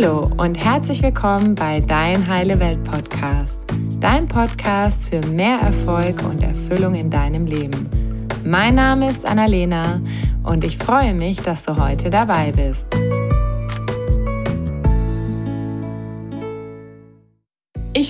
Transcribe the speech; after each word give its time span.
Hallo 0.00 0.30
und 0.36 0.64
herzlich 0.64 1.02
willkommen 1.02 1.56
bei 1.56 1.80
Dein 1.80 2.28
Heile 2.28 2.60
Welt 2.60 2.84
Podcast, 2.84 3.64
dein 3.98 4.28
Podcast 4.28 5.08
für 5.08 5.20
mehr 5.26 5.58
Erfolg 5.58 6.22
und 6.22 6.40
Erfüllung 6.40 6.94
in 6.94 7.10
deinem 7.10 7.46
Leben. 7.46 7.90
Mein 8.44 8.76
Name 8.76 9.10
ist 9.10 9.26
Annalena 9.26 10.00
und 10.44 10.62
ich 10.62 10.78
freue 10.78 11.14
mich, 11.14 11.38
dass 11.38 11.64
du 11.64 11.76
heute 11.76 12.10
dabei 12.10 12.52
bist. 12.52 12.94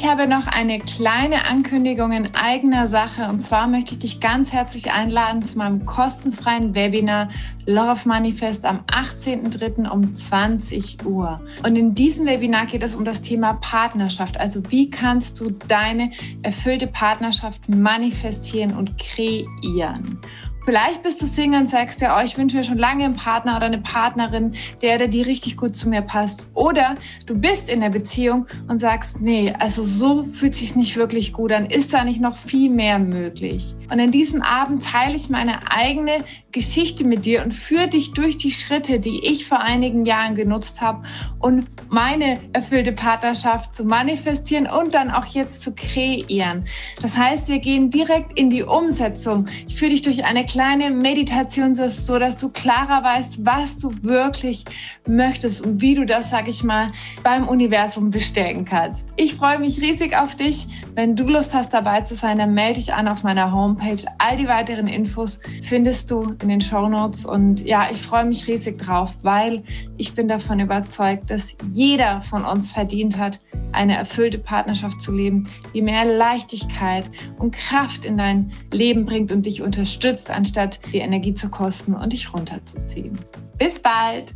Habe 0.08 0.26
noch 0.26 0.46
eine 0.46 0.78
kleine 0.78 1.44
Ankündigung 1.44 2.12
in 2.12 2.34
eigener 2.34 2.88
Sache 2.88 3.28
und 3.28 3.42
zwar 3.42 3.68
möchte 3.68 3.92
ich 3.92 3.98
dich 3.98 4.20
ganz 4.20 4.52
herzlich 4.52 4.90
einladen 4.90 5.42
zu 5.42 5.58
meinem 5.58 5.84
kostenfreien 5.84 6.74
Webinar 6.74 7.28
Love 7.66 8.08
Manifest 8.08 8.64
am 8.64 8.80
18.03. 8.86 9.86
um 9.86 10.14
20 10.14 11.04
Uhr. 11.04 11.40
Und 11.62 11.76
in 11.76 11.94
diesem 11.94 12.24
Webinar 12.24 12.64
geht 12.64 12.82
es 12.82 12.94
um 12.94 13.04
das 13.04 13.20
Thema 13.20 13.54
Partnerschaft. 13.60 14.40
Also 14.40 14.62
wie 14.70 14.88
kannst 14.88 15.38
du 15.40 15.50
deine 15.50 16.10
erfüllte 16.42 16.86
Partnerschaft 16.86 17.68
manifestieren 17.68 18.74
und 18.74 18.96
kreieren? 18.96 20.18
Vielleicht 20.68 21.02
bist 21.02 21.22
du 21.22 21.26
Single 21.26 21.62
und 21.62 21.70
sagst 21.70 22.02
ja, 22.02 22.18
oh, 22.18 22.22
ich 22.22 22.36
wünsche 22.36 22.58
mir 22.58 22.62
schon 22.62 22.76
lange 22.76 23.06
einen 23.06 23.16
Partner 23.16 23.56
oder 23.56 23.64
eine 23.64 23.78
Partnerin, 23.78 24.52
der 24.82 24.96
oder 24.96 25.08
die 25.08 25.22
richtig 25.22 25.56
gut 25.56 25.74
zu 25.74 25.88
mir 25.88 26.02
passt. 26.02 26.46
Oder 26.52 26.94
du 27.24 27.34
bist 27.34 27.70
in 27.70 27.80
der 27.80 27.88
Beziehung 27.88 28.46
und 28.68 28.78
sagst, 28.78 29.18
nee, 29.18 29.54
also 29.58 29.82
so 29.82 30.24
fühlt 30.24 30.54
sich 30.54 30.76
nicht 30.76 30.98
wirklich 30.98 31.32
gut 31.32 31.52
an. 31.52 31.64
Ist 31.64 31.94
da 31.94 32.04
nicht 32.04 32.20
noch 32.20 32.36
viel 32.36 32.68
mehr 32.68 32.98
möglich? 32.98 33.74
Und 33.90 33.98
in 33.98 34.10
diesem 34.10 34.42
Abend 34.42 34.82
teile 34.82 35.16
ich 35.16 35.30
meine 35.30 35.58
eigene 35.72 36.18
Geschichte 36.52 37.04
mit 37.04 37.24
dir 37.24 37.44
und 37.44 37.54
führe 37.54 37.88
dich 37.88 38.12
durch 38.12 38.36
die 38.36 38.50
Schritte, 38.50 39.00
die 39.00 39.24
ich 39.24 39.46
vor 39.46 39.60
einigen 39.60 40.04
Jahren 40.04 40.34
genutzt 40.34 40.82
habe 40.82 41.06
und 41.38 41.66
meine 41.88 42.40
erfüllte 42.52 42.92
Partnerschaft 42.92 43.74
zu 43.74 43.84
manifestieren 43.84 44.66
und 44.66 44.92
dann 44.92 45.10
auch 45.10 45.24
jetzt 45.24 45.62
zu 45.62 45.74
kreieren. 45.74 46.66
Das 47.00 47.16
heißt, 47.16 47.48
wir 47.48 47.60
gehen 47.60 47.88
direkt 47.88 48.38
in 48.38 48.50
die 48.50 48.64
Umsetzung. 48.64 49.46
Ich 49.66 49.76
führe 49.76 49.92
dich 49.92 50.02
durch 50.02 50.24
eine 50.24 50.44
kleine 50.44 50.57
Meditation, 50.58 51.72
so 51.74 52.18
dass 52.18 52.36
du 52.36 52.48
klarer 52.48 53.04
weißt, 53.04 53.46
was 53.46 53.78
du 53.78 53.92
wirklich 54.02 54.64
möchtest 55.06 55.64
und 55.64 55.80
wie 55.80 55.94
du 55.94 56.04
das, 56.04 56.30
sag 56.30 56.48
ich 56.48 56.64
mal, 56.64 56.90
beim 57.22 57.46
Universum 57.46 58.10
bestärken 58.10 58.64
kannst. 58.64 59.04
Ich 59.16 59.36
freue 59.36 59.60
mich 59.60 59.80
riesig 59.80 60.16
auf 60.16 60.34
dich. 60.34 60.66
Wenn 60.94 61.14
du 61.14 61.28
Lust 61.28 61.54
hast, 61.54 61.72
dabei 61.72 62.00
zu 62.00 62.14
sein, 62.16 62.38
dann 62.38 62.54
melde 62.54 62.80
dich 62.80 62.92
an 62.92 63.06
auf 63.06 63.22
meiner 63.22 63.52
Homepage. 63.52 64.04
All 64.18 64.36
die 64.36 64.48
weiteren 64.48 64.88
Infos 64.88 65.40
findest 65.62 66.10
du 66.10 66.34
in 66.42 66.48
den 66.48 66.60
Show 66.60 66.88
Notes. 66.88 67.24
Und 67.24 67.64
ja, 67.64 67.88
ich 67.92 68.00
freue 68.00 68.24
mich 68.24 68.48
riesig 68.48 68.78
drauf, 68.78 69.16
weil 69.22 69.62
ich 69.96 70.14
bin 70.14 70.26
davon 70.26 70.58
überzeugt, 70.58 71.30
dass 71.30 71.54
jeder 71.70 72.20
von 72.22 72.44
uns 72.44 72.72
verdient 72.72 73.16
hat, 73.16 73.38
eine 73.72 73.96
erfüllte 73.96 74.38
Partnerschaft 74.38 75.00
zu 75.00 75.12
leben, 75.12 75.48
die 75.74 75.82
mehr 75.82 76.04
Leichtigkeit 76.04 77.04
und 77.38 77.54
Kraft 77.54 78.04
in 78.04 78.16
dein 78.16 78.52
Leben 78.72 79.04
bringt 79.04 79.30
und 79.30 79.46
dich 79.46 79.62
unterstützt, 79.62 80.30
anstatt 80.38 80.78
die 80.92 80.98
Energie 80.98 81.34
zu 81.34 81.50
kosten 81.50 81.94
und 81.94 82.12
dich 82.12 82.32
runterzuziehen. 82.32 83.18
Bis 83.58 83.80
bald! 83.80 84.28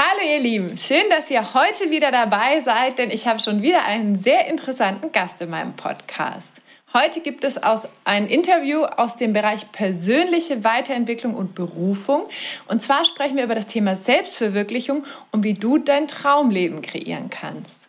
Hallo 0.00 0.20
ihr 0.24 0.38
Lieben, 0.38 0.78
schön, 0.78 1.02
dass 1.10 1.28
ihr 1.28 1.54
heute 1.54 1.90
wieder 1.90 2.12
dabei 2.12 2.60
seid, 2.60 2.98
denn 2.98 3.10
ich 3.10 3.26
habe 3.26 3.40
schon 3.40 3.62
wieder 3.62 3.84
einen 3.84 4.14
sehr 4.16 4.46
interessanten 4.48 5.10
Gast 5.10 5.40
in 5.40 5.50
meinem 5.50 5.74
Podcast. 5.74 6.52
Heute 6.94 7.20
gibt 7.20 7.42
es 7.42 7.60
aus 7.60 7.88
ein 8.04 8.28
Interview 8.28 8.84
aus 8.84 9.16
dem 9.16 9.32
Bereich 9.32 9.72
persönliche 9.72 10.62
Weiterentwicklung 10.62 11.34
und 11.34 11.56
Berufung. 11.56 12.28
Und 12.68 12.80
zwar 12.80 13.04
sprechen 13.04 13.36
wir 13.36 13.44
über 13.44 13.56
das 13.56 13.66
Thema 13.66 13.96
Selbstverwirklichung 13.96 15.04
und 15.32 15.42
wie 15.42 15.54
du 15.54 15.78
dein 15.78 16.06
Traumleben 16.06 16.80
kreieren 16.80 17.28
kannst. 17.28 17.81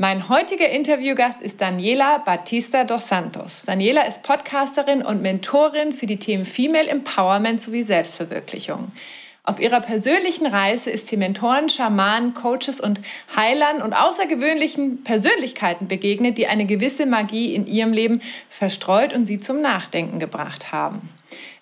Mein 0.00 0.28
heutiger 0.28 0.68
Interviewgast 0.68 1.40
ist 1.40 1.60
Daniela 1.60 2.18
Batista 2.18 2.84
dos 2.84 3.08
Santos. 3.08 3.64
Daniela 3.66 4.06
ist 4.06 4.22
Podcasterin 4.22 5.02
und 5.02 5.22
Mentorin 5.22 5.92
für 5.92 6.06
die 6.06 6.20
Themen 6.20 6.44
Female 6.44 6.86
Empowerment 6.86 7.60
sowie 7.60 7.82
Selbstverwirklichung. 7.82 8.92
Auf 9.42 9.58
ihrer 9.58 9.80
persönlichen 9.80 10.46
Reise 10.46 10.90
ist 10.90 11.08
sie 11.08 11.16
Mentoren, 11.16 11.68
Schamanen, 11.68 12.32
Coaches 12.32 12.80
und 12.80 13.00
Heilern 13.34 13.82
und 13.82 13.92
außergewöhnlichen 13.92 15.02
Persönlichkeiten 15.02 15.88
begegnet, 15.88 16.38
die 16.38 16.46
eine 16.46 16.66
gewisse 16.66 17.04
Magie 17.04 17.52
in 17.52 17.66
ihrem 17.66 17.92
Leben 17.92 18.22
verstreut 18.48 19.12
und 19.12 19.24
sie 19.24 19.40
zum 19.40 19.60
Nachdenken 19.60 20.20
gebracht 20.20 20.70
haben. 20.70 21.08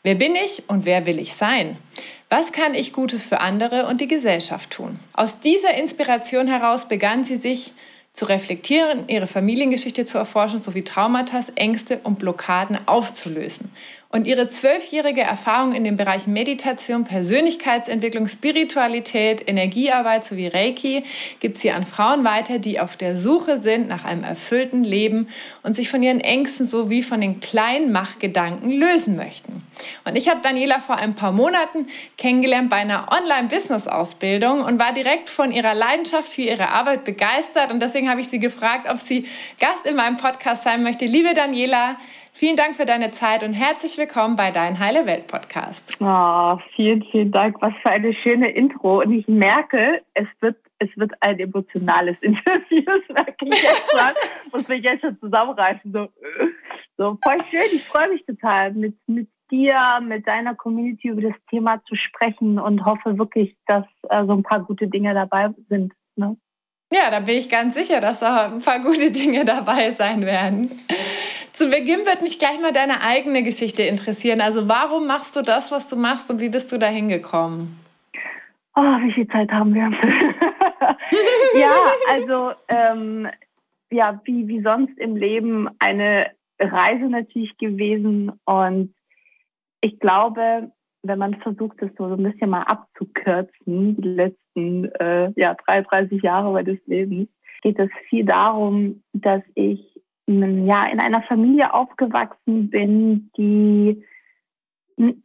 Wer 0.02 0.14
bin 0.14 0.34
ich 0.34 0.68
und 0.68 0.84
wer 0.84 1.06
will 1.06 1.20
ich 1.20 1.32
sein? 1.32 1.78
Was 2.28 2.52
kann 2.52 2.74
ich 2.74 2.92
Gutes 2.92 3.24
für 3.24 3.40
andere 3.40 3.86
und 3.86 4.02
die 4.02 4.08
Gesellschaft 4.08 4.72
tun? 4.72 5.00
Aus 5.14 5.40
dieser 5.40 5.72
Inspiration 5.72 6.48
heraus 6.48 6.86
begann 6.86 7.24
sie 7.24 7.36
sich 7.36 7.72
zu 8.16 8.24
reflektieren, 8.24 9.04
ihre 9.08 9.26
Familiengeschichte 9.26 10.06
zu 10.06 10.16
erforschen 10.16 10.58
sowie 10.58 10.82
Traumata, 10.82 11.40
Ängste 11.54 12.00
und 12.02 12.18
Blockaden 12.18 12.78
aufzulösen. 12.86 13.70
Und 14.16 14.26
ihre 14.26 14.48
zwölfjährige 14.48 15.20
Erfahrung 15.20 15.74
in 15.74 15.84
dem 15.84 15.98
Bereich 15.98 16.26
Meditation, 16.26 17.04
Persönlichkeitsentwicklung, 17.04 18.28
Spiritualität, 18.28 19.46
Energiearbeit 19.46 20.24
sowie 20.24 20.46
Reiki 20.46 21.04
gibt 21.40 21.58
sie 21.58 21.70
an 21.70 21.84
Frauen 21.84 22.24
weiter, 22.24 22.58
die 22.58 22.80
auf 22.80 22.96
der 22.96 23.18
Suche 23.18 23.60
sind 23.60 23.88
nach 23.88 24.06
einem 24.06 24.24
erfüllten 24.24 24.84
Leben 24.84 25.28
und 25.62 25.76
sich 25.76 25.90
von 25.90 26.02
ihren 26.02 26.20
Ängsten 26.20 26.64
sowie 26.64 27.02
von 27.02 27.20
den 27.20 27.40
kleinen 27.40 27.92
Machtgedanken 27.92 28.70
lösen 28.70 29.16
möchten. 29.16 29.62
Und 30.06 30.16
ich 30.16 30.30
habe 30.30 30.40
Daniela 30.42 30.80
vor 30.80 30.96
ein 30.96 31.14
paar 31.14 31.32
Monaten 31.32 31.86
kennengelernt 32.16 32.70
bei 32.70 32.76
einer 32.76 33.12
Online-Business-Ausbildung 33.12 34.62
und 34.62 34.78
war 34.78 34.94
direkt 34.94 35.28
von 35.28 35.52
ihrer 35.52 35.74
Leidenschaft 35.74 36.32
für 36.32 36.40
ihre 36.40 36.70
Arbeit 36.70 37.04
begeistert. 37.04 37.70
Und 37.70 37.80
deswegen 37.80 38.08
habe 38.08 38.22
ich 38.22 38.28
sie 38.28 38.38
gefragt, 38.38 38.88
ob 38.88 38.98
sie 38.98 39.28
Gast 39.60 39.84
in 39.84 39.94
meinem 39.94 40.16
Podcast 40.16 40.64
sein 40.64 40.82
möchte. 40.82 41.04
Liebe 41.04 41.34
Daniela, 41.34 41.96
Vielen 42.38 42.56
Dank 42.56 42.76
für 42.76 42.84
deine 42.84 43.12
Zeit 43.12 43.42
und 43.42 43.54
herzlich 43.54 43.96
willkommen 43.96 44.36
bei 44.36 44.50
Dein 44.50 44.78
Heile 44.78 45.06
Welt 45.06 45.26
Podcast. 45.26 45.96
Oh, 46.00 46.58
vielen, 46.74 47.02
vielen 47.04 47.32
Dank. 47.32 47.56
Was 47.62 47.72
für 47.80 47.88
eine 47.88 48.12
schöne 48.12 48.50
Intro. 48.50 49.00
Und 49.00 49.12
ich 49.12 49.26
merke, 49.26 50.02
es 50.12 50.26
wird, 50.40 50.58
es 50.78 50.90
wird 50.96 51.12
ein 51.20 51.38
emotionales 51.38 52.14
Interview. 52.20 52.82
Das 52.84 53.08
merke 53.08 53.46
ich 53.46 53.62
jetzt 53.62 53.90
schon. 53.90 54.52
Muss 54.52 54.68
mich 54.68 54.84
jetzt 54.84 55.00
schon 55.00 55.18
zusammenreißen. 55.18 55.90
So, 55.90 56.08
so 56.98 57.18
voll 57.24 57.38
schön. 57.50 57.70
Ich 57.72 57.84
freue 57.84 58.10
mich 58.10 58.22
total, 58.26 58.74
mit, 58.74 58.94
mit 59.06 59.30
dir, 59.50 60.00
mit 60.02 60.26
deiner 60.26 60.54
Community 60.54 61.08
über 61.08 61.22
das 61.22 61.40
Thema 61.48 61.82
zu 61.88 61.94
sprechen 61.94 62.58
und 62.58 62.84
hoffe 62.84 63.16
wirklich, 63.16 63.56
dass 63.66 63.86
äh, 64.10 64.26
so 64.26 64.34
ein 64.34 64.42
paar 64.42 64.60
gute 64.60 64.88
Dinge 64.88 65.14
dabei 65.14 65.54
sind. 65.70 65.94
Ne? 66.16 66.36
Ja, 66.92 67.10
da 67.10 67.20
bin 67.20 67.36
ich 67.38 67.48
ganz 67.48 67.72
sicher, 67.72 68.02
dass 68.02 68.20
da 68.20 68.48
ein 68.48 68.60
paar 68.60 68.80
gute 68.80 69.10
Dinge 69.10 69.46
dabei 69.46 69.90
sein 69.90 70.26
werden. 70.26 70.70
Zu 71.56 71.70
Beginn 71.70 72.04
wird 72.04 72.20
mich 72.20 72.38
gleich 72.38 72.60
mal 72.60 72.74
deine 72.74 73.00
eigene 73.00 73.42
Geschichte 73.42 73.82
interessieren. 73.82 74.42
Also 74.42 74.68
warum 74.68 75.06
machst 75.06 75.34
du 75.36 75.40
das, 75.40 75.72
was 75.72 75.88
du 75.88 75.96
machst 75.96 76.30
und 76.30 76.38
wie 76.38 76.50
bist 76.50 76.70
du 76.70 76.76
da 76.76 76.86
hingekommen? 76.86 77.80
Oh, 78.74 78.82
wie 78.82 79.10
viel 79.14 79.26
Zeit 79.28 79.50
haben 79.50 79.72
wir? 79.72 79.90
ja, 81.58 81.70
also 82.10 82.52
ähm, 82.68 83.28
ja, 83.90 84.20
wie, 84.24 84.46
wie 84.48 84.60
sonst 84.60 84.98
im 84.98 85.16
Leben 85.16 85.70
eine 85.78 86.30
Reise 86.60 87.06
natürlich 87.06 87.56
gewesen. 87.56 88.32
Und 88.44 88.94
ich 89.80 89.98
glaube, 89.98 90.72
wenn 91.04 91.18
man 91.18 91.40
versucht, 91.40 91.80
es 91.80 91.88
so 91.96 92.04
ein 92.04 92.22
bisschen 92.22 92.50
mal 92.50 92.64
abzukürzen, 92.64 93.96
die 93.96 94.08
letzten 94.08 94.92
äh, 94.96 95.32
ja, 95.36 95.54
33 95.54 96.22
Jahre 96.22 96.52
meines 96.52 96.78
Lebens, 96.84 97.30
geht 97.62 97.78
es 97.78 97.88
viel 98.10 98.26
darum, 98.26 99.02
dass 99.14 99.42
ich 99.54 99.95
ja, 100.26 100.86
in 100.86 101.00
einer 101.00 101.22
Familie 101.22 101.72
aufgewachsen 101.72 102.70
bin, 102.70 103.30
die 103.36 104.04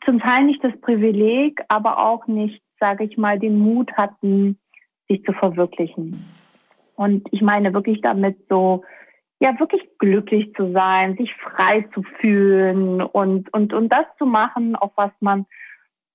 zum 0.05 0.19
Teil 0.19 0.43
nicht 0.43 0.63
das 0.63 0.79
Privileg, 0.81 1.61
aber 1.69 2.05
auch 2.05 2.27
nicht, 2.27 2.61
sage 2.79 3.05
ich 3.05 3.17
mal, 3.17 3.39
den 3.39 3.57
Mut 3.57 3.91
hatten, 3.93 4.59
sich 5.07 5.23
zu 5.23 5.33
verwirklichen. 5.33 6.25
Und 6.95 7.27
ich 7.31 7.41
meine 7.41 7.73
wirklich 7.73 8.01
damit 8.01 8.37
so, 8.49 8.83
ja, 9.39 9.59
wirklich 9.59 9.81
glücklich 9.97 10.53
zu 10.55 10.71
sein, 10.71 11.17
sich 11.17 11.33
frei 11.35 11.87
zu 11.93 12.03
fühlen 12.19 13.01
und, 13.01 13.51
und, 13.53 13.73
und 13.73 13.89
das 13.89 14.05
zu 14.19 14.25
machen, 14.25 14.75
auf 14.75 14.91
was 14.95 15.11
man 15.19 15.45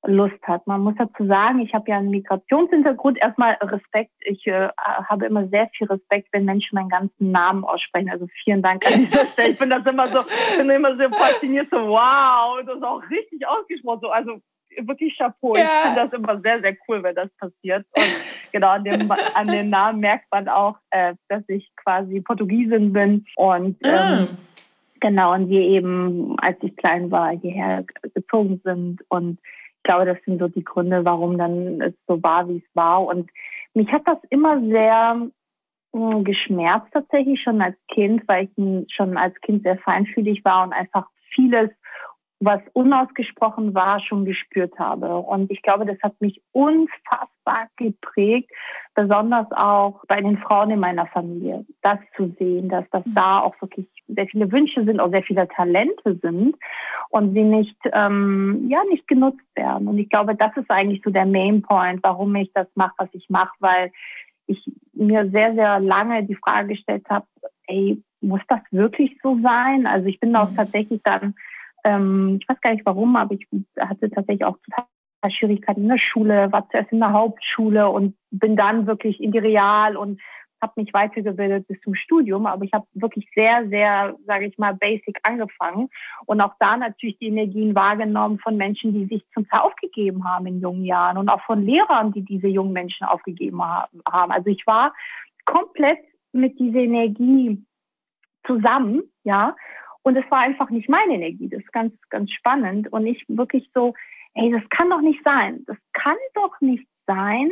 Lust 0.06 0.42
hat. 0.42 0.66
Man 0.66 0.80
muss 0.82 0.94
dazu 0.98 1.26
sagen, 1.26 1.60
ich 1.60 1.74
habe 1.74 1.90
ja 1.90 1.98
einen 1.98 2.10
Migrationshintergrund. 2.10 3.18
Erstmal 3.18 3.54
Respekt. 3.60 4.12
Ich 4.20 4.46
äh, 4.46 4.68
habe 4.76 5.26
immer 5.26 5.48
sehr 5.48 5.68
viel 5.76 5.86
Respekt, 5.86 6.28
wenn 6.32 6.44
Menschen 6.44 6.74
meinen 6.74 6.88
ganzen 6.88 7.30
Namen 7.30 7.64
aussprechen. 7.64 8.10
Also 8.10 8.26
vielen 8.44 8.62
Dank 8.62 8.86
an 8.86 9.04
dieser 9.04 9.26
Stelle. 9.32 9.50
Ich 9.50 9.58
bin 9.58 9.70
das 9.70 9.84
immer 9.86 10.08
so, 10.08 10.20
bin 10.56 10.70
immer 10.70 10.96
so 10.96 11.08
fasziniert, 11.10 11.68
so 11.70 11.78
wow, 11.78 12.58
das 12.64 12.76
ist 12.76 12.82
auch 12.82 13.02
richtig 13.10 13.46
ausgesprochen. 13.46 14.00
So, 14.02 14.10
also 14.10 14.40
wirklich 14.78 15.16
Chapeau. 15.16 15.56
Ja. 15.56 15.64
Ich 15.64 15.82
finde 15.82 16.08
das 16.08 16.12
immer 16.12 16.40
sehr, 16.40 16.60
sehr 16.60 16.76
cool, 16.88 17.02
wenn 17.02 17.14
das 17.14 17.30
passiert. 17.38 17.86
Und 17.96 18.16
genau 18.52 18.68
an 18.70 18.84
dem, 18.84 19.10
an 19.34 19.48
den 19.48 19.70
Namen 19.70 20.00
merkt 20.00 20.26
man 20.30 20.48
auch, 20.48 20.76
äh, 20.90 21.14
dass 21.28 21.42
ich 21.48 21.70
quasi 21.76 22.20
Portugiesin 22.20 22.92
bin 22.92 23.26
und 23.36 23.76
ah. 23.86 24.20
ähm, 24.20 24.28
Genau, 25.00 25.34
und 25.34 25.48
wir 25.48 25.60
eben, 25.60 26.36
als 26.38 26.56
ich 26.62 26.74
klein 26.76 27.10
war, 27.10 27.30
hierher 27.30 27.84
gezogen 28.14 28.60
sind 28.64 29.04
und 29.08 29.38
glaube, 29.86 30.04
das 30.04 30.18
sind 30.24 30.38
so 30.38 30.48
die 30.48 30.64
Gründe, 30.64 31.04
warum 31.04 31.38
dann 31.38 31.80
es 31.80 31.94
so 32.06 32.22
war, 32.22 32.48
wie 32.48 32.58
es 32.58 32.74
war. 32.74 33.04
Und 33.04 33.30
mich 33.74 33.90
hat 33.92 34.02
das 34.06 34.18
immer 34.30 34.60
sehr 34.60 35.28
mh, 35.92 36.22
geschmerzt 36.22 36.88
tatsächlich 36.92 37.40
schon 37.42 37.62
als 37.62 37.76
Kind, 37.88 38.22
weil 38.26 38.48
ich 38.56 38.94
schon 38.94 39.16
als 39.16 39.34
Kind 39.40 39.62
sehr 39.62 39.78
feinfühlig 39.78 40.44
war 40.44 40.64
und 40.64 40.72
einfach 40.72 41.06
vieles 41.34 41.70
was 42.40 42.60
unausgesprochen 42.74 43.74
war, 43.74 44.00
schon 44.00 44.26
gespürt 44.26 44.78
habe. 44.78 45.16
Und 45.16 45.50
ich 45.50 45.62
glaube, 45.62 45.86
das 45.86 45.96
hat 46.02 46.20
mich 46.20 46.42
unfassbar 46.52 47.68
geprägt, 47.76 48.50
besonders 48.94 49.46
auch 49.52 50.04
bei 50.06 50.20
den 50.20 50.36
Frauen 50.38 50.70
in 50.70 50.80
meiner 50.80 51.06
Familie, 51.06 51.64
das 51.80 51.98
zu 52.14 52.34
sehen, 52.38 52.68
dass 52.68 52.84
das 52.90 53.04
da 53.06 53.40
auch 53.40 53.58
wirklich 53.62 53.88
sehr 54.08 54.26
viele 54.26 54.50
Wünsche 54.52 54.84
sind, 54.84 55.00
auch 55.00 55.10
sehr 55.10 55.22
viele 55.22 55.48
Talente 55.48 56.18
sind 56.22 56.56
und 57.10 57.34
sie 57.34 57.42
nicht, 57.42 57.76
ähm, 57.92 58.66
ja, 58.68 58.82
nicht 58.90 59.06
genutzt 59.08 59.46
werden. 59.54 59.88
Und 59.88 59.98
ich 59.98 60.08
glaube, 60.08 60.34
das 60.34 60.56
ist 60.56 60.70
eigentlich 60.70 61.02
so 61.04 61.10
der 61.10 61.26
Main 61.26 61.62
Point, 61.62 62.00
warum 62.02 62.34
ich 62.36 62.50
das 62.54 62.68
mache, 62.74 62.94
was 62.98 63.08
ich 63.12 63.28
mache, 63.28 63.54
weil 63.60 63.92
ich 64.46 64.62
mir 64.92 65.28
sehr, 65.30 65.54
sehr 65.54 65.80
lange 65.80 66.22
die 66.24 66.36
Frage 66.36 66.68
gestellt 66.68 67.04
habe, 67.08 67.26
ey, 67.66 68.00
muss 68.20 68.40
das 68.48 68.60
wirklich 68.70 69.18
so 69.22 69.38
sein? 69.42 69.86
Also 69.86 70.06
ich 70.06 70.20
bin 70.20 70.34
auch 70.36 70.50
mhm. 70.50 70.56
tatsächlich 70.56 71.00
dann 71.02 71.34
ähm, 71.86 72.38
ich 72.40 72.48
weiß 72.48 72.60
gar 72.60 72.72
nicht 72.72 72.84
warum, 72.84 73.14
aber 73.16 73.34
ich 73.34 73.46
hatte 73.78 74.10
tatsächlich 74.10 74.44
auch 74.44 74.58
total 74.58 74.86
Schwierigkeiten 75.30 75.82
in 75.82 75.88
der 75.88 75.98
Schule, 75.98 76.50
war 76.52 76.68
zuerst 76.68 76.92
in 76.92 76.98
der 76.98 77.12
Hauptschule 77.12 77.88
und 77.88 78.16
bin 78.30 78.56
dann 78.56 78.86
wirklich 78.86 79.20
in 79.20 79.32
die 79.32 79.38
Real 79.38 79.96
und 79.96 80.20
habe 80.62 80.72
mich 80.76 80.92
weitergebildet 80.92 81.66
bis 81.68 81.80
zum 81.82 81.94
Studium, 81.94 82.46
aber 82.46 82.64
ich 82.64 82.72
habe 82.72 82.86
wirklich 82.94 83.28
sehr, 83.34 83.68
sehr, 83.68 84.16
sage 84.26 84.46
ich 84.46 84.58
mal, 84.58 84.74
basic 84.74 85.18
angefangen 85.22 85.88
und 86.26 86.40
auch 86.40 86.54
da 86.58 86.76
natürlich 86.76 87.18
die 87.18 87.28
Energien 87.28 87.74
wahrgenommen 87.74 88.38
von 88.38 88.56
Menschen, 88.56 88.92
die 88.94 89.06
sich 89.06 89.24
zum 89.34 89.48
Teil 89.48 89.60
aufgegeben 89.60 90.24
haben 90.24 90.46
in 90.46 90.60
jungen 90.60 90.84
Jahren 90.84 91.18
und 91.18 91.28
auch 91.28 91.42
von 91.42 91.62
Lehrern, 91.64 92.12
die 92.12 92.22
diese 92.22 92.48
jungen 92.48 92.72
Menschen 92.72 93.06
aufgegeben 93.06 93.62
haben. 93.62 94.30
Also 94.30 94.50
ich 94.50 94.66
war 94.66 94.94
komplett 95.44 95.98
mit 96.32 96.58
dieser 96.58 96.80
Energie 96.80 97.64
zusammen, 98.46 99.02
ja, 99.24 99.56
und 100.06 100.16
es 100.16 100.30
war 100.30 100.38
einfach 100.38 100.70
nicht 100.70 100.88
meine 100.88 101.14
Energie. 101.14 101.48
Das 101.48 101.60
ist 101.62 101.72
ganz, 101.72 101.92
ganz 102.10 102.30
spannend. 102.30 102.92
Und 102.92 103.08
ich 103.08 103.24
wirklich 103.26 103.68
so, 103.74 103.92
ey, 104.34 104.52
das 104.52 104.62
kann 104.70 104.88
doch 104.88 105.00
nicht 105.00 105.20
sein. 105.24 105.64
Das 105.66 105.76
kann 105.94 106.16
doch 106.34 106.60
nicht 106.60 106.86
sein, 107.08 107.50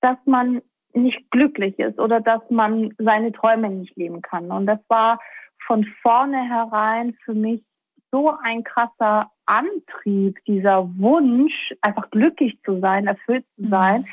dass 0.00 0.16
man 0.24 0.62
nicht 0.96 1.30
glücklich 1.30 1.78
ist 1.78 1.98
oder 1.98 2.20
dass 2.20 2.42
man 2.50 2.94
seine 2.98 3.32
Träume 3.32 3.70
nicht 3.70 3.96
leben 3.96 4.22
kann. 4.22 4.50
Und 4.50 4.66
das 4.66 4.80
war 4.88 5.20
von 5.66 5.84
vornherein 6.02 7.14
für 7.24 7.34
mich 7.34 7.62
so 8.10 8.32
ein 8.42 8.64
krasser 8.64 9.30
Antrieb, 9.46 10.38
dieser 10.46 10.88
Wunsch, 10.98 11.74
einfach 11.80 12.10
glücklich 12.10 12.58
zu 12.64 12.80
sein, 12.80 13.06
erfüllt 13.06 13.44
zu 13.56 13.68
sein, 13.68 14.02
mhm 14.02 14.06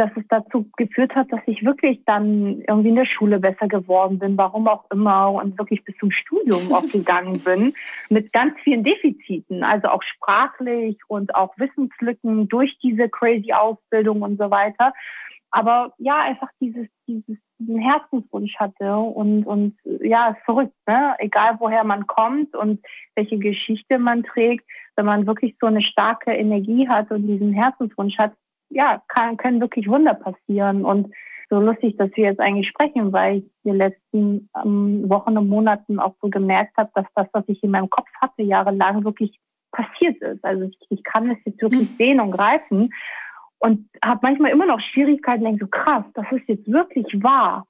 dass 0.00 0.10
es 0.16 0.24
dazu 0.28 0.66
geführt 0.78 1.14
hat, 1.14 1.30
dass 1.30 1.40
ich 1.44 1.62
wirklich 1.62 2.00
dann 2.06 2.62
irgendwie 2.66 2.88
in 2.88 2.94
der 2.96 3.04
Schule 3.04 3.38
besser 3.38 3.68
geworden 3.68 4.18
bin, 4.18 4.38
warum 4.38 4.66
auch 4.66 4.90
immer, 4.90 5.30
und 5.32 5.58
wirklich 5.58 5.84
bis 5.84 5.94
zum 5.98 6.10
Studium 6.10 6.72
auch 6.72 6.86
gegangen 6.92 7.40
bin, 7.40 7.74
mit 8.08 8.32
ganz 8.32 8.54
vielen 8.64 8.82
Defiziten, 8.82 9.62
also 9.62 9.88
auch 9.88 10.02
sprachlich 10.02 10.96
und 11.08 11.34
auch 11.34 11.52
Wissenslücken 11.58 12.48
durch 12.48 12.78
diese 12.82 13.10
crazy 13.10 13.52
Ausbildung 13.52 14.22
und 14.22 14.38
so 14.38 14.50
weiter. 14.50 14.94
Aber 15.50 15.92
ja, 15.98 16.20
einfach 16.20 16.48
dieses, 16.60 16.86
dieses, 17.08 17.36
diesen 17.58 17.78
Herzenswunsch 17.78 18.54
hatte 18.56 18.96
und, 18.96 19.44
und 19.44 19.76
ja, 19.84 20.28
ist 20.28 20.44
verrückt, 20.44 20.74
ne? 20.86 21.14
Egal 21.18 21.56
woher 21.58 21.82
man 21.82 22.06
kommt 22.06 22.54
und 22.54 22.80
welche 23.16 23.38
Geschichte 23.38 23.98
man 23.98 24.22
trägt, 24.22 24.64
wenn 24.96 25.06
man 25.06 25.26
wirklich 25.26 25.56
so 25.60 25.66
eine 25.66 25.82
starke 25.82 26.32
Energie 26.32 26.88
hat 26.88 27.10
und 27.10 27.26
diesen 27.26 27.52
Herzenswunsch 27.52 28.16
hat, 28.18 28.32
ja, 28.68 29.02
kann, 29.08 29.36
können 29.36 29.60
wirklich 29.60 29.88
Wunder 29.88 30.14
passieren. 30.14 30.84
Und 30.84 31.12
so 31.48 31.58
lustig, 31.58 31.96
dass 31.96 32.10
wir 32.14 32.26
jetzt 32.26 32.40
eigentlich 32.40 32.68
sprechen, 32.68 33.12
weil 33.12 33.38
ich 33.38 33.44
die 33.64 33.70
letzten 33.70 34.48
ähm, 34.62 35.10
Wochen 35.10 35.36
und 35.36 35.48
Monaten 35.48 35.98
auch 35.98 36.14
so 36.22 36.28
gemerkt 36.28 36.76
habe, 36.76 36.90
dass 36.94 37.06
das, 37.16 37.26
was 37.32 37.44
ich 37.48 37.60
in 37.64 37.72
meinem 37.72 37.90
Kopf 37.90 38.08
hatte, 38.20 38.42
jahrelang 38.42 39.04
wirklich 39.04 39.36
passiert 39.72 40.20
ist. 40.22 40.44
Also 40.44 40.64
ich, 40.64 40.78
ich 40.90 41.02
kann 41.02 41.30
es 41.30 41.38
jetzt 41.44 41.60
wirklich 41.60 41.90
mhm. 41.90 41.96
sehen 41.98 42.20
und 42.20 42.30
greifen 42.30 42.90
und 43.60 43.88
habe 44.04 44.20
manchmal 44.22 44.50
immer 44.50 44.66
noch 44.66 44.80
Schwierigkeiten, 44.80 45.44
denke 45.44 45.64
so 45.64 45.70
krass, 45.70 46.04
das 46.14 46.26
ist 46.32 46.48
jetzt 46.48 46.70
wirklich 46.70 47.06
wahr. 47.22 47.66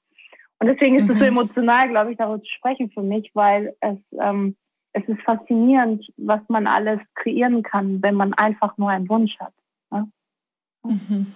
Und 0.59 0.69
deswegen 0.69 0.97
ist 0.97 1.09
es 1.09 1.19
so 1.19 1.25
mhm. 1.25 1.37
emotional, 1.37 1.89
glaube 1.89 2.13
ich, 2.13 2.19
darüber 2.19 2.41
zu 2.41 2.51
sprechen 2.51 2.91
für 2.91 3.03
mich, 3.03 3.31
weil 3.35 3.75
es, 3.81 3.99
ähm, 4.21 4.57
es 4.93 5.03
ist 5.09 5.21
faszinierend, 5.23 6.07
was 6.17 6.41
man 6.49 6.67
alles 6.67 7.01
kreieren 7.15 7.63
kann, 7.63 8.03
wenn 8.03 8.15
man 8.15 8.35
einfach 8.35 8.77
nur 8.77 8.91
einen 8.91 9.09
Wunsch 9.09 9.39
hat. 9.41 9.53
Ne? 9.91 10.09
Mhm. 10.85 11.35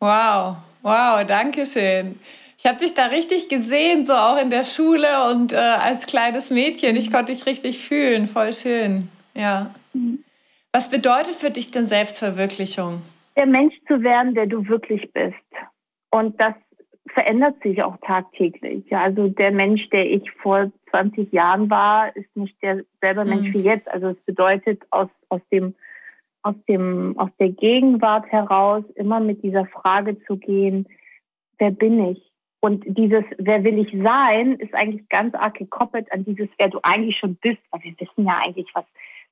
Wow, 0.00 0.56
wow, 0.82 1.24
danke 1.26 1.66
schön. 1.66 2.18
Ich 2.58 2.66
habe 2.66 2.78
dich 2.78 2.94
da 2.94 3.06
richtig 3.06 3.48
gesehen, 3.48 4.06
so 4.06 4.14
auch 4.14 4.40
in 4.40 4.50
der 4.50 4.64
Schule 4.64 5.30
und 5.30 5.52
äh, 5.52 5.56
als 5.56 6.06
kleines 6.06 6.50
Mädchen. 6.50 6.96
Ich 6.96 7.12
konnte 7.12 7.32
dich 7.32 7.44
richtig 7.46 7.78
fühlen, 7.86 8.26
voll 8.26 8.52
schön. 8.52 9.08
Ja. 9.34 9.74
Mhm. 9.92 10.24
Was 10.72 10.88
bedeutet 10.88 11.34
für 11.34 11.50
dich 11.50 11.70
denn 11.70 11.86
Selbstverwirklichung? 11.86 13.02
Der 13.36 13.46
Mensch 13.46 13.74
zu 13.88 14.02
werden, 14.02 14.34
der 14.34 14.46
du 14.46 14.68
wirklich 14.68 15.12
bist. 15.12 15.34
Und 16.10 16.40
das 16.40 16.54
verändert 17.08 17.62
sich 17.62 17.82
auch 17.82 17.96
tagtäglich. 17.98 18.84
Ja, 18.88 19.02
also 19.02 19.28
der 19.28 19.50
Mensch, 19.50 19.88
der 19.90 20.10
ich 20.10 20.30
vor 20.30 20.70
20 20.90 21.32
Jahren 21.32 21.68
war, 21.70 22.14
ist 22.14 22.34
nicht 22.36 22.56
derselbe 22.62 23.24
Mensch 23.24 23.48
mhm. 23.48 23.54
wie 23.54 23.62
jetzt. 23.62 23.88
Also 23.88 24.08
es 24.08 24.20
bedeutet 24.24 24.82
aus, 24.90 25.08
aus 25.28 25.40
dem 25.50 25.74
aus, 26.42 26.54
dem, 26.68 27.16
aus 27.18 27.30
der 27.38 27.50
Gegenwart 27.50 28.26
heraus 28.26 28.84
immer 28.96 29.20
mit 29.20 29.42
dieser 29.42 29.66
Frage 29.66 30.20
zu 30.24 30.36
gehen, 30.36 30.88
wer 31.58 31.70
bin 31.70 32.04
ich? 32.10 32.32
Und 32.60 32.84
dieses, 32.86 33.24
wer 33.38 33.64
will 33.64 33.78
ich 33.78 33.92
sein, 34.02 34.54
ist 34.56 34.74
eigentlich 34.74 35.08
ganz 35.08 35.34
arg 35.34 35.54
gekoppelt 35.54 36.10
an 36.12 36.24
dieses, 36.24 36.48
wer 36.58 36.68
du 36.68 36.78
eigentlich 36.82 37.18
schon 37.18 37.34
bist. 37.36 37.58
Weil 37.70 37.82
wir 37.82 37.94
wissen 37.98 38.24
ja 38.24 38.38
eigentlich, 38.40 38.68
was, 38.74 38.84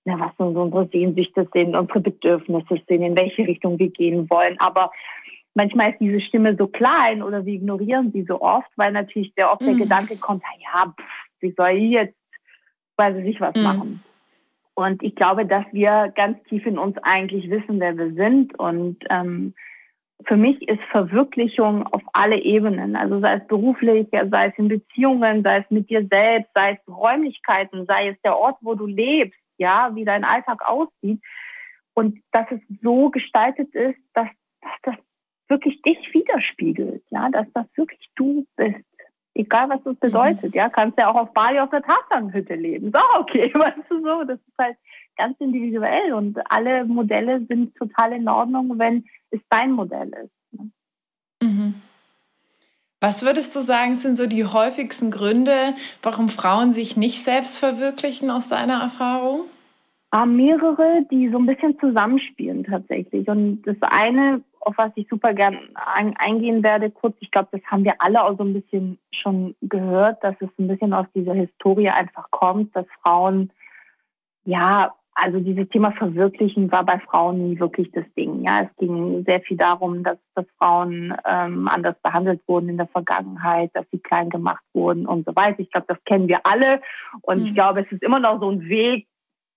na, 0.05 0.19
was 0.19 0.33
unsere 0.39 0.89
Sehnsüchte 0.89 1.49
sind, 1.53 1.77
unsere 1.77 2.01
Bedürfnisse 2.01 2.81
sind, 2.89 3.03
in 3.03 3.17
welche 3.19 3.47
Richtung 3.47 3.79
wir 3.79 3.91
gehen 3.91 4.29
wollen. 4.31 4.59
Aber 4.59 4.91
manchmal 5.55 5.91
ist 5.91 6.01
diese 6.01 6.21
Stimme 6.21 6.57
so 6.57 6.67
klein 6.67 7.23
oder 7.23 7.45
wir 7.45 7.55
ignorieren 7.55 8.11
sie 8.13 8.25
so 8.25 8.41
oft, 8.41 8.71
weil 8.77 8.93
natürlich 8.93 9.33
sehr 9.37 9.53
oft 9.53 9.63
mhm. 9.63 9.67
der 9.67 9.75
Gedanke 9.77 10.17
kommt, 10.17 10.43
ja, 10.59 10.87
pff, 10.87 11.05
wie 11.41 11.55
soll 11.57 11.71
ich 11.71 11.91
jetzt, 11.91 12.17
weiß 12.97 13.17
ich 13.17 13.25
nicht 13.25 13.41
was 13.41 13.55
mhm. 13.55 13.63
machen. 13.63 14.05
Und 14.75 15.03
ich 15.03 15.15
glaube, 15.15 15.45
dass 15.45 15.65
wir 15.73 16.13
ganz 16.15 16.43
tief 16.45 16.65
in 16.65 16.79
uns 16.79 16.97
eigentlich 17.03 17.51
wissen, 17.51 17.81
wer 17.81 17.99
wir 17.99 18.15
sind. 18.15 18.59
Und 18.59 18.97
ähm, 19.11 19.53
für 20.25 20.37
mich 20.37 20.67
ist 20.69 20.81
Verwirklichung 20.91 21.87
auf 21.89 22.03
alle 22.13 22.41
Ebenen, 22.41 22.97
also 22.97 23.21
sei 23.21 23.35
es 23.35 23.47
beruflich, 23.47 24.07
sei 24.11 24.47
es 24.47 24.59
in 24.59 24.69
Beziehungen, 24.69 25.43
sei 25.43 25.59
es 25.59 25.71
mit 25.71 25.91
dir 25.91 26.07
selbst, 26.11 26.51
sei 26.55 26.73
es 26.73 26.95
Räumlichkeiten, 26.95 27.87
sei 27.87 28.09
es 28.09 28.17
der 28.23 28.39
Ort, 28.39 28.57
wo 28.61 28.75
du 28.75 28.87
lebst, 28.87 29.39
ja, 29.61 29.95
wie 29.95 30.05
dein 30.05 30.25
Alltag 30.25 30.67
aussieht. 30.67 31.23
Und 31.95 32.21
dass 32.33 32.47
es 32.51 32.61
so 32.83 33.11
gestaltet 33.11 33.75
ist, 33.75 34.01
dass, 34.15 34.29
dass 34.61 34.75
das 34.83 34.97
wirklich 35.49 35.81
dich 35.83 35.99
widerspiegelt, 36.13 37.05
ja, 37.11 37.29
dass 37.31 37.47
das 37.53 37.67
wirklich 37.77 38.11
du 38.17 38.47
bist 38.57 38.85
egal 39.35 39.69
was 39.69 39.83
das 39.85 39.97
bedeutet, 39.97 40.55
mhm. 40.55 40.59
ja, 40.59 40.69
kannst 40.69 40.99
ja 40.99 41.11
auch 41.11 41.15
auf 41.15 41.33
Bali 41.33 41.59
auf 41.59 41.71
der 41.71 41.83
Tatanhütte 41.83 42.55
leben. 42.55 42.93
So, 42.93 43.01
okay, 43.19 43.51
weißt 43.55 43.91
du 43.91 44.01
so, 44.03 44.25
das 44.25 44.39
ist 44.39 44.59
halt 44.59 44.77
ganz 45.17 45.37
individuell 45.41 46.13
und 46.13 46.39
alle 46.51 46.85
Modelle 46.85 47.45
sind 47.47 47.75
total 47.77 48.13
in 48.13 48.29
Ordnung, 48.29 48.79
wenn 48.79 49.05
es 49.31 49.41
dein 49.51 49.73
Modell 49.73 50.09
ist. 50.09 50.53
Ne? 50.53 50.71
Mhm. 51.43 51.75
Was 53.01 53.25
würdest 53.25 53.57
du 53.57 53.61
sagen, 53.61 53.97
sind 53.97 54.17
so 54.17 54.27
die 54.27 54.45
häufigsten 54.45 55.11
Gründe, 55.11 55.75
warum 56.03 56.29
Frauen 56.29 56.73
sich 56.73 56.97
nicht 56.97 57.25
selbst 57.25 57.59
verwirklichen 57.59 58.31
aus 58.31 58.49
deiner 58.49 58.81
Erfahrung? 58.81 59.43
Ah, 60.11 60.27
mehrere, 60.27 61.07
die 61.11 61.31
so 61.31 61.39
ein 61.39 61.47
bisschen 61.47 61.79
zusammenspielen 61.79 62.65
tatsächlich. 62.65 63.27
Und 63.29 63.63
das 63.63 63.77
eine 63.81 64.43
auf 64.61 64.77
was 64.77 64.93
ich 64.95 65.09
super 65.09 65.33
gern 65.33 65.59
eingehen 65.75 66.63
werde, 66.63 66.91
kurz, 66.91 67.17
ich 67.21 67.31
glaube, 67.31 67.49
das 67.53 67.63
haben 67.67 67.85
wir 67.85 67.95
alle 67.99 68.23
auch 68.23 68.37
so 68.37 68.45
ein 68.45 68.53
bisschen 68.53 68.99
schon 69.11 69.57
gehört, 69.63 70.23
dass 70.23 70.35
es 70.41 70.51
ein 70.59 70.69
bisschen 70.69 70.93
aus 70.93 71.07
dieser 71.15 71.35
Historie 71.35 71.89
einfach 71.89 72.31
kommt, 72.31 72.77
dass 72.77 72.87
Frauen, 73.03 73.51
ja, 74.45 74.93
also 75.23 75.39
dieses 75.39 75.69
Thema 75.69 75.93
Verwirklichen 75.93 76.73
war 76.73 76.85
bei 76.85 76.99
Frauen 77.01 77.51
nie 77.51 77.61
wirklich 77.61 77.91
das 77.93 78.05
Ding. 78.17 78.43
Ja, 78.43 78.63
es 78.63 78.77
ging 78.79 79.25
sehr 79.27 79.41
viel 79.43 79.59
darum, 79.59 80.03
dass, 80.03 80.19
dass 80.35 80.47
Frauen 80.59 81.15
ähm, 81.27 81.69
anders 81.69 81.97
behandelt 82.03 82.41
wurden 82.47 82.71
in 82.71 82.79
der 82.79 82.87
Vergangenheit, 82.89 83.71
dass 83.75 83.85
sie 83.93 83.99
klein 83.99 84.31
gemacht 84.31 84.65
wurden 84.73 85.07
und 85.07 85.27
so 85.27 85.37
weiter. 85.37 85.61
Ich 85.61 85.71
glaube, 85.71 85.87
das 85.89 86.03
kennen 86.05 86.27
wir 86.29 86.41
alle. 86.45 86.81
Und 87.23 87.41
mhm. 87.41 87.47
ich 87.47 87.55
glaube, 87.55 87.81
es 87.81 87.93
ist 87.93 88.03
immer 88.03 88.19
noch 88.19 88.41
so 88.41 88.51
ein 88.51 88.63
Weg, 88.69 89.07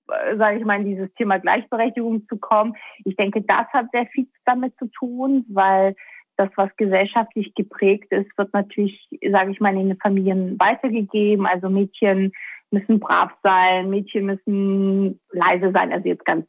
äh, 0.10 0.36
sage 0.38 0.60
ich 0.60 0.66
mal, 0.66 0.82
in 0.82 0.86
dieses 0.86 1.14
Thema 1.14 1.40
Gleichberechtigung 1.40 2.28
zu 2.28 2.38
kommen. 2.38 2.76
Ich 3.06 3.16
denke, 3.16 3.42
das 3.42 3.68
hat 3.72 3.86
sehr 3.94 4.08
viel 4.08 4.28
damit 4.46 4.78
zu 4.78 4.88
tun, 4.88 5.46
weil 5.48 5.96
das, 6.36 6.50
was 6.56 6.76
gesellschaftlich 6.78 7.54
geprägt 7.56 8.12
ist, 8.12 8.38
wird 8.38 8.54
natürlich, 8.54 9.08
sage 9.32 9.52
ich 9.52 9.60
mal, 9.60 9.76
in 9.78 9.90
den 9.90 9.98
Familien 9.98 10.60
weitergegeben. 10.60 11.46
Also 11.46 11.70
Mädchen 11.70 12.34
müssen 12.74 13.00
brav 13.00 13.32
sein, 13.44 13.90
Mädchen 13.90 14.26
müssen 14.26 15.20
leise 15.32 15.72
sein, 15.72 15.94
also 15.94 16.08
jetzt 16.08 16.26
ganz 16.26 16.46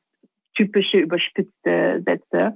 typische 0.56 0.98
überspitzte 0.98 2.02
Sätze. 2.04 2.54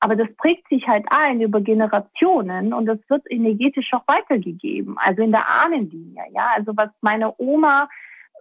Aber 0.00 0.16
das 0.16 0.28
prägt 0.36 0.68
sich 0.68 0.86
halt 0.86 1.04
ein 1.10 1.40
über 1.40 1.60
Generationen 1.60 2.72
und 2.72 2.86
das 2.86 2.98
wird 3.08 3.22
energetisch 3.30 3.92
auch 3.92 4.04
weitergegeben, 4.06 4.96
also 4.98 5.22
in 5.22 5.32
der 5.32 5.48
Ahnenlinie. 5.48 6.22
Ja, 6.32 6.52
also 6.54 6.72
was 6.76 6.90
meine 7.00 7.34
Oma 7.38 7.88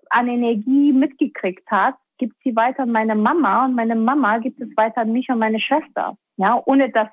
an 0.10 0.28
Energie 0.28 0.92
mitgekriegt 0.92 1.70
hat, 1.70 1.96
gibt 2.18 2.36
sie 2.44 2.56
weiter 2.56 2.84
an 2.84 2.92
meine 2.92 3.16
Mama 3.16 3.66
und 3.66 3.76
meine 3.76 3.96
Mama 3.96 4.38
gibt 4.40 4.62
es 4.62 4.70
weiter 4.76 5.02
an 5.02 5.12
mich 5.12 5.30
und 5.30 5.40
meine 5.40 5.60
Schwester. 5.60 6.18
Ja, 6.38 6.62
ohne 6.66 6.90
dass 6.90 7.08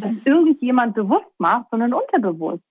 das 0.00 0.12
mhm. 0.12 0.22
irgendjemand 0.24 0.94
bewusst 0.94 1.32
macht, 1.38 1.66
sondern 1.70 1.92
unterbewusst. 1.92 2.62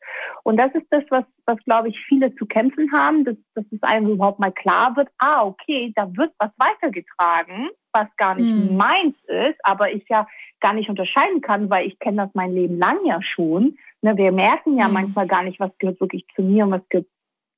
Und 0.44 0.58
das 0.58 0.74
ist 0.74 0.88
das, 0.90 1.04
was, 1.10 1.26
was 1.46 1.58
glaube 1.66 1.90
ich, 1.90 2.00
viele 2.08 2.34
zu 2.36 2.46
kämpfen 2.46 2.92
haben, 2.92 3.26
dass, 3.26 3.36
dass 3.56 3.66
es 3.72 3.82
einem 3.84 4.10
überhaupt 4.10 4.40
mal 4.40 4.52
klar 4.52 4.96
wird, 4.96 5.10
ah, 5.20 5.46
okay, 5.46 5.92
da 5.96 6.08
wird 6.16 6.34
was 6.40 6.52
weitergetragen, 6.58 7.70
was 7.94 8.08
gar 8.18 8.36
nicht 8.36 8.72
mhm. 8.72 8.78
meins 8.78 9.16
ist, 9.28 9.60
aber 9.64 9.92
ich 9.94 10.06
ja 10.10 10.28
gar 10.60 10.74
nicht 10.74 10.90
unterscheiden 10.90 11.42
kann, 11.42 11.70
weil 11.70 11.88
ich 11.88 12.00
kenne 12.00 12.24
das 12.24 12.30
mein 12.34 12.54
Leben 12.54 12.78
lang 12.78 12.98
ja 13.06 13.22
schon. 13.22 13.78
Ne, 14.02 14.18
wir 14.18 14.32
merken 14.32 14.78
ja 14.78 14.88
mhm. 14.88 14.94
manchmal 14.94 15.28
gar 15.28 15.44
nicht, 15.44 15.60
was 15.60 15.72
gehört 15.78 16.00
wirklich 16.00 16.26
zu 16.36 16.42
mir 16.42 16.66
und 16.66 16.72
was 16.72 16.90
gehört 16.90 17.08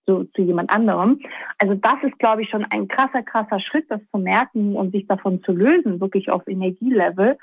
zu, 0.05 0.25
zu 0.35 0.41
jemand 0.41 0.69
anderem. 0.69 1.19
Also 1.57 1.75
das 1.75 1.95
ist, 2.03 2.19
glaube 2.19 2.41
ich, 2.41 2.49
schon 2.49 2.65
ein 2.65 2.87
krasser, 2.87 3.23
krasser 3.23 3.59
Schritt, 3.59 3.89
das 3.89 4.01
zu 4.11 4.17
merken 4.17 4.75
und 4.75 4.91
sich 4.91 5.07
davon 5.07 5.41
zu 5.43 5.53
lösen, 5.53 6.01
wirklich 6.01 6.29
auf 6.29 6.45
Energielevel. 6.47 7.37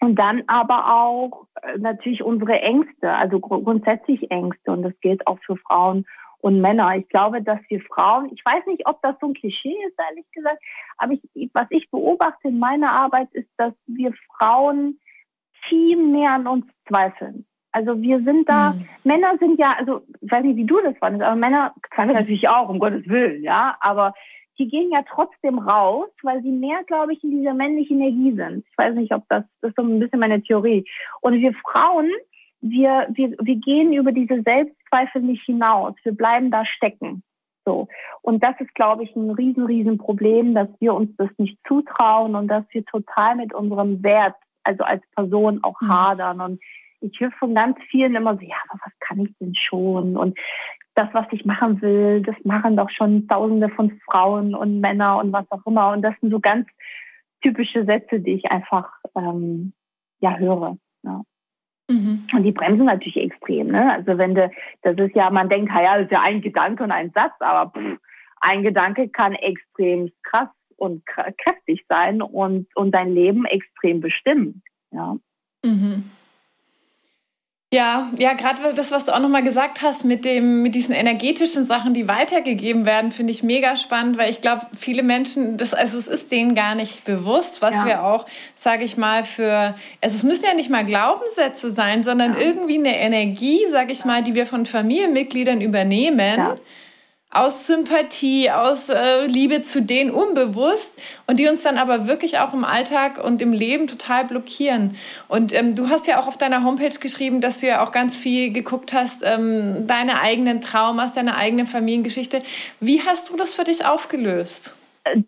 Und 0.00 0.16
dann 0.16 0.42
aber 0.46 0.94
auch 0.94 1.46
äh, 1.62 1.78
natürlich 1.78 2.22
unsere 2.22 2.60
Ängste, 2.60 3.12
also 3.12 3.38
grundsätzlich 3.38 4.30
Ängste. 4.30 4.72
Und 4.72 4.82
das 4.82 4.98
gilt 5.00 5.26
auch 5.26 5.38
für 5.44 5.56
Frauen 5.56 6.06
und 6.40 6.60
Männer. 6.60 6.96
Ich 6.96 7.08
glaube, 7.08 7.42
dass 7.42 7.60
wir 7.68 7.80
Frauen, 7.82 8.30
ich 8.32 8.42
weiß 8.44 8.64
nicht, 8.66 8.86
ob 8.86 9.02
das 9.02 9.14
so 9.20 9.28
ein 9.28 9.34
Klischee 9.34 9.76
ist, 9.86 9.98
ehrlich 10.08 10.26
gesagt, 10.32 10.58
aber 10.96 11.12
ich, 11.12 11.50
was 11.52 11.66
ich 11.70 11.90
beobachte 11.90 12.48
in 12.48 12.58
meiner 12.58 12.92
Arbeit 12.92 13.28
ist, 13.32 13.48
dass 13.58 13.74
wir 13.86 14.12
Frauen 14.38 14.98
viel 15.68 15.98
mehr 15.98 16.32
an 16.32 16.46
uns 16.46 16.66
zweifeln. 16.88 17.46
Also 17.72 18.00
wir 18.00 18.22
sind 18.24 18.48
da, 18.48 18.72
mhm. 18.72 18.88
Männer 19.04 19.36
sind 19.38 19.58
ja, 19.60 19.76
also 19.78 20.02
ich 20.20 20.30
weiß 20.30 20.42
nicht, 20.42 20.56
wie 20.56 20.64
du 20.64 20.80
das 20.80 20.96
fandest, 20.98 21.24
aber 21.24 21.36
Männer 21.36 21.74
zweifeln 21.94 22.16
natürlich 22.16 22.48
auch, 22.48 22.68
um 22.68 22.78
Gottes 22.78 23.06
Willen, 23.08 23.42
ja, 23.42 23.76
aber 23.80 24.14
die 24.60 24.68
gehen 24.68 24.90
ja 24.92 25.02
trotzdem 25.08 25.58
raus, 25.58 26.10
weil 26.22 26.42
sie 26.42 26.50
mehr, 26.50 26.84
glaube 26.84 27.14
ich, 27.14 27.24
in 27.24 27.30
dieser 27.30 27.54
männlichen 27.54 27.98
Energie 27.98 28.36
sind. 28.36 28.64
Ich 28.70 28.76
weiß 28.78 28.94
nicht, 28.94 29.12
ob 29.14 29.24
das, 29.30 29.42
das 29.62 29.70
ist 29.70 29.76
so 29.76 29.82
ein 29.82 29.98
bisschen 29.98 30.20
meine 30.20 30.42
Theorie. 30.42 30.84
Und 31.22 31.40
wir 31.40 31.54
Frauen, 31.54 32.10
wir, 32.60 33.08
wir, 33.14 33.34
wir 33.40 33.56
gehen 33.56 33.94
über 33.94 34.12
diese 34.12 34.42
Selbstzweifel 34.42 35.22
nicht 35.22 35.42
hinaus. 35.44 35.94
Wir 36.02 36.12
bleiben 36.12 36.50
da 36.50 36.66
stecken. 36.66 37.22
So. 37.64 37.88
Und 38.20 38.44
das 38.44 38.54
ist, 38.60 38.74
glaube 38.74 39.04
ich, 39.04 39.16
ein 39.16 39.30
riesen, 39.30 39.64
riesen 39.64 39.96
Problem, 39.96 40.54
dass 40.54 40.68
wir 40.78 40.92
uns 40.92 41.10
das 41.16 41.30
nicht 41.38 41.58
zutrauen 41.66 42.34
und 42.34 42.48
dass 42.48 42.64
wir 42.72 42.84
total 42.84 43.36
mit 43.36 43.54
unserem 43.54 44.02
Wert, 44.02 44.36
also 44.62 44.84
als 44.84 45.02
Person 45.16 45.64
auch 45.64 45.80
mhm. 45.80 45.88
hadern. 45.88 46.40
Und 46.42 46.60
ich 47.00 47.18
höre 47.18 47.32
von 47.38 47.54
ganz 47.54 47.78
vielen 47.90 48.14
immer 48.14 48.34
so, 48.34 48.42
ja, 48.42 48.56
aber 48.68 48.78
was 48.84 48.92
kann 49.00 49.20
ich 49.20 49.34
denn 49.40 49.54
schon? 49.54 50.18
Und 50.18 50.38
das, 51.00 51.08
was 51.14 51.26
ich 51.32 51.44
machen 51.44 51.80
will, 51.80 52.22
das 52.22 52.36
machen 52.44 52.76
doch 52.76 52.90
schon 52.90 53.26
Tausende 53.26 53.68
von 53.70 53.98
Frauen 54.04 54.54
und 54.54 54.80
Männer 54.80 55.18
und 55.18 55.32
was 55.32 55.50
auch 55.50 55.64
immer. 55.66 55.92
Und 55.92 56.02
das 56.02 56.14
sind 56.20 56.30
so 56.30 56.40
ganz 56.40 56.66
typische 57.42 57.84
Sätze, 57.86 58.20
die 58.20 58.34
ich 58.34 58.50
einfach 58.50 58.90
ähm, 59.16 59.72
ja 60.20 60.36
höre. 60.36 60.76
Ja. 61.02 61.22
Mhm. 61.88 62.26
Und 62.34 62.42
die 62.42 62.52
bremsen 62.52 62.84
natürlich 62.84 63.16
extrem. 63.16 63.68
Ne? 63.68 63.92
Also 63.92 64.18
wenn 64.18 64.34
du, 64.34 64.50
das 64.82 64.96
ist 64.96 65.16
ja, 65.16 65.30
man 65.30 65.48
denkt, 65.48 65.72
ja, 65.74 65.96
das 65.96 66.04
ist 66.04 66.12
ja 66.12 66.22
ein 66.22 66.42
Gedanke 66.42 66.84
und 66.84 66.92
ein 66.92 67.12
Satz, 67.14 67.32
aber 67.40 67.70
pff, 67.70 67.98
ein 68.42 68.62
Gedanke 68.62 69.08
kann 69.08 69.34
extrem 69.34 70.10
krass 70.22 70.48
und 70.76 71.04
kräftig 71.06 71.84
sein 71.88 72.22
und, 72.22 72.66
und 72.74 72.92
dein 72.92 73.14
Leben 73.14 73.44
extrem 73.46 74.00
bestimmen. 74.00 74.62
Ja. 74.92 75.16
Mhm. 75.64 76.10
Ja, 77.72 78.10
ja, 78.18 78.32
gerade 78.32 78.74
das, 78.74 78.90
was 78.90 79.04
du 79.04 79.14
auch 79.14 79.20
nochmal 79.20 79.44
gesagt 79.44 79.80
hast 79.80 80.04
mit 80.04 80.24
dem, 80.24 80.60
mit 80.62 80.74
diesen 80.74 80.92
energetischen 80.92 81.62
Sachen, 81.62 81.94
die 81.94 82.08
weitergegeben 82.08 82.84
werden, 82.84 83.12
finde 83.12 83.30
ich 83.30 83.44
mega 83.44 83.76
spannend, 83.76 84.18
weil 84.18 84.28
ich 84.28 84.40
glaube, 84.40 84.66
viele 84.76 85.04
Menschen, 85.04 85.56
das, 85.56 85.72
also 85.72 85.96
es 85.96 86.08
ist 86.08 86.32
denen 86.32 86.56
gar 86.56 86.74
nicht 86.74 87.04
bewusst, 87.04 87.62
was 87.62 87.76
ja. 87.76 87.86
wir 87.86 88.04
auch, 88.04 88.26
sage 88.56 88.82
ich 88.82 88.96
mal, 88.96 89.22
für, 89.22 89.76
also 90.00 90.16
es 90.16 90.24
müssen 90.24 90.46
ja 90.46 90.54
nicht 90.54 90.68
mal 90.68 90.84
Glaubenssätze 90.84 91.70
sein, 91.70 92.02
sondern 92.02 92.32
ja. 92.32 92.40
irgendwie 92.40 92.78
eine 92.78 92.98
Energie, 92.98 93.60
sage 93.70 93.92
ich 93.92 94.04
mal, 94.04 94.24
die 94.24 94.34
wir 94.34 94.46
von 94.46 94.66
Familienmitgliedern 94.66 95.60
übernehmen. 95.60 96.38
Ja 96.38 96.56
aus 97.30 97.66
Sympathie, 97.66 98.50
aus 98.50 98.88
äh, 98.88 99.26
Liebe 99.26 99.62
zu 99.62 99.82
denen 99.82 100.10
unbewusst 100.10 101.00
und 101.28 101.38
die 101.38 101.46
uns 101.46 101.62
dann 101.62 101.78
aber 101.78 102.08
wirklich 102.08 102.40
auch 102.40 102.52
im 102.52 102.64
Alltag 102.64 103.22
und 103.22 103.40
im 103.40 103.52
Leben 103.52 103.86
total 103.86 104.24
blockieren. 104.24 104.96
Und 105.28 105.54
ähm, 105.54 105.76
du 105.76 105.88
hast 105.88 106.08
ja 106.08 106.20
auch 106.20 106.26
auf 106.26 106.36
deiner 106.36 106.64
Homepage 106.64 106.98
geschrieben, 107.00 107.40
dass 107.40 107.58
du 107.58 107.68
ja 107.68 107.84
auch 107.84 107.92
ganz 107.92 108.16
viel 108.16 108.52
geguckt 108.52 108.92
hast, 108.92 109.22
ähm, 109.24 109.86
deine 109.86 110.20
eigenen 110.20 110.60
Traumas, 110.60 111.14
deine 111.14 111.36
eigene 111.36 111.66
Familiengeschichte. 111.66 112.42
Wie 112.80 113.00
hast 113.02 113.30
du 113.30 113.36
das 113.36 113.54
für 113.54 113.64
dich 113.64 113.86
aufgelöst? 113.86 114.76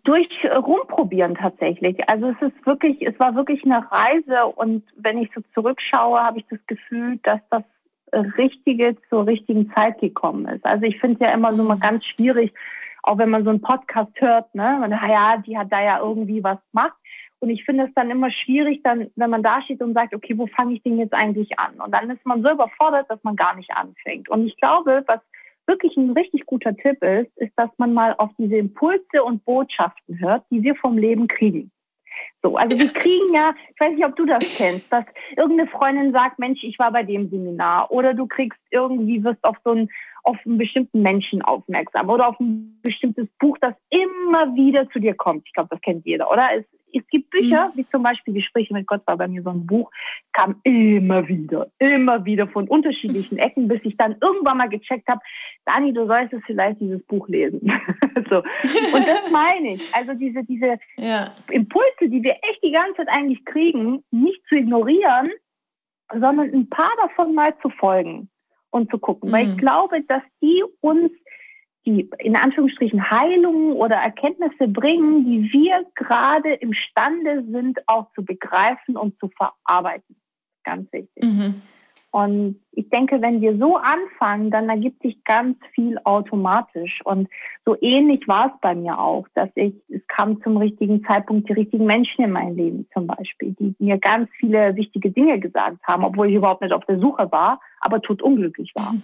Durch 0.03 0.29
Rumprobieren 0.45 1.35
tatsächlich. 1.35 1.97
Also 2.09 2.27
es 2.27 2.49
ist 2.49 2.65
wirklich, 2.65 3.01
es 3.01 3.17
war 3.19 3.33
wirklich 3.35 3.63
eine 3.63 3.89
Reise 3.91 4.45
und 4.55 4.83
wenn 4.97 5.17
ich 5.17 5.29
so 5.33 5.41
zurückschaue, 5.53 6.19
habe 6.19 6.39
ich 6.39 6.45
das 6.49 6.59
Gefühl, 6.67 7.17
dass 7.23 7.39
das 7.49 7.63
Richtige 8.19 8.95
zur 9.09 9.25
richtigen 9.27 9.71
Zeit 9.73 9.99
gekommen 9.99 10.47
ist. 10.47 10.65
Also 10.65 10.85
ich 10.85 10.99
finde 10.99 11.17
es 11.19 11.27
ja 11.29 11.33
immer 11.33 11.55
so 11.55 11.63
mal 11.63 11.79
ganz 11.79 12.05
schwierig, 12.05 12.53
auch 13.03 13.17
wenn 13.17 13.29
man 13.29 13.43
so 13.43 13.49
einen 13.49 13.61
Podcast 13.61 14.11
hört, 14.15 14.53
ne, 14.55 14.77
man, 14.79 14.91
ja, 14.91 15.37
die 15.37 15.57
hat 15.57 15.71
da 15.71 15.83
ja 15.83 15.99
irgendwie 15.99 16.43
was 16.43 16.57
gemacht. 16.71 16.93
Und 17.39 17.49
ich 17.49 17.65
finde 17.65 17.83
es 17.83 17.93
dann 17.93 18.09
immer 18.09 18.31
schwierig, 18.31 18.81
dann, 18.83 19.11
wenn 19.17 19.29
man 19.29 19.43
da 19.43 19.61
steht 19.61 19.81
und 19.81 19.93
sagt, 19.93 20.15
okay, 20.15 20.37
wo 20.37 20.47
fange 20.47 20.75
ich 20.75 20.83
denn 20.83 20.97
jetzt 20.97 21.13
eigentlich 21.13 21.59
an? 21.59 21.73
Und 21.81 21.93
dann 21.93 22.09
ist 22.09 22.25
man 22.25 22.41
so 22.41 22.49
überfordert, 22.49 23.09
dass 23.09 23.21
man 23.23 23.35
gar 23.35 23.53
nicht 23.57 23.69
anfängt. 23.71 24.29
Und 24.29 24.47
ich 24.47 24.55
glaube, 24.55 25.03
was 25.07 25.19
wirklich 25.67 25.97
ein 25.97 26.11
richtig 26.11 26.45
guter 26.45 26.73
Tipp 26.73 27.03
ist, 27.03 27.35
ist, 27.35 27.51
dass 27.57 27.69
man 27.75 27.93
mal 27.93 28.15
auf 28.17 28.29
diese 28.37 28.55
Impulse 28.55 29.23
und 29.25 29.43
Botschaften 29.43 30.19
hört, 30.19 30.45
die 30.51 30.63
wir 30.63 30.75
vom 30.75 30.97
Leben 30.97 31.27
kriegen. 31.27 31.69
So, 32.41 32.57
also 32.57 32.77
wir 32.77 32.89
kriegen 32.91 33.33
ja, 33.33 33.53
ich 33.73 33.79
weiß 33.79 33.93
nicht, 33.93 34.05
ob 34.05 34.15
du 34.15 34.25
das 34.25 34.43
kennst, 34.57 34.91
dass 34.91 35.05
irgendeine 35.37 35.69
Freundin 35.69 36.11
sagt, 36.11 36.39
Mensch, 36.39 36.63
ich 36.63 36.77
war 36.77 36.91
bei 36.91 37.03
dem 37.03 37.29
Seminar 37.29 37.89
oder 37.91 38.13
du 38.13 38.27
kriegst 38.27 38.59
irgendwie, 38.69 39.23
wirst 39.23 39.43
auf 39.43 39.55
so 39.63 39.71
einen, 39.71 39.89
auf 40.23 40.37
einen 40.45 40.57
bestimmten 40.57 41.01
Menschen 41.01 41.41
aufmerksam 41.41 42.09
oder 42.09 42.27
auf 42.27 42.39
ein 42.39 42.79
bestimmtes 42.81 43.27
Buch, 43.39 43.57
das 43.61 43.73
immer 43.89 44.55
wieder 44.55 44.89
zu 44.89 44.99
dir 44.99 45.13
kommt. 45.13 45.43
Ich 45.47 45.53
glaube, 45.53 45.69
das 45.71 45.81
kennt 45.81 46.05
jeder, 46.05 46.29
oder? 46.31 46.49
Es 46.53 46.65
es 46.93 47.07
gibt 47.07 47.29
Bücher, 47.29 47.69
mhm. 47.69 47.77
wie 47.77 47.87
zum 47.89 48.03
Beispiel 48.03 48.33
Gespräche 48.33 48.73
mit 48.73 48.87
Gott 48.87 49.01
war 49.05 49.17
bei 49.17 49.27
mir 49.27 49.41
so 49.41 49.49
ein 49.49 49.65
Buch, 49.65 49.89
kam 50.31 50.59
immer 50.63 51.27
wieder, 51.27 51.67
immer 51.79 52.23
wieder 52.25 52.47
von 52.47 52.67
unterschiedlichen 52.67 53.37
Ecken, 53.39 53.67
bis 53.67 53.81
ich 53.83 53.97
dann 53.97 54.15
irgendwann 54.21 54.57
mal 54.57 54.69
gecheckt 54.69 55.07
habe, 55.07 55.21
Dani, 55.65 55.93
du 55.93 56.05
solltest 56.05 56.43
vielleicht 56.45 56.79
dieses 56.79 57.03
Buch 57.05 57.27
lesen. 57.27 57.61
so. 58.29 58.37
Und 58.37 59.07
das 59.07 59.31
meine 59.31 59.75
ich. 59.75 59.95
Also 59.95 60.13
diese, 60.13 60.43
diese 60.43 60.77
ja. 60.97 61.31
Impulse, 61.49 62.09
die 62.09 62.23
wir 62.23 62.33
echt 62.33 62.63
die 62.63 62.71
ganze 62.71 62.97
Zeit 62.97 63.09
eigentlich 63.09 63.43
kriegen, 63.45 64.03
nicht 64.11 64.41
zu 64.47 64.55
ignorieren, 64.55 65.31
sondern 66.11 66.53
ein 66.53 66.69
paar 66.69 66.91
davon 67.01 67.33
mal 67.33 67.57
zu 67.61 67.69
folgen 67.69 68.29
und 68.69 68.89
zu 68.91 68.97
gucken. 68.97 69.29
Mhm. 69.29 69.33
Weil 69.33 69.47
ich 69.47 69.53
mhm. 69.53 69.59
glaube, 69.59 70.01
dass 70.03 70.23
die 70.41 70.63
uns 70.81 71.11
die 71.85 72.09
in 72.19 72.35
Anführungsstrichen 72.35 73.09
Heilungen 73.09 73.73
oder 73.73 73.95
Erkenntnisse 73.95 74.67
bringen, 74.67 75.25
die 75.25 75.51
wir 75.51 75.85
gerade 75.95 76.53
imstande 76.53 77.43
sind, 77.49 77.79
auch 77.87 78.07
zu 78.13 78.23
begreifen 78.23 78.95
und 78.95 79.19
zu 79.19 79.29
verarbeiten. 79.29 80.15
Ganz 80.63 80.91
wichtig. 80.93 81.23
Mhm. 81.23 81.61
Und 82.13 82.61
ich 82.71 82.87
denke, 82.91 83.23
wenn 83.23 83.41
wir 83.41 83.57
so 83.57 83.75
anfangen, 83.75 84.51
dann 84.51 84.69
ergibt 84.69 85.01
sich 85.01 85.23
ganz 85.23 85.57
viel 85.73 85.97
automatisch. 86.03 87.01
Und 87.05 87.27
so 87.65 87.75
ähnlich 87.81 88.27
war 88.27 88.53
es 88.53 88.61
bei 88.61 88.75
mir 88.75 88.99
auch, 88.99 89.25
dass 89.33 89.49
ich, 89.55 89.73
es 89.89 90.05
kam 90.07 90.39
zum 90.43 90.57
richtigen 90.57 91.03
Zeitpunkt 91.05 91.49
die 91.49 91.53
richtigen 91.53 91.87
Menschen 91.87 92.23
in 92.23 92.31
mein 92.31 92.55
Leben 92.55 92.87
zum 92.93 93.07
Beispiel, 93.07 93.55
die 93.57 93.75
mir 93.79 93.97
ganz 93.97 94.29
viele 94.39 94.75
wichtige 94.75 95.09
Dinge 95.09 95.39
gesagt 95.39 95.79
haben, 95.87 96.05
obwohl 96.05 96.29
ich 96.29 96.35
überhaupt 96.35 96.61
nicht 96.61 96.73
auf 96.73 96.85
der 96.85 96.99
Suche 96.99 97.31
war, 97.31 97.59
aber 97.79 97.99
tot 97.99 98.21
unglücklich 98.21 98.71
war. 98.75 98.93
Mhm. 98.93 99.01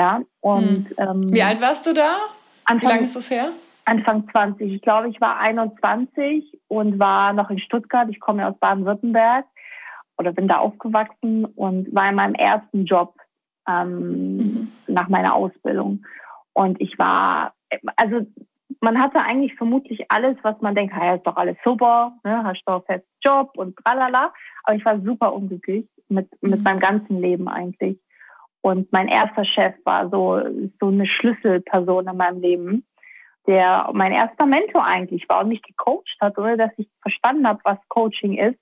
Ja, 0.00 0.22
und. 0.40 0.88
Hm. 0.88 0.96
Ähm, 0.96 1.32
Wie 1.34 1.42
alt 1.42 1.60
warst 1.60 1.86
du 1.86 1.92
da? 1.92 2.16
Anfang, 2.64 2.80
Wie 2.80 2.92
lange 2.92 3.04
ist 3.04 3.16
das 3.16 3.30
her? 3.30 3.50
Anfang 3.84 4.26
20. 4.30 4.72
Ich 4.72 4.80
glaube, 4.80 5.10
ich 5.10 5.20
war 5.20 5.38
21 5.38 6.58
und 6.68 6.98
war 6.98 7.34
noch 7.34 7.50
in 7.50 7.58
Stuttgart. 7.58 8.08
Ich 8.08 8.18
komme 8.18 8.46
aus 8.48 8.58
Baden-Württemberg 8.58 9.44
oder 10.16 10.32
bin 10.32 10.48
da 10.48 10.56
aufgewachsen 10.56 11.44
und 11.44 11.94
war 11.94 12.08
in 12.08 12.14
meinem 12.14 12.34
ersten 12.34 12.86
Job 12.86 13.14
ähm, 13.68 14.36
mhm. 14.36 14.72
nach 14.86 15.08
meiner 15.08 15.34
Ausbildung. 15.34 16.06
Und 16.54 16.80
ich 16.80 16.98
war, 16.98 17.52
also 17.96 18.26
man 18.80 18.98
hatte 18.98 19.20
eigentlich 19.20 19.54
vermutlich 19.56 20.10
alles, 20.10 20.38
was 20.42 20.58
man 20.62 20.74
denkt, 20.74 20.94
ja, 20.96 21.16
ist 21.16 21.26
doch 21.26 21.36
alles 21.36 21.58
super, 21.62 22.12
ne? 22.24 22.42
hast 22.42 22.62
einen 22.66 22.82
festen 22.84 23.18
Job 23.22 23.50
und 23.56 23.76
tralala. 23.76 24.32
Aber 24.62 24.76
ich 24.76 24.84
war 24.84 24.98
super 25.00 25.34
unglücklich 25.34 25.86
mit, 26.08 26.30
mit 26.40 26.60
mhm. 26.60 26.64
meinem 26.64 26.80
ganzen 26.80 27.20
Leben 27.20 27.48
eigentlich. 27.48 27.98
Und 28.62 28.92
mein 28.92 29.08
erster 29.08 29.44
Chef 29.44 29.74
war 29.84 30.10
so, 30.10 30.40
so 30.80 30.88
eine 30.88 31.06
Schlüsselperson 31.06 32.08
in 32.08 32.16
meinem 32.16 32.40
Leben. 32.40 32.84
der 33.46 33.90
mein 33.92 34.12
erster 34.12 34.46
Mentor 34.46 34.84
eigentlich 34.84 35.28
war 35.28 35.42
und 35.42 35.48
mich 35.48 35.62
gecoacht 35.62 36.16
hat, 36.20 36.38
oder 36.38 36.56
dass 36.56 36.70
ich 36.76 36.88
verstanden 37.02 37.46
habe, 37.46 37.60
was 37.64 37.78
Coaching 37.88 38.36
ist 38.36 38.58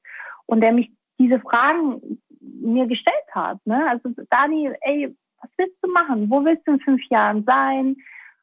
und 0.47 0.61
der 0.61 0.73
mich 0.73 0.91
diese 1.19 1.41
Fragen 1.41 2.21
mir 2.41 2.87
gestellt 2.87 3.29
hat. 3.33 3.59
Ne? 3.67 3.87
Also 3.89 4.11
Dani, 4.31 4.71
ey, 4.83 5.15
was 5.41 5.51
willst 5.57 5.77
du 5.83 5.91
machen? 5.91 6.31
Wo 6.31 6.45
willst 6.45 6.67
du 6.67 6.73
in 6.73 6.81
fünf 6.81 7.03
Jahren 7.11 7.45
sein? 7.45 7.97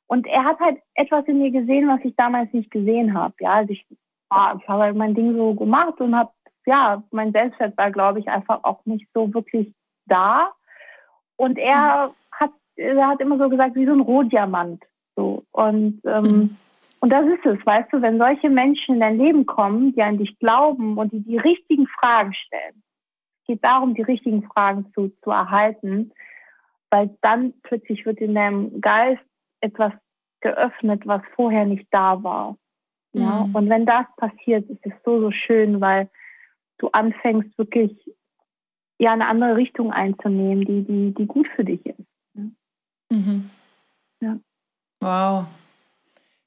Und 0.07 0.27
er 0.27 0.43
hat 0.43 0.59
halt 0.59 0.77
etwas 0.93 1.25
in 1.25 1.39
mir 1.39 1.51
gesehen, 1.51 1.87
was 1.87 1.99
ich 2.03 2.15
damals 2.15 2.51
nicht 2.53 2.69
gesehen 2.69 3.13
habe. 3.13 3.33
Ja, 3.39 3.53
also 3.53 3.71
ich, 3.71 3.85
ah, 4.29 4.55
ich 4.59 4.67
habe 4.67 4.83
halt 4.83 4.95
mein 4.95 5.15
Ding 5.15 5.35
so 5.35 5.55
gemacht 5.55 5.99
und 5.99 6.15
habe, 6.15 6.31
ja, 6.65 7.01
mein 7.11 7.31
Selbstwert 7.31 7.77
war, 7.77 7.91
glaube 7.91 8.19
ich, 8.19 8.27
einfach 8.27 8.63
auch 8.63 8.85
nicht 8.85 9.07
so 9.13 9.33
wirklich 9.33 9.73
da. 10.05 10.51
Und 11.37 11.57
er 11.57 12.13
hat, 12.31 12.51
er 12.75 13.07
hat 13.07 13.21
immer 13.21 13.37
so 13.37 13.49
gesagt, 13.49 13.75
wie 13.75 13.85
so 13.85 13.93
ein 13.93 14.01
Rohdiamant. 14.01 14.83
So. 15.15 15.43
Und, 15.51 16.01
ähm, 16.05 16.23
mhm. 16.23 16.57
und 16.99 17.09
das 17.09 17.25
ist 17.25 17.45
es, 17.45 17.65
weißt 17.65 17.91
du, 17.93 18.01
wenn 18.01 18.17
solche 18.17 18.49
Menschen 18.49 18.95
in 18.95 19.01
dein 19.01 19.17
Leben 19.17 19.45
kommen, 19.45 19.93
die 19.93 20.01
an 20.01 20.17
dich 20.17 20.37
glauben 20.39 20.97
und 20.97 21.11
die 21.11 21.23
die 21.23 21.37
richtigen 21.37 21.87
Fragen 21.87 22.33
stellen. 22.33 22.83
Es 23.41 23.47
geht 23.47 23.63
darum, 23.63 23.93
die 23.93 24.01
richtigen 24.01 24.43
Fragen 24.43 24.91
zu, 24.93 25.11
zu 25.23 25.29
erhalten, 25.29 26.11
weil 26.89 27.15
dann 27.21 27.53
plötzlich 27.63 28.05
wird 28.05 28.19
in 28.19 28.35
deinem 28.35 28.81
Geist 28.81 29.23
etwas 29.61 29.93
geöffnet, 30.41 31.05
was 31.05 31.21
vorher 31.35 31.65
nicht 31.65 31.87
da 31.91 32.23
war. 32.23 32.57
Ja? 33.13 33.45
Mhm. 33.45 33.55
Und 33.55 33.69
wenn 33.69 33.85
das 33.85 34.05
passiert, 34.17 34.69
ist 34.69 34.85
es 34.85 34.93
so, 35.03 35.19
so 35.19 35.31
schön, 35.31 35.79
weil 35.81 36.09
du 36.77 36.89
anfängst 36.89 37.57
wirklich 37.57 37.97
ja 38.97 39.13
eine 39.13 39.27
andere 39.27 39.55
Richtung 39.55 39.91
einzunehmen, 39.91 40.65
die, 40.65 40.83
die, 40.83 41.13
die 41.13 41.25
gut 41.25 41.47
für 41.55 41.63
dich 41.63 41.85
ist. 41.85 41.99
Mhm. 43.11 43.49
Ja. 44.21 44.37
Wow. 45.01 45.45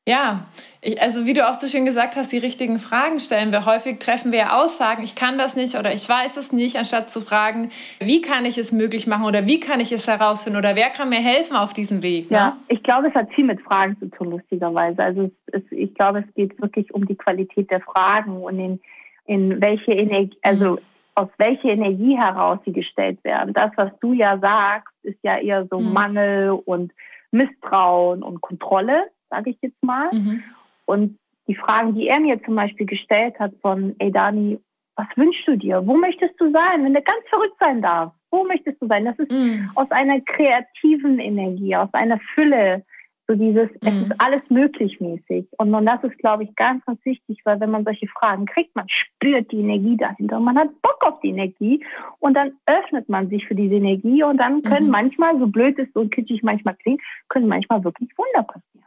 Ja, 0.09 0.45
ich, 0.81 1.03
also 1.03 1.27
wie 1.27 1.35
du 1.35 1.47
auch 1.47 1.53
so 1.53 1.67
schön 1.69 1.85
gesagt 1.85 2.17
hast, 2.17 2.33
die 2.33 2.39
richtigen 2.39 2.79
Fragen 2.79 3.21
stellen 3.21 3.53
wir. 3.53 3.67
Häufig 3.67 3.99
treffen 3.99 4.33
wir 4.33 4.57
Aussagen, 4.57 5.05
ich 5.05 5.15
kann 5.15 5.37
das 5.37 5.55
nicht 5.55 5.79
oder 5.79 5.93
ich 5.93 6.09
weiß 6.09 6.39
es 6.39 6.51
nicht, 6.51 6.79
anstatt 6.79 7.11
zu 7.11 7.21
fragen, 7.21 7.69
wie 8.01 8.23
kann 8.23 8.47
ich 8.47 8.57
es 8.57 8.73
möglich 8.73 9.07
machen 9.07 9.27
oder 9.27 9.47
wie 9.47 9.61
kann 9.61 9.81
ich 9.81 9.93
es 9.93 10.09
herausfinden 10.09 10.59
oder 10.59 10.77
wer 10.77 10.89
kann 10.89 11.11
mir 11.11 11.17
helfen 11.17 11.59
auf 11.59 11.75
diesem 11.75 12.03
Weg. 12.03 12.31
Ne? 12.31 12.39
Ja, 12.39 12.57
ich 12.69 12.83
glaube, 12.83 13.09
es 13.09 13.15
hat 13.15 13.31
viel 13.35 13.45
mit 13.45 13.61
Fragen 13.61 13.99
zu 13.99 14.07
tun, 14.07 14.31
lustigerweise. 14.31 15.03
Also 15.03 15.25
es, 15.25 15.61
es, 15.61 15.63
ich 15.73 15.93
glaube, 15.95 16.25
es 16.27 16.35
geht 16.35 16.59
wirklich 16.59 16.95
um 16.95 17.07
die 17.07 17.17
Qualität 17.17 17.71
der 17.71 17.83
Fragen 17.83 18.39
und 18.39 18.59
in, 18.59 18.81
in 19.27 19.61
welche 19.61 19.93
Energie, 19.93 20.39
also 20.41 20.71
mhm. 20.71 20.79
Aus 21.19 21.29
welcher 21.39 21.71
Energie 21.71 22.17
heraus 22.17 22.61
sie 22.65 22.73
gestellt 22.73 23.23
werden. 23.25 23.53
Das, 23.53 23.73
was 23.75 23.91
du 24.01 24.13
ja 24.13 24.39
sagst, 24.39 24.95
ist 25.03 25.19
ja 25.23 25.37
eher 25.37 25.67
so 25.69 25.81
mhm. 25.81 25.93
Mangel 25.93 26.51
und 26.65 26.93
Misstrauen 27.33 28.23
und 28.23 28.41
Kontrolle, 28.41 29.11
sage 29.29 29.51
ich 29.51 29.59
jetzt 29.61 29.83
mal. 29.83 30.11
Mhm. 30.13 30.45
Und 30.87 31.19
die 31.49 31.57
Fragen, 31.57 31.97
die 31.97 32.07
er 32.07 32.21
mir 32.21 32.41
zum 32.45 32.55
Beispiel 32.55 32.87
gestellt 32.87 33.37
hat 33.41 33.53
von, 33.63 33.97
ey 33.99 34.13
Dani, 34.13 34.61
was 34.95 35.09
wünschst 35.17 35.49
du 35.49 35.57
dir? 35.57 35.85
Wo 35.85 35.97
möchtest 35.97 36.41
du 36.41 36.53
sein, 36.53 36.85
wenn 36.85 36.95
du 36.95 37.03
ganz 37.03 37.21
verrückt 37.29 37.57
sein 37.59 37.83
darfst? 37.83 38.17
Wo 38.31 38.45
möchtest 38.45 38.81
du 38.81 38.87
sein? 38.87 39.05
Das 39.05 39.19
ist 39.19 39.33
mhm. 39.33 39.71
aus 39.75 39.91
einer 39.91 40.21
kreativen 40.21 41.19
Energie, 41.19 41.75
aus 41.75 41.93
einer 41.95 42.21
Fülle, 42.35 42.85
so 43.29 43.35
dieses, 43.35 43.69
mhm. 43.83 43.89
es 43.89 43.95
ist 44.07 44.13
alles 44.19 44.43
möglich 44.49 44.99
mäßig. 45.01 45.47
Und, 45.59 45.75
und 45.75 45.87
das 45.87 46.03
ist, 46.03 46.17
glaube 46.19 46.45
ich, 46.45 46.57
ganz, 46.57 46.85
ganz 46.87 46.99
wichtig, 47.05 47.39
weil 47.45 47.61
wenn 47.61 47.71
man 47.71 47.85
solche 47.85 48.09
Fragen 48.09 48.47
kriegt, 48.47 48.75
man 48.75 48.89
spürt 48.89 49.53
die 49.53 49.61
Energie 49.61 49.97
dahinter 49.99 50.39
und 50.39 50.45
man 50.45 50.59
hat 50.59 50.69
Bock 50.81 50.99
auf 51.03 51.21
die 51.21 51.29
Energie 51.29 51.85
und 52.21 52.35
dann 52.35 52.53
öffnet 52.67 53.09
man 53.09 53.29
sich 53.29 53.47
für 53.47 53.55
diese 53.55 53.75
Energie 53.75 54.23
und 54.23 54.39
dann 54.39 54.63
können 54.63 54.87
mhm. 54.87 54.93
manchmal, 54.93 55.39
so 55.39 55.47
blöd 55.47 55.79
es 55.79 55.89
so 55.93 56.09
kitschig 56.09 56.43
manchmal 56.43 56.75
klingt, 56.77 57.03
können 57.29 57.49
manchmal 57.49 57.85
wirklich 57.85 58.09
Wunder 58.17 58.45
passieren. 58.45 58.87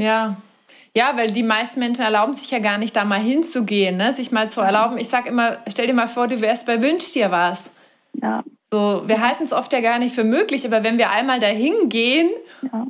Ja, 0.00 0.36
ja, 0.94 1.16
weil 1.16 1.32
die 1.32 1.42
meisten 1.42 1.80
Menschen 1.80 2.04
erlauben 2.04 2.34
sich 2.34 2.50
ja 2.50 2.60
gar 2.60 2.78
nicht, 2.78 2.94
da 2.94 3.04
mal 3.04 3.18
hinzugehen, 3.18 3.96
ne? 3.96 4.12
sich 4.12 4.30
mal 4.30 4.50
zu 4.50 4.60
erlauben. 4.60 4.98
Ich 4.98 5.08
sage 5.08 5.30
immer, 5.30 5.58
stell 5.68 5.86
dir 5.86 5.94
mal 5.94 6.08
vor, 6.08 6.28
du 6.28 6.40
wärst 6.40 6.66
bei 6.66 6.80
Wünsch 6.80 7.12
dir 7.12 7.32
was. 7.32 7.72
Ja. 8.12 8.44
So, 8.70 9.02
wir 9.06 9.20
halten 9.20 9.44
es 9.44 9.54
oft 9.54 9.72
ja 9.72 9.80
gar 9.80 9.98
nicht 9.98 10.14
für 10.14 10.24
möglich, 10.24 10.66
aber 10.66 10.84
wenn 10.84 10.98
wir 10.98 11.10
einmal 11.10 11.40
dahin 11.40 11.88
gehen, 11.88 12.30
ja 12.70 12.86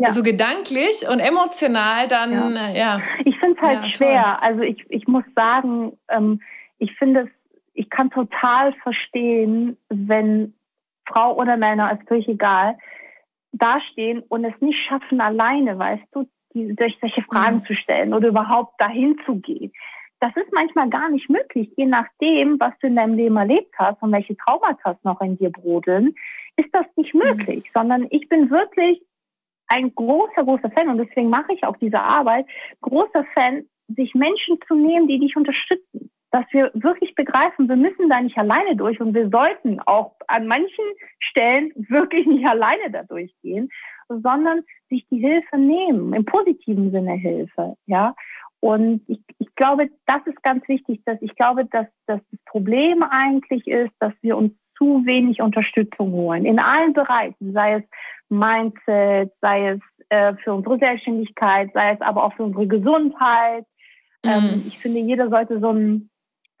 ja. 0.00 0.12
so 0.12 0.22
gedanklich 0.22 1.06
und 1.08 1.20
emotional 1.20 2.06
dann, 2.08 2.54
ja. 2.54 2.68
Äh, 2.68 2.78
ja. 2.78 3.00
Ich 3.24 3.38
finde 3.38 3.56
es 3.60 3.66
halt 3.66 3.84
ja, 3.84 3.94
schwer. 3.94 4.22
Toll. 4.22 4.48
Also 4.48 4.62
ich, 4.62 4.84
ich 4.88 5.06
muss 5.06 5.24
sagen, 5.36 5.96
ähm, 6.08 6.40
ich 6.78 6.94
finde 6.96 7.20
es, 7.20 7.28
ich 7.74 7.88
kann 7.90 8.10
total 8.10 8.72
verstehen, 8.82 9.76
wenn 9.88 10.54
Frau 11.06 11.36
oder 11.36 11.56
Männer, 11.56 11.92
ist 11.92 12.06
völlig 12.08 12.28
egal, 12.28 12.76
dastehen 13.52 14.22
und 14.28 14.44
es 14.44 14.54
nicht 14.60 14.78
schaffen, 14.86 15.20
alleine, 15.20 15.78
weißt 15.78 16.04
du, 16.12 16.28
die, 16.54 16.74
durch 16.74 16.96
solche 17.00 17.22
Fragen 17.22 17.56
mhm. 17.58 17.64
zu 17.66 17.74
stellen 17.74 18.14
oder 18.14 18.28
überhaupt 18.28 18.80
dahin 18.80 19.16
zu 19.26 19.36
gehen. 19.36 19.72
Das 20.20 20.34
ist 20.36 20.52
manchmal 20.52 20.90
gar 20.90 21.08
nicht 21.08 21.30
möglich, 21.30 21.70
je 21.76 21.86
nachdem, 21.86 22.60
was 22.60 22.72
du 22.80 22.88
in 22.88 22.96
deinem 22.96 23.14
Leben 23.14 23.36
erlebt 23.36 23.74
hast 23.78 24.02
und 24.02 24.12
welche 24.12 24.36
Traumata 24.36 24.98
noch 25.02 25.20
in 25.20 25.38
dir 25.38 25.50
brodeln, 25.50 26.14
ist 26.56 26.68
das 26.72 26.86
nicht 26.96 27.14
mhm. 27.14 27.20
möglich, 27.20 27.64
mhm. 27.64 27.70
sondern 27.74 28.06
ich 28.10 28.28
bin 28.28 28.50
wirklich 28.50 29.02
ein 29.70 29.94
großer, 29.94 30.44
großer 30.44 30.70
Fan 30.70 30.88
und 30.88 30.98
deswegen 30.98 31.30
mache 31.30 31.52
ich 31.54 31.64
auch 31.64 31.76
diese 31.76 32.00
Arbeit, 32.00 32.46
großer 32.80 33.24
Fan, 33.34 33.64
sich 33.88 34.14
Menschen 34.14 34.58
zu 34.66 34.74
nehmen, 34.74 35.08
die 35.08 35.18
dich 35.18 35.36
unterstützen. 35.36 36.10
Dass 36.32 36.44
wir 36.52 36.70
wirklich 36.74 37.14
begreifen, 37.16 37.68
wir 37.68 37.76
müssen 37.76 38.08
da 38.08 38.20
nicht 38.20 38.38
alleine 38.38 38.76
durch 38.76 39.00
und 39.00 39.14
wir 39.14 39.28
sollten 39.30 39.80
auch 39.80 40.14
an 40.28 40.46
manchen 40.46 40.84
Stellen 41.18 41.72
wirklich 41.88 42.26
nicht 42.26 42.46
alleine 42.46 42.90
da 42.92 43.02
durchgehen, 43.02 43.68
sondern 44.08 44.62
sich 44.88 45.06
die 45.10 45.18
Hilfe 45.18 45.58
nehmen, 45.58 46.12
im 46.12 46.24
positiven 46.24 46.90
Sinne 46.92 47.14
Hilfe, 47.14 47.76
ja. 47.86 48.14
Und 48.60 49.02
ich, 49.08 49.20
ich 49.38 49.54
glaube, 49.54 49.88
das 50.06 50.20
ist 50.26 50.42
ganz 50.42 50.68
wichtig, 50.68 51.00
dass 51.06 51.20
ich 51.22 51.34
glaube, 51.34 51.64
dass, 51.64 51.86
dass 52.06 52.20
das 52.30 52.40
Problem 52.44 53.02
eigentlich 53.02 53.66
ist, 53.66 53.92
dass 54.00 54.12
wir 54.20 54.36
uns 54.36 54.52
zu 54.80 55.04
wenig 55.04 55.42
Unterstützung 55.42 56.12
holen. 56.12 56.46
In 56.46 56.58
allen 56.58 56.94
Bereichen, 56.94 57.52
sei 57.52 57.74
es 57.74 57.82
Mindset, 58.30 59.32
sei 59.40 59.68
es 59.68 59.80
äh, 60.08 60.34
für 60.42 60.54
unsere 60.54 60.78
Selbstständigkeit, 60.78 61.70
sei 61.74 61.92
es 61.92 62.00
aber 62.00 62.24
auch 62.24 62.32
für 62.32 62.44
unsere 62.44 62.66
Gesundheit. 62.66 63.66
Mhm. 64.24 64.30
Ähm, 64.30 64.62
ich 64.66 64.78
finde, 64.78 65.00
jeder 65.00 65.28
sollte 65.28 65.60
so 65.60 65.70
ein, 65.70 66.08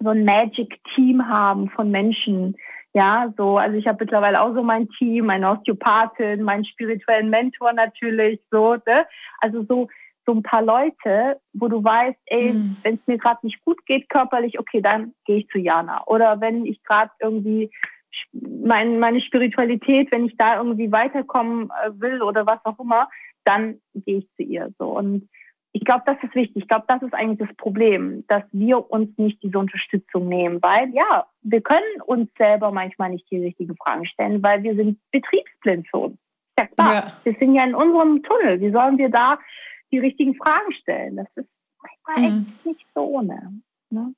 so 0.00 0.10
ein 0.10 0.24
Magic-Team 0.24 1.26
haben 1.26 1.70
von 1.70 1.90
Menschen. 1.90 2.56
Ja, 2.92 3.32
so, 3.36 3.56
also 3.56 3.76
ich 3.76 3.86
habe 3.86 4.04
mittlerweile 4.04 4.42
auch 4.42 4.52
so 4.52 4.62
mein 4.62 4.88
Team, 4.90 5.26
meine 5.26 5.48
Osteopathin, 5.48 6.42
meinen 6.42 6.64
spirituellen 6.64 7.30
Mentor 7.30 7.72
natürlich, 7.72 8.40
so, 8.50 8.74
ne? 8.74 9.06
Also 9.40 9.64
so, 9.68 9.88
so 10.26 10.32
ein 10.32 10.42
paar 10.42 10.62
Leute, 10.62 11.40
wo 11.52 11.68
du 11.68 11.82
weißt, 11.82 12.18
ey, 12.26 12.52
mhm. 12.52 12.76
wenn 12.82 12.94
es 12.96 13.06
mir 13.06 13.18
gerade 13.18 13.38
nicht 13.42 13.64
gut 13.64 13.84
geht 13.86 14.08
körperlich, 14.08 14.58
okay, 14.58 14.80
dann 14.82 15.14
gehe 15.24 15.38
ich 15.38 15.48
zu 15.48 15.58
Jana. 15.58 16.04
Oder 16.06 16.40
wenn 16.40 16.66
ich 16.66 16.82
gerade 16.82 17.12
irgendwie 17.20 17.70
mein, 18.32 18.98
meine 18.98 19.20
Spiritualität, 19.20 20.10
wenn 20.12 20.26
ich 20.26 20.36
da 20.36 20.56
irgendwie 20.56 20.90
weiterkommen 20.92 21.70
äh, 21.70 21.90
will 21.94 22.22
oder 22.22 22.46
was 22.46 22.58
auch 22.64 22.78
immer, 22.78 23.08
dann 23.44 23.80
gehe 23.94 24.18
ich 24.18 24.28
zu 24.36 24.42
ihr 24.42 24.70
so. 24.78 24.86
Und 24.96 25.28
ich 25.72 25.84
glaube, 25.84 26.02
das 26.06 26.16
ist 26.22 26.34
wichtig. 26.34 26.62
Ich 26.62 26.68
glaube, 26.68 26.84
das 26.88 27.02
ist 27.02 27.14
eigentlich 27.14 27.46
das 27.46 27.56
Problem, 27.56 28.24
dass 28.26 28.42
wir 28.52 28.90
uns 28.90 29.16
nicht 29.18 29.42
diese 29.42 29.58
Unterstützung 29.58 30.28
nehmen, 30.28 30.60
weil 30.62 30.92
ja, 30.92 31.26
wir 31.42 31.60
können 31.60 32.00
uns 32.06 32.28
selber 32.36 32.72
manchmal 32.72 33.10
nicht 33.10 33.30
die 33.30 33.38
richtigen 33.38 33.76
Fragen 33.76 34.04
stellen, 34.06 34.42
weil 34.42 34.62
wir 34.62 34.74
sind 34.74 34.98
betriebsblind 35.12 35.86
für 35.88 35.98
uns. 35.98 36.18
Ja 36.58 36.66
klar, 36.66 36.94
ja. 36.94 37.12
wir 37.22 37.34
sind 37.38 37.54
ja 37.54 37.64
in 37.64 37.74
unserem 37.74 38.22
Tunnel. 38.22 38.60
Wie 38.60 38.70
sollen 38.70 38.98
wir 38.98 39.10
da 39.10 39.38
die 39.92 39.98
richtigen 39.98 40.34
Fragen 40.34 40.72
stellen? 40.72 41.16
Das 41.16 41.28
ist 41.36 41.48
manchmal 41.82 42.30
mhm. 42.30 42.46
echt 42.46 42.66
nicht 42.66 42.86
so 42.94 43.02
ohne. 43.02 43.60
Ne? 43.90 44.14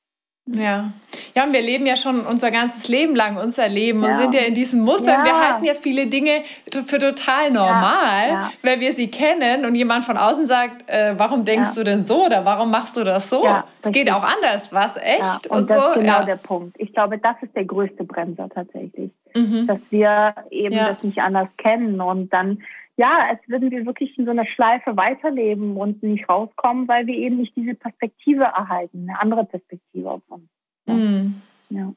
Ja. 0.46 0.92
Ja, 1.36 1.44
und 1.44 1.52
wir 1.52 1.62
leben 1.62 1.86
ja 1.86 1.96
schon 1.96 2.26
unser 2.26 2.50
ganzes 2.50 2.88
Leben 2.88 3.14
lang 3.14 3.36
unser 3.36 3.68
Leben 3.68 4.02
ja. 4.02 4.10
und 4.10 4.18
sind 4.18 4.34
ja 4.34 4.40
in 4.40 4.54
diesen 4.54 4.82
Mustern. 4.82 5.20
Ja. 5.20 5.24
Wir 5.24 5.48
halten 5.48 5.64
ja 5.64 5.74
viele 5.74 6.08
Dinge 6.08 6.42
für 6.86 6.98
total 6.98 7.50
normal, 7.50 8.28
ja. 8.28 8.52
weil 8.62 8.80
wir 8.80 8.92
sie 8.92 9.08
kennen 9.08 9.64
und 9.64 9.76
jemand 9.76 10.04
von 10.04 10.16
außen 10.16 10.46
sagt, 10.46 10.90
äh, 10.90 11.14
warum 11.16 11.44
denkst 11.44 11.74
du 11.74 11.84
denn 11.84 12.04
so 12.04 12.26
oder 12.26 12.44
warum 12.44 12.72
machst 12.72 12.96
du 12.96 13.04
das 13.04 13.30
so? 13.30 13.46
Es 13.82 13.92
geht 13.92 14.10
auch 14.10 14.24
anders, 14.24 14.72
was 14.72 14.96
echt 14.96 15.46
und, 15.46 15.60
und 15.60 15.70
das 15.70 15.80
so. 15.80 15.88
ist 15.90 15.94
genau 16.00 16.24
der 16.24 16.36
Punkt. 16.36 16.76
Ich 16.78 16.92
glaube, 16.92 17.18
das 17.18 17.36
ist 17.40 17.54
der 17.54 17.64
größte 17.64 18.02
Bremser 18.02 18.48
tatsächlich, 18.48 19.10
mhm. 19.34 19.68
dass 19.68 19.80
wir 19.90 20.34
eben 20.50 20.74
das 20.76 21.04
nicht 21.04 21.20
anders 21.20 21.48
kennen 21.56 22.00
und 22.00 22.32
dann 22.32 22.62
ja, 22.96 23.28
als 23.28 23.40
würden 23.46 23.70
wir 23.70 23.86
wirklich 23.86 24.16
in 24.18 24.26
so 24.26 24.30
einer 24.30 24.46
Schleife 24.46 24.96
weiterleben 24.96 25.76
und 25.76 26.02
nicht 26.02 26.28
rauskommen, 26.28 26.88
weil 26.88 27.06
wir 27.06 27.14
eben 27.14 27.38
nicht 27.38 27.56
diese 27.56 27.74
Perspektive 27.74 28.44
erhalten, 28.44 29.06
eine 29.08 29.20
andere 29.20 29.44
Perspektive 29.44 30.10
auf 30.10 30.22
uns. 30.28 30.48
Ja. 30.86 30.94
Mm. 30.94 31.42
ja. 31.70 31.92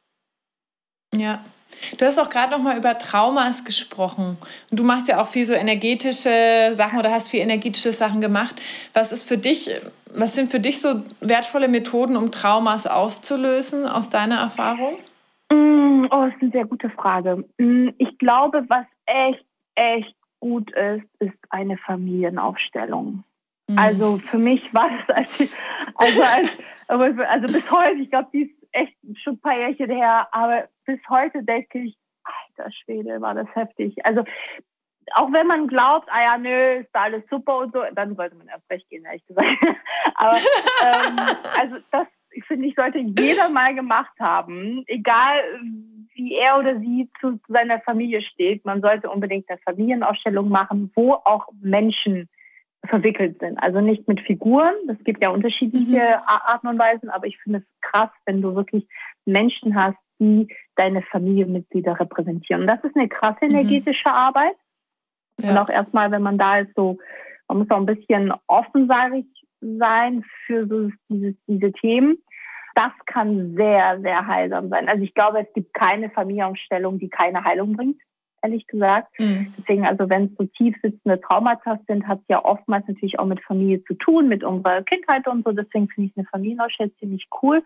ja. 1.13 1.45
Du 1.97 2.05
hast 2.05 2.19
auch 2.19 2.29
gerade 2.29 2.51
noch 2.51 2.59
mal 2.59 2.77
über 2.77 2.97
Traumas 2.97 3.65
gesprochen. 3.65 4.37
Und 4.71 4.79
du 4.79 4.83
machst 4.83 5.07
ja 5.07 5.21
auch 5.21 5.27
viel 5.27 5.45
so 5.45 5.53
energetische 5.53 6.69
Sachen 6.71 6.99
oder 6.99 7.11
hast 7.11 7.27
viel 7.27 7.41
energetische 7.41 7.91
Sachen 7.91 8.21
gemacht. 8.21 8.61
Was 8.93 9.11
ist 9.11 9.27
für 9.27 9.37
dich, 9.37 9.69
was 10.13 10.35
sind 10.35 10.51
für 10.51 10.59
dich 10.59 10.79
so 10.79 11.03
wertvolle 11.19 11.67
Methoden, 11.67 12.15
um 12.15 12.31
Traumas 12.31 12.87
aufzulösen 12.87 13.87
aus 13.87 14.09
deiner 14.09 14.37
Erfahrung? 14.37 14.97
Mm, 15.51 16.05
oh, 16.11 16.25
das 16.25 16.35
ist 16.35 16.41
eine 16.41 16.51
sehr 16.51 16.65
gute 16.65 16.89
Frage. 16.89 17.43
Mm, 17.57 17.89
ich 17.97 18.17
glaube, 18.17 18.63
was 18.69 18.85
echt, 19.05 19.45
echt 19.75 20.15
gut 20.39 20.71
ist, 20.71 21.05
ist 21.19 21.37
eine 21.49 21.77
Familienaufstellung. 21.77 23.23
Mhm. 23.67 23.77
Also 23.77 24.17
für 24.17 24.37
mich 24.37 24.73
war 24.73 24.89
das 25.07 25.15
als, 25.15 25.53
also 25.95 26.21
als, 26.21 26.57
also 26.87 27.47
bis 27.47 27.71
heute, 27.71 27.99
ich 27.99 28.09
glaube, 28.09 28.29
die 28.33 28.43
ist 28.43 28.67
echt 28.71 28.95
schon 29.23 29.33
ein 29.33 29.39
paar 29.39 29.57
Jährchen 29.57 29.89
her, 29.89 30.27
aber 30.31 30.67
bis 30.85 30.99
heute 31.09 31.43
denke 31.43 31.79
ich, 31.79 31.97
alter 32.23 32.71
Schwede, 32.71 33.21
war 33.21 33.33
das 33.33 33.47
heftig. 33.55 34.05
Also 34.05 34.23
auch 35.13 35.31
wenn 35.31 35.47
man 35.47 35.67
glaubt, 35.67 36.09
ah 36.11 36.21
ja, 36.21 36.37
nö, 36.37 36.79
ist 36.79 36.89
da 36.93 37.03
alles 37.03 37.23
super 37.29 37.59
und 37.59 37.73
so, 37.73 37.83
dann 37.93 38.15
sollte 38.15 38.35
man 38.35 38.47
erst 38.47 38.69
recht 38.69 38.89
gehen, 38.89 39.05
ehrlich 39.05 39.25
gesagt. 39.25 39.47
aber 40.15 40.37
ähm, 40.83 41.19
also 41.59 41.77
das 41.91 42.07
finde 42.47 42.67
ich, 42.67 42.75
sollte 42.75 42.99
jeder 42.99 43.49
mal 43.49 43.73
gemacht 43.75 44.13
haben, 44.19 44.83
egal 44.87 45.39
wie 46.15 46.35
er 46.35 46.57
oder 46.57 46.79
sie 46.79 47.09
zu 47.19 47.39
seiner 47.47 47.79
Familie 47.81 48.21
steht. 48.21 48.65
Man 48.65 48.81
sollte 48.81 49.09
unbedingt 49.09 49.49
eine 49.49 49.59
Familienausstellung 49.59 50.49
machen, 50.49 50.91
wo 50.95 51.13
auch 51.13 51.47
Menschen 51.61 52.29
verwickelt 52.87 53.39
sind. 53.39 53.57
Also 53.57 53.81
nicht 53.81 54.07
mit 54.07 54.21
Figuren. 54.21 54.73
Es 54.87 55.03
gibt 55.03 55.21
ja 55.23 55.29
unterschiedliche 55.29 55.99
mhm. 55.99 56.23
Arten 56.25 56.67
und 56.67 56.79
Weisen, 56.79 57.09
aber 57.09 57.27
ich 57.27 57.37
finde 57.39 57.59
es 57.59 57.65
krass, 57.81 58.09
wenn 58.25 58.41
du 58.41 58.55
wirklich 58.55 58.87
Menschen 59.25 59.75
hast, 59.75 59.97
die 60.19 60.47
deine 60.75 61.01
Familienmitglieder 61.01 61.99
repräsentieren. 61.99 62.61
Und 62.61 62.67
das 62.67 62.83
ist 62.83 62.95
eine 62.95 63.09
krasse 63.09 63.45
mhm. 63.45 63.51
energetische 63.51 64.09
mhm. 64.09 64.15
Arbeit. 64.15 64.55
Ja. 65.41 65.51
Und 65.51 65.57
auch 65.57 65.69
erstmal, 65.69 66.11
wenn 66.11 66.21
man 66.21 66.37
da 66.37 66.59
ist, 66.59 66.73
so, 66.75 66.97
man 67.47 67.59
muss 67.59 67.69
auch 67.69 67.77
ein 67.77 67.85
bisschen 67.85 68.33
offen, 68.47 68.87
sage 68.87 69.17
ich, 69.17 69.45
sein 69.61 70.23
für 70.45 70.67
so 70.67 70.89
diese, 71.09 71.35
diese 71.47 71.71
Themen. 71.73 72.17
Das 72.75 72.91
kann 73.05 73.55
sehr, 73.55 73.99
sehr 74.01 74.27
heilsam 74.27 74.69
sein. 74.69 74.87
Also 74.87 75.03
ich 75.03 75.13
glaube, 75.13 75.39
es 75.39 75.53
gibt 75.53 75.73
keine 75.73 76.09
Familienausstellung, 76.09 76.99
die 76.99 77.09
keine 77.09 77.43
Heilung 77.43 77.73
bringt 77.73 77.99
ehrlich 78.45 78.67
gesagt. 78.67 79.19
Mhm. 79.19 79.53
Deswegen, 79.57 79.85
also 79.85 80.09
wenn 80.09 80.25
es 80.25 80.31
so 80.37 80.45
tief 80.45 80.75
sitzende 80.81 81.19
Traumata 81.19 81.79
sind, 81.87 82.07
hat 82.07 82.19
es 82.19 82.25
ja 82.29 82.43
oftmals 82.43 82.87
natürlich 82.87 83.19
auch 83.19 83.25
mit 83.25 83.41
Familie 83.41 83.83
zu 83.85 83.95
tun, 83.95 84.27
mit 84.27 84.43
unserer 84.43 84.83
Kindheit 84.83 85.27
und 85.27 85.43
so. 85.43 85.51
Deswegen 85.51 85.89
finde 85.89 86.09
ich 86.09 86.17
eine 86.17 86.27
Familienausstellung 86.27 86.93
ziemlich 86.99 87.27
cool. 87.41 87.63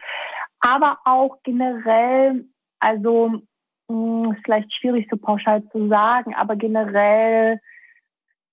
Aber 0.61 0.99
auch 1.05 1.37
generell, 1.43 2.45
also 2.79 3.29
mh, 3.29 3.43
hm, 3.89 4.33
ist 4.33 4.41
vielleicht 4.45 4.73
schwierig 4.73 5.07
so 5.11 5.17
pauschal 5.17 5.63
zu 5.71 5.87
sagen, 5.89 6.33
aber 6.35 6.55
generell 6.55 7.59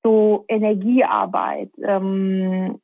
so 0.03 0.45
Energiearbeit. 0.49 1.71
Ähm, 1.83 2.81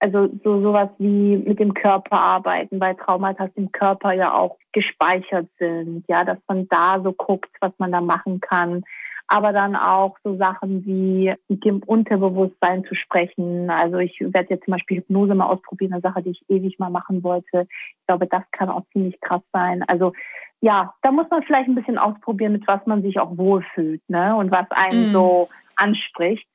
also 0.00 0.28
so 0.42 0.60
sowas 0.62 0.90
wie 0.98 1.36
mit 1.36 1.58
dem 1.58 1.74
Körper 1.74 2.20
arbeiten, 2.20 2.80
weil 2.80 2.94
Traumata 2.96 3.48
im 3.54 3.72
Körper 3.72 4.12
ja 4.12 4.34
auch 4.34 4.58
gespeichert 4.72 5.48
sind, 5.58 6.04
ja, 6.08 6.24
dass 6.24 6.38
man 6.48 6.68
da 6.68 7.00
so 7.02 7.12
guckt, 7.12 7.50
was 7.60 7.72
man 7.78 7.92
da 7.92 8.00
machen 8.00 8.40
kann. 8.40 8.84
Aber 9.26 9.54
dann 9.54 9.74
auch 9.74 10.18
so 10.22 10.36
Sachen 10.36 10.84
wie 10.84 11.32
mit 11.48 11.64
dem 11.64 11.82
Unterbewusstsein 11.82 12.84
zu 12.84 12.94
sprechen. 12.94 13.70
Also 13.70 13.96
ich 13.96 14.20
werde 14.20 14.50
jetzt 14.50 14.66
zum 14.66 14.72
Beispiel 14.72 14.98
Hypnose 14.98 15.34
mal 15.34 15.46
ausprobieren, 15.46 15.94
eine 15.94 16.02
Sache, 16.02 16.22
die 16.22 16.30
ich 16.32 16.44
ewig 16.48 16.78
mal 16.78 16.90
machen 16.90 17.22
wollte. 17.22 17.66
Ich 17.70 18.06
glaube, 18.06 18.26
das 18.26 18.42
kann 18.52 18.68
auch 18.68 18.82
ziemlich 18.92 19.18
krass 19.22 19.40
sein. 19.52 19.82
Also 19.84 20.12
ja, 20.60 20.94
da 21.02 21.10
muss 21.10 21.26
man 21.30 21.42
vielleicht 21.42 21.68
ein 21.68 21.74
bisschen 21.74 21.98
ausprobieren, 21.98 22.52
mit 22.52 22.66
was 22.66 22.84
man 22.86 23.02
sich 23.02 23.18
auch 23.18 23.36
wohlfühlt, 23.36 24.02
ne? 24.08 24.36
Und 24.36 24.50
was 24.50 24.66
einen 24.70 25.10
mm. 25.10 25.12
so 25.12 25.48
anspricht. 25.76 26.46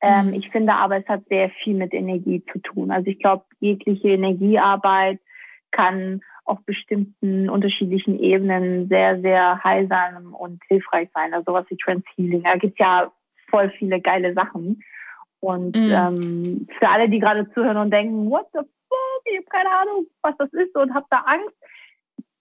Ähm, 0.00 0.28
mhm. 0.28 0.34
ich 0.34 0.50
finde 0.50 0.74
aber, 0.74 0.98
es 0.98 1.08
hat 1.08 1.22
sehr 1.28 1.50
viel 1.62 1.74
mit 1.74 1.92
Energie 1.92 2.44
zu 2.52 2.58
tun. 2.60 2.90
Also 2.90 3.10
ich 3.10 3.18
glaube, 3.18 3.44
jegliche 3.60 4.08
Energiearbeit 4.08 5.18
kann 5.70 6.20
auf 6.44 6.58
bestimmten 6.64 7.50
unterschiedlichen 7.50 8.18
Ebenen 8.18 8.88
sehr, 8.88 9.20
sehr 9.20 9.62
heilsam 9.62 10.34
und 10.34 10.62
hilfreich 10.68 11.08
sein. 11.14 11.34
Also 11.34 11.52
sowas 11.52 11.66
wie 11.68 11.76
Transhealing. 11.76 12.42
Da 12.44 12.56
gibt 12.56 12.78
ja 12.78 13.12
voll 13.50 13.70
viele 13.78 14.00
geile 14.00 14.32
Sachen. 14.34 14.82
Und 15.40 15.76
mhm. 15.76 15.92
ähm, 15.92 16.66
für 16.78 16.88
alle, 16.88 17.08
die 17.08 17.18
gerade 17.18 17.50
zuhören 17.52 17.76
und 17.76 17.92
denken, 17.92 18.30
what 18.30 18.46
the 18.52 18.60
fuck, 18.60 19.22
ich 19.24 19.36
habe 19.36 19.46
keine 19.46 19.70
Ahnung, 19.70 20.06
was 20.22 20.36
das 20.38 20.52
ist 20.52 20.74
und 20.74 20.94
habe 20.94 21.06
da 21.10 21.18
Angst, 21.26 21.54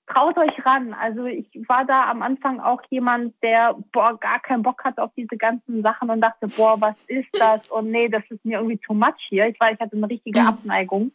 traut 0.07 0.37
euch 0.37 0.65
ran. 0.65 0.93
Also 0.93 1.25
ich 1.25 1.47
war 1.67 1.85
da 1.85 2.09
am 2.09 2.21
Anfang 2.21 2.59
auch 2.59 2.81
jemand, 2.89 3.33
der 3.43 3.75
boah, 3.91 4.17
gar 4.19 4.39
keinen 4.39 4.63
Bock 4.63 4.83
hat 4.83 4.97
auf 4.97 5.11
diese 5.15 5.37
ganzen 5.37 5.83
Sachen 5.83 6.09
und 6.09 6.21
dachte, 6.21 6.47
boah, 6.47 6.79
was 6.79 6.95
ist 7.07 7.29
das? 7.33 7.69
Und 7.69 7.91
nee, 7.91 8.09
das 8.09 8.23
ist 8.29 8.43
mir 8.43 8.57
irgendwie 8.57 8.77
too 8.77 8.93
much 8.93 9.19
hier. 9.29 9.47
Ich 9.47 9.59
war, 9.59 9.71
ich 9.71 9.79
hatte 9.79 9.95
eine 9.95 10.09
richtige 10.09 10.41
mhm. 10.41 10.47
Abneigung. 10.47 11.11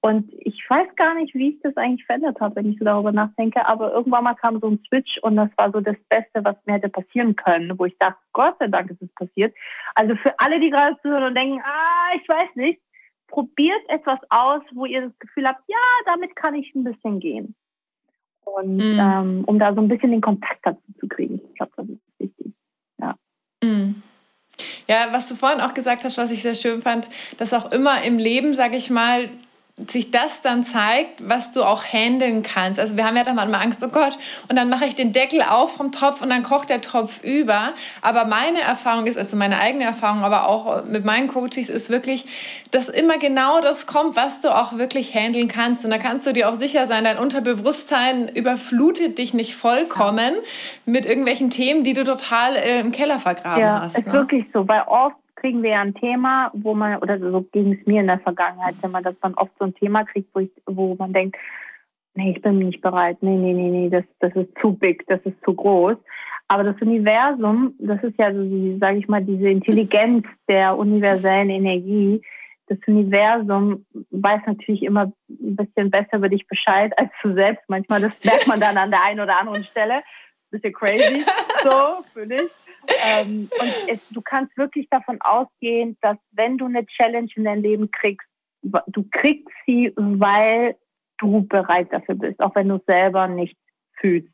Und 0.00 0.32
ich 0.38 0.62
weiß 0.68 0.94
gar 0.94 1.14
nicht, 1.14 1.34
wie 1.34 1.50
ich 1.50 1.60
das 1.62 1.76
eigentlich 1.76 2.06
verändert 2.06 2.38
habe, 2.40 2.56
wenn 2.56 2.70
ich 2.70 2.78
so 2.78 2.84
darüber 2.84 3.10
nachdenke. 3.10 3.66
Aber 3.66 3.92
irgendwann 3.92 4.24
mal 4.24 4.34
kam 4.34 4.60
so 4.60 4.68
ein 4.68 4.80
Switch 4.86 5.18
und 5.22 5.34
das 5.34 5.50
war 5.56 5.72
so 5.72 5.80
das 5.80 5.96
Beste, 6.08 6.44
was 6.44 6.54
mir 6.66 6.74
hätte 6.74 6.88
passieren 6.88 7.34
können, 7.34 7.76
wo 7.76 7.84
ich 7.84 7.98
dachte, 7.98 8.18
Gott 8.32 8.56
sei 8.60 8.68
Dank 8.68 8.90
ist 8.90 9.02
es 9.02 9.12
passiert. 9.14 9.54
Also 9.96 10.14
für 10.16 10.38
alle, 10.38 10.60
die 10.60 10.70
gerade 10.70 10.96
zuhören 11.02 11.24
und 11.24 11.34
denken, 11.34 11.60
ah, 11.64 12.14
ich 12.14 12.28
weiß 12.28 12.54
nicht, 12.54 12.80
probiert 13.26 13.80
etwas 13.88 14.20
aus, 14.30 14.62
wo 14.72 14.86
ihr 14.86 15.02
das 15.02 15.18
Gefühl 15.18 15.48
habt, 15.48 15.62
ja, 15.66 15.76
damit 16.06 16.36
kann 16.36 16.54
ich 16.54 16.72
ein 16.74 16.84
bisschen 16.84 17.18
gehen. 17.18 17.56
Und 18.56 18.76
mm. 18.76 18.98
ähm, 19.00 19.44
um 19.46 19.58
da 19.58 19.74
so 19.74 19.80
ein 19.80 19.88
bisschen 19.88 20.10
den 20.10 20.20
Kontakt 20.20 20.60
dazu 20.62 20.80
zu 20.98 21.08
kriegen. 21.08 21.40
Ich 21.50 21.54
glaube, 21.56 21.72
das 21.76 21.86
ist 21.86 22.00
wichtig. 22.18 22.52
Ja. 23.00 23.14
Mm. 23.62 24.02
Ja, 24.88 25.08
was 25.12 25.28
du 25.28 25.34
vorhin 25.34 25.60
auch 25.60 25.74
gesagt 25.74 26.04
hast, 26.04 26.18
was 26.18 26.30
ich 26.30 26.42
sehr 26.42 26.54
schön 26.54 26.82
fand, 26.82 27.08
dass 27.38 27.52
auch 27.52 27.70
immer 27.72 28.02
im 28.02 28.18
Leben, 28.18 28.54
sage 28.54 28.76
ich 28.76 28.90
mal, 28.90 29.28
sich 29.86 30.10
das 30.10 30.42
dann 30.42 30.64
zeigt, 30.64 31.28
was 31.28 31.52
du 31.52 31.62
auch 31.62 31.84
handeln 31.84 32.42
kannst. 32.42 32.80
Also 32.80 32.96
wir 32.96 33.06
haben 33.06 33.16
ja 33.16 33.22
dann 33.22 33.36
manchmal 33.36 33.62
Angst, 33.62 33.82
oh 33.84 33.88
Gott, 33.88 34.18
und 34.48 34.56
dann 34.56 34.68
mache 34.68 34.86
ich 34.86 34.94
den 34.94 35.12
Deckel 35.12 35.42
auf 35.42 35.76
vom 35.76 35.92
Topf 35.92 36.20
und 36.20 36.30
dann 36.30 36.42
kocht 36.42 36.68
der 36.68 36.80
Topf 36.80 37.22
über. 37.22 37.72
Aber 38.02 38.24
meine 38.24 38.60
Erfahrung 38.60 39.06
ist, 39.06 39.16
also 39.16 39.36
meine 39.36 39.58
eigene 39.58 39.84
Erfahrung, 39.84 40.24
aber 40.24 40.48
auch 40.48 40.84
mit 40.84 41.04
meinen 41.04 41.28
Coaches 41.28 41.68
ist 41.68 41.90
wirklich, 41.90 42.26
dass 42.70 42.88
immer 42.88 43.18
genau 43.18 43.60
das 43.60 43.86
kommt, 43.86 44.16
was 44.16 44.40
du 44.40 44.54
auch 44.54 44.78
wirklich 44.78 45.14
handeln 45.14 45.48
kannst. 45.48 45.84
Und 45.84 45.90
da 45.90 45.98
kannst 45.98 46.26
du 46.26 46.32
dir 46.32 46.48
auch 46.48 46.56
sicher 46.56 46.86
sein, 46.86 47.04
dein 47.04 47.18
Unterbewusstsein 47.18 48.28
überflutet 48.28 49.18
dich 49.18 49.32
nicht 49.34 49.54
vollkommen 49.54 50.34
ja. 50.34 50.40
mit 50.86 51.06
irgendwelchen 51.06 51.50
Themen, 51.50 51.84
die 51.84 51.92
du 51.92 52.04
total 52.04 52.56
äh, 52.56 52.80
im 52.80 52.90
Keller 52.90 53.18
vergraben 53.18 53.62
ja, 53.62 53.80
hast. 53.82 53.94
Ja, 53.94 54.00
ist 54.00 54.06
ne? 54.08 54.12
wirklich 54.12 54.46
so, 54.52 54.66
weil 54.66 54.82
oft 54.86 55.16
kriegen 55.40 55.62
wir 55.62 55.70
ja 55.70 55.80
ein 55.80 55.94
Thema, 55.94 56.50
wo 56.54 56.74
man, 56.74 56.98
oder 56.98 57.18
so 57.18 57.42
ging 57.52 57.72
es 57.72 57.86
mir 57.86 58.00
in 58.00 58.08
der 58.08 58.20
Vergangenheit, 58.20 58.74
wenn 58.80 58.90
man 58.90 59.04
das 59.04 59.14
dann 59.22 59.34
oft 59.34 59.52
so 59.58 59.64
ein 59.64 59.74
Thema 59.74 60.04
kriegt, 60.04 60.28
wo, 60.34 60.40
ich, 60.40 60.50
wo 60.66 60.94
man 60.96 61.12
denkt, 61.12 61.36
nee, 62.14 62.32
ich 62.32 62.42
bin 62.42 62.58
nicht 62.58 62.80
bereit, 62.80 63.18
nee, 63.22 63.36
nee, 63.36 63.52
nee, 63.52 63.70
nee, 63.70 63.88
das, 63.88 64.04
das 64.20 64.34
ist 64.34 64.50
zu 64.60 64.72
big, 64.72 65.06
das 65.06 65.20
ist 65.24 65.36
zu 65.44 65.54
groß. 65.54 65.96
Aber 66.48 66.64
das 66.64 66.80
Universum, 66.80 67.74
das 67.78 68.02
ist 68.02 68.18
ja 68.18 68.32
so, 68.32 68.78
sage 68.80 68.98
ich 68.98 69.08
mal, 69.08 69.22
diese 69.22 69.48
Intelligenz 69.48 70.26
der 70.48 70.76
universellen 70.76 71.50
Energie. 71.50 72.22
Das 72.68 72.78
Universum 72.86 73.84
weiß 74.10 74.40
natürlich 74.46 74.82
immer 74.82 75.12
ein 75.28 75.56
bisschen 75.56 75.90
besser 75.90 76.16
über 76.16 76.28
dich 76.28 76.46
Bescheid 76.46 76.92
als 76.98 77.10
du 77.22 77.34
selbst. 77.34 77.62
Manchmal, 77.68 78.00
das 78.00 78.12
merkt 78.24 78.46
man 78.46 78.60
dann 78.60 78.78
an 78.78 78.90
der 78.90 79.04
einen 79.04 79.20
oder 79.20 79.38
anderen 79.38 79.64
Stelle. 79.64 80.02
Bisschen 80.50 80.72
crazy, 80.72 81.22
so, 81.62 82.02
für 82.14 82.26
dich. 82.26 82.50
Ähm, 83.04 83.48
und 83.60 83.74
es, 83.88 84.08
du 84.10 84.20
kannst 84.22 84.56
wirklich 84.56 84.88
davon 84.90 85.20
ausgehen, 85.20 85.96
dass 86.00 86.16
wenn 86.32 86.58
du 86.58 86.66
eine 86.66 86.86
Challenge 86.86 87.28
in 87.36 87.44
dein 87.44 87.62
Leben 87.62 87.90
kriegst, 87.90 88.26
du 88.62 89.04
kriegst 89.10 89.48
sie, 89.66 89.92
weil 89.96 90.76
du 91.18 91.46
bereit 91.46 91.92
dafür 91.92 92.14
bist, 92.14 92.40
auch 92.40 92.54
wenn 92.54 92.68
du 92.68 92.76
es 92.76 92.84
selber 92.86 93.28
nicht 93.28 93.56
fühlst. 94.00 94.32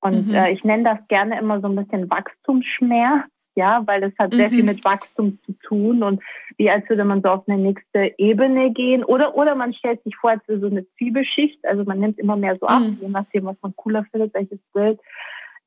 Und 0.00 0.28
mhm. 0.28 0.34
äh, 0.34 0.52
ich 0.52 0.64
nenne 0.64 0.84
das 0.84 0.98
gerne 1.08 1.38
immer 1.38 1.60
so 1.60 1.68
ein 1.68 1.76
bisschen 1.76 2.08
Wachstumsschmerz, 2.10 3.24
ja, 3.56 3.82
weil 3.86 4.04
es 4.04 4.12
hat 4.18 4.32
sehr 4.32 4.48
mhm. 4.48 4.54
viel 4.54 4.64
mit 4.64 4.84
Wachstum 4.84 5.38
zu 5.44 5.52
tun 5.64 6.04
und 6.04 6.22
wie 6.56 6.70
als 6.70 6.88
würde 6.88 7.04
man 7.04 7.22
so 7.22 7.28
auf 7.30 7.48
eine 7.48 7.58
nächste 7.58 8.14
Ebene 8.16 8.70
gehen 8.72 9.02
oder 9.02 9.36
oder 9.36 9.56
man 9.56 9.74
stellt 9.74 10.02
sich 10.04 10.14
vor 10.16 10.30
als 10.30 10.42
so 10.46 10.66
eine 10.66 10.86
Zwiebelschicht, 10.96 11.64
also 11.66 11.82
man 11.82 11.98
nimmt 11.98 12.20
immer 12.20 12.36
mehr 12.36 12.56
so 12.60 12.66
ab, 12.66 12.82
mhm. 12.82 12.98
je 13.00 13.08
nachdem, 13.08 13.46
was 13.46 13.56
man 13.60 13.74
cooler 13.74 14.04
findet, 14.12 14.32
welches 14.34 14.60
Bild. 14.72 15.00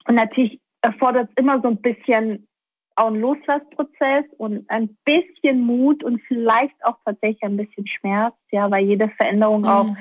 Und 0.08 0.16
natürlich 0.16 0.62
erfordert 0.82 1.30
immer 1.36 1.62
so 1.62 1.70
ein 1.70 1.82
bisschen 1.82 2.48
auch 2.96 3.08
einen 3.08 3.22
Loslassprozess 3.22 4.26
und 4.38 4.70
ein 4.70 4.98
bisschen 5.06 5.62
Mut 5.62 6.04
und 6.04 6.22
vielleicht 6.28 6.76
auch 6.84 6.98
tatsächlich 7.06 7.44
ein 7.44 7.58
bisschen 7.58 7.88
Schmerz, 7.88 8.36
ja, 8.52 8.70
weil 8.70 8.86
jede 8.86 9.10
Veränderung 9.10 9.62
mhm. 9.62 9.68
auch, 9.68 9.96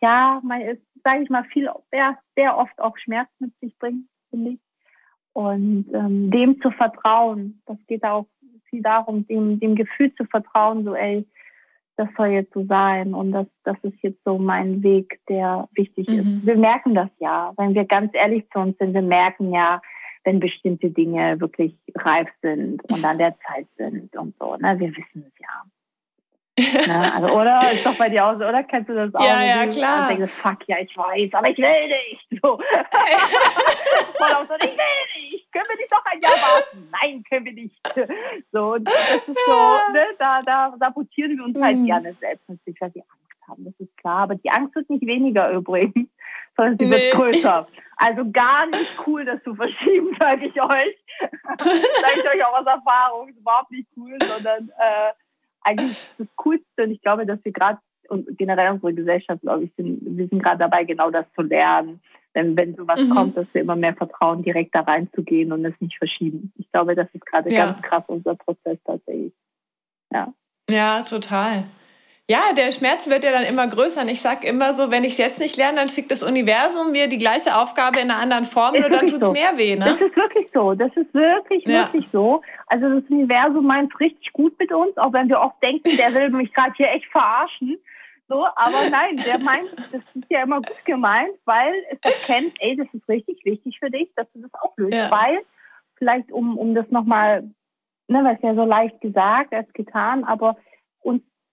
ja, 0.00 0.40
man 0.44 0.60
ist, 0.60 0.82
sage 1.04 1.22
ich 1.22 1.30
mal, 1.30 1.44
viel, 1.44 1.68
ja, 1.92 2.18
sehr 2.36 2.56
oft 2.56 2.78
auch 2.78 2.96
Schmerz 2.98 3.28
mit 3.38 3.52
sich 3.60 3.76
bringt, 3.78 4.06
finde 4.30 4.52
ich. 4.52 4.60
Und 5.32 5.86
ähm, 5.92 6.30
dem 6.30 6.60
zu 6.60 6.70
vertrauen, 6.70 7.60
das 7.66 7.76
geht 7.86 8.04
auch 8.04 8.26
viel 8.70 8.82
darum, 8.82 9.26
dem, 9.26 9.60
dem 9.60 9.74
Gefühl 9.74 10.14
zu 10.14 10.24
vertrauen, 10.24 10.84
so, 10.84 10.94
ey, 10.94 11.26
das 11.96 12.08
soll 12.16 12.28
jetzt 12.28 12.54
so 12.54 12.64
sein 12.66 13.12
und 13.12 13.32
das, 13.32 13.46
das 13.64 13.76
ist 13.82 14.00
jetzt 14.02 14.22
so 14.24 14.38
mein 14.38 14.82
Weg, 14.84 15.20
der 15.28 15.68
wichtig 15.72 16.08
mhm. 16.08 16.18
ist. 16.18 16.46
Wir 16.46 16.56
merken 16.56 16.94
das 16.94 17.10
ja, 17.18 17.52
wenn 17.56 17.74
wir 17.74 17.84
ganz 17.84 18.12
ehrlich 18.14 18.48
zu 18.52 18.60
uns 18.60 18.78
sind, 18.78 18.94
wir 18.94 19.02
merken 19.02 19.52
ja, 19.52 19.82
wenn 20.28 20.40
bestimmte 20.40 20.90
Dinge 20.90 21.40
wirklich 21.40 21.74
reif 21.94 22.28
sind 22.42 22.84
und 22.90 23.02
an 23.02 23.16
der 23.16 23.34
Zeit 23.46 23.66
sind 23.78 24.14
und 24.14 24.34
so. 24.38 24.56
Ne? 24.56 24.78
Wir 24.78 24.90
wissen 24.90 25.24
es 25.26 25.32
ja. 25.40 26.86
ne? 26.86 27.14
Also, 27.14 27.34
oder? 27.34 27.60
Ist 27.72 27.86
doch 27.86 27.96
bei 27.96 28.10
dir 28.10 28.26
auch 28.26 28.38
so, 28.38 28.44
oder? 28.44 28.62
Kennst 28.64 28.90
du 28.90 28.94
das 28.94 29.14
auch? 29.14 29.24
Ja, 29.24 29.42
ja, 29.42 29.66
klar. 29.66 30.10
Und 30.10 30.18
denkst, 30.18 30.34
fuck, 30.34 30.58
ja, 30.66 30.76
ich 30.80 30.94
weiß, 30.94 31.32
aber 31.32 31.48
ich 31.48 31.56
will 31.56 31.88
nicht. 31.88 32.42
So. 32.42 32.58
Voll 34.18 34.32
auf 34.34 34.46
so, 34.48 34.54
ich 34.56 34.76
will 34.76 35.30
nicht. 35.30 35.50
Können 35.50 35.64
wir 35.66 35.76
nicht 35.76 35.92
doch 35.92 36.04
ein 36.04 36.20
Jahr 36.20 36.32
warten? 36.32 36.90
Nein, 36.92 37.22
kennen 37.22 37.46
wir 37.46 37.54
nicht. 37.54 37.80
So, 38.52 38.74
und 38.74 38.84
das 38.86 39.14
ist 39.14 39.38
so, 39.46 39.92
ne, 39.94 40.04
da, 40.18 40.42
da 40.42 40.74
sabotieren 40.78 41.38
wir 41.38 41.44
uns 41.44 41.58
halt 41.58 41.78
mhm. 41.78 41.86
gerne 41.86 42.14
selbst 42.20 42.46
natürlich, 42.46 42.78
weil 42.82 42.94
wir 42.94 43.02
Angst 43.02 43.48
haben, 43.48 43.64
das 43.64 43.74
ist 43.78 43.96
klar. 43.96 44.24
Aber 44.24 44.34
die 44.34 44.50
Angst 44.50 44.74
wird 44.74 44.90
nicht 44.90 45.06
weniger 45.06 45.50
übrigens, 45.52 46.06
sondern 46.58 46.78
sie 46.78 46.86
nee. 46.86 46.92
wird 46.92 47.14
größer. 47.14 47.66
Also 47.96 48.30
gar 48.30 48.66
nicht 48.66 48.98
cool, 49.06 49.24
das 49.24 49.42
zu 49.42 49.54
verschieben, 49.54 50.14
sage 50.20 50.46
ich 50.46 50.60
euch. 50.60 50.96
sage 51.58 52.16
ich 52.16 52.28
euch 52.28 52.44
auch 52.44 52.60
aus 52.60 52.66
Erfahrung, 52.66 53.28
ist 53.28 53.38
überhaupt 53.38 53.70
nicht 53.70 53.88
cool, 53.96 54.16
sondern 54.24 54.68
äh, 54.68 55.12
eigentlich 55.62 55.96
das 56.18 56.28
Coolste. 56.36 56.84
Und 56.84 56.90
ich 56.90 57.00
glaube, 57.00 57.26
dass 57.26 57.44
wir 57.44 57.52
gerade 57.52 57.78
und 58.08 58.38
generell 58.38 58.72
unsere 58.72 58.94
Gesellschaft, 58.94 59.42
glaube 59.42 59.64
ich, 59.64 59.72
sind, 59.76 60.00
wir 60.02 60.28
sind 60.28 60.42
gerade 60.42 60.58
dabei, 60.58 60.84
genau 60.84 61.10
das 61.10 61.26
zu 61.34 61.42
lernen. 61.42 62.00
Denn 62.34 62.56
wenn 62.56 62.74
sowas 62.74 63.00
mhm. 63.00 63.10
kommt, 63.10 63.36
dass 63.36 63.46
wir 63.52 63.60
immer 63.60 63.76
mehr 63.76 63.94
vertrauen, 63.94 64.42
direkt 64.42 64.74
da 64.74 64.80
reinzugehen 64.80 65.52
und 65.52 65.64
es 65.64 65.74
nicht 65.80 65.98
verschieben. 65.98 66.52
Ich 66.56 66.70
glaube, 66.72 66.94
das 66.94 67.08
ist 67.12 67.26
gerade 67.26 67.52
ja. 67.52 67.66
ganz 67.66 67.82
krass 67.82 68.04
unser 68.06 68.34
Prozess 68.36 68.78
tatsächlich. 68.84 69.32
Ja. 70.10 70.32
Ja, 70.70 71.02
total. 71.02 71.64
Ja, 72.30 72.52
der 72.54 72.72
Schmerz 72.72 73.08
wird 73.08 73.24
ja 73.24 73.32
dann 73.32 73.44
immer 73.44 73.66
größer. 73.66 74.02
Und 74.02 74.08
ich 74.08 74.20
sage 74.20 74.46
immer 74.46 74.74
so, 74.74 74.90
wenn 74.90 75.02
ich 75.02 75.12
es 75.12 75.18
jetzt 75.18 75.40
nicht 75.40 75.56
lerne, 75.56 75.78
dann 75.78 75.88
schickt 75.88 76.10
das 76.10 76.22
Universum 76.22 76.92
mir 76.92 77.08
die 77.08 77.16
gleiche 77.16 77.56
Aufgabe 77.56 78.00
in 78.00 78.10
einer 78.10 78.20
anderen 78.20 78.44
Form, 78.44 78.74
nur 78.78 78.90
dann 78.90 79.06
tut 79.06 79.22
es 79.22 79.28
so. 79.28 79.32
mehr 79.32 79.56
weh. 79.56 79.76
Ne? 79.76 79.86
Das 79.86 80.00
ist 80.00 80.16
wirklich 80.16 80.48
so. 80.52 80.74
Das 80.74 80.94
ist 80.94 81.14
wirklich, 81.14 81.66
ja. 81.66 81.86
wirklich 81.86 82.06
so. 82.12 82.42
Also 82.66 83.00
das 83.00 83.08
Universum 83.08 83.64
meint 83.66 83.90
es 83.94 84.00
richtig 84.00 84.30
gut 84.34 84.58
mit 84.58 84.70
uns, 84.70 84.94
auch 84.98 85.14
wenn 85.14 85.30
wir 85.30 85.40
oft 85.40 85.56
denken, 85.62 85.96
der 85.96 86.12
will 86.14 86.28
mich 86.28 86.52
gerade 86.52 86.72
hier 86.76 86.90
echt 86.90 87.06
verarschen. 87.06 87.78
So, 88.28 88.44
aber 88.44 88.90
nein, 88.90 89.16
der 89.24 89.38
meint, 89.38 89.72
das 89.90 90.02
ist 90.14 90.26
ja 90.28 90.42
immer 90.42 90.56
gut 90.60 90.84
gemeint, 90.84 91.32
weil 91.46 91.72
es 91.90 91.98
erkennt, 92.02 92.52
ey, 92.60 92.76
das 92.76 92.88
ist 92.92 93.08
richtig 93.08 93.42
wichtig 93.46 93.78
für 93.78 93.90
dich, 93.90 94.12
dass 94.16 94.30
du 94.34 94.42
das 94.42 94.50
auflöst. 94.60 94.92
Ja. 94.92 95.10
Weil, 95.10 95.38
vielleicht 95.96 96.30
um, 96.30 96.58
um 96.58 96.74
das 96.74 96.90
nochmal, 96.90 97.44
ne, 98.06 98.22
weil 98.22 98.36
es 98.36 98.42
ja 98.42 98.54
so 98.54 98.64
leicht 98.64 99.00
gesagt 99.00 99.54
als 99.54 99.72
getan, 99.72 100.24
aber 100.24 100.58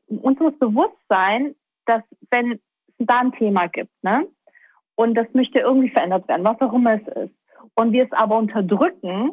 uns 0.07 0.39
muss 0.39 0.57
bewusst 0.59 0.97
sein, 1.09 1.55
dass 1.85 2.03
wenn 2.29 2.53
es 2.53 2.59
da 2.99 3.19
ein 3.19 3.31
Thema 3.33 3.67
gibt, 3.67 3.91
ne, 4.03 4.27
und 4.95 5.15
das 5.15 5.27
möchte 5.33 5.59
irgendwie 5.59 5.89
verändert 5.89 6.27
werden, 6.27 6.45
was 6.45 6.59
auch 6.61 6.73
immer 6.73 6.95
es 6.95 7.07
ist, 7.23 7.35
und 7.75 7.91
wir 7.91 8.05
es 8.05 8.11
aber 8.11 8.37
unterdrücken, 8.37 9.31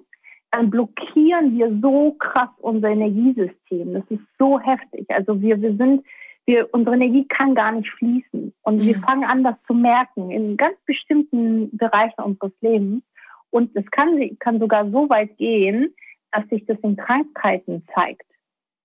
dann 0.50 0.70
blockieren 0.70 1.56
wir 1.56 1.78
so 1.80 2.12
krass 2.18 2.50
unser 2.58 2.90
Energiesystem. 2.90 3.94
Das 3.94 4.04
ist 4.11 4.22
so 4.38 4.61
heftig. 4.61 5.06
Also 5.08 5.40
wir, 5.40 5.61
wir 5.62 5.76
sind, 5.76 6.04
wir, 6.44 6.68
unsere 6.72 6.96
Energie 6.96 7.26
kann 7.26 7.54
gar 7.54 7.72
nicht 7.72 7.88
fließen. 7.90 8.52
Und 8.62 8.76
mhm. 8.76 8.82
wir 8.82 8.98
fangen 9.00 9.24
an, 9.24 9.44
das 9.44 9.54
zu 9.66 9.72
merken 9.72 10.30
in 10.30 10.56
ganz 10.56 10.76
bestimmten 10.85 11.74
Bereichen 11.76 12.20
unseres 12.22 12.52
Lebens. 12.61 13.02
Und 13.50 13.74
es 13.74 13.90
kann, 13.90 14.18
kann 14.40 14.58
sogar 14.58 14.90
so 14.90 15.08
weit 15.08 15.37
gehen, 15.38 15.94
dass 16.32 16.46
sich 16.48 16.66
das 16.66 16.78
in 16.82 16.96
Krankheiten 16.96 17.87
zeigt. 17.94 18.26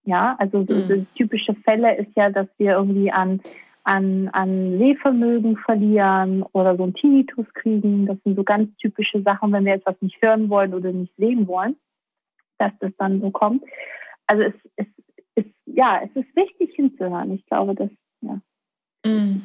Ja, 0.08 0.38
also 0.40 0.66
so, 0.66 0.74
mhm. 0.74 1.06
typische 1.16 1.54
Fälle 1.66 1.98
ist 1.98 2.16
ja, 2.16 2.30
dass 2.30 2.48
wir 2.58 2.78
irgendwie 2.78 3.12
an, 3.12 3.42
an, 3.84 4.30
an 4.30 4.78
Sehvermögen 4.80 5.58
verlieren 5.58 6.44
oder 6.54 6.78
so 6.78 6.86
ein 6.86 6.94
Tinnitus 6.94 7.46
kriegen. 7.54 8.06
Das 8.06 8.16
sind 8.24 8.38
so 8.38 8.44
ganz 8.46 8.74
typische 8.78 9.22
Sachen, 9.22 9.52
wenn 9.52 9.66
wir 9.66 9.74
etwas 9.74 9.96
nicht 10.00 10.16
hören 10.22 10.50
wollen 10.50 10.74
oder 10.74 10.94
nicht 10.94 11.14
sehen 11.18 11.46
wollen, 11.46 11.76
dass 12.58 12.72
das 12.80 12.92
dann 12.98 13.20
so 13.20 13.32
kommt. 13.32 13.66
Also 14.28 14.44
es, 14.44 14.54
es 14.78 14.88
ist, 15.36 15.54
ja, 15.66 16.00
es 16.02 16.16
ist 16.16 16.34
wichtig 16.38 16.74
hinzuhören. 16.74 17.34
Ich 17.34 17.46
glaube, 17.46 17.76
das, 17.76 17.90
ja. 18.22 18.40
Mhm. 19.06 19.42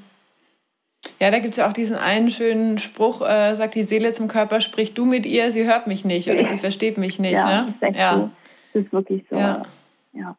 Ja, 1.21 1.33
da 1.33 1.41
gibt 1.41 1.55
es 1.55 1.57
ja 1.57 1.69
auch 1.69 1.73
diesen 1.73 1.97
einen 1.97 2.31
schönen 2.31 2.79
Spruch, 2.79 3.21
äh, 3.21 3.57
sagt 3.57 3.75
die 3.75 3.83
Seele 3.83 4.13
zum 4.13 4.29
Körper, 4.29 4.61
sprich 4.61 4.95
du 4.95 5.07
mit 5.07 5.27
ihr, 5.27 5.51
sie 5.51 5.67
hört 5.67 5.89
mich 5.89 6.05
nicht 6.05 6.29
oder 6.29 6.43
ja. 6.43 6.47
sie 6.53 6.59
versteht 6.59 6.99
mich 6.99 7.19
nicht. 7.19 7.33
Ja, 7.33 7.65
ne? 7.65 7.75
das 7.81 7.91
ist, 7.91 7.97
ja. 7.97 8.15
So. 8.15 8.31
das 8.75 8.85
ist 8.85 8.93
wirklich 8.93 9.25
so. 9.29 9.37
Ja. 9.37 9.63
ja. 10.13 10.37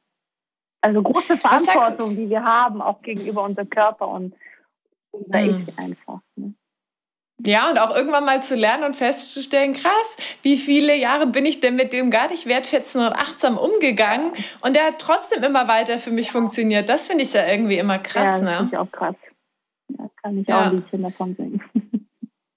Also 0.84 1.02
große 1.02 1.38
Verantwortung, 1.38 2.15
die 2.15 2.30
wir 2.30 2.43
haben, 2.43 2.82
auch 2.82 3.02
gegenüber 3.02 3.43
unserem 3.43 3.69
Körper 3.69 4.10
und 4.10 4.36
unser 5.12 5.41
mhm. 5.41 5.65
Ich 5.67 5.80
einfach. 5.80 6.19
Ne? 6.36 6.54
Ja, 7.46 7.69
und 7.69 7.80
auch 7.80 7.96
irgendwann 7.96 8.26
mal 8.26 8.43
zu 8.43 8.56
lernen 8.56 8.84
und 8.84 8.96
festzustellen, 8.96 9.74
krass, 9.74 10.17
wie 10.43 10.58
viele 10.58 10.96
Jahre 10.96 11.26
bin 11.26 11.46
ich 11.46 11.62
denn 11.62 11.76
mit 11.76 11.93
dem 11.93 12.12
gar 12.12 12.30
nicht 12.30 12.46
wertschätzend 12.46 13.06
und 13.06 13.13
achtsam 13.13 13.58
umgegangen 13.58 14.32
und 14.62 14.76
der 14.76 14.88
hat 14.88 15.00
trotzdem 15.00 15.43
immer 15.43 15.67
weiter 15.67 15.98
für 15.98 16.12
mich 16.12 16.32
funktioniert. 16.32 16.89
Das 16.89 17.08
finde 17.08 17.24
ich 17.24 17.34
ja 17.34 17.48
irgendwie 17.48 17.78
immer 17.78 18.00
krass. 18.00 18.39
Ja, 18.39 18.39
das 18.39 18.41
ne? 18.41 18.58
finde 18.58 18.69
ich 18.74 18.78
auch 18.78 18.91
krass. 18.91 19.15
Ja, 19.89 20.10
kann 20.22 20.38
ich 20.38 20.48
ja. 20.48 20.60
auch 20.60 20.65
ein 20.65 20.76
Liedchen 20.76 21.04
davon 21.04 21.36
singen. 21.36 21.62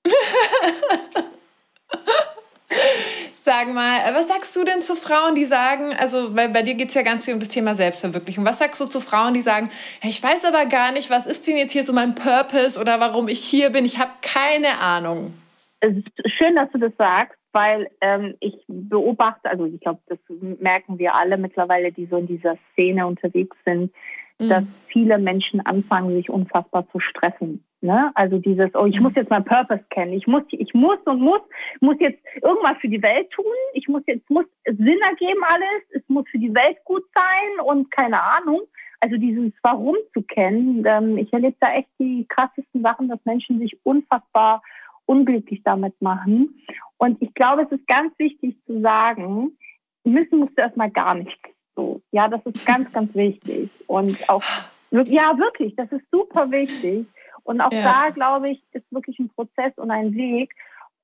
Sag 3.46 3.72
mal, 3.72 3.98
äh, 3.98 4.12
was 4.12 4.26
sagst 4.26 4.56
du 4.56 4.64
denn 4.64 4.82
zu 4.82 4.96
Frauen, 4.96 5.36
die 5.36 5.44
sagen, 5.44 5.94
also 5.96 6.34
weil 6.34 6.48
bei 6.48 6.62
dir 6.62 6.74
geht 6.74 6.88
es 6.88 6.94
ja 6.94 7.02
ganz 7.02 7.24
viel 7.24 7.34
um 7.34 7.38
das 7.38 7.48
Thema 7.48 7.76
Selbstverwirklichung. 7.76 8.44
Was 8.44 8.58
sagst 8.58 8.80
du 8.80 8.86
zu 8.86 9.00
Frauen, 9.00 9.34
die 9.34 9.40
sagen, 9.40 9.70
ich 10.02 10.20
weiß 10.20 10.44
aber 10.46 10.66
gar 10.66 10.90
nicht, 10.90 11.10
was 11.10 11.26
ist 11.26 11.46
denn 11.46 11.56
jetzt 11.56 11.70
hier 11.70 11.84
so 11.84 11.92
mein 11.92 12.16
Purpose 12.16 12.76
oder 12.80 12.98
warum 12.98 13.28
ich 13.28 13.38
hier 13.38 13.70
bin? 13.70 13.84
Ich 13.84 14.00
habe 14.00 14.10
keine 14.20 14.80
Ahnung. 14.80 15.32
Es 15.78 15.96
ist 15.96 16.08
schön, 16.36 16.56
dass 16.56 16.72
du 16.72 16.78
das 16.78 16.90
sagst, 16.98 17.38
weil 17.52 17.88
ähm, 18.00 18.34
ich 18.40 18.56
beobachte, 18.66 19.48
also 19.48 19.64
ich 19.66 19.78
glaube, 19.78 20.00
das 20.08 20.18
merken 20.58 20.98
wir 20.98 21.14
alle 21.14 21.36
mittlerweile, 21.36 21.92
die 21.92 22.06
so 22.06 22.16
in 22.16 22.26
dieser 22.26 22.56
Szene 22.72 23.06
unterwegs 23.06 23.56
sind, 23.64 23.92
mhm. 24.40 24.48
dass 24.48 24.64
viele 24.88 25.18
Menschen 25.18 25.64
anfangen, 25.64 26.16
sich 26.16 26.30
unfassbar 26.30 26.84
zu 26.90 26.98
stressen. 26.98 27.62
Ne? 27.86 28.10
Also 28.16 28.38
dieses, 28.38 28.74
oh, 28.74 28.86
ich 28.86 29.00
muss 29.00 29.14
jetzt 29.14 29.30
mein 29.30 29.44
Purpose 29.44 29.84
kennen. 29.90 30.12
Ich 30.12 30.26
muss, 30.26 30.42
ich 30.50 30.74
muss 30.74 30.98
und 31.04 31.20
muss, 31.20 31.40
muss 31.80 31.96
jetzt 32.00 32.18
irgendwas 32.42 32.76
für 32.80 32.88
die 32.88 33.02
Welt 33.02 33.30
tun. 33.30 33.44
Ich 33.74 33.86
muss 33.86 34.02
jetzt, 34.06 34.28
muss 34.28 34.44
Sinn 34.64 34.98
ergeben 35.08 35.42
alles. 35.44 35.82
Es 35.90 36.02
muss 36.08 36.26
für 36.28 36.38
die 36.38 36.54
Welt 36.54 36.78
gut 36.84 37.04
sein 37.14 37.64
und 37.64 37.90
keine 37.92 38.20
Ahnung. 38.20 38.62
Also 39.00 39.16
dieses 39.16 39.52
Warum 39.62 39.94
zu 40.12 40.22
kennen. 40.22 40.84
Ähm, 40.84 41.16
ich 41.16 41.32
erlebe 41.32 41.56
da 41.60 41.72
echt 41.74 41.88
die 41.98 42.26
krassesten 42.28 42.82
Sachen, 42.82 43.08
dass 43.08 43.24
Menschen 43.24 43.60
sich 43.60 43.78
unfassbar 43.84 44.62
unglücklich 45.06 45.62
damit 45.64 45.94
machen. 46.02 46.60
Und 46.98 47.22
ich 47.22 47.32
glaube, 47.34 47.62
es 47.62 47.72
ist 47.72 47.86
ganz 47.86 48.12
wichtig 48.18 48.56
zu 48.66 48.80
sagen, 48.80 49.56
müssen 50.04 50.40
musst 50.40 50.58
du 50.58 50.62
erstmal 50.62 50.90
gar 50.90 51.14
nichts. 51.14 51.38
So, 51.76 52.00
ja, 52.10 52.26
das 52.28 52.44
ist 52.46 52.66
ganz, 52.66 52.92
ganz 52.92 53.14
wichtig. 53.14 53.70
Und 53.86 54.28
auch, 54.28 54.42
ja, 54.90 55.38
wirklich, 55.38 55.76
das 55.76 55.90
ist 55.92 56.04
super 56.10 56.50
wichtig. 56.50 57.06
Und 57.46 57.60
auch 57.60 57.72
ja. 57.72 57.82
da, 57.82 58.10
glaube 58.10 58.50
ich, 58.50 58.62
ist 58.72 58.84
wirklich 58.90 59.18
ein 59.18 59.28
Prozess 59.30 59.72
und 59.76 59.90
ein 59.90 60.14
Weg. 60.14 60.52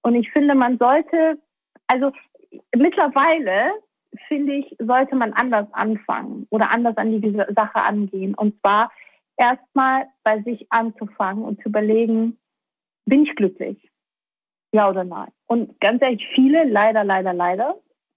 Und 0.02 0.16
ich 0.16 0.31
finde, 0.33 0.55
man 0.55 0.76
sollte, 0.78 1.38
also 1.87 2.11
mittlerweile, 2.76 3.72
finde 4.28 4.55
ich, 4.55 4.76
sollte 4.78 5.14
man 5.14 5.33
anders 5.33 5.68
anfangen 5.72 6.46
oder 6.50 6.70
anders 6.70 6.96
an 6.96 7.20
die 7.20 7.31
Sache 7.31 7.81
angehen. 7.81 8.35
Und 8.35 8.59
zwar 8.61 8.90
erstmal 9.37 10.07
bei 10.24 10.42
sich 10.42 10.66
anzufangen 10.70 11.44
und 11.44 11.62
zu 11.62 11.68
überlegen, 11.68 12.38
bin 13.07 13.24
ich 13.24 13.35
glücklich? 13.37 13.90
Ja 14.72 14.90
oder 14.90 15.05
nein? 15.05 15.31
Und 15.46 15.81
ganz 15.81 16.02
ehrlich, 16.02 16.26
viele, 16.35 16.64
leider, 16.64 17.05
leider, 17.05 17.33
leider, 17.33 17.76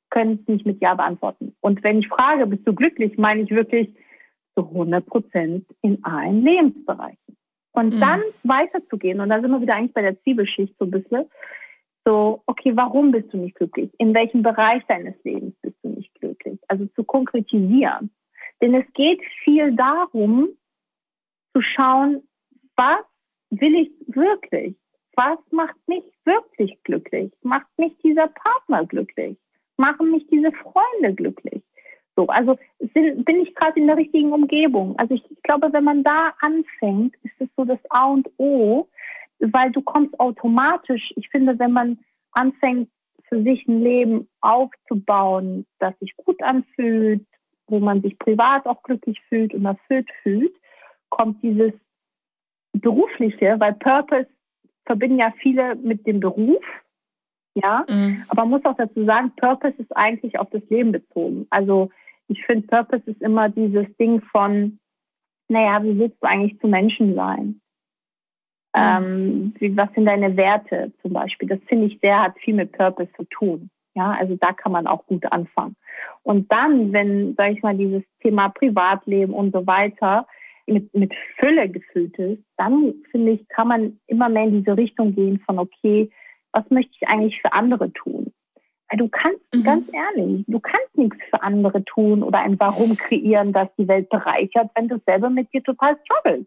können 0.09 0.39
es 0.41 0.47
nicht 0.47 0.65
mit 0.65 0.81
Ja 0.81 0.95
beantworten. 0.95 1.55
Und 1.61 1.83
wenn 1.83 1.99
ich 1.99 2.07
frage, 2.07 2.47
bist 2.47 2.65
du 2.67 2.73
glücklich, 2.73 3.17
meine 3.17 3.41
ich 3.41 3.51
wirklich 3.51 3.93
zu 4.55 4.63
100 4.63 5.05
Prozent 5.05 5.65
in 5.81 6.03
allen 6.03 6.43
Lebensbereichen. 6.43 7.17
Und 7.75 7.93
mhm. 7.93 7.99
dann 7.99 8.21
weiterzugehen, 8.43 9.19
und 9.19 9.29
da 9.29 9.39
sind 9.41 9.51
wir 9.51 9.61
wieder 9.61 9.75
eigentlich 9.75 9.93
bei 9.93 10.01
der 10.01 10.19
Zwiebelschicht 10.21 10.75
so 10.79 10.85
ein 10.85 10.91
bisschen, 10.91 11.25
so, 12.05 12.41
okay, 12.45 12.71
warum 12.75 13.11
bist 13.11 13.33
du 13.33 13.37
nicht 13.37 13.55
glücklich? 13.55 13.91
In 13.97 14.13
welchem 14.13 14.43
Bereich 14.43 14.83
deines 14.87 15.15
Lebens 15.23 15.55
bist 15.61 15.75
du 15.83 15.89
nicht 15.89 16.13
glücklich? 16.15 16.59
Also 16.67 16.85
zu 16.95 17.03
konkretisieren. 17.03 18.11
Denn 18.61 18.75
es 18.75 18.85
geht 18.93 19.21
viel 19.43 19.75
darum, 19.75 20.49
zu 21.53 21.61
schauen, 21.61 22.21
was 22.75 23.03
will 23.49 23.75
ich 23.75 23.91
wirklich? 24.07 24.75
Was 25.15 25.39
macht 25.51 25.75
mich 25.87 26.03
wirklich 26.25 26.77
glücklich? 26.83 27.31
Macht 27.41 27.67
mich 27.77 27.93
dieser 28.03 28.27
Partner 28.27 28.85
glücklich? 28.85 29.37
Machen 29.77 30.11
mich 30.11 30.27
diese 30.27 30.51
Freunde 30.51 31.13
glücklich? 31.15 31.63
So, 32.15 32.27
also 32.27 32.57
sind, 32.79 33.25
bin 33.25 33.41
ich 33.41 33.53
gerade 33.55 33.79
in 33.79 33.87
der 33.87 33.97
richtigen 33.97 34.31
Umgebung. 34.31 34.97
Also 34.97 35.15
ich, 35.15 35.23
ich 35.29 35.41
glaube, 35.43 35.73
wenn 35.73 35.83
man 35.83 36.03
da 36.03 36.33
anfängt, 36.39 37.15
ist 37.23 37.33
es 37.39 37.49
so 37.57 37.65
das 37.65 37.79
A 37.89 38.05
und 38.07 38.29
O, 38.37 38.87
weil 39.39 39.71
du 39.71 39.81
kommst 39.81 40.17
automatisch. 40.19 41.13
Ich 41.17 41.29
finde, 41.29 41.59
wenn 41.59 41.71
man 41.71 41.99
anfängt, 42.31 42.89
für 43.27 43.41
sich 43.41 43.67
ein 43.67 43.81
Leben 43.81 44.27
aufzubauen, 44.41 45.65
das 45.79 45.97
sich 45.99 46.15
gut 46.15 46.41
anfühlt, 46.43 47.25
wo 47.67 47.79
man 47.79 48.01
sich 48.01 48.17
privat 48.19 48.67
auch 48.67 48.83
glücklich 48.83 49.19
fühlt 49.27 49.53
und 49.53 49.65
erfüllt 49.65 50.07
fühlt, 50.21 50.55
kommt 51.09 51.41
dieses 51.41 51.73
berufliche, 52.73 53.55
weil 53.59 53.73
Purpose 53.73 54.27
verbinden 54.85 55.19
ja 55.19 55.33
viele 55.41 55.75
mit 55.75 56.05
dem 56.05 56.19
Beruf, 56.19 56.63
ja, 57.55 57.85
mhm. 57.89 58.23
aber 58.27 58.43
man 58.43 58.51
muss 58.51 58.65
auch 58.65 58.75
dazu 58.75 59.05
sagen, 59.05 59.31
Purpose 59.37 59.75
ist 59.77 59.95
eigentlich 59.95 60.37
auf 60.37 60.49
das 60.51 60.61
Leben 60.69 60.91
bezogen. 60.91 61.47
Also 61.49 61.89
ich 62.27 62.43
finde, 62.45 62.67
Purpose 62.67 63.03
ist 63.05 63.21
immer 63.21 63.49
dieses 63.49 63.85
Ding 63.97 64.21
von, 64.31 64.79
naja, 65.47 65.83
wie 65.83 65.97
willst 65.99 66.17
du 66.21 66.27
eigentlich 66.27 66.59
zu 66.59 66.67
Menschen 66.67 67.15
sein? 67.15 67.61
Ähm, 68.75 69.53
wie, 69.59 69.75
was 69.77 69.89
sind 69.93 70.05
deine 70.05 70.35
Werte 70.35 70.91
zum 71.01 71.13
Beispiel? 71.13 71.47
Das 71.47 71.59
finde 71.67 71.87
ich 71.87 71.99
sehr, 72.01 72.21
hat 72.21 72.37
viel 72.39 72.55
mit 72.55 72.73
Purpose 72.73 73.09
zu 73.15 73.23
tun. 73.25 73.69
Ja, 73.93 74.11
also 74.11 74.35
da 74.35 74.51
kann 74.51 74.73
man 74.73 74.87
auch 74.87 75.05
gut 75.05 75.25
anfangen. 75.31 75.77
Und 76.23 76.51
dann, 76.51 76.91
wenn, 76.91 77.35
sage 77.35 77.53
ich 77.53 77.63
mal, 77.63 77.77
dieses 77.77 78.03
Thema 78.21 78.49
Privatleben 78.49 79.33
und 79.33 79.53
so 79.53 79.65
weiter 79.65 80.27
mit, 80.67 80.93
mit 80.93 81.13
Fülle 81.39 81.69
gefüllt 81.69 82.17
ist, 82.19 82.43
dann 82.57 82.95
finde 83.11 83.33
ich, 83.33 83.47
kann 83.47 83.69
man 83.69 83.99
immer 84.07 84.27
mehr 84.27 84.43
in 84.43 84.59
diese 84.63 84.75
Richtung 84.75 85.15
gehen 85.15 85.39
von, 85.45 85.59
okay, 85.59 86.09
was 86.51 86.69
möchte 86.69 86.91
ich 86.99 87.07
eigentlich 87.07 87.39
für 87.41 87.53
andere 87.53 87.93
tun? 87.93 88.33
Du 88.97 89.09
kannst, 89.09 89.41
mhm. 89.53 89.63
ganz 89.63 89.87
ehrlich, 89.91 90.45
du 90.47 90.59
kannst 90.59 90.95
nichts 90.95 91.17
für 91.29 91.41
andere 91.41 91.83
tun 91.85 92.21
oder 92.21 92.39
ein 92.39 92.59
Warum 92.59 92.95
kreieren, 92.95 93.51
das 93.51 93.67
die 93.77 93.87
Welt 93.87 94.09
bereichert, 94.09 94.69
wenn 94.75 94.87
du 94.87 95.01
selber 95.05 95.29
mit 95.29 95.51
dir 95.53 95.63
total 95.63 95.97
struggles. 96.05 96.45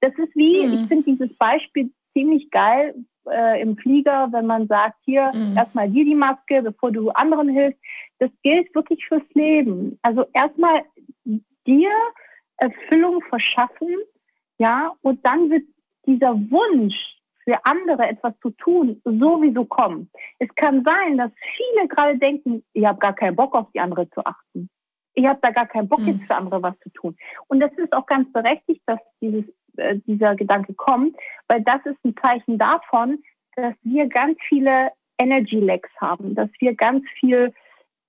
Das 0.00 0.12
ist 0.12 0.34
wie, 0.36 0.66
mhm. 0.66 0.72
ich 0.74 0.88
finde 0.88 1.04
dieses 1.04 1.36
Beispiel 1.36 1.90
ziemlich 2.12 2.50
geil 2.50 2.94
äh, 3.28 3.60
im 3.60 3.76
Flieger, 3.76 4.28
wenn 4.30 4.46
man 4.46 4.68
sagt, 4.68 4.96
hier, 5.04 5.30
mhm. 5.34 5.56
erstmal 5.56 5.90
dir 5.90 6.04
die 6.04 6.14
Maske, 6.14 6.62
bevor 6.62 6.92
du 6.92 7.10
anderen 7.10 7.48
hilfst. 7.48 7.80
Das 8.18 8.30
gilt 8.42 8.72
wirklich 8.74 9.04
fürs 9.06 9.22
Leben. 9.34 9.98
Also 10.02 10.24
erstmal 10.32 10.82
dir 11.66 11.90
Erfüllung 12.56 13.20
verschaffen, 13.28 13.96
ja, 14.58 14.92
und 15.02 15.24
dann 15.26 15.50
wird 15.50 15.64
dieser 16.06 16.34
Wunsch, 16.34 16.94
für 17.44 17.64
andere 17.64 18.08
etwas 18.08 18.32
zu 18.40 18.50
tun, 18.50 19.00
sowieso 19.04 19.64
kommen. 19.64 20.10
Es 20.38 20.48
kann 20.56 20.82
sein, 20.84 21.18
dass 21.18 21.30
viele 21.56 21.88
gerade 21.88 22.18
denken, 22.18 22.64
ich 22.72 22.84
habe 22.84 22.98
gar 22.98 23.14
keinen 23.14 23.36
Bock 23.36 23.54
auf 23.54 23.70
die 23.72 23.80
andere 23.80 24.08
zu 24.10 24.24
achten. 24.24 24.68
Ich 25.14 25.26
habe 25.26 25.38
da 25.42 25.50
gar 25.50 25.66
keinen 25.66 25.88
Bock, 25.88 26.00
jetzt 26.00 26.24
für 26.24 26.34
andere 26.34 26.62
was 26.62 26.78
zu 26.80 26.90
tun. 26.90 27.16
Und 27.46 27.60
das 27.60 27.72
ist 27.74 27.92
auch 27.92 28.06
ganz 28.06 28.32
berechtigt, 28.32 28.82
dass 28.86 28.98
dieses, 29.20 29.44
äh, 29.76 29.96
dieser 30.06 30.34
Gedanke 30.34 30.74
kommt, 30.74 31.16
weil 31.46 31.62
das 31.62 31.84
ist 31.84 32.04
ein 32.04 32.16
Zeichen 32.20 32.58
davon, 32.58 33.22
dass 33.54 33.74
wir 33.82 34.08
ganz 34.08 34.36
viele 34.48 34.90
Energy 35.18 35.60
Lags 35.60 35.90
haben, 36.00 36.34
dass 36.34 36.50
wir 36.58 36.74
ganz 36.74 37.04
viel 37.20 37.52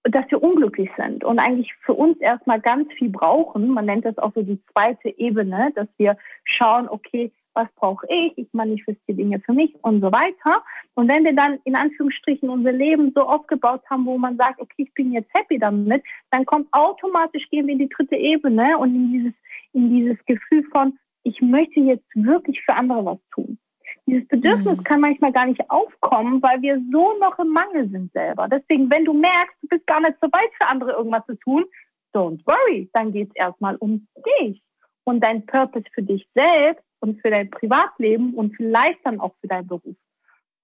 dass 0.08 0.30
wir 0.30 0.44
unglücklich 0.44 0.90
sind 0.98 1.24
und 1.24 1.40
eigentlich 1.40 1.74
für 1.84 1.94
uns 1.94 2.20
erstmal 2.20 2.62
ganz 2.62 2.92
viel 2.94 3.10
brauchen. 3.10 3.70
Man 3.70 3.86
nennt 3.86 4.06
das 4.06 4.18
auch 4.20 4.34
so 4.36 4.44
die 4.44 4.62
zweite 4.72 5.10
Ebene, 5.18 5.72
dass 5.74 5.88
wir 5.98 6.16
schauen, 6.44 6.88
okay, 6.88 7.32
was 7.56 7.68
brauche 7.76 8.06
ich? 8.10 8.38
Ich 8.38 8.48
manifestiere 8.52 9.18
Dinge 9.18 9.40
für 9.40 9.54
mich 9.54 9.74
und 9.82 10.02
so 10.02 10.12
weiter. 10.12 10.64
Und 10.94 11.08
wenn 11.08 11.24
wir 11.24 11.34
dann 11.34 11.60
in 11.64 11.76
Anführungsstrichen 11.76 12.50
unser 12.50 12.72
Leben 12.72 13.12
so 13.16 13.22
aufgebaut 13.22 13.82
haben, 13.90 14.06
wo 14.06 14.18
man 14.18 14.38
sagt, 14.38 14.62
okay, 14.62 14.84
ich 14.84 14.94
bin 14.94 15.12
jetzt 15.12 15.34
happy 15.34 15.58
damit, 15.58 16.04
dann 16.32 16.46
kommt 16.46 16.68
automatisch 16.72 17.50
gehen 17.50 17.68
wir 17.68 17.74
in 17.74 17.80
die 17.80 17.90
dritte 17.90 18.16
Ebene 18.16 18.78
und 18.78 18.94
in 18.96 19.12
dieses, 19.12 19.34
in 19.74 19.90
dieses 19.90 20.26
Gefühl 20.26 20.64
von, 20.72 20.98
ich 21.24 21.42
möchte 21.42 21.80
jetzt 21.80 22.06
wirklich 22.14 22.62
für 22.64 22.76
andere 22.76 23.06
was 23.06 23.20
tun. 23.34 23.58
Dieses 24.06 24.28
Bedürfnis 24.28 24.78
mhm. 24.78 24.84
kann 24.84 25.02
manchmal 25.02 25.32
gar 25.32 25.48
nicht 25.48 25.68
aufkommen, 25.70 26.42
weil 26.44 26.62
wir 26.62 26.80
so 26.92 27.18
noch 27.20 27.40
im 27.40 27.50
Mangel 27.50 27.90
sind 27.90 28.12
selber. 28.14 28.48
Deswegen, 28.48 28.90
wenn 28.92 29.06
du 29.06 29.14
merkst, 29.14 29.56
du 29.64 29.68
bist 29.68 29.88
gar 29.88 30.00
nicht 30.00 30.16
so 30.22 30.28
weit 30.32 30.52
für 30.60 30.68
andere 30.68 30.92
irgendwas 30.92 31.26
zu 31.26 31.36
tun, 31.36 31.66
don't 32.14 32.46
worry, 32.46 32.90
dann 32.94 33.12
geht 33.12 33.30
es 33.30 33.36
erstmal 33.36 33.76
um 33.78 34.08
dich 34.40 34.62
und 35.06 35.24
dein 35.24 35.46
Purpose 35.46 35.86
für 35.94 36.04
dich 36.04 36.28
selbst 36.36 36.85
und 37.00 37.22
für 37.22 37.30
dein 37.30 37.50
Privatleben 37.50 38.34
und 38.34 38.56
vielleicht 38.56 39.00
dann 39.04 39.20
auch 39.20 39.34
für 39.42 39.48
deinen 39.48 39.68
Beruf. 39.68 39.96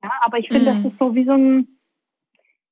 Ja, 0.04 0.12
aber 0.22 0.40
ich 0.40 0.48
finde, 0.48 0.74
mhm. 0.74 0.84
das 0.84 0.92
ist 0.92 1.00
so 1.00 1.14
wie 1.16 1.26
so 1.26 1.34
ein, 1.34 1.68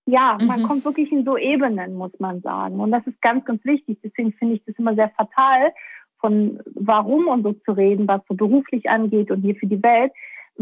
ja, 0.06 0.38
man 0.42 0.62
mhm. 0.62 0.66
kommt 0.66 0.86
wirklich 0.86 1.12
in 1.12 1.24
so 1.26 1.38
Ebenen, 1.38 1.96
muss 1.96 2.18
man 2.20 2.42
sagen. 2.42 2.80
Und 2.80 2.92
das 2.92 3.06
ist 3.06 3.22
ganz, 3.22 3.46
ganz 3.46 3.64
wichtig. 3.66 4.00
Deswegen 4.04 4.34
finde 4.34 4.56
ich 4.56 4.64
das 4.66 4.76
immer 4.78 4.96
sehr 4.96 5.10
fatal, 5.10 5.72
von 6.20 6.60
warum 6.76 7.28
und 7.28 7.44
so 7.44 7.54
zu 7.54 7.72
reden, 7.72 8.08
was 8.08 8.22
so 8.28 8.36
beruflich 8.36 8.90
angeht 8.90 9.32
und 9.32 9.42
hier 9.42 9.56
für 9.56 9.68
die 9.68 9.82
Welt 9.82 10.12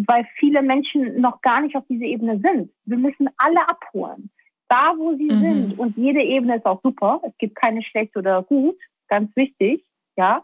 weil 0.06 0.28
viele 0.38 0.62
Menschen 0.62 1.20
noch 1.20 1.42
gar 1.42 1.62
nicht 1.62 1.76
auf 1.76 1.84
dieser 1.90 2.06
Ebene 2.06 2.40
sind. 2.44 2.72
Wir 2.86 2.98
müssen 2.98 3.30
alle 3.38 3.68
abholen, 3.68 4.30
da 4.70 4.94
wo 4.98 5.16
sie 5.16 5.32
mhm. 5.32 5.40
sind. 5.40 5.80
Und 5.80 5.98
jede 5.98 6.22
Ebene 6.22 6.58
ist 6.58 6.66
auch 6.66 6.82
super. 6.84 7.22
Es 7.28 7.36
gibt 7.40 7.56
keine 7.56 7.82
schlecht 7.82 8.16
oder 8.16 8.44
gut, 8.44 8.78
ganz 9.08 9.36
wichtig, 9.36 9.84
ja. 10.16 10.44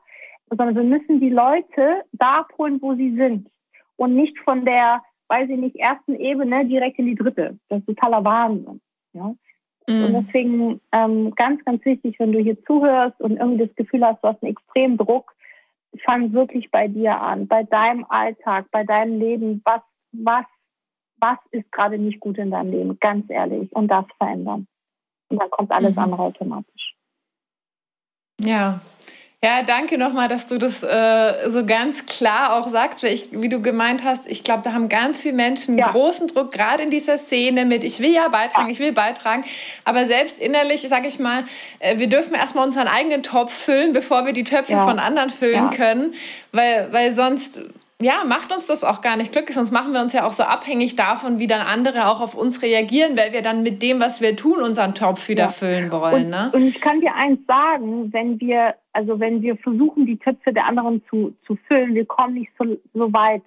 Sondern 0.49 0.75
wir 0.75 0.83
müssen 0.83 1.19
die 1.19 1.29
Leute 1.29 2.03
da 2.11 2.39
abholen, 2.39 2.81
wo 2.81 2.95
sie 2.95 3.15
sind. 3.15 3.49
Und 3.95 4.15
nicht 4.15 4.37
von 4.39 4.65
der, 4.65 5.01
weiß 5.27 5.49
ich 5.49 5.57
nicht, 5.57 5.75
ersten 5.75 6.15
Ebene 6.15 6.65
direkt 6.65 6.99
in 6.99 7.07
die 7.07 7.15
dritte. 7.15 7.57
Das 7.69 7.79
ist 7.79 7.85
totaler 7.87 8.23
Wahnsinn, 8.23 8.81
ja. 9.13 9.35
Mhm. 9.87 10.05
Und 10.05 10.25
deswegen 10.25 10.81
ähm, 10.91 11.33
ganz, 11.35 11.63
ganz 11.65 11.83
wichtig, 11.85 12.17
wenn 12.19 12.31
du 12.31 12.39
hier 12.39 12.61
zuhörst 12.65 13.19
und 13.19 13.37
irgendwie 13.37 13.65
das 13.65 13.75
Gefühl 13.75 14.05
hast, 14.05 14.23
du 14.23 14.29
hast 14.29 14.41
einen 14.41 14.53
extremen 14.53 14.97
Druck, 14.97 15.33
fang 16.05 16.33
wirklich 16.33 16.71
bei 16.71 16.87
dir 16.87 17.19
an, 17.19 17.47
bei 17.47 17.63
deinem 17.63 18.05
Alltag, 18.09 18.67
bei 18.71 18.83
deinem 18.83 19.19
Leben. 19.19 19.61
Was, 19.65 19.81
was, 20.11 20.45
was 21.17 21.37
ist 21.51 21.71
gerade 21.71 21.97
nicht 21.97 22.19
gut 22.19 22.37
in 22.37 22.51
deinem 22.51 22.71
Leben? 22.71 22.97
Ganz 22.99 23.29
ehrlich. 23.29 23.71
Und 23.73 23.89
das 23.89 24.05
verändern. 24.17 24.67
Und 25.29 25.41
dann 25.41 25.49
kommt 25.49 25.71
alles 25.71 25.91
mhm. 25.93 25.99
andere 25.99 26.21
automatisch. 26.23 26.95
Ja, 28.39 28.81
ja, 29.43 29.61
danke 29.61 29.97
nochmal, 29.97 30.29
dass 30.29 30.47
du 30.47 30.57
das 30.57 30.81
äh, 30.83 31.49
so 31.49 31.65
ganz 31.65 32.05
klar 32.05 32.55
auch 32.55 32.69
sagst, 32.69 33.03
weil 33.03 33.11
ich, 33.11 33.27
wie 33.31 33.49
du 33.49 33.61
gemeint 33.61 34.01
hast, 34.05 34.25
ich 34.25 34.41
glaube, 34.41 34.61
da 34.63 34.71
haben 34.71 34.87
ganz 34.87 35.21
viele 35.21 35.33
Menschen 35.33 35.77
ja. 35.77 35.91
großen 35.91 36.29
Druck, 36.29 36.53
gerade 36.53 36.81
in 36.81 36.89
dieser 36.89 37.17
Szene 37.17 37.65
mit, 37.65 37.83
ich 37.83 37.99
will 37.99 38.13
ja 38.13 38.29
beitragen, 38.29 38.67
ja. 38.67 38.71
ich 38.71 38.79
will 38.79 38.93
beitragen, 38.93 39.43
aber 39.83 40.05
selbst 40.05 40.39
innerlich, 40.39 40.87
sage 40.87 41.09
ich 41.09 41.19
mal, 41.19 41.43
äh, 41.79 41.97
wir 41.99 42.07
dürfen 42.07 42.33
erstmal 42.35 42.65
unseren 42.65 42.87
eigenen 42.87 43.21
Topf 43.21 43.51
füllen, 43.53 43.91
bevor 43.91 44.25
wir 44.25 44.31
die 44.31 44.45
Töpfe 44.45 44.71
ja. 44.71 44.85
von 44.85 44.97
anderen 44.97 45.29
füllen 45.29 45.71
können, 45.71 46.13
weil, 46.53 46.87
weil 46.93 47.11
sonst 47.11 47.63
ja, 48.03 48.23
macht 48.25 48.51
uns 48.51 48.67
das 48.67 48.83
auch 48.83 49.01
gar 49.01 49.17
nicht 49.17 49.31
glücklich, 49.31 49.55
sonst 49.55 49.71
machen 49.71 49.93
wir 49.93 50.01
uns 50.01 50.13
ja 50.13 50.25
auch 50.25 50.33
so 50.33 50.43
abhängig 50.43 50.95
davon, 50.95 51.39
wie 51.39 51.47
dann 51.47 51.65
andere 51.65 52.07
auch 52.07 52.21
auf 52.21 52.35
uns 52.35 52.61
reagieren, 52.61 53.17
weil 53.17 53.33
wir 53.33 53.41
dann 53.41 53.63
mit 53.63 53.81
dem, 53.81 53.99
was 53.99 54.21
wir 54.21 54.35
tun, 54.35 54.59
unseren 54.59 54.95
Topf 54.95 55.27
wieder 55.27 55.43
ja. 55.43 55.49
füllen 55.49 55.91
wollen. 55.91 56.25
Und, 56.25 56.29
ne? 56.29 56.51
und 56.53 56.67
ich 56.67 56.79
kann 56.79 57.01
dir 57.01 57.15
eins 57.15 57.39
sagen, 57.47 58.11
wenn 58.13 58.39
wir, 58.39 58.75
also 58.91 59.19
wenn 59.19 59.41
wir 59.41 59.57
versuchen, 59.57 60.05
die 60.05 60.17
Töpfe 60.17 60.53
der 60.53 60.67
anderen 60.67 61.01
zu, 61.09 61.33
zu 61.45 61.57
füllen, 61.67 61.95
wir 61.95 62.05
kommen 62.05 62.35
nicht 62.35 62.51
so, 62.59 62.77
so 62.93 63.11
weit 63.13 63.41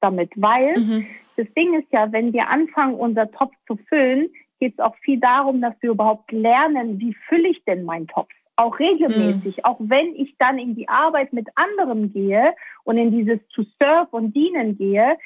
damit, 0.00 0.30
weil 0.36 0.78
mhm. 0.78 1.06
das 1.36 1.46
Ding 1.56 1.74
ist 1.74 1.88
ja, 1.92 2.10
wenn 2.12 2.32
wir 2.32 2.48
anfangen, 2.48 2.94
unser 2.94 3.30
Topf 3.30 3.54
zu 3.66 3.76
füllen, 3.88 4.28
geht 4.60 4.74
es 4.78 4.84
auch 4.84 4.96
viel 4.96 5.20
darum, 5.20 5.60
dass 5.60 5.74
wir 5.80 5.90
überhaupt 5.90 6.32
lernen, 6.32 6.98
wie 6.98 7.14
fülle 7.28 7.48
ich 7.48 7.62
denn 7.64 7.84
meinen 7.84 8.06
Topf? 8.06 8.30
Auch 8.56 8.78
regelmäßig, 8.78 9.58
mhm. 9.58 9.64
auch 9.64 9.76
wenn 9.80 10.14
ich 10.14 10.34
dann 10.38 10.58
in 10.58 10.74
die 10.74 10.88
Arbeit 10.88 11.32
mit 11.32 11.48
anderen 11.54 12.12
gehe 12.12 12.54
und 12.84 12.98
in 12.98 13.10
dieses 13.10 13.38
zu 13.48 13.64
serve 13.78 14.08
und 14.10 14.34
dienen 14.34 14.76
gehe, 14.76 15.18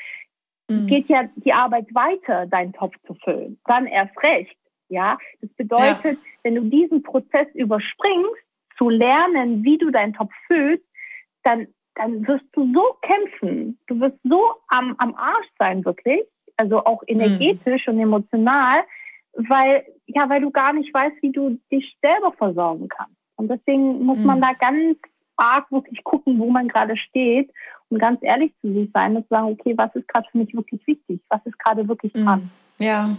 mhm. 0.69 0.87
geht 0.87 1.09
ja 1.09 1.29
die 1.37 1.53
Arbeit 1.53 1.87
weiter, 1.95 2.47
deinen 2.47 2.73
Topf 2.73 2.95
zu 3.07 3.15
füllen. 3.15 3.59
Dann 3.67 3.87
erst 3.87 4.17
recht. 4.23 4.57
Ja, 4.89 5.19
das 5.41 5.51
bedeutet, 5.51 6.19
ja. 6.19 6.19
wenn 6.43 6.57
du 6.57 6.63
diesen 6.63 7.05
Prozess 7.05 7.47
überspringst, 7.55 8.43
zu 8.81 8.89
lernen, 8.89 9.63
wie 9.63 9.77
du 9.77 9.91
deinen 9.91 10.15
Topf 10.15 10.33
füllst, 10.47 10.85
dann, 11.43 11.69
dann 11.95 12.27
wirst 12.27 12.47
du 12.53 12.73
so 12.73 12.97
kämpfen. 13.03 13.79
Du 13.87 14.01
wirst 14.01 14.19
so 14.25 14.55
am, 14.69 14.95
am 14.99 15.15
Arsch 15.15 15.49
sein, 15.59 15.85
wirklich. 15.85 16.23
Also 16.57 16.85
auch 16.85 17.03
mhm. 17.03 17.21
energetisch 17.21 17.87
mhm. 17.87 17.95
und 17.95 18.01
emotional, 18.01 18.81
weil, 19.35 19.85
ja, 20.07 20.29
weil 20.29 20.41
du 20.41 20.51
gar 20.51 20.73
nicht 20.73 20.93
weißt, 20.93 21.17
wie 21.21 21.31
du 21.31 21.61
dich 21.71 21.97
selber 22.03 22.33
versorgen 22.33 22.89
kannst. 22.89 23.20
Und 23.41 23.49
deswegen 23.49 24.05
muss 24.05 24.19
mhm. 24.19 24.27
man 24.27 24.41
da 24.43 24.53
ganz 24.53 24.99
arg 25.37 25.73
wirklich 25.73 26.05
gucken, 26.05 26.39
wo 26.39 26.51
man 26.51 26.69
gerade 26.69 26.95
steht 26.99 27.51
und 27.89 27.99
ganz 27.99 28.19
ehrlich 28.23 28.53
zu 28.61 28.71
sich 28.71 28.91
sein 28.93 29.17
und 29.17 29.27
sagen, 29.29 29.47
okay, 29.59 29.73
was 29.79 29.95
ist 29.95 30.07
gerade 30.09 30.29
für 30.31 30.37
mich 30.37 30.55
wirklich 30.55 30.87
wichtig? 30.87 31.23
Was 31.31 31.41
ist 31.47 31.59
gerade 31.59 31.89
wirklich 31.89 32.13
mhm. 32.13 32.51
Ja. 32.81 33.11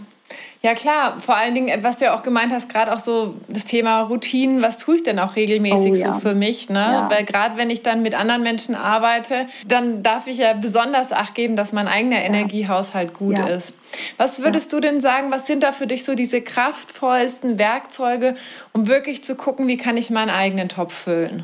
Ja, 0.62 0.74
klar. 0.74 1.16
Vor 1.20 1.36
allen 1.36 1.54
Dingen, 1.54 1.82
was 1.82 1.98
du 1.98 2.04
ja 2.04 2.16
auch 2.16 2.22
gemeint 2.22 2.52
hast, 2.52 2.72
gerade 2.72 2.92
auch 2.92 2.98
so 2.98 3.34
das 3.48 3.64
Thema 3.64 4.02
Routinen, 4.02 4.62
was 4.62 4.78
tue 4.78 4.96
ich 4.96 5.02
denn 5.02 5.18
auch 5.18 5.34
regelmäßig 5.34 5.92
oh, 5.92 5.94
ja. 5.94 6.14
so 6.14 6.20
für 6.20 6.34
mich? 6.34 6.70
Ne? 6.70 6.78
Ja. 6.78 7.10
Weil 7.10 7.24
gerade 7.24 7.56
wenn 7.56 7.68
ich 7.68 7.82
dann 7.82 8.02
mit 8.02 8.14
anderen 8.14 8.42
Menschen 8.42 8.74
arbeite, 8.74 9.48
dann 9.66 10.02
darf 10.02 10.26
ich 10.28 10.38
ja 10.38 10.52
besonders 10.52 11.12
Acht 11.12 11.34
geben, 11.34 11.56
dass 11.56 11.72
mein 11.72 11.88
eigener 11.88 12.20
ja. 12.20 12.26
Energiehaushalt 12.26 13.12
gut 13.12 13.38
ist. 13.40 13.74
Was 14.16 14.42
würdest 14.42 14.72
du 14.72 14.80
denn 14.80 15.00
sagen, 15.00 15.30
was 15.30 15.46
sind 15.46 15.62
da 15.62 15.72
für 15.72 15.86
dich 15.86 16.04
so 16.04 16.14
diese 16.14 16.40
kraftvollsten 16.40 17.58
Werkzeuge, 17.58 18.36
um 18.72 18.86
wirklich 18.86 19.22
zu 19.24 19.34
gucken, 19.34 19.66
wie 19.66 19.76
kann 19.76 19.96
ich 19.96 20.10
meinen 20.10 20.30
eigenen 20.30 20.68
Topf 20.68 20.94
füllen? 20.94 21.42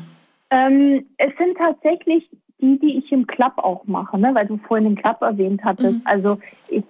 Ähm, 0.49 1.05
es 1.17 1.31
sind 1.37 1.57
tatsächlich 1.57 2.27
die, 2.61 2.79
die 2.79 2.97
ich 2.97 3.11
im 3.11 3.27
Club 3.27 3.53
auch 3.57 3.85
mache, 3.85 4.17
ne? 4.17 4.31
weil 4.33 4.47
du 4.47 4.57
vorhin 4.67 4.85
den 4.85 4.95
Club 4.95 5.21
erwähnt 5.21 5.61
hattest. 5.63 5.93
Mhm. 5.93 6.01
Also 6.05 6.39
ich 6.69 6.83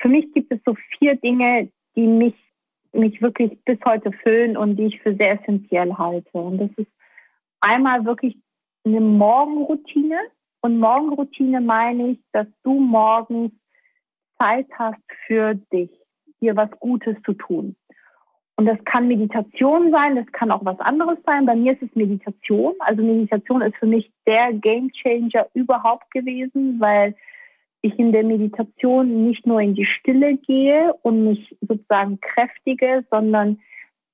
für 0.00 0.08
mich 0.08 0.32
gibt 0.32 0.52
es 0.52 0.60
so 0.64 0.74
vier 0.98 1.16
Dinge, 1.16 1.70
die 1.96 2.06
mich, 2.06 2.34
mich 2.92 3.20
wirklich 3.20 3.58
bis 3.64 3.78
heute 3.84 4.12
füllen 4.12 4.56
und 4.56 4.76
die 4.76 4.86
ich 4.86 5.00
für 5.00 5.14
sehr 5.16 5.40
essentiell 5.40 5.94
halte. 5.94 6.38
Und 6.38 6.58
das 6.58 6.70
ist 6.76 6.90
einmal 7.60 8.04
wirklich 8.04 8.36
eine 8.84 9.00
Morgenroutine. 9.00 10.18
Und 10.60 10.78
Morgenroutine 10.78 11.60
meine 11.60 12.10
ich, 12.10 12.18
dass 12.32 12.46
du 12.62 12.78
morgens 12.78 13.52
Zeit 14.38 14.66
hast 14.78 15.02
für 15.26 15.54
dich, 15.72 15.90
dir 16.40 16.56
was 16.56 16.70
Gutes 16.80 17.16
zu 17.24 17.32
tun. 17.34 17.76
Und 18.56 18.66
das 18.66 18.78
kann 18.84 19.08
Meditation 19.08 19.90
sein, 19.90 20.14
das 20.14 20.26
kann 20.32 20.50
auch 20.50 20.64
was 20.64 20.78
anderes 20.80 21.18
sein. 21.26 21.46
Bei 21.46 21.56
mir 21.56 21.72
ist 21.72 21.82
es 21.82 21.94
Meditation. 21.96 22.74
Also 22.80 23.02
Meditation 23.02 23.62
ist 23.62 23.76
für 23.76 23.86
mich 23.86 24.10
der 24.26 24.52
Gamechanger 24.52 25.48
überhaupt 25.54 26.10
gewesen, 26.10 26.78
weil 26.78 27.14
ich 27.82 27.98
in 27.98 28.12
der 28.12 28.24
Meditation 28.24 29.26
nicht 29.26 29.46
nur 29.46 29.60
in 29.60 29.74
die 29.74 29.84
Stille 29.84 30.36
gehe 30.38 30.94
und 31.02 31.24
mich 31.24 31.56
sozusagen 31.60 32.20
kräftige, 32.20 33.04
sondern 33.10 33.58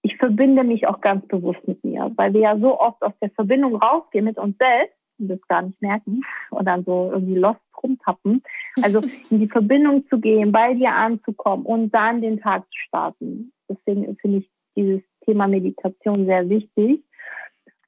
ich 0.02 0.16
verbinde 0.16 0.64
mich 0.64 0.86
auch 0.86 1.00
ganz 1.00 1.26
bewusst 1.28 1.66
mit 1.68 1.84
mir, 1.84 2.10
weil 2.16 2.32
wir 2.32 2.40
ja 2.40 2.58
so 2.58 2.80
oft 2.80 3.02
aus 3.02 3.12
der 3.20 3.30
Verbindung 3.30 3.76
rausgehen 3.76 4.24
mit 4.24 4.38
uns 4.38 4.56
selbst 4.58 4.96
und 5.18 5.28
das 5.28 5.40
gar 5.48 5.62
nicht 5.62 5.80
merken 5.82 6.22
und 6.50 6.66
dann 6.66 6.84
so 6.84 7.10
irgendwie 7.12 7.36
lost 7.36 7.60
rumtappen. 7.82 8.42
Also 8.82 9.02
in 9.30 9.40
die 9.40 9.48
Verbindung 9.48 10.06
zu 10.08 10.18
gehen, 10.18 10.50
bei 10.50 10.74
dir 10.74 10.94
anzukommen 10.94 11.66
und 11.66 11.94
dann 11.94 12.22
den 12.22 12.40
Tag 12.40 12.64
zu 12.64 12.78
starten. 12.86 13.52
Deswegen 13.68 14.16
finde 14.16 14.38
ich 14.38 14.50
dieses 14.76 15.02
Thema 15.24 15.46
Meditation 15.46 16.26
sehr 16.26 16.48
wichtig. 16.48 17.02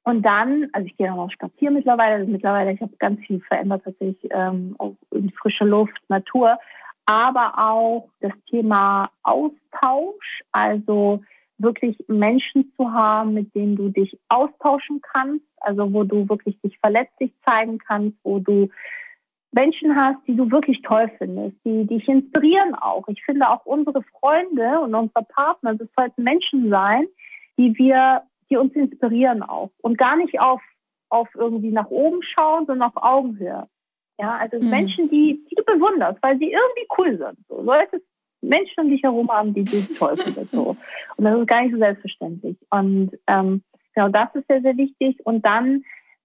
Und 0.03 0.23
dann, 0.23 0.67
also 0.73 0.87
ich 0.87 0.97
gehe 0.97 1.13
auch 1.13 1.29
spazieren 1.29 1.75
mittlerweile. 1.75 2.15
Also 2.15 2.31
mittlerweile, 2.31 2.71
ich 2.73 2.81
habe 2.81 2.95
ganz 2.97 3.19
viel 3.21 3.39
verändert, 3.41 3.83
tatsächlich 3.83 4.17
ähm, 4.31 4.75
auch 4.79 4.95
in 5.11 5.31
frische 5.31 5.65
Luft, 5.65 5.97
Natur, 6.07 6.57
aber 7.05 7.53
auch 7.57 8.09
das 8.19 8.33
Thema 8.49 9.11
Austausch, 9.23 10.43
also 10.51 11.21
wirklich 11.57 11.97
Menschen 12.07 12.71
zu 12.75 12.91
haben, 12.91 13.35
mit 13.35 13.53
denen 13.53 13.75
du 13.75 13.89
dich 13.89 14.17
austauschen 14.29 15.01
kannst, 15.13 15.45
also 15.57 15.93
wo 15.93 16.03
du 16.03 16.27
wirklich 16.27 16.59
dich 16.61 16.77
verletzlich 16.79 17.31
zeigen 17.45 17.77
kannst, 17.77 18.17
wo 18.23 18.39
du 18.39 18.69
Menschen 19.51 19.95
hast, 19.95 20.17
die 20.27 20.35
du 20.35 20.49
wirklich 20.49 20.81
toll 20.81 21.11
findest, 21.17 21.57
die 21.65 21.85
dich 21.85 22.07
inspirieren 22.07 22.73
auch. 22.73 23.07
Ich 23.09 23.23
finde 23.23 23.49
auch 23.49 23.65
unsere 23.65 24.01
Freunde 24.19 24.79
und 24.79 24.95
unsere 24.95 25.23
Partner, 25.25 25.75
das 25.75 25.89
sollten 25.95 26.23
Menschen 26.23 26.69
sein, 26.69 27.05
die 27.57 27.77
wir, 27.77 28.23
die 28.51 28.57
uns 28.57 28.73
inspirieren 28.75 29.41
auch 29.41 29.71
und 29.81 29.97
gar 29.97 30.17
nicht 30.17 30.39
auf, 30.39 30.61
auf 31.09 31.29
irgendwie 31.35 31.71
nach 31.71 31.89
oben 31.89 32.21
schauen, 32.21 32.65
sondern 32.65 32.89
auf 32.89 33.03
Augenhöhe. 33.03 33.67
Ja, 34.19 34.37
also 34.37 34.59
mhm. 34.59 34.69
Menschen, 34.69 35.09
die, 35.09 35.43
die 35.49 35.55
du 35.55 35.63
bewunderst, 35.63 36.21
weil 36.21 36.37
sie 36.37 36.51
irgendwie 36.51 36.87
cool 36.97 37.17
sind. 37.17 37.39
So, 37.47 37.63
solltest 37.63 38.05
Menschen 38.41 38.83
um 38.83 38.89
dich 38.89 39.01
herum 39.03 39.29
haben, 39.29 39.53
die 39.53 39.63
du 39.63 39.81
toll 39.95 40.17
findest. 40.17 40.51
So. 40.51 40.75
Und 41.17 41.23
das 41.23 41.39
ist 41.39 41.47
gar 41.47 41.63
nicht 41.63 41.73
so 41.73 41.79
selbstverständlich. 41.79 42.57
Und 42.69 43.17
ähm, 43.27 43.63
genau 43.95 44.09
das 44.09 44.29
ist 44.35 44.47
sehr, 44.47 44.61
sehr 44.61 44.77
wichtig. 44.77 45.17
Und 45.23 45.45
dann 45.45 45.83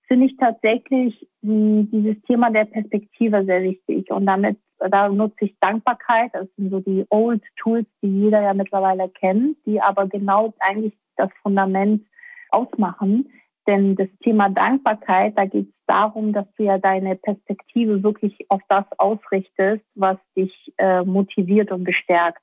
finde 0.08 0.26
ich 0.26 0.36
tatsächlich 0.36 1.28
mh, 1.42 1.52
hm, 1.52 1.90
dieses 1.90 2.22
Thema 2.22 2.50
der 2.50 2.64
Perspektive 2.64 3.44
sehr 3.44 3.62
wichtig. 3.62 4.10
Und 4.10 4.26
damit, 4.26 4.58
da 4.78 5.08
nutze 5.08 5.46
ich 5.46 5.56
Dankbarkeit. 5.60 6.30
Das 6.34 6.48
sind 6.56 6.70
so 6.70 6.80
die 6.80 7.04
Old 7.10 7.42
Tools, 7.56 7.86
die 8.02 8.08
jeder 8.08 8.42
ja 8.42 8.54
mittlerweile 8.54 9.08
kennt, 9.08 9.56
die 9.64 9.80
aber 9.80 10.06
genau 10.06 10.54
eigentlich 10.58 10.94
das 11.16 11.30
Fundament 11.42 12.06
ausmachen. 12.50 13.30
Denn 13.66 13.96
das 13.96 14.08
Thema 14.22 14.48
Dankbarkeit, 14.48 15.36
da 15.36 15.44
geht 15.44 15.68
es 15.68 15.74
darum, 15.86 16.32
dass 16.32 16.46
du 16.56 16.64
ja 16.64 16.78
deine 16.78 17.16
Perspektive 17.16 18.02
wirklich 18.02 18.46
auf 18.48 18.60
das 18.68 18.84
ausrichtest, 18.98 19.84
was 19.94 20.18
dich 20.36 20.72
äh, 20.78 21.02
motiviert 21.02 21.72
und 21.72 21.84
bestärkt. 21.84 22.42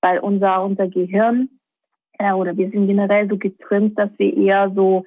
Weil 0.00 0.18
unser, 0.18 0.62
unser 0.62 0.88
Gehirn 0.88 1.48
äh, 2.18 2.32
oder 2.32 2.56
wir 2.56 2.70
sind 2.70 2.86
generell 2.86 3.28
so 3.28 3.36
getrimmt, 3.36 3.98
dass 3.98 4.10
wir 4.18 4.36
eher 4.36 4.70
so 4.74 5.04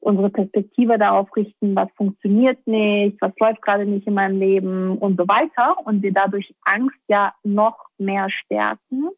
unsere 0.00 0.30
Perspektive 0.30 0.98
darauf 0.98 1.34
richten, 1.34 1.74
was 1.74 1.88
funktioniert 1.96 2.64
nicht, 2.66 3.20
was 3.20 3.32
läuft 3.40 3.60
gerade 3.62 3.84
nicht 3.84 4.06
in 4.06 4.14
meinem 4.14 4.38
Leben 4.38 4.96
und 4.98 5.18
so 5.18 5.26
weiter. 5.26 5.76
Und 5.84 6.02
wir 6.02 6.12
dadurch 6.12 6.54
Angst 6.62 7.00
ja 7.08 7.34
noch 7.42 7.76
mehr 7.98 8.30
stärken 8.30 9.10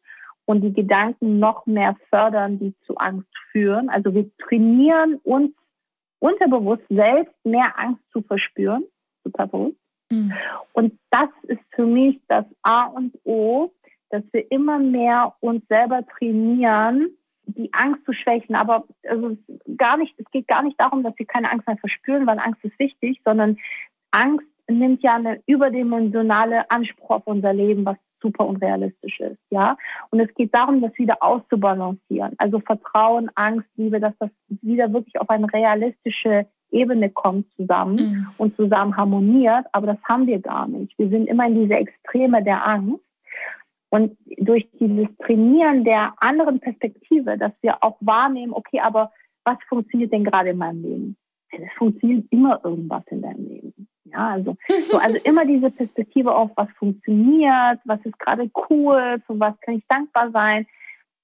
und 0.49 0.61
die 0.61 0.73
Gedanken 0.73 1.37
noch 1.37 1.67
mehr 1.67 1.95
fördern, 2.09 2.57
die 2.57 2.73
zu 2.87 2.97
Angst 2.97 3.29
führen. 3.51 3.87
Also 3.87 4.15
wir 4.15 4.35
trainieren 4.39 5.19
uns 5.21 5.51
unterbewusst 6.17 6.81
selbst 6.89 7.35
mehr 7.43 7.77
Angst 7.77 8.01
zu 8.11 8.23
verspüren, 8.23 8.83
superbewusst. 9.23 9.77
Mhm. 10.09 10.33
Und 10.73 10.99
das 11.11 11.29
ist 11.43 11.61
für 11.75 11.85
mich 11.85 12.19
das 12.27 12.45
A 12.63 12.85
und 12.85 13.13
O, 13.25 13.71
dass 14.09 14.23
wir 14.31 14.51
immer 14.51 14.79
mehr 14.79 15.35
uns 15.39 15.61
selber 15.67 16.03
trainieren, 16.17 17.11
die 17.45 17.71
Angst 17.71 18.03
zu 18.05 18.13
schwächen. 18.13 18.55
Aber 18.55 18.85
also 19.07 19.37
gar 19.77 19.97
nicht, 19.97 20.15
es 20.17 20.25
geht 20.31 20.47
gar 20.47 20.63
nicht 20.63 20.81
darum, 20.81 21.03
dass 21.03 21.13
wir 21.17 21.27
keine 21.27 21.51
Angst 21.51 21.67
mehr 21.67 21.77
verspüren, 21.77 22.25
weil 22.25 22.39
Angst 22.39 22.65
ist 22.65 22.79
wichtig, 22.79 23.21
sondern 23.23 23.59
Angst 24.09 24.47
nimmt 24.67 25.03
ja 25.03 25.13
eine 25.13 25.43
überdimensionale 25.45 26.71
Anspruch 26.71 27.11
auf 27.11 27.27
unser 27.27 27.53
Leben, 27.53 27.85
was 27.85 27.97
super 28.21 28.45
unrealistisch 28.45 29.19
ist, 29.19 29.39
ja. 29.49 29.77
Und 30.09 30.19
es 30.19 30.33
geht 30.35 30.53
darum, 30.53 30.81
das 30.81 30.97
wieder 30.97 31.17
auszubalancieren. 31.21 32.33
Also 32.37 32.59
Vertrauen, 32.59 33.29
Angst, 33.35 33.67
Liebe, 33.75 33.99
dass 33.99 34.13
das 34.19 34.29
wieder 34.61 34.91
wirklich 34.93 35.19
auf 35.19 35.29
eine 35.29 35.51
realistische 35.51 36.47
Ebene 36.71 37.09
kommt 37.09 37.47
zusammen 37.55 37.95
mhm. 37.95 38.27
und 38.37 38.55
zusammen 38.55 38.95
harmoniert. 38.95 39.65
Aber 39.71 39.87
das 39.87 39.97
haben 40.07 40.27
wir 40.27 40.39
gar 40.39 40.67
nicht. 40.67 40.97
Wir 40.97 41.09
sind 41.09 41.27
immer 41.27 41.47
in 41.47 41.55
diese 41.55 41.75
Extreme 41.75 42.43
der 42.43 42.65
Angst. 42.67 43.03
Und 43.91 44.15
durch 44.37 44.69
dieses 44.79 45.07
Trainieren 45.25 45.83
der 45.83 46.13
anderen 46.17 46.59
Perspektive, 46.59 47.37
dass 47.39 47.53
wir 47.61 47.83
auch 47.83 47.97
wahrnehmen, 48.01 48.53
okay, 48.53 48.79
aber 48.79 49.11
was 49.43 49.57
funktioniert 49.67 50.13
denn 50.13 50.23
gerade 50.23 50.51
in 50.51 50.57
meinem 50.57 50.83
Leben? 50.83 51.17
Es 51.51 51.73
funktioniert 51.75 52.25
immer 52.29 52.63
irgendwas 52.63 53.03
in 53.07 53.23
deinem 53.23 53.47
Leben. 53.47 53.88
Ja, 54.11 54.29
also, 54.29 54.55
so, 54.89 54.97
also 54.97 55.17
immer 55.23 55.45
diese 55.45 55.69
Perspektive 55.71 56.35
auf, 56.35 56.51
was 56.55 56.69
funktioniert, 56.77 57.79
was 57.85 57.99
ist 58.03 58.17
gerade 58.19 58.49
cool, 58.69 59.21
für 59.25 59.39
was 59.39 59.59
kann 59.61 59.75
ich 59.75 59.83
dankbar 59.87 60.31
sein. 60.31 60.65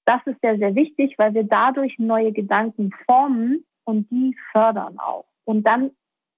Das 0.04 0.20
ist 0.26 0.40
sehr, 0.40 0.56
sehr 0.58 0.74
wichtig, 0.74 1.14
weil 1.18 1.34
wir 1.34 1.44
dadurch 1.44 1.98
neue 1.98 2.32
Gedanken 2.32 2.92
formen 3.06 3.64
und 3.84 4.08
die 4.10 4.36
fördern 4.52 4.98
auch. 4.98 5.26
Und 5.44 5.66
dann 5.66 5.90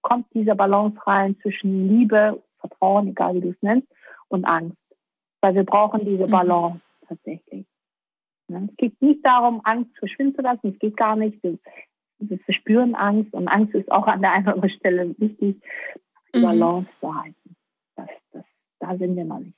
kommt 0.02 0.26
diese 0.32 0.54
Balance 0.54 0.98
rein 1.06 1.36
zwischen 1.42 1.88
Liebe, 1.88 2.42
Vertrauen, 2.60 3.08
egal 3.08 3.34
wie 3.34 3.40
du 3.40 3.50
es 3.50 3.62
nennst, 3.62 3.88
und 4.28 4.44
Angst. 4.44 4.76
Weil 5.40 5.54
wir 5.54 5.64
brauchen 5.64 6.04
diese 6.04 6.26
mhm. 6.26 6.30
Balance 6.30 6.80
tatsächlich. 7.06 7.66
Es 8.48 8.76
geht 8.78 9.00
nicht 9.02 9.24
darum, 9.26 9.60
Angst 9.64 9.96
verschwinden 9.98 10.36
zu 10.36 10.42
lassen. 10.42 10.68
Es 10.68 10.78
geht 10.78 10.96
gar 10.96 11.16
nicht. 11.16 11.42
Wir, 11.42 11.58
wir 12.20 12.38
verspüren 12.40 12.94
Angst 12.94 13.32
und 13.34 13.48
Angst 13.48 13.74
ist 13.74 13.92
auch 13.92 14.06
an 14.06 14.22
der 14.22 14.32
einen 14.32 14.46
oder 14.46 14.54
anderen 14.54 14.78
Stelle 14.78 15.14
wichtig 15.18 15.60
mhm. 16.34 16.42
Balance 16.42 16.90
zu 17.00 17.14
halten. 17.14 17.56
Das, 17.96 18.08
das, 18.32 18.44
da 18.80 18.96
sind 18.96 19.16
wir 19.16 19.24
noch 19.24 19.38
nicht. 19.38 19.54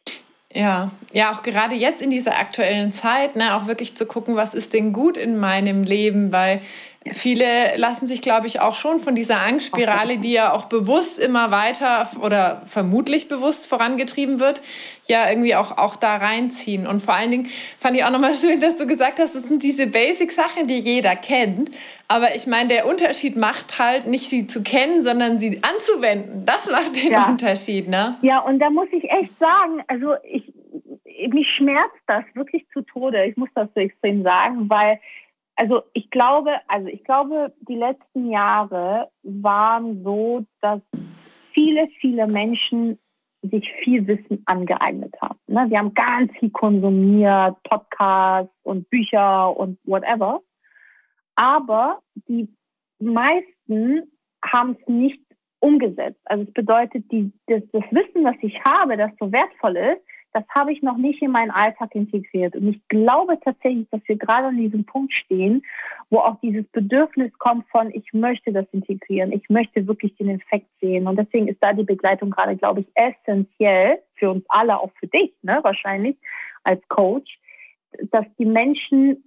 Ja, 0.53 0.91
ja, 1.13 1.33
auch 1.33 1.43
gerade 1.43 1.77
jetzt 1.77 2.03
in 2.03 2.11
dieser 2.11 2.37
aktuellen 2.37 2.91
Zeit, 2.91 3.37
ne, 3.37 3.55
auch 3.55 3.69
wirklich 3.69 3.97
zu 3.97 4.05
gucken, 4.05 4.35
was 4.35 4.53
ist 4.53 4.73
denn 4.73 4.93
gut 4.93 5.17
in 5.17 5.39
meinem 5.39 5.85
Leben, 5.85 6.33
weil 6.33 6.61
Viele 7.07 7.77
lassen 7.77 8.07
sich, 8.07 8.21
glaube 8.21 8.47
ich, 8.47 8.61
auch 8.61 8.75
schon 8.75 9.01
von 9.01 9.15
dieser 9.15 9.41
Angstspirale, 9.41 10.19
die 10.19 10.33
ja 10.33 10.53
auch 10.53 10.67
bewusst 10.67 11.19
immer 11.19 11.51
weiter 11.51 12.11
oder 12.21 12.61
vermutlich 12.67 13.27
bewusst 13.27 13.67
vorangetrieben 13.67 14.39
wird, 14.39 14.61
ja 15.07 15.27
irgendwie 15.31 15.55
auch, 15.55 15.79
auch 15.79 15.97
da 15.97 16.17
reinziehen. 16.17 16.87
Und 16.87 17.01
vor 17.01 17.15
allen 17.15 17.31
Dingen 17.31 17.49
fand 17.79 17.97
ich 17.97 18.05
auch 18.05 18.11
nochmal 18.11 18.35
schön, 18.35 18.61
dass 18.61 18.77
du 18.77 18.87
gesagt 18.87 19.19
hast, 19.19 19.35
das 19.35 19.45
sind 19.45 19.63
diese 19.63 19.87
Basic-Sachen, 19.87 20.67
die 20.67 20.79
jeder 20.81 21.17
kennt. 21.17 21.71
Aber 22.07 22.35
ich 22.35 22.47
meine, 22.47 22.69
der 22.69 22.87
Unterschied 22.87 23.35
macht 23.35 23.79
halt 23.79 24.07
nicht 24.07 24.29
sie 24.29 24.47
zu 24.47 24.63
kennen, 24.63 25.01
sondern 25.01 25.39
sie 25.39 25.63
anzuwenden. 25.63 26.45
Das 26.45 26.69
macht 26.71 27.03
den 27.03 27.13
ja. 27.13 27.29
Unterschied, 27.31 27.89
ne? 27.89 28.19
Ja, 28.21 28.41
und 28.41 28.59
da 28.59 28.69
muss 28.69 28.89
ich 28.93 29.11
echt 29.11 29.39
sagen, 29.39 29.83
also 29.87 30.17
ich, 30.23 30.53
mich 31.33 31.49
schmerzt 31.49 32.03
das 32.07 32.25
wirklich 32.35 32.67
zu 32.75 32.83
Tode. 32.83 33.25
Ich 33.25 33.39
muss 33.39 33.49
das 33.55 33.69
so 33.75 33.81
extrem 33.81 34.23
sagen, 34.23 34.69
weil 34.69 35.01
also 35.61 35.83
ich 35.93 36.09
glaube, 36.09 36.53
also 36.69 36.89
ich 36.89 37.05
glaube, 37.05 37.53
die 37.69 37.75
letzten 37.75 38.31
Jahre 38.31 39.11
waren 39.23 40.03
so, 40.03 40.47
dass 40.63 40.81
viele, 41.53 41.87
viele 42.01 42.27
Menschen 42.27 42.99
sich 43.43 43.71
viel 43.85 44.07
Wissen 44.07 44.43
angeeignet 44.47 45.15
haben. 45.21 45.39
Ne? 45.49 45.67
Wir 45.69 45.77
haben 45.77 45.93
ganz 45.93 46.33
viel 46.39 46.49
konsumiert, 46.49 47.63
Podcasts 47.65 48.55
und 48.63 48.89
Bücher 48.89 49.55
und 49.55 49.79
whatever. 49.85 50.41
Aber 51.35 52.01
die 52.27 52.49
meisten 52.99 54.11
haben 54.43 54.79
es 54.81 54.89
nicht 54.89 55.21
umgesetzt. 55.59 56.21
Also 56.25 56.45
es 56.45 56.53
bedeutet, 56.55 57.05
die, 57.13 57.33
das, 57.49 57.61
das 57.73 57.85
Wissen, 57.91 58.25
was 58.25 58.37
ich 58.41 58.59
habe, 58.65 58.97
das 58.97 59.11
so 59.21 59.31
wertvoll 59.31 59.77
ist, 59.77 60.01
das 60.33 60.45
habe 60.55 60.73
ich 60.73 60.83
noch 60.83 60.97
nicht 60.97 61.23
in 61.23 61.33
meinen 61.33 61.51
Alltag 61.51 61.95
integriert. 61.95 62.55
Und 62.55 62.69
ich 62.69 62.81
glaube 62.89 63.39
tatsächlich, 63.43 63.89
dass 63.91 64.01
wir 64.07 64.17
gerade 64.17 64.49
an 64.49 64.57
diesem 64.57 64.85
Punkt 64.85 65.13
stehen, 65.13 65.63
wo 66.09 66.19
auch 66.19 66.41
dieses 66.41 66.67
Bedürfnis 66.69 67.33
kommt 67.39 67.69
von, 67.69 67.91
ich 67.91 68.13
möchte 68.13 68.53
das 68.53 68.67
integrieren, 68.73 69.33
ich 69.33 69.49
möchte 69.49 69.87
wirklich 69.87 70.15
den 70.17 70.31
Effekt 70.31 70.69
sehen. 70.81 71.07
Und 71.07 71.17
deswegen 71.17 71.49
ist 71.49 71.59
da 71.61 71.73
die 71.73 71.85
Begleitung 71.85 72.31
gerade, 72.31 72.57
glaube 72.57 72.81
ich, 72.81 72.87
essentiell 72.95 73.99
für 74.15 74.31
uns 74.31 74.45
alle, 74.49 74.79
auch 74.79 74.93
für 74.99 75.09
dich, 75.09 75.33
ne, 75.43 75.59
wahrscheinlich 75.63 76.17
als 76.63 76.87
Coach, 76.89 77.39
dass 78.11 78.27
die 78.39 78.47
Menschen 78.47 79.25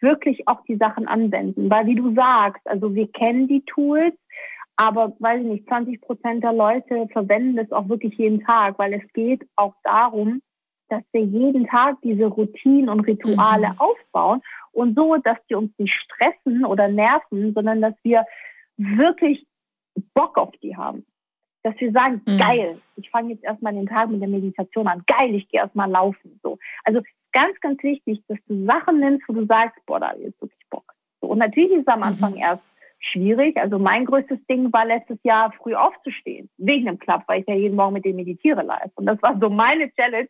wirklich 0.00 0.46
auch 0.46 0.62
die 0.64 0.76
Sachen 0.76 1.08
anwenden. 1.08 1.70
Weil 1.70 1.86
wie 1.86 1.94
du 1.96 2.14
sagst, 2.14 2.64
also 2.66 2.94
wir 2.94 3.10
kennen 3.10 3.48
die 3.48 3.64
Tools, 3.64 4.14
aber 4.76 5.14
weiß 5.18 5.40
ich 5.40 5.46
nicht, 5.46 5.68
20 5.68 6.00
Prozent 6.00 6.42
der 6.42 6.52
Leute 6.52 7.06
verwenden 7.12 7.58
es 7.58 7.70
auch 7.72 7.88
wirklich 7.88 8.14
jeden 8.14 8.40
Tag, 8.40 8.78
weil 8.78 8.94
es 8.94 9.12
geht 9.12 9.46
auch 9.56 9.74
darum, 9.84 10.42
dass 10.88 11.02
wir 11.12 11.22
jeden 11.22 11.66
Tag 11.66 11.96
diese 12.02 12.26
Routinen 12.26 12.88
und 12.88 13.00
Rituale 13.00 13.70
mhm. 13.70 13.78
aufbauen 13.78 14.42
und 14.72 14.96
so, 14.96 15.16
dass 15.16 15.38
die 15.48 15.54
uns 15.54 15.72
nicht 15.78 15.94
stressen 15.94 16.64
oder 16.64 16.88
nerven, 16.88 17.54
sondern 17.54 17.80
dass 17.80 17.94
wir 18.02 18.24
wirklich 18.76 19.46
Bock 20.14 20.36
auf 20.36 20.50
die 20.62 20.76
haben. 20.76 21.04
dass 21.62 21.74
wir 21.80 21.92
sagen, 21.92 22.20
mhm. 22.26 22.38
geil, 22.38 22.78
ich 22.96 23.08
fange 23.08 23.32
jetzt 23.32 23.44
erstmal 23.44 23.72
den 23.72 23.86
Tag 23.86 24.10
mit 24.10 24.20
der 24.20 24.28
Meditation 24.28 24.86
an, 24.86 25.02
geil, 25.06 25.34
ich 25.34 25.48
gehe 25.48 25.60
erstmal 25.60 25.90
laufen. 25.90 26.38
So. 26.42 26.58
Also 26.84 27.00
ganz, 27.32 27.58
ganz 27.60 27.82
wichtig, 27.82 28.22
dass 28.28 28.38
du 28.46 28.66
Sachen 28.66 29.00
nimmst, 29.00 29.26
wo 29.28 29.32
du 29.32 29.46
sagst, 29.46 29.80
boah, 29.86 29.98
da 29.98 30.10
ist 30.10 30.38
wirklich 30.42 30.60
Bock. 30.68 30.92
So. 31.22 31.28
Und 31.28 31.38
natürlich 31.38 31.70
ist 31.70 31.82
es 31.82 31.86
am 31.86 32.00
mhm. 32.00 32.04
Anfang 32.04 32.32
mhm. 32.32 32.38
erst 32.38 32.62
schwierig. 33.12 33.56
Also 33.56 33.78
mein 33.78 34.04
größtes 34.04 34.38
Ding 34.46 34.72
war 34.72 34.84
letztes 34.84 35.18
Jahr 35.22 35.52
früh 35.52 35.74
aufzustehen, 35.74 36.48
wegen 36.58 36.86
dem 36.86 36.98
Club, 36.98 37.22
weil 37.26 37.40
ich 37.40 37.48
ja 37.48 37.54
jeden 37.54 37.76
Morgen 37.76 37.94
mit 37.94 38.04
dem 38.04 38.16
meditiere 38.16 38.62
live. 38.62 38.90
Und 38.94 39.06
das 39.06 39.20
war 39.22 39.38
so 39.40 39.48
meine 39.50 39.92
Challenge, 39.94 40.28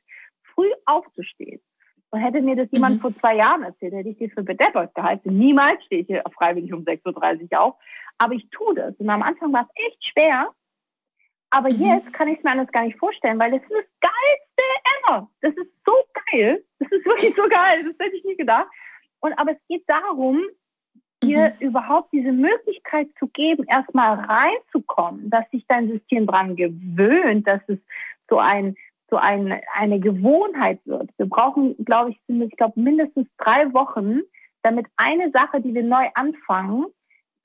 früh 0.55 0.71
aufzustehen. 0.87 1.61
Und 2.11 2.21
hätte 2.21 2.41
mir 2.43 2.55
das 2.55 2.69
jemand 2.71 2.97
mhm. 2.97 3.01
vor 3.01 3.19
zwei 3.19 3.37
Jahren 3.37 3.65
erzählt, 3.65 3.93
hätte 3.93 4.09
ich 4.09 4.19
das 4.19 4.31
für 4.33 4.45
bedeppert 4.45 4.95
gehalten. 4.95 5.37
Niemals 5.37 5.85
stehe 5.85 6.03
ich 6.03 6.07
hier 6.07 6.23
freiwillig 6.37 6.73
um 6.73 6.85
6.30 6.85 7.53
Uhr 7.53 7.61
auf. 7.61 7.75
Aber 8.19 8.35
ich 8.35 8.49
tue 8.51 8.75
das. 8.75 8.95
Und 8.99 9.11
am 9.11 9.23
Anfang 9.23 9.53
war 9.53 9.69
es 9.69 9.87
echt 9.87 10.05
schwer. 10.13 10.51
Aber 11.51 11.71
mhm. 11.73 11.85
jetzt 11.85 12.13
kann 12.13 12.29
ich 12.29 12.39
es 12.39 12.45
mir 12.45 12.53
alles 12.53 12.71
gar 12.71 12.85
nicht 12.85 12.99
vorstellen, 12.99 13.39
weil 13.39 13.51
das 13.51 13.63
ist 13.63 13.71
das 13.71 14.11
Geilste 14.11 15.09
ever. 15.09 15.31
Das 15.41 15.55
ist 15.55 15.73
so 15.85 15.93
geil. 16.31 16.65
Das 16.79 16.91
ist 16.93 17.05
wirklich 17.05 17.35
so 17.37 17.43
geil. 17.49 17.85
Das 17.85 18.07
hätte 18.07 18.17
ich 18.17 18.25
nie 18.25 18.37
gedacht. 18.37 18.69
Und 19.21 19.33
aber 19.39 19.53
es 19.53 19.59
geht 19.69 19.85
darum, 19.89 20.41
dir 21.27 21.55
mhm. 21.59 21.67
überhaupt 21.69 22.13
diese 22.13 22.33
Möglichkeit 22.33 23.09
zu 23.19 23.27
geben, 23.29 23.65
erstmal 23.65 24.19
reinzukommen, 24.19 25.31
dass 25.31 25.49
sich 25.51 25.65
dein 25.69 25.89
System 25.89 26.27
dran 26.27 26.57
gewöhnt, 26.57 27.47
dass 27.47 27.61
es 27.69 27.79
so 28.29 28.39
ein 28.39 28.77
so 29.11 29.17
ein, 29.17 29.61
eine 29.75 30.01
Gewohnheit 30.01 30.81
wird. 30.87 31.11
Wir 31.19 31.27
brauchen, 31.27 31.77
glaube 31.85 32.11
ich, 32.11 32.21
ich 32.27 32.57
glaube 32.57 32.81
mindestens 32.81 33.29
drei 33.39 33.73
Wochen, 33.73 34.21
damit 34.63 34.87
eine 34.97 35.31
Sache, 35.31 35.61
die 35.61 35.75
wir 35.75 35.85
neu 35.85 36.09
anfangen, 36.15 36.87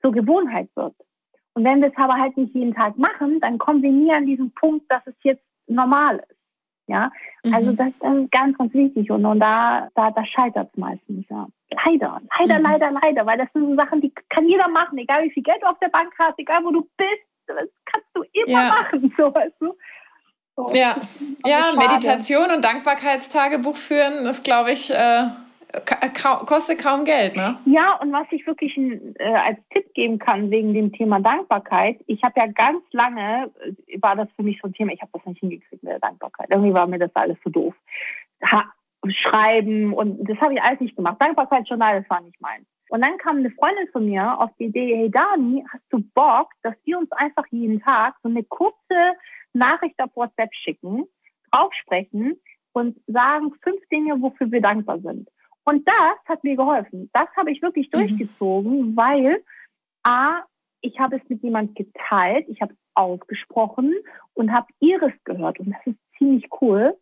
zur 0.00 0.10
Gewohnheit 0.10 0.68
wird. 0.74 0.94
Und 1.54 1.64
wenn 1.64 1.80
wir 1.80 1.88
es 1.88 1.96
aber 1.96 2.14
halt 2.14 2.36
nicht 2.36 2.54
jeden 2.54 2.74
Tag 2.74 2.96
machen, 2.96 3.40
dann 3.40 3.58
kommen 3.58 3.82
wir 3.82 3.92
nie 3.92 4.12
an 4.12 4.26
diesen 4.26 4.50
Punkt, 4.52 4.90
dass 4.90 5.06
es 5.06 5.14
jetzt 5.22 5.44
normal 5.66 6.16
ist. 6.28 6.39
Ja, 6.90 7.08
mhm. 7.44 7.54
also 7.54 7.72
das 7.72 7.86
ist 7.86 8.32
ganz, 8.32 8.58
ganz 8.58 8.74
wichtig 8.74 9.08
und, 9.12 9.24
und 9.24 9.38
da, 9.38 9.88
da, 9.94 10.10
da 10.10 10.24
scheitert 10.26 10.70
es 10.72 10.76
meistens, 10.76 11.24
ja. 11.30 11.46
Leider, 11.86 12.20
leider, 12.36 12.58
mhm. 12.58 12.64
leider, 12.64 12.90
leider, 12.90 13.26
weil 13.26 13.38
das 13.38 13.46
sind 13.52 13.64
so 13.64 13.76
Sachen, 13.76 14.00
die 14.00 14.12
kann 14.28 14.48
jeder 14.48 14.66
machen, 14.66 14.98
egal 14.98 15.22
wie 15.22 15.30
viel 15.30 15.44
Geld 15.44 15.62
du 15.62 15.66
auf 15.68 15.78
der 15.78 15.88
Bank 15.88 16.12
hast, 16.18 16.36
egal 16.38 16.64
wo 16.64 16.72
du 16.72 16.80
bist, 16.96 17.28
das 17.46 17.68
kannst 17.84 18.08
du 18.14 18.24
immer 18.32 18.48
ja. 18.48 18.68
machen, 18.70 19.14
so 19.16 19.32
weißt 19.32 19.54
du. 19.60 19.72
So. 20.56 20.74
Ja, 20.74 20.96
ja 21.46 21.72
Meditation 21.76 22.50
und 22.50 22.64
Dankbarkeitstagebuch 22.64 23.76
führen, 23.76 24.24
das 24.24 24.42
glaube 24.42 24.72
ich, 24.72 24.90
äh, 24.90 25.28
kostet 26.46 26.80
kaum 26.80 27.04
Geld, 27.04 27.36
ne? 27.36 27.56
Ja, 27.64 27.94
und 28.00 28.12
was 28.12 28.26
ich 28.30 28.46
wirklich 28.46 28.76
äh, 28.76 29.34
als 29.34 29.58
Tipp 29.72 29.92
geben 29.94 30.18
kann 30.18 30.50
wegen 30.50 30.74
dem 30.74 30.92
Thema 30.92 31.20
Dankbarkeit, 31.20 31.98
ich 32.06 32.22
habe 32.22 32.40
ja 32.40 32.46
ganz 32.46 32.82
lange, 32.92 33.50
äh, 33.86 34.00
war 34.00 34.16
das 34.16 34.28
für 34.36 34.42
mich 34.42 34.58
so 34.60 34.68
ein 34.68 34.74
Thema, 34.74 34.92
ich 34.92 35.00
habe 35.00 35.12
das 35.12 35.24
nicht 35.26 35.40
hingekriegt 35.40 35.82
mit 35.82 35.92
der 35.92 36.00
Dankbarkeit. 36.00 36.48
Irgendwie 36.50 36.74
war 36.74 36.86
mir 36.86 36.98
das 36.98 37.14
alles 37.14 37.36
zu 37.38 37.44
so 37.44 37.50
doof. 37.50 37.74
Ha, 38.44 38.64
schreiben 39.08 39.92
und 39.92 40.28
das 40.28 40.38
habe 40.40 40.54
ich 40.54 40.62
alles 40.62 40.80
nicht 40.80 40.96
gemacht. 40.96 41.16
Dankbarkeitsjournal, 41.20 42.00
das 42.00 42.10
war 42.10 42.20
nicht 42.20 42.40
meins. 42.40 42.66
Und 42.90 43.02
dann 43.02 43.18
kam 43.18 43.38
eine 43.38 43.50
Freundin 43.52 43.88
von 43.92 44.04
mir 44.04 44.38
auf 44.40 44.50
die 44.58 44.64
Idee, 44.64 44.96
hey 44.96 45.10
Dani, 45.10 45.64
hast 45.72 45.84
du 45.90 46.02
Bock, 46.14 46.50
dass 46.62 46.74
wir 46.84 46.98
uns 46.98 47.10
einfach 47.12 47.44
jeden 47.50 47.80
Tag 47.80 48.16
so 48.22 48.28
eine 48.28 48.42
kurze 48.42 49.14
Nachricht 49.52 49.94
auf 50.00 50.10
WhatsApp 50.14 50.52
schicken, 50.52 51.04
draufsprechen 51.52 52.40
und 52.72 53.00
sagen 53.06 53.52
fünf 53.62 53.80
Dinge, 53.90 54.20
wofür 54.20 54.50
wir 54.50 54.60
dankbar 54.60 54.98
sind. 55.00 55.28
Und 55.64 55.86
das 55.86 56.16
hat 56.26 56.42
mir 56.44 56.56
geholfen. 56.56 57.10
Das 57.12 57.28
habe 57.36 57.50
ich 57.50 57.62
wirklich 57.62 57.90
mhm. 57.92 57.98
durchgezogen, 57.98 58.96
weil 58.96 59.42
A, 60.02 60.42
ich 60.80 60.98
habe 60.98 61.16
es 61.16 61.28
mit 61.28 61.42
jemand 61.42 61.76
geteilt, 61.76 62.46
ich 62.48 62.60
habe 62.60 62.72
es 62.72 62.78
ausgesprochen 62.94 63.94
und 64.34 64.52
habe 64.52 64.66
ihres 64.80 65.12
gehört. 65.24 65.60
Und 65.60 65.72
das 65.72 65.86
ist 65.86 65.98
ziemlich 66.18 66.48
cool, 66.60 66.96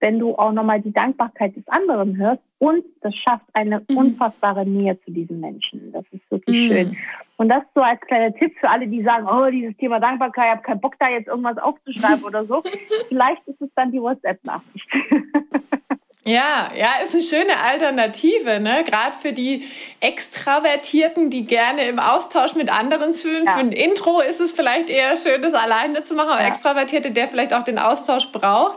wenn 0.00 0.18
du 0.18 0.36
auch 0.36 0.52
nochmal 0.52 0.80
die 0.80 0.92
Dankbarkeit 0.92 1.56
des 1.56 1.66
anderen 1.68 2.16
hörst 2.16 2.42
und 2.58 2.84
das 3.00 3.14
schafft 3.14 3.46
eine 3.52 3.84
mhm. 3.88 3.96
unfassbare 3.96 4.64
Nähe 4.64 4.98
zu 5.04 5.10
diesen 5.10 5.40
Menschen. 5.40 5.92
Das 5.92 6.04
ist 6.12 6.30
wirklich 6.30 6.70
mhm. 6.70 6.72
schön. 6.72 6.96
Und 7.36 7.48
das 7.48 7.62
so 7.74 7.80
als 7.80 8.00
kleiner 8.02 8.34
Tipp 8.34 8.54
für 8.60 8.68
alle, 8.68 8.86
die 8.86 9.02
sagen, 9.02 9.26
oh, 9.28 9.50
dieses 9.50 9.76
Thema 9.76 10.00
Dankbarkeit, 10.00 10.44
ich 10.44 10.50
habe 10.52 10.62
keinen 10.62 10.80
Bock 10.80 10.94
da 10.98 11.08
jetzt 11.08 11.28
irgendwas 11.28 11.58
aufzuschreiben 11.58 12.24
oder 12.24 12.44
so. 12.46 12.62
Vielleicht 13.08 13.46
ist 13.46 13.60
es 13.60 13.70
dann 13.74 13.92
die 13.92 14.00
WhatsApp-Nachricht. 14.00 14.88
Ja, 16.28 16.70
ja, 16.76 16.88
ist 17.02 17.14
eine 17.14 17.22
schöne 17.22 17.58
Alternative, 17.58 18.60
ne? 18.60 18.84
Gerade 18.84 19.16
für 19.18 19.32
die 19.32 19.66
Extravertierten, 20.00 21.30
die 21.30 21.46
gerne 21.46 21.84
im 21.88 21.98
Austausch 21.98 22.54
mit 22.54 22.70
anderen 22.70 23.14
fühlen. 23.14 23.46
Ja. 23.46 23.54
Für 23.54 23.60
ein 23.60 23.72
Intro 23.72 24.20
ist 24.20 24.38
es 24.38 24.52
vielleicht 24.52 24.90
eher 24.90 25.16
schön, 25.16 25.40
das 25.40 25.54
alleine 25.54 26.04
zu 26.04 26.12
machen, 26.14 26.28
aber 26.28 26.42
ja. 26.42 26.48
Extravertierte, 26.48 27.12
der 27.12 27.28
vielleicht 27.28 27.54
auch 27.54 27.62
den 27.62 27.78
Austausch 27.78 28.30
braucht, 28.30 28.76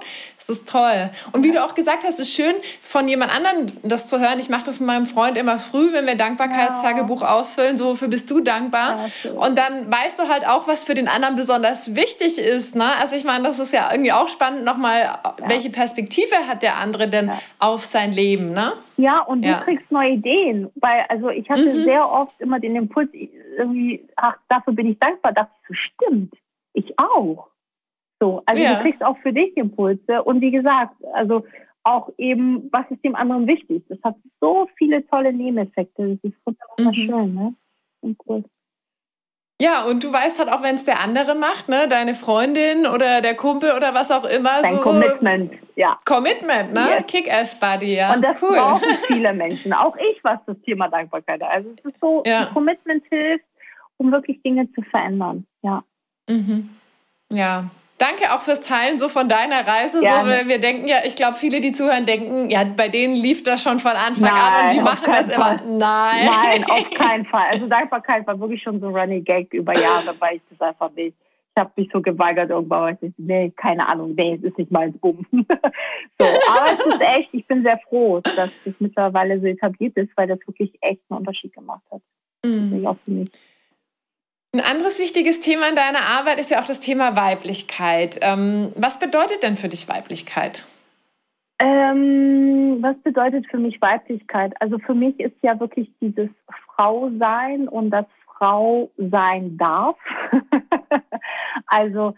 das 0.51 0.59
ist 0.59 0.69
toll. 0.69 1.09
Und 1.31 1.43
wie 1.43 1.51
du 1.51 1.63
auch 1.63 1.75
gesagt 1.75 2.03
hast, 2.03 2.19
ist 2.19 2.33
schön, 2.33 2.55
von 2.81 3.07
jemand 3.07 3.33
anderem 3.33 3.71
das 3.83 4.07
zu 4.07 4.19
hören. 4.19 4.39
Ich 4.39 4.49
mache 4.49 4.65
das 4.65 4.79
mit 4.79 4.87
meinem 4.87 5.05
Freund 5.05 5.37
immer 5.37 5.57
früh, 5.57 5.93
wenn 5.93 6.05
wir 6.05 6.15
Dankbarkeitstagebuch 6.15 7.21
ausfüllen. 7.21 7.77
So, 7.77 7.91
wofür 7.91 8.07
bist 8.07 8.29
du 8.29 8.41
dankbar? 8.41 9.09
Und 9.35 9.57
dann 9.57 9.89
weißt 9.89 10.19
du 10.19 10.27
halt 10.27 10.47
auch, 10.47 10.67
was 10.67 10.83
für 10.83 10.93
den 10.93 11.07
anderen 11.07 11.35
besonders 11.35 11.95
wichtig 11.95 12.37
ist. 12.37 12.75
Ne? 12.75 12.85
Also 12.99 13.15
ich 13.15 13.23
meine, 13.23 13.45
das 13.45 13.59
ist 13.59 13.73
ja 13.73 13.89
irgendwie 13.91 14.11
auch 14.11 14.27
spannend, 14.27 14.65
nochmal, 14.65 15.01
ja. 15.01 15.35
welche 15.47 15.69
Perspektive 15.69 16.35
hat 16.47 16.63
der 16.63 16.77
andere 16.77 17.07
denn 17.07 17.27
ja. 17.27 17.39
auf 17.59 17.85
sein 17.85 18.11
Leben? 18.11 18.51
Ne? 18.53 18.73
Ja, 18.97 19.19
und 19.19 19.43
du 19.43 19.49
ja. 19.49 19.61
kriegst 19.61 19.91
neue 19.91 20.11
Ideen. 20.11 20.69
Weil, 20.75 21.05
also 21.09 21.29
ich 21.29 21.49
hatte 21.49 21.73
mhm. 21.73 21.83
sehr 21.83 22.09
oft 22.09 22.39
immer 22.39 22.59
den 22.59 22.75
Impuls, 22.75 23.09
irgendwie, 23.57 24.05
ach, 24.15 24.35
dafür 24.49 24.73
bin 24.73 24.91
ich 24.91 24.99
dankbar. 24.99 25.31
Das 25.33 25.47
stimmt. 25.71 26.33
Ich 26.73 26.93
auch. 26.97 27.50
So, 28.21 28.43
also 28.45 28.61
ja. 28.61 28.75
du 28.75 28.81
kriegst 28.83 29.03
auch 29.03 29.17
für 29.17 29.33
dich 29.33 29.57
Impulse. 29.57 30.23
Und 30.23 30.41
wie 30.41 30.51
gesagt, 30.51 30.93
also 31.13 31.43
auch 31.83 32.11
eben, 32.19 32.69
was 32.71 32.85
ist 32.91 33.03
dem 33.03 33.15
anderen 33.15 33.47
wichtig? 33.47 33.83
Das 33.89 33.97
hat 34.03 34.15
so 34.39 34.69
viele 34.77 35.05
tolle 35.07 35.33
Nebeneffekte. 35.33 36.19
Das 36.21 36.31
ist 36.31 36.37
wunderschön, 36.77 37.33
mhm. 37.33 37.35
ne? 37.35 37.55
Und 38.01 38.17
cool. 38.27 38.43
Ja, 39.59 39.85
und 39.85 40.03
du 40.03 40.13
weißt 40.13 40.37
halt 40.37 40.49
auch, 40.49 40.61
wenn 40.61 40.75
es 40.75 40.85
der 40.85 40.99
andere 41.01 41.33
macht, 41.33 41.67
ne, 41.67 41.87
deine 41.87 42.15
Freundin 42.15 42.85
oder 42.85 43.21
der 43.21 43.35
Kumpel 43.35 43.73
oder 43.75 43.93
was 43.93 44.11
auch 44.11 44.25
immer. 44.25 44.61
Dein 44.61 44.75
so 44.75 44.81
Commitment, 44.81 45.53
ja. 45.75 45.99
Commitment, 46.05 46.73
ne? 46.73 46.87
Yes. 46.89 47.07
Kick-Ass-Buddy, 47.07 47.95
ja. 47.95 48.13
Und 48.13 48.23
das 48.23 48.41
cool. 48.41 48.55
brauchen 48.55 48.89
viele 49.07 49.33
Menschen, 49.33 49.73
auch 49.73 49.95
ich, 49.97 50.23
was 50.23 50.39
das 50.45 50.59
Thema 50.61 50.87
Dankbarkeit 50.89 51.41
Also 51.43 51.69
es 51.77 51.85
ist 51.85 51.99
so, 51.99 52.23
ja. 52.25 52.45
Commitment 52.53 53.03
hilft, 53.09 53.45
um 53.97 54.11
wirklich 54.11 54.41
Dinge 54.43 54.71
zu 54.73 54.81
verändern, 54.83 55.45
ja. 55.63 55.83
Mhm. 56.27 56.69
Ja, 57.29 57.69
Danke 58.01 58.33
auch 58.33 58.41
fürs 58.41 58.61
Teilen 58.61 58.97
so 58.97 59.09
von 59.09 59.29
deiner 59.29 59.67
Reise. 59.67 59.99
So, 59.99 60.03
wir 60.03 60.59
denken 60.59 60.87
ja, 60.87 60.97
ich 61.05 61.13
glaube, 61.13 61.35
viele, 61.35 61.61
die 61.61 61.71
zuhören, 61.71 62.07
denken, 62.07 62.49
ja, 62.49 62.63
bei 62.63 62.89
denen 62.89 63.15
lief 63.15 63.43
das 63.43 63.61
schon 63.61 63.77
von 63.77 63.91
Anfang 63.91 64.33
Nein, 64.33 64.41
an 64.41 64.63
und 64.65 64.73
die 64.75 64.81
machen 64.81 65.05
das 65.05 65.31
Fall. 65.31 65.61
immer. 65.61 65.77
Nein. 65.77 66.25
Nein, 66.25 66.63
auf 66.67 66.89
keinen 66.97 67.25
Fall. 67.25 67.49
Also 67.51 67.67
Dankbarkeit 67.67 68.25
war 68.25 68.39
wirklich 68.39 68.63
schon 68.63 68.79
so 68.79 68.87
ein 68.87 68.95
Running 68.95 69.23
Gag 69.23 69.53
über 69.53 69.77
Jahre, 69.77 70.15
weil 70.17 70.37
ich 70.37 70.41
das 70.49 70.67
einfach 70.67 70.89
nicht. 70.95 71.15
Ich 71.55 71.61
habe 71.61 71.69
mich 71.75 71.91
so 71.93 72.01
geweigert 72.01 72.49
irgendwann, 72.49 72.81
weil 72.81 72.93
ich 72.93 72.99
dachte, 73.01 73.13
nee, 73.17 73.53
keine 73.55 73.87
Ahnung, 73.87 74.15
nee, 74.15 74.33
es 74.33 74.43
ist 74.45 74.57
nicht 74.57 74.71
mein 74.71 74.93
Bumm. 74.93 75.23
so, 75.31 76.25
aber 76.25 76.71
es 76.73 76.83
ist 76.83 77.01
echt, 77.01 77.29
ich 77.33 77.45
bin 77.45 77.61
sehr 77.61 77.77
froh, 77.87 78.19
dass 78.21 78.49
das 78.65 78.73
mittlerweile 78.79 79.39
so 79.39 79.45
etabliert 79.45 79.95
ist, 79.97 80.09
weil 80.15 80.27
das 80.27 80.39
wirklich 80.47 80.73
echt 80.81 81.01
einen 81.07 81.19
Unterschied 81.19 81.53
gemacht 81.53 81.83
hat. 81.91 82.01
Mhm. 82.43 82.83
Auch 82.87 82.97
für 83.05 83.11
mich. 83.11 83.29
Ein 84.53 84.59
anderes 84.59 84.99
wichtiges 84.99 85.39
Thema 85.39 85.69
in 85.69 85.75
deiner 85.75 86.01
Arbeit 86.01 86.37
ist 86.37 86.51
ja 86.51 86.59
auch 86.59 86.67
das 86.67 86.81
Thema 86.81 87.15
Weiblichkeit. 87.15 88.19
Ähm, 88.21 88.73
was 88.75 88.99
bedeutet 88.99 89.43
denn 89.43 89.55
für 89.55 89.69
dich 89.69 89.87
Weiblichkeit? 89.87 90.67
Ähm, 91.59 92.79
was 92.81 92.97
bedeutet 92.97 93.47
für 93.49 93.57
mich 93.57 93.81
Weiblichkeit? 93.81 94.53
Also 94.59 94.77
für 94.79 94.93
mich 94.93 95.17
ist 95.21 95.35
ja 95.41 95.57
wirklich 95.57 95.89
dieses 96.01 96.29
Frau-Sein 96.65 97.69
und 97.69 97.91
das 97.91 98.05
Frau 98.25 98.91
sein 98.97 99.57
darf. 99.57 99.95
also 101.67 102.15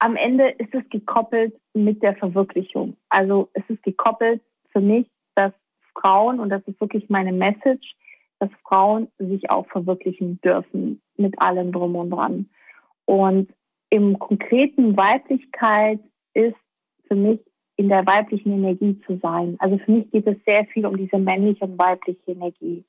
am 0.00 0.16
Ende 0.16 0.50
ist 0.50 0.74
es 0.74 0.86
gekoppelt 0.90 1.54
mit 1.72 2.02
der 2.02 2.14
Verwirklichung. 2.16 2.96
Also 3.08 3.48
es 3.54 3.62
ist 3.68 3.82
gekoppelt 3.84 4.42
für 4.70 4.80
mich, 4.80 5.06
dass 5.34 5.52
Frauen, 5.94 6.40
und 6.40 6.50
das 6.50 6.62
ist 6.66 6.78
wirklich 6.78 7.08
meine 7.08 7.32
Message, 7.32 7.94
dass 8.40 8.50
Frauen 8.66 9.08
sich 9.18 9.50
auch 9.50 9.66
verwirklichen 9.68 10.40
dürfen 10.40 11.00
mit 11.16 11.40
allem 11.40 11.72
drum 11.72 11.94
und 11.94 12.10
dran. 12.10 12.48
Und 13.04 13.50
im 13.90 14.18
konkreten 14.18 14.96
Weiblichkeit 14.96 16.00
ist 16.34 16.56
für 17.06 17.14
mich 17.16 17.40
in 17.76 17.88
der 17.88 18.06
weiblichen 18.06 18.52
Energie 18.52 19.00
zu 19.06 19.18
sein. 19.22 19.56
Also 19.58 19.78
für 19.78 19.92
mich 19.92 20.10
geht 20.10 20.26
es 20.26 20.36
sehr 20.46 20.64
viel 20.66 20.86
um 20.86 20.96
diese 20.96 21.18
männliche 21.18 21.64
und 21.64 21.78
weibliche 21.78 22.20
Energie. 22.26 22.84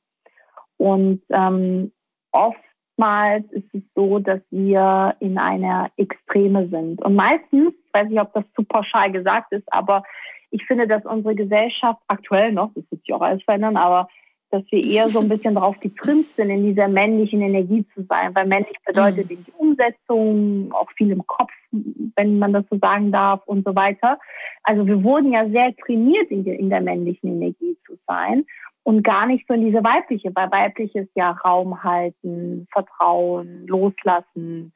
Und 0.78 1.22
ähm, 1.30 1.91
oftmals 2.32 3.45
ist 3.52 3.74
es 3.74 3.82
so, 3.95 4.20
dass 4.20 4.41
wir 4.52 5.16
in 5.20 5.38
einer 5.38 5.89
Extreme 5.97 6.68
sind. 6.70 7.02
Und 7.02 7.16
meistens, 7.16 7.74
ich 7.86 7.93
weiß 7.93 8.10
nicht, 8.10 8.22
ob 8.22 8.34
das 8.34 8.43
zu 8.56 8.64
pauschal 8.64 9.12
gesagt 9.12 9.52
ist, 9.54 9.72
aber 9.72 10.04
ich 10.49 10.66
finde, 10.66 10.88
dass 10.88 11.06
unsere 11.06 11.36
Gesellschaft 11.36 12.02
aktuell 12.08 12.52
noch, 12.52 12.74
das 12.76 12.84
wird 12.91 13.02
sich 13.02 13.14
auch 13.14 13.22
alles 13.22 13.43
verändern, 13.43 13.78
aber 13.78 14.08
dass 14.52 14.64
wir 14.70 14.84
eher 14.84 15.10
so 15.10 15.20
ein 15.20 15.30
bisschen 15.30 15.56
darauf 15.56 15.80
getrimmt 15.80 16.28
sind, 16.36 16.49
in 16.49 16.64
dieser 16.64 16.88
männlichen 16.88 17.41
Energie 17.41 17.86
zu 17.93 18.04
sein, 18.08 18.36
weil 18.36 18.45
männlich 18.45 18.78
bedeutet, 18.86 19.30
mhm. 19.30 19.38
ich 19.47 19.54
Umsetzung, 19.56 20.72
auch 20.74 20.91
viel 20.91 21.12
im 21.12 21.26
Kopf, 21.26 21.52
wenn 21.72 22.38
man 22.39 22.54
das 22.54 22.66
so 22.70 22.78
sagen 22.78 23.12
darf 23.12 23.41
und 23.45 23.66
so 23.66 23.76
weiter. 23.76 24.20
Also 24.64 24.86
wir 24.86 25.04
wurden 25.04 25.34
ja 25.34 25.49
sehr 25.49 25.76
trainiert, 25.78 26.30
in 26.30 26.43
der, 26.43 26.60
in 26.60 26.70
der 26.70 26.82
männlichen 26.82 27.30
Energie 27.30 27.78
zu 27.86 27.97
sein 28.08 28.45
und 28.84 29.04
gar 29.04 29.26
nicht 29.26 29.45
so 29.47 29.54
in 29.54 29.66
diese 29.66 29.84
weibliche, 29.84 30.32
weil 30.36 30.52
weiblich 30.52 30.93
ist 30.95 31.12
ja 31.16 31.32
Raum 31.32 31.84
halten, 31.84 32.68
Vertrauen, 32.72 33.68
loslassen. 33.68 34.74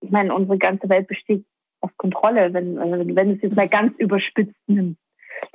Ich 0.00 0.10
meine, 0.10 0.34
unsere 0.34 0.58
ganze 0.58 0.88
Welt 0.88 1.08
besteht 1.08 1.44
auf 1.80 1.90
Kontrolle, 1.96 2.52
wenn, 2.52 2.76
wenn 3.14 3.32
es 3.32 3.42
jetzt 3.42 3.56
mal 3.56 3.68
ganz 3.68 3.96
überspitzt 3.98 4.56
nimmt. 4.66 4.98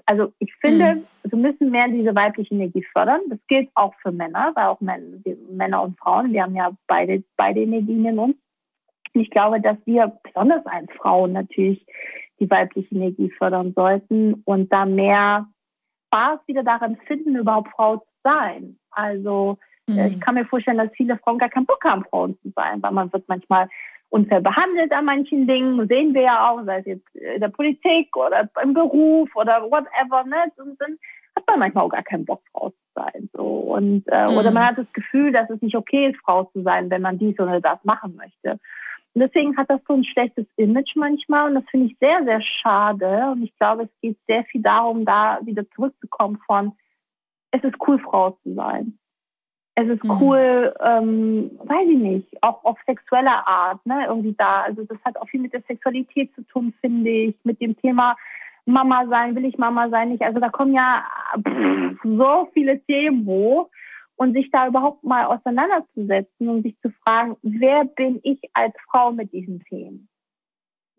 Also 0.05 0.33
ich 0.39 0.53
finde, 0.55 0.95
mhm. 0.95 1.05
wir 1.23 1.37
müssen 1.37 1.71
mehr 1.71 1.87
diese 1.87 2.15
weibliche 2.15 2.53
Energie 2.53 2.85
fördern. 2.91 3.21
Das 3.29 3.39
gilt 3.47 3.69
auch 3.75 3.93
für 4.01 4.11
Männer, 4.11 4.51
weil 4.55 4.65
auch 4.65 4.81
Männer 4.81 5.83
und 5.83 5.97
Frauen, 5.99 6.33
wir 6.33 6.43
haben 6.43 6.55
ja 6.55 6.71
beide, 6.87 7.23
beide 7.37 7.61
Energien 7.61 8.05
in 8.05 8.19
uns. 8.19 8.35
Und 9.13 9.21
ich 9.21 9.29
glaube, 9.29 9.61
dass 9.61 9.77
wir 9.85 10.19
besonders 10.23 10.65
als 10.65 10.91
Frauen 10.97 11.33
natürlich 11.33 11.85
die 12.39 12.49
weibliche 12.49 12.95
Energie 12.95 13.29
fördern 13.37 13.73
sollten 13.75 14.41
und 14.45 14.73
da 14.73 14.85
mehr 14.85 15.47
Spaß 16.07 16.39
wieder 16.47 16.63
daran 16.63 16.97
finden, 17.07 17.35
überhaupt 17.35 17.69
Frau 17.75 17.97
zu 17.97 18.05
sein. 18.23 18.77
Also 18.89 19.57
mhm. 19.87 19.99
ich 19.99 20.19
kann 20.19 20.35
mir 20.35 20.45
vorstellen, 20.45 20.77
dass 20.77 20.91
viele 20.95 21.17
Frauen 21.17 21.37
gar 21.37 21.49
keinen 21.49 21.65
Bock 21.65 21.83
haben, 21.85 22.03
Frauen 22.09 22.37
zu 22.41 22.51
sein, 22.55 22.81
weil 22.81 22.91
man 22.91 23.11
wird 23.13 23.27
manchmal 23.27 23.69
unfair 24.11 24.41
behandelt 24.41 24.91
an 24.91 25.05
manchen 25.05 25.47
Dingen, 25.47 25.87
sehen 25.87 26.13
wir 26.13 26.23
ja 26.23 26.49
auch, 26.49 26.63
sei 26.65 26.79
es 26.79 26.85
jetzt 26.85 27.15
in 27.15 27.39
der 27.39 27.47
Politik 27.47 28.15
oder 28.15 28.49
im 28.61 28.73
Beruf 28.73 29.29
oder 29.35 29.63
whatever, 29.63 30.23
ne? 30.25 30.51
Und 30.57 30.79
dann 30.79 30.97
hat 31.35 31.47
man 31.47 31.59
manchmal 31.59 31.85
auch 31.85 31.89
gar 31.89 32.03
keinen 32.03 32.25
Bock, 32.25 32.41
Frau 32.51 32.69
zu 32.69 32.75
sein. 32.93 33.29
So. 33.33 33.43
Und, 33.43 34.03
äh, 34.07 34.27
mhm. 34.27 34.37
Oder 34.37 34.51
man 34.51 34.67
hat 34.67 34.77
das 34.77 34.91
Gefühl, 34.93 35.31
dass 35.31 35.49
es 35.49 35.61
nicht 35.61 35.75
okay 35.75 36.09
ist, 36.09 36.19
Frau 36.25 36.43
zu 36.45 36.61
sein, 36.61 36.89
wenn 36.89 37.01
man 37.01 37.17
dies 37.17 37.39
oder 37.39 37.61
das 37.61 37.79
machen 37.83 38.15
möchte. 38.17 38.59
Und 39.13 39.21
deswegen 39.21 39.55
hat 39.57 39.69
das 39.69 39.81
so 39.87 39.93
ein 39.93 40.03
schlechtes 40.03 40.45
Image 40.57 40.95
manchmal 40.95 41.49
und 41.49 41.55
das 41.55 41.69
finde 41.69 41.87
ich 41.87 41.97
sehr, 41.99 42.23
sehr 42.25 42.41
schade. 42.41 43.31
Und 43.31 43.43
ich 43.43 43.57
glaube, 43.57 43.83
es 43.83 44.01
geht 44.01 44.17
sehr 44.27 44.43
viel 44.45 44.61
darum, 44.61 45.05
da 45.05 45.39
wieder 45.43 45.69
zurückzukommen 45.71 46.37
von, 46.45 46.73
es 47.51 47.63
ist 47.63 47.75
cool, 47.87 47.99
Frau 47.99 48.31
zu 48.43 48.53
sein. 48.55 48.97
Es 49.81 49.89
ist 49.89 50.03
mhm. 50.03 50.17
cool, 50.21 50.73
ähm, 50.79 51.51
weiß 51.63 51.87
ich 51.89 51.97
nicht, 51.97 52.43
auch 52.43 52.63
auf 52.63 52.77
sexueller 52.85 53.47
Art, 53.47 53.83
ne, 53.85 54.05
irgendwie 54.07 54.35
da. 54.37 54.61
Also 54.61 54.83
das 54.83 54.97
hat 55.03 55.17
auch 55.17 55.27
viel 55.27 55.41
mit 55.41 55.53
der 55.53 55.63
Sexualität 55.67 56.33
zu 56.35 56.43
tun, 56.43 56.73
finde 56.81 57.09
ich, 57.09 57.35
mit 57.43 57.59
dem 57.59 57.75
Thema 57.77 58.15
Mama 58.65 59.07
sein, 59.09 59.35
will 59.35 59.45
ich 59.45 59.57
Mama 59.57 59.89
sein, 59.89 60.09
nicht. 60.09 60.21
Also 60.21 60.39
da 60.39 60.49
kommen 60.49 60.73
ja 60.73 61.03
pff, 61.35 61.99
so 62.03 62.49
viele 62.53 62.79
Themen 62.81 63.25
hoch 63.25 63.69
und 64.17 64.33
sich 64.33 64.51
da 64.51 64.67
überhaupt 64.67 65.03
mal 65.03 65.25
auseinanderzusetzen 65.25 66.47
und 66.47 66.61
sich 66.61 66.79
zu 66.81 66.91
fragen, 67.03 67.37
wer 67.41 67.85
bin 67.85 68.19
ich 68.21 68.39
als 68.53 68.75
Frau 68.89 69.11
mit 69.11 69.33
diesen 69.33 69.61
Themen? 69.61 70.07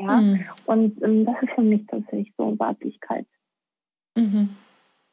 Ja, 0.01 0.17
mhm. 0.17 0.45
und 0.67 1.03
ähm, 1.03 1.25
das 1.25 1.37
ist 1.43 1.53
für 1.55 1.63
mich 1.63 1.87
tatsächlich 1.87 2.33
so 2.37 2.59
Weiblichkeit. 2.59 3.27
Mhm. 4.17 4.57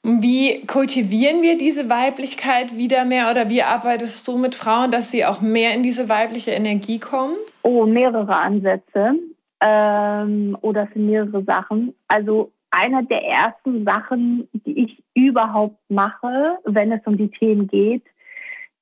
Wie 0.04 0.66
kultivieren 0.66 1.42
wir 1.42 1.58
diese 1.58 1.90
Weiblichkeit 1.90 2.78
wieder 2.78 3.04
mehr 3.06 3.30
oder 3.30 3.50
wie 3.50 3.64
arbeitest 3.64 4.28
du 4.28 4.38
mit 4.38 4.56
Frauen, 4.56 4.92
dass 4.92 5.12
sie 5.12 5.26
auch 5.26 5.42
mehr 5.42 5.74
in 5.74 5.84
diese 5.84 6.08
weibliche 6.08 6.52
Energie 6.52 7.00
kommen? 7.00 7.36
Oh, 7.64 7.86
mehrere 7.86 8.34
Ansätze 8.34 9.16
ähm, 9.62 10.58
oder 10.62 10.88
für 10.88 11.00
mehrere 11.00 11.44
Sachen. 11.44 11.94
Also 12.08 12.52
eine 12.72 13.04
der 13.06 13.24
ersten 13.24 13.84
Sachen, 13.84 14.48
die 14.54 14.86
ich 14.86 15.04
überhaupt 15.16 15.78
mache, 15.90 16.58
wenn 16.64 16.92
es 16.92 17.02
um 17.06 17.18
die 17.18 17.30
Themen 17.32 17.68
geht, 17.68 18.04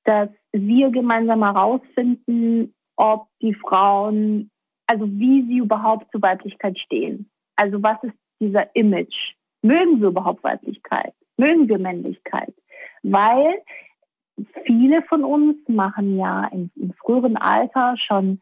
dass 0.04 0.28
wir 0.52 0.90
gemeinsam 0.90 1.42
herausfinden, 1.42 2.72
ob 2.96 3.26
die 3.42 3.54
Frauen, 3.54 4.50
also 4.86 5.06
wie 5.06 5.44
sie 5.46 5.58
überhaupt 5.58 6.10
zur 6.12 6.22
Weiblichkeit 6.22 6.78
stehen. 6.78 7.28
Also 7.56 7.82
was 7.82 8.02
ist 8.02 8.14
dieser 8.40 8.74
Image? 8.76 9.34
Mögen 9.62 10.00
wir 10.00 10.08
überhaupt 10.08 10.44
Weiblichkeit? 10.44 11.14
Mögen 11.36 11.68
wir 11.68 11.78
Männlichkeit? 11.78 12.54
Weil 13.02 13.62
viele 14.64 15.02
von 15.02 15.24
uns 15.24 15.56
machen 15.68 16.18
ja 16.18 16.46
im, 16.52 16.70
im 16.76 16.92
früheren 16.94 17.36
Alter 17.36 17.96
schon 17.96 18.40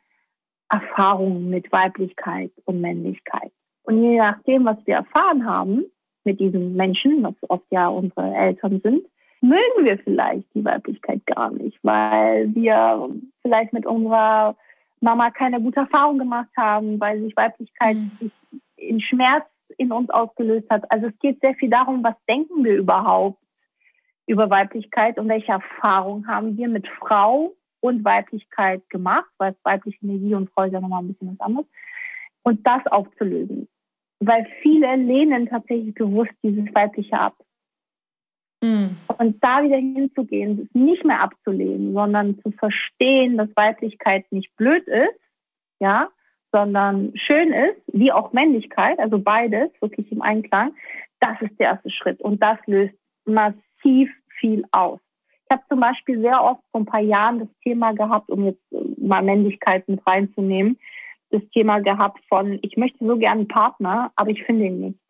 Erfahrungen 0.68 1.48
mit 1.48 1.70
Weiblichkeit 1.72 2.50
und 2.64 2.80
Männlichkeit. 2.80 3.52
Und 3.84 4.02
je 4.02 4.18
nachdem, 4.18 4.64
was 4.64 4.78
wir 4.84 4.96
erfahren 4.96 5.46
haben 5.46 5.84
mit 6.24 6.40
diesen 6.40 6.74
Menschen, 6.74 7.22
was 7.22 7.34
oft 7.48 7.66
ja 7.70 7.88
unsere 7.88 8.34
Eltern 8.34 8.80
sind, 8.82 9.06
mögen 9.40 9.84
wir 9.84 9.98
vielleicht 9.98 10.46
die 10.54 10.64
Weiblichkeit 10.64 11.24
gar 11.26 11.50
nicht, 11.50 11.78
weil 11.82 12.52
wir 12.54 13.10
vielleicht 13.42 13.72
mit 13.72 13.86
unserer 13.86 14.56
Mama 15.00 15.30
keine 15.30 15.60
gute 15.60 15.80
Erfahrung 15.80 16.18
gemacht 16.18 16.50
haben, 16.56 16.98
weil 16.98 17.20
sich 17.20 17.36
Weiblichkeit 17.36 17.96
mhm. 17.96 18.32
in 18.76 19.00
Schmerz 19.00 19.44
in 19.78 19.92
uns 19.92 20.10
ausgelöst 20.10 20.68
hat. 20.70 20.90
Also 20.90 21.08
es 21.08 21.18
geht 21.20 21.40
sehr 21.40 21.54
viel 21.54 21.70
darum, 21.70 22.02
was 22.02 22.14
denken 22.28 22.64
wir 22.64 22.76
überhaupt 22.76 23.38
über 24.26 24.50
Weiblichkeit 24.50 25.18
und 25.18 25.28
welche 25.28 25.52
Erfahrungen 25.52 26.26
haben 26.26 26.56
wir 26.56 26.68
mit 26.68 26.88
Frau 26.88 27.54
und 27.80 28.04
Weiblichkeit 28.04 28.88
gemacht, 28.90 29.30
weil 29.38 29.54
weibliche 29.62 29.98
Energie 30.02 30.34
und 30.34 30.50
Frau 30.50 30.64
ist 30.64 30.72
ja 30.72 30.80
nochmal 30.80 31.02
ein 31.02 31.08
bisschen 31.08 31.30
was 31.32 31.40
anderes. 31.40 31.66
Und 32.42 32.66
das 32.66 32.86
aufzulösen 32.86 33.68
weil 34.20 34.46
viele 34.62 34.96
lehnen 34.96 35.48
tatsächlich 35.48 35.94
bewusst 35.94 36.32
dieses 36.42 36.66
Weibliche 36.74 37.18
ab. 37.18 37.36
Mhm. 38.62 38.96
Und 39.18 39.42
da 39.44 39.62
wieder 39.62 39.76
hinzugehen, 39.76 40.62
es 40.62 40.74
nicht 40.74 41.04
mehr 41.04 41.22
abzulehnen, 41.22 41.92
sondern 41.92 42.40
zu 42.40 42.50
verstehen, 42.52 43.36
dass 43.36 43.48
Weiblichkeit 43.54 44.30
nicht 44.32 44.54
blöd 44.56 44.86
ist, 44.86 45.20
ja, 45.78 46.08
sondern 46.56 47.12
schön 47.16 47.52
ist, 47.52 47.82
wie 47.88 48.10
auch 48.10 48.32
Männlichkeit, 48.32 48.98
also 48.98 49.18
beides 49.18 49.68
wirklich 49.82 50.10
im 50.10 50.22
Einklang, 50.22 50.74
das 51.20 51.36
ist 51.42 51.60
der 51.60 51.72
erste 51.72 51.90
Schritt. 51.90 52.18
Und 52.22 52.42
das 52.42 52.56
löst 52.64 52.94
massiv 53.26 54.10
viel 54.40 54.64
aus. 54.72 54.98
Ich 55.28 55.54
habe 55.54 55.62
zum 55.68 55.80
Beispiel 55.80 56.18
sehr 56.22 56.42
oft 56.42 56.62
vor 56.70 56.80
ein 56.80 56.86
paar 56.86 57.00
Jahren 57.00 57.40
das 57.40 57.48
Thema 57.62 57.92
gehabt, 57.92 58.30
um 58.30 58.46
jetzt 58.46 58.62
mal 58.96 59.22
Männlichkeit 59.22 59.86
mit 59.86 60.00
reinzunehmen, 60.06 60.78
das 61.28 61.42
Thema 61.52 61.80
gehabt 61.80 62.24
von, 62.30 62.58
ich 62.62 62.78
möchte 62.78 63.06
so 63.06 63.18
gerne 63.18 63.40
einen 63.40 63.48
Partner, 63.48 64.10
aber 64.16 64.30
ich 64.30 64.42
finde 64.44 64.64
ihn 64.64 64.80
nicht. 64.80 65.00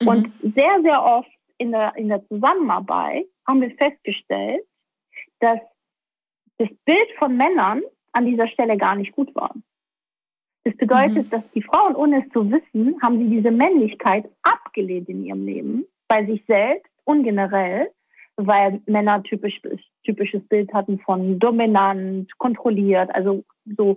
Mhm. 0.00 0.08
Und 0.08 0.32
sehr, 0.42 0.80
sehr 0.82 1.02
oft 1.02 1.30
in 1.58 1.72
der, 1.72 1.96
in 1.96 2.08
der 2.08 2.24
Zusammenarbeit 2.28 3.26
haben 3.48 3.62
wir 3.62 3.72
festgestellt, 3.72 4.62
dass 5.40 5.58
das 6.58 6.68
Bild 6.84 7.08
von 7.18 7.36
Männern 7.36 7.82
an 8.12 8.26
dieser 8.26 8.46
Stelle 8.46 8.76
gar 8.76 8.94
nicht 8.94 9.12
gut 9.12 9.34
war. 9.34 9.54
Das 10.64 10.76
bedeutet, 10.76 11.26
mhm. 11.26 11.30
dass 11.30 11.42
die 11.54 11.62
Frauen, 11.62 11.94
ohne 11.94 12.24
es 12.24 12.32
zu 12.32 12.50
wissen, 12.50 13.00
haben 13.02 13.18
sie 13.18 13.28
diese 13.28 13.50
Männlichkeit 13.50 14.28
abgelehnt 14.42 15.08
in 15.08 15.24
ihrem 15.24 15.46
Leben, 15.46 15.86
bei 16.08 16.24
sich 16.26 16.44
selbst 16.46 16.90
und 17.04 17.22
generell, 17.22 17.90
weil 18.36 18.80
Männer 18.86 19.22
typisch, 19.22 19.60
typisches 20.04 20.46
Bild 20.48 20.72
hatten 20.72 20.98
von 21.00 21.38
dominant, 21.38 22.30
kontrolliert, 22.38 23.14
also 23.14 23.44
so 23.76 23.96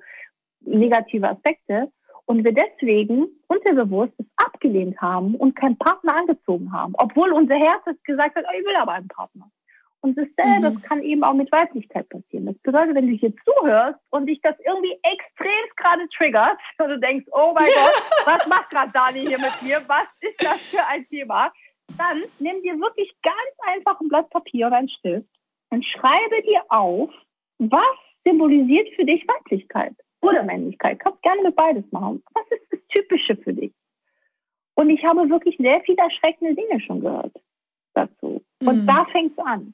negative 0.61 1.29
Aspekte 1.29 1.91
und 2.25 2.43
wir 2.43 2.53
deswegen 2.53 3.27
unterbewusst 3.47 4.13
es 4.17 4.25
abgelehnt 4.37 4.99
haben 5.01 5.35
und 5.35 5.55
keinen 5.55 5.77
Partner 5.77 6.15
angezogen 6.15 6.71
haben, 6.71 6.93
obwohl 6.97 7.31
unser 7.31 7.55
Herz 7.55 7.81
es 7.85 8.01
gesagt 8.03 8.35
hat, 8.35 8.45
oh, 8.47 8.57
ich 8.57 8.65
will 8.65 8.75
aber 8.75 8.93
einen 8.93 9.07
Partner. 9.09 9.49
Und 10.03 10.17
dasselbe 10.17 10.71
mhm. 10.71 10.81
kann 10.81 11.01
eben 11.01 11.23
auch 11.23 11.33
mit 11.33 11.49
Weiblichkeit 11.53 12.09
passieren. 12.09 12.45
Das 12.45 12.57
bedeutet, 12.57 12.93
wenn 12.93 13.07
du 13.07 13.13
hier 13.13 13.33
zuhörst 13.45 13.99
und 14.09 14.25
dich 14.25 14.41
das 14.41 14.55
irgendwie 14.65 14.99
extrem 15.01 15.63
gerade 15.77 16.09
triggert 16.09 16.57
und 16.77 16.89
du 16.89 16.99
denkst, 16.99 17.25
oh 17.31 17.53
mein 17.55 17.67
Gott, 17.67 18.03
was 18.25 18.47
macht 18.47 18.69
gerade 18.69 18.91
Dani 18.91 19.21
hier 19.21 19.39
mit 19.39 19.61
mir? 19.61 19.81
Was 19.87 20.07
ist 20.19 20.43
das 20.43 20.61
für 20.63 20.85
ein 20.87 21.07
Thema? 21.07 21.53
Dann 21.97 22.21
nimm 22.39 22.61
dir 22.63 22.77
wirklich 22.81 23.15
ganz 23.21 23.73
einfach 23.73 23.97
ein 24.01 24.09
Blatt 24.09 24.29
Papier 24.29 24.67
und 24.67 24.73
einen 24.73 24.89
Stift 24.89 25.29
und 25.69 25.85
schreibe 25.85 26.41
dir 26.45 26.63
auf, 26.67 27.09
was 27.59 27.97
symbolisiert 28.25 28.89
für 28.95 29.05
dich 29.05 29.25
Weiblichkeit 29.25 29.95
oder 30.19 30.43
Männlichkeit. 30.43 30.99
Kannst 30.99 31.21
gerne 31.21 31.43
mit 31.43 31.55
beides 31.55 31.89
machen. 31.91 32.21
Was 32.33 32.45
ist 32.49 32.67
das 32.71 32.79
Typische 32.89 33.37
für 33.37 33.53
dich? 33.53 33.71
Und 34.75 34.89
ich 34.89 35.01
habe 35.05 35.29
wirklich 35.29 35.55
sehr 35.59 35.79
viele 35.85 35.99
erschreckende 35.99 36.55
Dinge 36.55 36.81
schon 36.81 36.99
gehört 36.99 37.33
dazu. 37.93 38.43
Und 38.59 38.81
mhm. 38.81 38.87
da 38.87 39.05
fängt 39.05 39.37
es 39.37 39.45
an. 39.45 39.73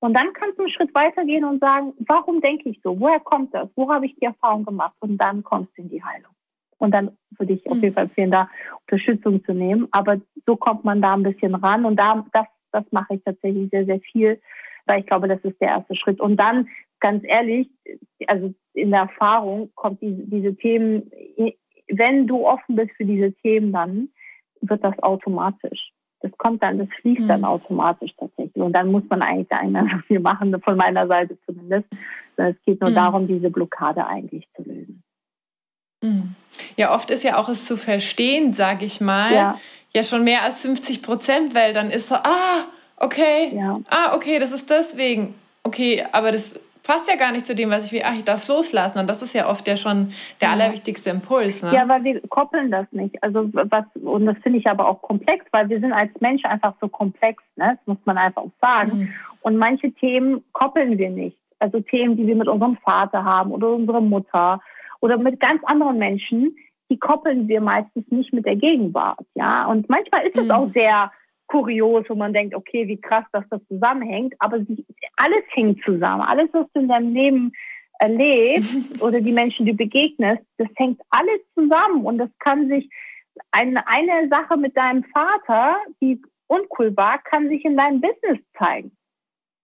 Und 0.00 0.14
dann 0.14 0.32
kannst 0.32 0.58
du 0.58 0.62
einen 0.62 0.72
Schritt 0.72 0.94
weitergehen 0.94 1.44
und 1.44 1.60
sagen, 1.60 1.92
warum 2.00 2.40
denke 2.40 2.70
ich 2.70 2.80
so? 2.82 2.98
Woher 2.98 3.20
kommt 3.20 3.54
das? 3.54 3.68
Wo 3.76 3.92
habe 3.92 4.06
ich 4.06 4.16
die 4.16 4.24
Erfahrung 4.24 4.64
gemacht? 4.64 4.94
Und 5.00 5.18
dann 5.18 5.44
kommst 5.44 5.76
du 5.76 5.82
in 5.82 5.90
die 5.90 6.02
Heilung. 6.02 6.32
Und 6.78 6.92
dann 6.92 7.16
würde 7.36 7.52
ich 7.52 7.70
auf 7.70 7.76
jeden 7.82 7.94
Fall 7.94 8.04
empfehlen, 8.04 8.30
da 8.30 8.48
Unterstützung 8.90 9.44
zu 9.44 9.52
nehmen. 9.52 9.88
Aber 9.90 10.18
so 10.46 10.56
kommt 10.56 10.84
man 10.84 11.02
da 11.02 11.12
ein 11.12 11.22
bisschen 11.22 11.54
ran. 11.54 11.84
Und 11.84 11.96
da, 11.96 12.24
das, 12.32 12.46
das 12.72 12.84
mache 12.90 13.16
ich 13.16 13.22
tatsächlich 13.22 13.68
sehr, 13.70 13.84
sehr 13.84 14.00
viel, 14.00 14.40
weil 14.86 15.00
ich 15.00 15.06
glaube, 15.06 15.28
das 15.28 15.40
ist 15.44 15.60
der 15.60 15.68
erste 15.68 15.94
Schritt. 15.94 16.18
Und 16.18 16.38
dann, 16.38 16.68
ganz 16.98 17.22
ehrlich, 17.26 17.68
also 18.26 18.54
in 18.72 18.92
der 18.92 19.00
Erfahrung 19.00 19.70
kommt 19.74 20.00
diese, 20.00 20.22
diese 20.22 20.56
Themen, 20.56 21.10
wenn 21.88 22.26
du 22.26 22.46
offen 22.46 22.76
bist 22.76 22.92
für 22.96 23.04
diese 23.04 23.32
Themen, 23.34 23.72
dann 23.72 24.08
wird 24.62 24.82
das 24.82 24.98
automatisch. 25.02 25.92
Das 26.22 26.30
kommt 26.38 26.62
dann, 26.62 26.78
das 26.78 26.88
fließt 27.00 27.22
mhm. 27.22 27.28
dann 27.28 27.44
automatisch 27.44 28.12
tatsächlich. 28.18 28.62
Und 28.62 28.72
dann 28.72 28.90
muss 28.90 29.02
man 29.08 29.22
eigentlich 29.22 29.48
gar 29.48 29.64
nicht 29.64 29.92
so 29.92 29.98
viel 30.06 30.20
machen, 30.20 30.54
von 30.60 30.76
meiner 30.76 31.06
Seite 31.06 31.38
zumindest. 31.46 31.86
Es 32.36 32.56
geht 32.64 32.80
nur 32.80 32.90
mhm. 32.90 32.94
darum, 32.94 33.26
diese 33.26 33.50
Blockade 33.50 34.06
eigentlich 34.06 34.48
zu 34.56 34.62
lösen. 34.62 35.02
Mhm. 36.02 36.34
Ja, 36.76 36.94
oft 36.94 37.10
ist 37.10 37.24
ja 37.24 37.36
auch 37.36 37.48
es 37.48 37.66
zu 37.66 37.76
verstehen, 37.76 38.52
sage 38.52 38.84
ich 38.84 39.00
mal, 39.00 39.34
ja. 39.34 39.58
ja. 39.94 40.04
schon 40.04 40.24
mehr 40.24 40.42
als 40.42 40.62
50 40.62 41.02
Prozent, 41.02 41.54
weil 41.54 41.72
dann 41.72 41.90
ist 41.90 42.08
so, 42.08 42.14
ah, 42.14 42.64
okay, 42.96 43.54
ja. 43.54 43.80
ah, 43.88 44.14
okay, 44.14 44.38
das 44.38 44.52
ist 44.52 44.70
deswegen. 44.70 45.34
Okay, 45.62 46.04
aber 46.12 46.32
das 46.32 46.58
passt 46.82 47.08
ja 47.08 47.16
gar 47.16 47.32
nicht 47.32 47.46
zu 47.46 47.54
dem, 47.54 47.70
was 47.70 47.86
ich 47.86 47.92
will. 47.92 48.02
Ach, 48.04 48.14
ich 48.14 48.24
darf 48.24 48.42
es 48.42 48.48
loslassen. 48.48 48.98
Und 48.98 49.08
das 49.08 49.22
ist 49.22 49.34
ja 49.34 49.48
oft 49.48 49.66
ja 49.66 49.76
schon 49.76 50.12
der 50.40 50.50
allerwichtigste 50.50 51.10
Impuls. 51.10 51.62
Ne? 51.62 51.72
Ja, 51.74 51.88
weil 51.88 52.04
wir 52.04 52.20
koppeln 52.28 52.70
das 52.70 52.86
nicht. 52.90 53.22
Also 53.22 53.48
was, 53.52 53.84
und 53.94 54.26
das 54.26 54.36
finde 54.42 54.58
ich 54.58 54.66
aber 54.66 54.88
auch 54.88 55.02
komplex, 55.02 55.44
weil 55.52 55.68
wir 55.68 55.80
sind 55.80 55.92
als 55.92 56.10
Mensch 56.20 56.44
einfach 56.44 56.74
so 56.80 56.88
komplex, 56.88 57.42
ne? 57.56 57.78
Das 57.78 57.86
muss 57.86 58.04
man 58.04 58.18
einfach 58.18 58.42
auch 58.42 58.50
sagen. 58.60 58.98
Mhm. 58.98 59.08
Und 59.42 59.56
manche 59.56 59.92
Themen 59.92 60.44
koppeln 60.52 60.98
wir 60.98 61.10
nicht. 61.10 61.36
Also 61.58 61.80
Themen, 61.80 62.16
die 62.16 62.26
wir 62.26 62.36
mit 62.36 62.48
unserem 62.48 62.76
Vater 62.78 63.24
haben 63.24 63.52
oder 63.52 63.68
unserer 63.68 64.00
Mutter 64.00 64.60
oder 65.00 65.18
mit 65.18 65.40
ganz 65.40 65.62
anderen 65.64 65.98
Menschen, 65.98 66.56
die 66.90 66.98
koppeln 66.98 67.48
wir 67.48 67.60
meistens 67.60 68.04
nicht 68.10 68.32
mit 68.32 68.46
der 68.46 68.56
Gegenwart. 68.56 69.24
Ja, 69.34 69.66
und 69.66 69.88
manchmal 69.88 70.26
ist 70.26 70.36
es 70.36 70.44
mhm. 70.44 70.50
auch 70.50 70.72
sehr 70.74 71.10
kurios, 71.50 72.04
wo 72.08 72.14
man 72.14 72.32
denkt, 72.32 72.54
okay, 72.54 72.86
wie 72.86 73.00
krass, 73.00 73.24
dass 73.32 73.44
das 73.50 73.60
zusammenhängt. 73.66 74.34
Aber 74.38 74.60
sie, 74.60 74.84
alles 75.16 75.42
hängt 75.50 75.82
zusammen. 75.84 76.22
Alles, 76.22 76.48
was 76.52 76.66
du 76.72 76.80
in 76.80 76.88
deinem 76.88 77.12
Leben 77.12 77.52
erlebst 77.98 78.74
oder 79.02 79.20
die 79.20 79.32
Menschen, 79.32 79.66
die 79.66 79.72
du 79.72 79.78
begegnest, 79.78 80.42
das 80.58 80.68
hängt 80.76 81.00
alles 81.10 81.40
zusammen. 81.54 82.04
Und 82.04 82.18
das 82.18 82.30
kann 82.38 82.68
sich, 82.68 82.88
eine, 83.52 83.86
eine 83.86 84.28
Sache 84.28 84.56
mit 84.56 84.76
deinem 84.76 85.04
Vater, 85.04 85.76
die 86.00 86.20
uncool 86.46 86.96
war, 86.96 87.18
kann 87.18 87.48
sich 87.48 87.64
in 87.64 87.76
deinem 87.76 88.00
Business 88.00 88.38
zeigen. 88.58 88.92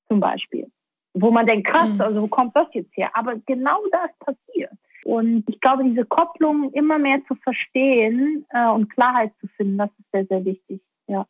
Zum 0.09 0.21
Beispiel. 0.21 0.71
Wo 1.15 1.31
man 1.31 1.47
denkt, 1.47 1.69
krass, 1.69 1.89
mhm. 1.89 2.01
also 2.01 2.23
wo 2.23 2.29
kommt 2.29 2.55
das 2.57 2.69
jetzt 2.73 2.95
her? 2.97 3.11
Aber 3.15 3.37
genau 3.47 3.81
das 3.91 4.11
passiert. 4.19 4.73
Und 5.05 5.45
ich 5.49 5.61
glaube, 5.61 5.85
diese 5.85 6.05
Kopplung 6.05 6.73
immer 6.73 6.99
mehr 6.99 7.21
zu 7.29 7.37
verstehen 7.37 8.45
äh, 8.51 8.67
und 8.67 8.91
Klarheit 8.93 9.33
zu 9.41 9.47
finden, 9.57 9.79
das 9.79 9.91
ist 9.99 10.11
sehr, 10.13 10.27
sehr 10.27 10.45
wichtig. 10.45 10.81
Ja. 11.07 11.27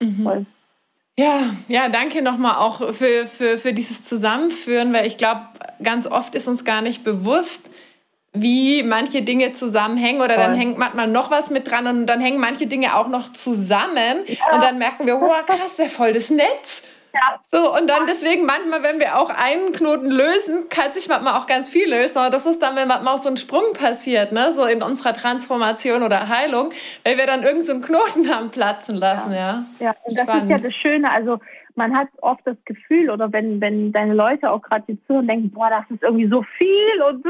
Mhm. 0.00 0.46
Ja, 1.16 1.54
ja, 1.68 1.88
danke 1.88 2.22
nochmal 2.22 2.56
auch 2.56 2.92
für, 2.92 3.26
für, 3.26 3.56
für 3.58 3.72
dieses 3.72 4.04
Zusammenführen, 4.04 4.92
weil 4.92 5.06
ich 5.06 5.16
glaube, 5.16 5.42
ganz 5.82 6.06
oft 6.06 6.34
ist 6.34 6.48
uns 6.48 6.64
gar 6.64 6.82
nicht 6.82 7.04
bewusst, 7.04 7.70
wie 8.32 8.82
manche 8.82 9.22
Dinge 9.22 9.52
zusammenhängen 9.52 10.20
oder 10.20 10.34
Voll. 10.34 10.42
dann 10.42 10.54
hängt 10.54 10.76
manchmal 10.76 11.06
noch 11.06 11.30
was 11.30 11.50
mit 11.50 11.70
dran 11.70 11.86
und 11.86 12.06
dann 12.06 12.20
hängen 12.20 12.40
manche 12.40 12.66
Dinge 12.66 12.96
auch 12.96 13.06
noch 13.06 13.32
zusammen 13.32 14.24
ja. 14.26 14.54
und 14.54 14.62
dann 14.62 14.78
merken 14.78 15.06
wir, 15.06 15.20
wow, 15.20 15.46
krass, 15.46 15.76
der 15.76 15.88
voll 15.88 16.12
das 16.12 16.30
Netz. 16.30 16.82
Ja. 17.14 17.40
So, 17.50 17.72
und 17.74 17.88
dann 17.88 18.06
deswegen 18.08 18.44
manchmal, 18.44 18.82
wenn 18.82 18.98
wir 18.98 19.16
auch 19.18 19.30
einen 19.30 19.72
Knoten 19.72 20.10
lösen, 20.10 20.68
kann 20.68 20.92
sich 20.92 21.08
manchmal 21.08 21.34
auch 21.34 21.46
ganz 21.46 21.68
viel 21.68 21.88
lösen. 21.88 22.18
Aber 22.18 22.30
das 22.30 22.44
ist 22.44 22.60
dann, 22.60 22.74
wenn 22.74 22.88
manchmal 22.88 23.14
auch 23.14 23.22
so 23.22 23.28
ein 23.28 23.36
Sprung 23.36 23.72
passiert, 23.72 24.32
ne? 24.32 24.52
so 24.52 24.64
in 24.64 24.82
unserer 24.82 25.12
Transformation 25.12 26.02
oder 26.02 26.28
Heilung, 26.28 26.70
weil 27.04 27.16
wir 27.16 27.26
dann 27.26 27.44
irgendeinen 27.44 27.82
so 27.82 27.86
Knoten 27.86 28.34
haben 28.34 28.50
platzen 28.50 28.96
lassen. 28.96 29.32
Ja, 29.32 29.64
ja. 29.78 29.86
ja. 29.86 29.94
und 30.02 30.18
das 30.18 30.42
ist 30.42 30.50
ja 30.50 30.58
das 30.58 30.74
Schöne. 30.74 31.10
Also, 31.10 31.38
man 31.76 31.96
hat 31.96 32.08
oft 32.20 32.40
das 32.44 32.56
Gefühl, 32.64 33.10
oder 33.10 33.32
wenn, 33.32 33.60
wenn 33.60 33.92
deine 33.92 34.14
Leute 34.14 34.50
auch 34.50 34.62
gerade 34.62 34.84
die 34.88 35.06
zuhören, 35.06 35.26
denken, 35.26 35.50
boah, 35.50 35.70
das 35.70 35.84
ist 35.90 36.02
irgendwie 36.02 36.28
so 36.28 36.42
viel 36.56 37.02
und 37.08 37.24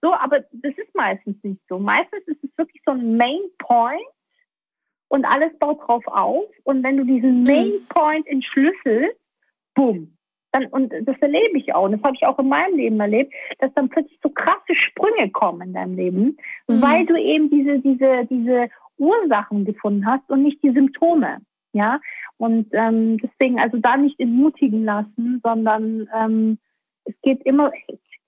so, 0.00 0.14
aber 0.14 0.40
das 0.52 0.74
ist 0.76 0.94
meistens 0.94 1.36
nicht 1.42 1.60
so. 1.68 1.78
Meistens 1.78 2.22
ist 2.26 2.42
es 2.42 2.50
wirklich 2.56 2.82
so 2.84 2.92
ein 2.92 3.16
Main 3.16 3.40
Point 3.58 4.00
und 5.08 5.24
alles 5.24 5.56
baut 5.58 5.80
drauf 5.86 6.06
auf. 6.06 6.44
Und 6.64 6.82
wenn 6.82 6.96
du 6.96 7.04
diesen 7.04 7.40
mhm. 7.40 7.44
Main 7.44 7.72
Point 7.88 8.26
entschlüsselst, 8.26 9.16
bumm. 9.74 10.14
Dann, 10.52 10.66
und 10.66 10.92
das 11.02 11.16
erlebe 11.20 11.58
ich 11.58 11.74
auch, 11.74 11.84
und 11.84 11.92
das 11.92 12.02
habe 12.02 12.16
ich 12.16 12.24
auch 12.24 12.38
in 12.38 12.48
meinem 12.48 12.76
Leben 12.76 12.98
erlebt, 13.00 13.34
dass 13.58 13.72
dann 13.74 13.90
plötzlich 13.90 14.18
so 14.22 14.30
krasse 14.30 14.74
Sprünge 14.74 15.30
kommen 15.30 15.60
in 15.60 15.74
deinem 15.74 15.94
Leben, 15.94 16.38
mhm. 16.68 16.82
weil 16.82 17.04
du 17.04 17.16
eben 17.16 17.50
diese, 17.50 17.78
diese, 17.80 18.26
diese 18.30 18.70
Ursachen 18.96 19.66
gefunden 19.66 20.06
hast 20.06 20.28
und 20.30 20.42
nicht 20.42 20.62
die 20.62 20.72
Symptome. 20.72 21.38
Ja, 21.74 22.00
und 22.38 22.68
ähm, 22.72 23.18
deswegen 23.18 23.60
also 23.60 23.76
da 23.76 23.98
nicht 23.98 24.18
entmutigen 24.18 24.84
lassen, 24.84 25.40
sondern 25.44 26.08
ähm, 26.16 26.58
es 27.04 27.14
geht 27.22 27.42
immer, 27.42 27.70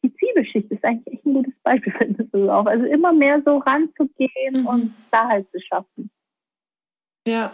die 0.02 0.14
Zwiebelschicht 0.14 0.70
ist 0.70 0.84
eigentlich 0.84 1.14
echt 1.14 1.26
ein 1.26 1.34
gutes 1.34 1.54
Beispiel, 1.62 1.92
findest 1.98 2.34
du 2.34 2.50
auch. 2.50 2.66
Also 2.66 2.84
immer 2.84 3.12
mehr 3.12 3.40
so 3.44 3.58
ranzugehen 3.58 4.60
mhm. 4.62 4.66
und 4.66 4.94
Klarheit 5.10 5.46
zu 5.52 5.60
schaffen. 5.60 6.09
Ja. 7.26 7.52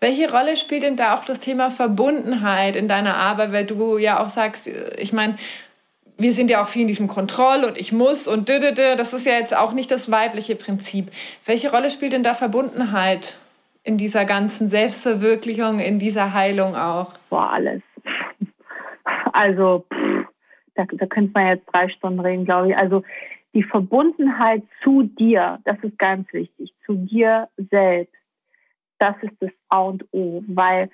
Welche 0.00 0.30
Rolle 0.30 0.56
spielt 0.56 0.82
denn 0.82 0.96
da 0.96 1.14
auch 1.14 1.24
das 1.24 1.38
Thema 1.38 1.70
Verbundenheit 1.70 2.74
in 2.74 2.88
deiner 2.88 3.14
Arbeit, 3.16 3.52
weil 3.52 3.66
du 3.66 3.98
ja 3.98 4.20
auch 4.20 4.28
sagst, 4.28 4.68
ich 4.98 5.12
meine, 5.12 5.36
wir 6.18 6.32
sind 6.32 6.50
ja 6.50 6.62
auch 6.62 6.68
viel 6.68 6.82
in 6.82 6.88
diesem 6.88 7.08
Kontroll 7.08 7.64
und 7.64 7.78
ich 7.78 7.92
muss 7.92 8.26
und 8.26 8.48
das 8.48 9.12
ist 9.12 9.26
ja 9.26 9.34
jetzt 9.34 9.56
auch 9.56 9.72
nicht 9.72 9.90
das 9.90 10.10
weibliche 10.10 10.56
Prinzip. 10.56 11.10
Welche 11.46 11.70
Rolle 11.70 11.90
spielt 11.90 12.12
denn 12.12 12.22
da 12.22 12.34
Verbundenheit 12.34 13.38
in 13.84 13.96
dieser 13.96 14.24
ganzen 14.24 14.68
Selbstverwirklichung, 14.68 15.80
in 15.80 15.98
dieser 15.98 16.32
Heilung 16.34 16.76
auch? 16.76 17.14
Boah, 17.30 17.50
alles. 17.52 17.82
Also, 19.32 19.84
pff, 19.92 20.26
da, 20.74 20.84
da 20.90 21.06
könnte 21.06 21.32
man 21.34 21.46
jetzt 21.46 21.66
drei 21.72 21.88
Stunden 21.88 22.20
reden, 22.20 22.44
glaube 22.44 22.70
ich. 22.70 22.76
Also, 22.76 23.02
die 23.54 23.62
Verbundenheit 23.62 24.62
zu 24.82 25.02
dir, 25.02 25.58
das 25.64 25.76
ist 25.82 25.98
ganz 25.98 26.32
wichtig, 26.32 26.72
zu 26.86 26.94
dir 26.94 27.48
selbst 27.70 28.14
das 29.02 29.16
ist 29.22 29.34
das 29.40 29.50
A 29.68 29.80
und 29.80 30.04
O, 30.12 30.44
weil 30.46 30.88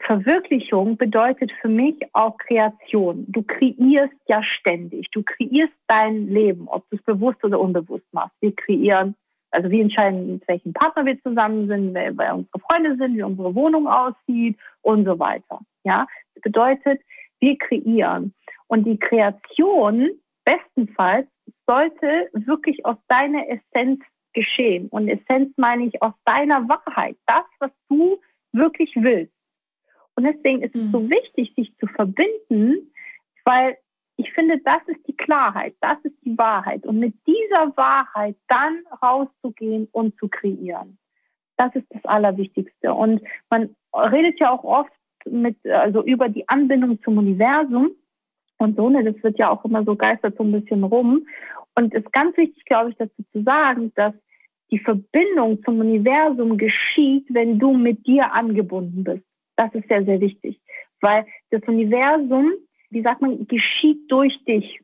Verwirklichung 0.00 0.96
bedeutet 0.96 1.52
für 1.60 1.68
mich 1.68 1.94
auch 2.12 2.36
Kreation. 2.38 3.24
Du 3.28 3.42
kreierst 3.42 4.16
ja 4.26 4.42
ständig. 4.42 5.08
Du 5.12 5.22
kreierst 5.22 5.72
dein 5.86 6.26
Leben, 6.26 6.66
ob 6.66 6.90
du 6.90 6.96
es 6.96 7.02
bewusst 7.04 7.44
oder 7.44 7.60
unbewusst 7.60 8.06
machst. 8.10 8.34
Wir 8.40 8.52
kreieren, 8.54 9.14
also 9.52 9.70
wir 9.70 9.80
entscheiden, 9.80 10.32
mit 10.32 10.48
welchem 10.48 10.72
Partner 10.72 11.06
wir 11.06 11.22
zusammen 11.22 11.68
sind, 11.68 11.94
wer, 11.94 12.18
wer 12.18 12.34
unsere 12.34 12.58
Freunde 12.68 12.96
sind, 12.96 13.16
wie 13.16 13.22
unsere 13.22 13.54
Wohnung 13.54 13.86
aussieht 13.86 14.58
und 14.82 15.04
so 15.04 15.16
weiter. 15.20 15.60
Ja, 15.84 16.04
das 16.34 16.42
bedeutet, 16.42 17.00
wir 17.38 17.56
kreieren. 17.56 18.34
Und 18.66 18.84
die 18.84 18.98
Kreation 18.98 20.10
bestenfalls 20.44 21.28
sollte 21.68 22.28
wirklich 22.32 22.84
aus 22.84 22.96
deiner 23.06 23.44
Essenz 23.48 24.02
geschehen. 24.36 24.88
Und 24.90 25.08
Essenz 25.08 25.52
meine 25.56 25.86
ich 25.86 26.00
aus 26.02 26.12
deiner 26.24 26.68
Wahrheit, 26.68 27.16
das, 27.26 27.44
was 27.58 27.70
du 27.88 28.20
wirklich 28.52 28.92
willst. 28.94 29.32
Und 30.14 30.24
deswegen 30.24 30.62
ist 30.62 30.74
es 30.74 30.92
so 30.92 31.00
mhm. 31.00 31.10
wichtig, 31.10 31.52
sich 31.56 31.76
zu 31.78 31.86
verbinden, 31.88 32.92
weil 33.44 33.76
ich 34.16 34.32
finde, 34.32 34.58
das 34.64 34.80
ist 34.86 35.00
die 35.06 35.16
Klarheit, 35.16 35.74
das 35.80 35.98
ist 36.04 36.16
die 36.24 36.36
Wahrheit. 36.38 36.86
Und 36.86 37.00
mit 37.00 37.14
dieser 37.26 37.76
Wahrheit 37.76 38.36
dann 38.48 38.82
rauszugehen 39.02 39.88
und 39.92 40.16
zu 40.18 40.28
kreieren. 40.28 40.98
Das 41.56 41.74
ist 41.74 41.86
das 41.90 42.04
Allerwichtigste. 42.04 42.94
Und 42.94 43.22
man 43.50 43.74
redet 43.94 44.38
ja 44.38 44.50
auch 44.50 44.64
oft 44.64 44.92
mit, 45.26 45.56
also 45.66 46.04
über 46.04 46.28
die 46.28 46.48
Anbindung 46.48 47.02
zum 47.02 47.18
Universum 47.18 47.90
und 48.58 48.76
so, 48.76 48.88
ne, 48.88 49.04
das 49.04 49.22
wird 49.22 49.38
ja 49.38 49.50
auch 49.50 49.64
immer 49.64 49.84
so 49.84 49.96
geistert 49.96 50.36
so 50.36 50.44
ein 50.44 50.52
bisschen 50.52 50.84
rum. 50.84 51.26
Und 51.74 51.94
es 51.94 52.02
ist 52.04 52.12
ganz 52.12 52.36
wichtig, 52.36 52.64
glaube 52.64 52.90
ich, 52.90 52.96
dazu 52.96 53.22
zu 53.32 53.42
sagen, 53.42 53.92
dass 53.96 54.14
die 54.70 54.78
Verbindung 54.78 55.62
zum 55.64 55.80
Universum 55.80 56.58
geschieht, 56.58 57.26
wenn 57.28 57.58
du 57.58 57.72
mit 57.72 58.06
dir 58.06 58.32
angebunden 58.32 59.04
bist. 59.04 59.24
Das 59.56 59.74
ist 59.74 59.88
sehr, 59.88 60.04
sehr 60.04 60.20
wichtig, 60.20 60.60
weil 61.00 61.26
das 61.50 61.62
Universum, 61.66 62.52
wie 62.90 63.02
sagt 63.02 63.22
man, 63.22 63.46
geschieht 63.46 64.10
durch 64.10 64.44
dich. 64.44 64.80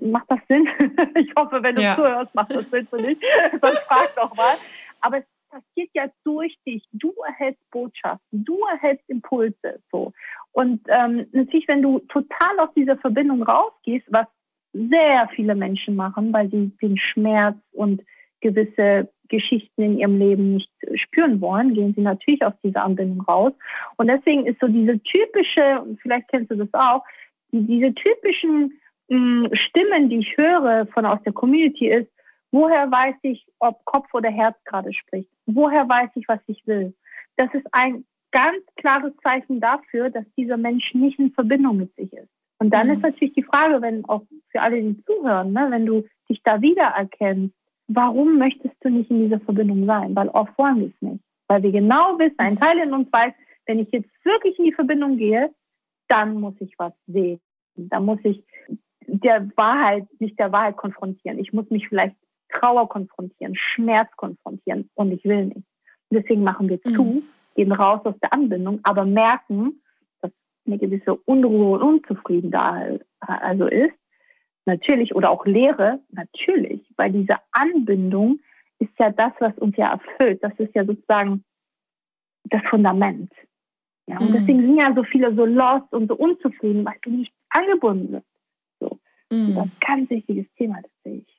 Macht 0.00 0.30
das 0.30 0.40
Sinn? 0.48 0.68
Ich 1.16 1.32
hoffe, 1.36 1.62
wenn 1.62 1.76
du 1.76 1.82
ja. 1.82 1.96
zuhörst, 1.96 2.34
macht 2.34 2.54
das 2.54 2.68
Sinn 2.70 2.86
für 2.88 2.98
dich. 2.98 3.18
Sonst 3.62 3.78
frag 3.88 4.14
doch 4.16 4.34
mal. 4.36 4.54
Aber 5.00 5.18
es 5.18 5.24
passiert 5.48 5.90
ja 5.94 6.08
durch 6.24 6.56
dich. 6.66 6.84
Du 6.92 7.12
erhältst 7.26 7.62
Botschaften, 7.70 8.44
du 8.44 8.58
erhältst 8.70 9.08
Impulse. 9.08 9.80
So. 9.90 10.12
Und 10.52 10.82
ähm, 10.88 11.26
natürlich, 11.32 11.68
wenn 11.68 11.82
du 11.82 12.00
total 12.00 12.58
aus 12.58 12.72
dieser 12.74 12.96
Verbindung 12.98 13.42
rausgehst, 13.42 14.06
was 14.10 14.26
sehr 14.72 15.28
viele 15.34 15.54
Menschen 15.54 15.96
machen, 15.96 16.32
weil 16.32 16.50
sie 16.50 16.70
den 16.82 16.98
Schmerz 16.98 17.56
und 17.72 18.02
gewisse 18.40 19.08
Geschichten 19.28 19.82
in 19.82 19.98
ihrem 19.98 20.18
Leben 20.18 20.54
nicht 20.54 20.70
spüren 20.94 21.40
wollen, 21.40 21.74
gehen 21.74 21.94
sie 21.94 22.02
natürlich 22.02 22.44
aus 22.44 22.54
dieser 22.62 22.84
Anbindung 22.84 23.22
raus. 23.22 23.52
Und 23.96 24.08
deswegen 24.08 24.46
ist 24.46 24.60
so 24.60 24.68
diese 24.68 25.00
typische, 25.00 25.84
vielleicht 26.00 26.28
kennst 26.28 26.50
du 26.50 26.56
das 26.56 26.72
auch, 26.72 27.02
die, 27.52 27.66
diese 27.66 27.94
typischen 27.94 28.78
mh, 29.08 29.48
hm, 29.48 29.54
Stimmen, 29.54 30.08
die 30.10 30.18
ich 30.18 30.36
höre 30.36 30.86
von 30.86 31.06
aus 31.06 31.22
der 31.24 31.32
Community 31.32 31.88
ist, 31.88 32.10
woher 32.52 32.90
weiß 32.90 33.16
ich, 33.22 33.46
ob 33.58 33.84
Kopf 33.84 34.12
oder 34.14 34.30
Herz 34.30 34.56
gerade 34.64 34.92
spricht? 34.92 35.30
Woher 35.46 35.88
weiß 35.88 36.10
ich, 36.14 36.28
was 36.28 36.40
ich 36.46 36.66
will? 36.66 36.94
Das 37.36 37.52
ist 37.52 37.66
ein 37.72 38.04
ganz 38.30 38.64
klares 38.76 39.12
Zeichen 39.22 39.60
dafür, 39.60 40.10
dass 40.10 40.24
dieser 40.36 40.56
Mensch 40.56 40.94
nicht 40.94 41.18
in 41.18 41.32
Verbindung 41.32 41.78
mit 41.78 41.94
sich 41.96 42.12
ist. 42.12 42.28
Und 42.58 42.70
dann 42.70 42.88
mhm. 42.88 42.94
ist 42.94 43.02
natürlich 43.02 43.34
die 43.34 43.42
Frage, 43.42 43.82
wenn 43.82 44.04
auch 44.06 44.22
für 44.48 44.60
alle, 44.60 44.80
die 44.80 45.02
zuhören, 45.04 45.52
ne, 45.52 45.66
wenn 45.70 45.86
du 45.86 46.04
dich 46.28 46.42
da 46.42 46.60
wiedererkennst, 46.60 47.54
warum 47.88 48.38
möchtest 48.38 48.74
du 48.80 48.90
nicht 48.90 49.10
in 49.10 49.24
dieser 49.24 49.40
Verbindung 49.40 49.86
sein? 49.86 50.14
Weil 50.14 50.28
oft 50.28 50.56
wollen 50.58 50.80
wir 50.80 50.86
es 50.88 51.02
nicht. 51.02 51.24
Weil 51.48 51.62
wir 51.62 51.72
genau 51.72 52.18
wissen, 52.18 52.38
ein 52.38 52.58
Teil 52.58 52.78
in 52.78 52.92
uns 52.92 53.12
weiß, 53.12 53.32
wenn 53.66 53.78
ich 53.78 53.90
jetzt 53.92 54.10
wirklich 54.24 54.58
in 54.58 54.66
die 54.66 54.72
Verbindung 54.72 55.16
gehe, 55.16 55.50
dann 56.08 56.40
muss 56.40 56.54
ich 56.60 56.74
was 56.78 56.92
sehen. 57.06 57.40
Da 57.74 58.00
muss 58.00 58.18
ich 58.22 58.42
der 59.06 59.48
Wahrheit, 59.56 60.06
nicht 60.18 60.38
der 60.38 60.52
Wahrheit 60.52 60.76
konfrontieren. 60.76 61.38
Ich 61.38 61.52
muss 61.52 61.68
mich 61.70 61.88
vielleicht 61.88 62.16
Trauer 62.48 62.88
konfrontieren, 62.88 63.54
Schmerz 63.56 64.08
konfrontieren 64.16 64.88
und 64.94 65.12
ich 65.12 65.24
will 65.24 65.46
nicht. 65.46 65.66
deswegen 66.10 66.44
machen 66.44 66.68
wir 66.68 66.80
zu, 66.82 67.02
mhm. 67.02 67.22
gehen 67.56 67.72
raus 67.72 68.00
aus 68.04 68.14
der 68.22 68.32
Anbindung, 68.32 68.80
aber 68.84 69.04
merken, 69.04 69.82
dass 70.20 70.30
eine 70.66 70.78
gewisse 70.78 71.14
Unruhe 71.14 71.78
und 71.78 71.82
Unzufriedenheit 71.82 73.04
also 73.20 73.66
ist. 73.66 73.94
Natürlich, 74.66 75.14
oder 75.14 75.30
auch 75.30 75.46
Leere, 75.46 76.00
natürlich, 76.10 76.80
weil 76.96 77.12
diese 77.12 77.36
Anbindung 77.52 78.40
ist 78.78 78.90
ja 78.98 79.10
das, 79.10 79.32
was 79.38 79.56
uns 79.58 79.76
ja 79.76 79.92
erfüllt. 79.92 80.42
Das 80.42 80.52
ist 80.58 80.74
ja 80.74 80.84
sozusagen 80.84 81.44
das 82.44 82.62
Fundament. 82.68 83.32
Ja, 84.08 84.18
und 84.18 84.30
mhm. 84.30 84.34
deswegen 84.34 84.60
sind 84.60 84.76
ja 84.76 84.92
so 84.94 85.04
viele 85.04 85.34
so 85.34 85.44
lost 85.44 85.92
und 85.92 86.08
so 86.08 86.16
unzufrieden, 86.16 86.84
weil 86.84 86.96
sie 87.04 87.10
nicht 87.10 87.32
angebunden 87.50 88.08
sind. 88.10 88.24
So. 88.80 88.98
Mhm. 89.30 89.38
Das 89.38 89.48
ist 89.48 89.56
ein 89.58 89.72
ganz 89.80 90.10
wichtiges 90.10 90.46
Thema, 90.56 90.80
das 90.82 90.92
sehe 91.04 91.18
ich. 91.26 91.35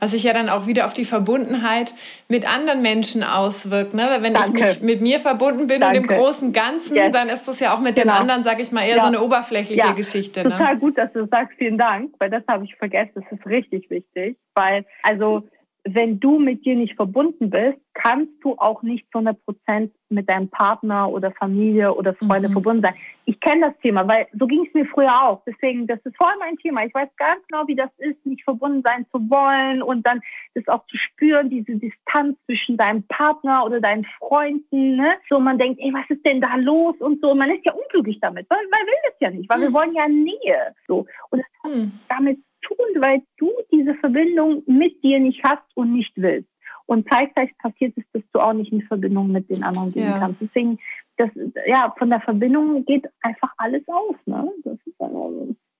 Was 0.00 0.10
sich 0.12 0.22
ja 0.22 0.32
dann 0.32 0.48
auch 0.48 0.66
wieder 0.66 0.86
auf 0.86 0.94
die 0.94 1.04
Verbundenheit 1.04 1.94
mit 2.28 2.48
anderen 2.52 2.82
Menschen 2.82 3.22
auswirkt. 3.22 3.94
Ne? 3.94 4.06
Weil 4.08 4.22
wenn 4.22 4.34
Danke. 4.34 4.58
ich 4.58 4.66
nicht 4.66 4.82
mit 4.82 5.00
mir 5.00 5.20
verbunden 5.20 5.66
bin 5.66 5.80
Danke. 5.80 6.00
und 6.00 6.10
im 6.10 6.16
großen 6.16 6.52
Ganzen, 6.52 6.96
yes. 6.96 7.12
dann 7.12 7.28
ist 7.28 7.46
das 7.46 7.60
ja 7.60 7.74
auch 7.74 7.80
mit 7.80 7.96
genau. 7.96 8.12
den 8.12 8.20
anderen, 8.20 8.44
sage 8.44 8.62
ich 8.62 8.72
mal, 8.72 8.82
eher 8.82 8.96
ja. 8.96 9.02
so 9.02 9.08
eine 9.08 9.22
oberflächliche 9.22 9.80
ja. 9.80 9.92
Geschichte. 9.92 10.42
Ne? 10.42 10.50
Total 10.50 10.76
gut, 10.78 10.98
dass 10.98 11.12
du 11.12 11.26
sagst, 11.26 11.56
vielen 11.58 11.78
Dank, 11.78 12.14
weil 12.18 12.30
das 12.30 12.42
habe 12.48 12.64
ich 12.64 12.74
vergessen. 12.76 13.12
Das 13.14 13.24
ist 13.30 13.46
richtig 13.46 13.88
wichtig. 13.90 14.36
Weil, 14.54 14.84
also 15.02 15.46
wenn 15.86 16.18
du 16.18 16.38
mit 16.38 16.64
dir 16.64 16.74
nicht 16.74 16.96
verbunden 16.96 17.50
bist, 17.50 17.78
kannst 17.94 18.32
du 18.42 18.54
auch 18.58 18.82
nicht 18.82 19.06
zu 19.12 19.18
100 19.18 19.44
Prozent 19.44 19.92
mit 20.08 20.28
deinem 20.28 20.48
Partner 20.48 21.08
oder 21.08 21.32
Familie 21.32 21.94
oder 21.94 22.14
Freunde 22.14 22.48
mhm. 22.48 22.52
verbunden 22.52 22.82
sein. 22.82 22.94
Ich 23.24 23.40
kenne 23.40 23.68
das 23.68 23.78
Thema, 23.80 24.06
weil 24.06 24.26
so 24.38 24.46
ging 24.46 24.64
es 24.66 24.74
mir 24.74 24.86
früher 24.86 25.22
auch. 25.22 25.42
Deswegen, 25.46 25.86
das 25.86 25.98
ist 26.04 26.16
voll 26.16 26.32
mein 26.38 26.56
Thema. 26.58 26.84
Ich 26.84 26.94
weiß 26.94 27.08
ganz 27.16 27.40
genau, 27.48 27.66
wie 27.66 27.74
das 27.74 27.90
ist, 27.98 28.24
nicht 28.26 28.44
verbunden 28.44 28.82
sein 28.84 29.06
zu 29.10 29.18
wollen 29.30 29.82
und 29.82 30.06
dann 30.06 30.20
das 30.54 30.66
auch 30.68 30.84
zu 30.86 30.96
spüren, 30.96 31.50
diese 31.50 31.76
Distanz 31.76 32.36
zwischen 32.46 32.76
deinem 32.76 33.02
Partner 33.04 33.64
oder 33.64 33.80
deinen 33.80 34.04
Freunden. 34.18 34.96
Ne? 34.96 35.14
So, 35.28 35.40
man 35.40 35.58
denkt, 35.58 35.80
ey, 35.80 35.92
was 35.92 36.08
ist 36.08 36.24
denn 36.26 36.40
da 36.40 36.56
los 36.56 36.96
und 36.98 37.20
so. 37.20 37.34
Man 37.34 37.50
ist 37.50 37.64
ja 37.64 37.72
unglücklich 37.72 38.18
damit, 38.20 38.46
weil 38.50 38.58
man 38.70 38.80
will 38.80 38.94
das 39.04 39.14
ja 39.20 39.30
nicht, 39.30 39.48
weil 39.48 39.58
mhm. 39.58 39.62
wir 39.62 39.72
wollen 39.72 39.94
ja 39.94 40.08
Nähe. 40.08 40.74
So. 40.86 41.06
Und 41.30 41.40
das 41.40 41.46
hat 41.64 41.72
mhm. 41.72 41.92
damit 42.08 42.38
tun, 42.66 43.00
weil 43.00 43.22
du 43.38 43.50
diese 43.72 43.94
Verbindung 43.94 44.62
mit 44.66 45.02
dir 45.02 45.20
nicht 45.20 45.42
hast 45.44 45.64
und 45.74 45.92
nicht 45.92 46.12
willst. 46.16 46.48
Und 46.86 47.08
zeitgleich 47.08 47.50
passiert 47.58 47.94
es, 47.96 48.04
dass 48.12 48.22
du 48.32 48.40
auch 48.40 48.52
nicht 48.52 48.72
in 48.72 48.82
Verbindung 48.82 49.32
mit 49.32 49.50
den 49.50 49.64
anderen 49.64 49.92
gehen 49.92 50.08
ja. 50.08 50.18
kannst. 50.18 50.40
Deswegen, 50.40 50.78
das, 51.16 51.30
ja, 51.66 51.92
von 51.98 52.10
der 52.10 52.20
Verbindung 52.20 52.84
geht 52.84 53.04
einfach 53.22 53.52
alles 53.58 53.82
aus. 53.88 54.14
Ne? 54.26 54.48
Das 54.64 54.78
ist 54.84 54.94
dann, 54.98 55.12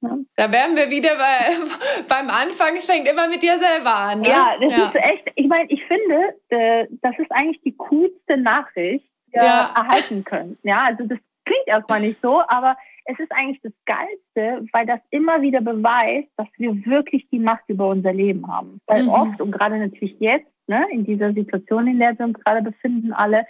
ne? 0.00 0.24
Da 0.36 0.52
wären 0.52 0.76
wir 0.76 0.90
wieder 0.90 1.10
bei, 1.16 2.04
beim 2.08 2.28
Anfang. 2.28 2.76
Es 2.76 2.86
fängt 2.86 3.08
immer 3.08 3.28
mit 3.28 3.42
dir 3.42 3.58
selber 3.58 3.94
an. 3.94 4.20
Ne? 4.20 4.28
Ja, 4.28 4.56
das 4.60 4.70
ja. 4.70 4.88
ist 4.88 4.94
echt, 4.96 5.32
ich 5.36 5.46
meine, 5.46 5.70
ich 5.70 5.82
finde, 5.84 6.34
äh, 6.48 6.86
das 7.02 7.16
ist 7.18 7.30
eigentlich 7.30 7.62
die 7.62 7.76
coolste 7.76 8.36
Nachricht, 8.36 9.08
die 9.28 9.34
wir 9.34 9.44
ja. 9.44 9.74
erhalten 9.76 10.24
können. 10.24 10.58
Ja, 10.64 10.84
also 10.86 11.04
das 11.04 11.18
klingt 11.44 11.66
erstmal 11.66 12.00
nicht 12.00 12.20
so, 12.20 12.42
aber 12.48 12.76
es 13.06 13.18
ist 13.18 13.32
eigentlich 13.32 13.60
das 13.62 13.72
Geilste, 13.84 14.66
weil 14.72 14.86
das 14.86 15.00
immer 15.10 15.40
wieder 15.40 15.60
beweist, 15.60 16.28
dass 16.36 16.48
wir 16.56 16.74
wirklich 16.86 17.28
die 17.30 17.38
Macht 17.38 17.64
über 17.68 17.88
unser 17.88 18.12
Leben 18.12 18.46
haben. 18.48 18.80
Weil 18.86 19.04
mhm. 19.04 19.08
oft 19.10 19.40
und 19.40 19.52
gerade 19.52 19.78
natürlich 19.78 20.16
jetzt, 20.18 20.50
ne, 20.66 20.84
in 20.90 21.04
dieser 21.04 21.32
Situation, 21.32 21.86
in 21.86 21.98
der 21.98 22.18
wir 22.18 22.26
uns 22.26 22.38
gerade 22.40 22.62
befinden, 22.62 23.12
alle, 23.12 23.46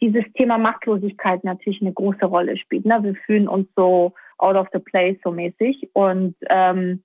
dieses 0.00 0.24
Thema 0.34 0.58
Machtlosigkeit 0.58 1.44
natürlich 1.44 1.80
eine 1.80 1.92
große 1.92 2.24
Rolle 2.24 2.56
spielt. 2.56 2.84
Ne? 2.84 2.98
Wir 3.02 3.14
fühlen 3.26 3.48
uns 3.48 3.68
so 3.76 4.12
out 4.38 4.56
of 4.56 4.68
the 4.72 4.78
place 4.78 5.16
so 5.24 5.32
mäßig. 5.32 5.90
Und 5.92 6.36
ähm, 6.50 7.02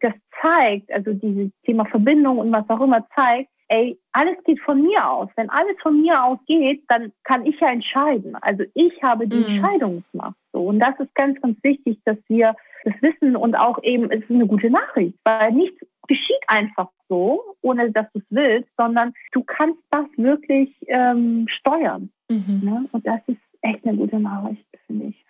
das 0.00 0.12
zeigt, 0.42 0.92
also 0.92 1.12
dieses 1.14 1.50
Thema 1.64 1.86
Verbindung 1.86 2.38
und 2.38 2.52
was 2.52 2.68
auch 2.68 2.80
immer 2.80 3.06
zeigt, 3.14 3.48
ey, 3.74 3.98
alles 4.12 4.36
geht 4.44 4.60
von 4.60 4.82
mir 4.82 5.08
aus. 5.08 5.28
Wenn 5.36 5.50
alles 5.50 5.76
von 5.82 6.00
mir 6.00 6.22
aus 6.22 6.38
geht, 6.46 6.82
dann 6.88 7.12
kann 7.24 7.44
ich 7.46 7.58
ja 7.60 7.70
entscheiden. 7.70 8.36
Also 8.40 8.64
ich 8.74 9.02
habe 9.02 9.26
die 9.26 9.38
mhm. 9.38 9.56
Entscheidungsmacht. 9.56 10.36
So. 10.52 10.60
Und 10.62 10.78
das 10.78 10.98
ist 11.00 11.14
ganz, 11.14 11.40
ganz 11.40 11.58
wichtig, 11.62 11.98
dass 12.04 12.18
wir 12.28 12.54
das 12.84 12.94
wissen 13.00 13.34
und 13.34 13.54
auch 13.56 13.82
eben, 13.82 14.10
es 14.10 14.22
ist 14.22 14.30
eine 14.30 14.46
gute 14.46 14.70
Nachricht, 14.70 15.18
weil 15.24 15.52
nichts 15.52 15.80
geschieht 16.06 16.44
einfach 16.48 16.90
so, 17.08 17.42
ohne 17.62 17.90
dass 17.90 18.06
du 18.12 18.18
es 18.18 18.26
willst, 18.28 18.68
sondern 18.76 19.14
du 19.32 19.42
kannst 19.42 19.80
das 19.90 20.06
wirklich 20.16 20.70
ähm, 20.86 21.46
steuern. 21.48 22.10
Mhm. 22.30 22.60
Ne? 22.62 22.88
Und 22.92 23.06
das 23.06 23.20
ist 23.26 23.38
echt 23.62 23.86
eine 23.86 23.96
gute 23.96 24.20
Nachricht, 24.20 24.66
finde 24.86 25.06
ich. 25.06 25.24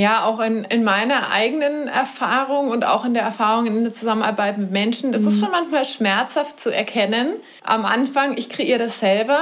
Ja, 0.00 0.24
auch 0.24 0.40
in, 0.40 0.64
in 0.64 0.82
meiner 0.82 1.30
eigenen 1.30 1.86
Erfahrung 1.86 2.70
und 2.70 2.86
auch 2.86 3.04
in 3.04 3.12
der 3.12 3.22
Erfahrung 3.22 3.66
in 3.66 3.84
der 3.84 3.92
Zusammenarbeit 3.92 4.56
mit 4.56 4.70
Menschen 4.70 5.12
ist 5.12 5.26
es 5.26 5.36
mhm. 5.36 5.40
schon 5.40 5.50
manchmal 5.50 5.84
schmerzhaft 5.84 6.58
zu 6.58 6.74
erkennen. 6.74 7.34
Am 7.62 7.84
Anfang, 7.84 8.38
ich 8.38 8.48
kreiere 8.48 8.78
das 8.78 8.98
selber. 8.98 9.40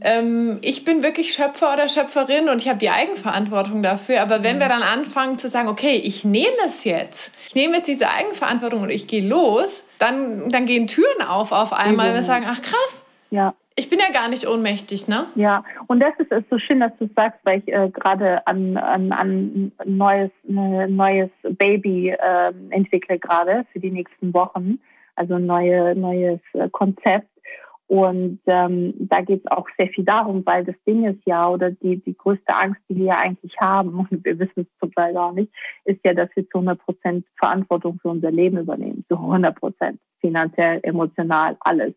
Ähm, 0.00 0.58
ich 0.62 0.84
bin 0.84 1.04
wirklich 1.04 1.32
Schöpfer 1.32 1.72
oder 1.72 1.88
Schöpferin 1.88 2.48
und 2.48 2.60
ich 2.60 2.68
habe 2.68 2.80
die 2.80 2.90
Eigenverantwortung 2.90 3.84
dafür. 3.84 4.20
Aber 4.20 4.42
wenn 4.42 4.58
wir 4.58 4.66
mhm. 4.66 4.70
dann 4.70 4.82
anfangen 4.82 5.38
zu 5.38 5.48
sagen, 5.48 5.68
okay, 5.68 5.94
ich 5.94 6.24
nehme 6.24 6.56
es 6.66 6.82
jetzt, 6.82 7.30
ich 7.46 7.54
nehme 7.54 7.76
jetzt 7.76 7.86
diese 7.86 8.10
Eigenverantwortung 8.10 8.82
und 8.82 8.90
ich 8.90 9.06
gehe 9.06 9.24
los, 9.24 9.84
dann, 10.00 10.48
dann 10.48 10.66
gehen 10.66 10.88
Türen 10.88 11.22
auf 11.22 11.52
auf 11.52 11.72
einmal. 11.72 12.10
Mhm. 12.10 12.14
Wir 12.14 12.22
sagen, 12.24 12.46
ach 12.48 12.60
krass. 12.62 13.04
Ja 13.30 13.54
ich 13.76 13.90
bin 13.90 13.98
ja 13.98 14.12
gar 14.12 14.28
nicht 14.28 14.46
ohnmächtig, 14.46 15.08
ne? 15.08 15.26
Ja, 15.34 15.64
und 15.88 16.00
das 16.00 16.12
ist, 16.18 16.30
ist 16.30 16.48
so 16.48 16.58
schön, 16.58 16.80
dass 16.80 16.92
du 16.98 17.08
sagst, 17.16 17.40
weil 17.44 17.58
ich 17.58 17.68
äh, 17.72 17.90
gerade 17.90 18.46
an, 18.46 18.76
an, 18.76 19.10
an 19.12 19.72
neues, 19.84 20.30
ne, 20.44 20.88
neues 20.88 21.30
Baby 21.42 22.10
äh, 22.10 22.52
entwickle 22.70 23.18
gerade 23.18 23.64
für 23.72 23.80
die 23.80 23.90
nächsten 23.90 24.32
Wochen. 24.32 24.78
Also 25.16 25.34
ein 25.34 25.46
neue, 25.46 25.94
neues 25.96 26.40
äh, 26.52 26.68
Konzept. 26.70 27.28
Und 27.86 28.40
ähm, 28.46 28.94
da 28.98 29.20
geht 29.20 29.42
es 29.44 29.50
auch 29.50 29.66
sehr 29.78 29.88
viel 29.88 30.04
darum, 30.04 30.44
weil 30.46 30.64
das 30.64 30.76
Ding 30.86 31.04
ist 31.04 31.20
ja, 31.26 31.48
oder 31.48 31.70
die, 31.70 32.02
die 32.02 32.16
größte 32.16 32.54
Angst, 32.54 32.80
die 32.88 32.96
wir 32.96 33.06
ja 33.06 33.18
eigentlich 33.18 33.54
haben, 33.60 34.06
und 34.10 34.24
wir 34.24 34.38
wissen 34.38 34.62
es 34.62 34.78
zum 34.80 34.92
Teil 34.92 35.12
gar 35.12 35.32
nicht, 35.32 35.52
ist 35.84 36.00
ja, 36.04 36.14
dass 36.14 36.30
wir 36.34 36.44
zu 36.48 36.58
100 36.58 36.78
Prozent 36.78 37.26
Verantwortung 37.36 37.98
für 38.00 38.08
unser 38.08 38.30
Leben 38.30 38.58
übernehmen. 38.58 39.04
Zu 39.08 39.16
100 39.16 39.54
Prozent. 39.54 40.00
Finanziell, 40.20 40.80
emotional, 40.82 41.56
alles. 41.60 41.92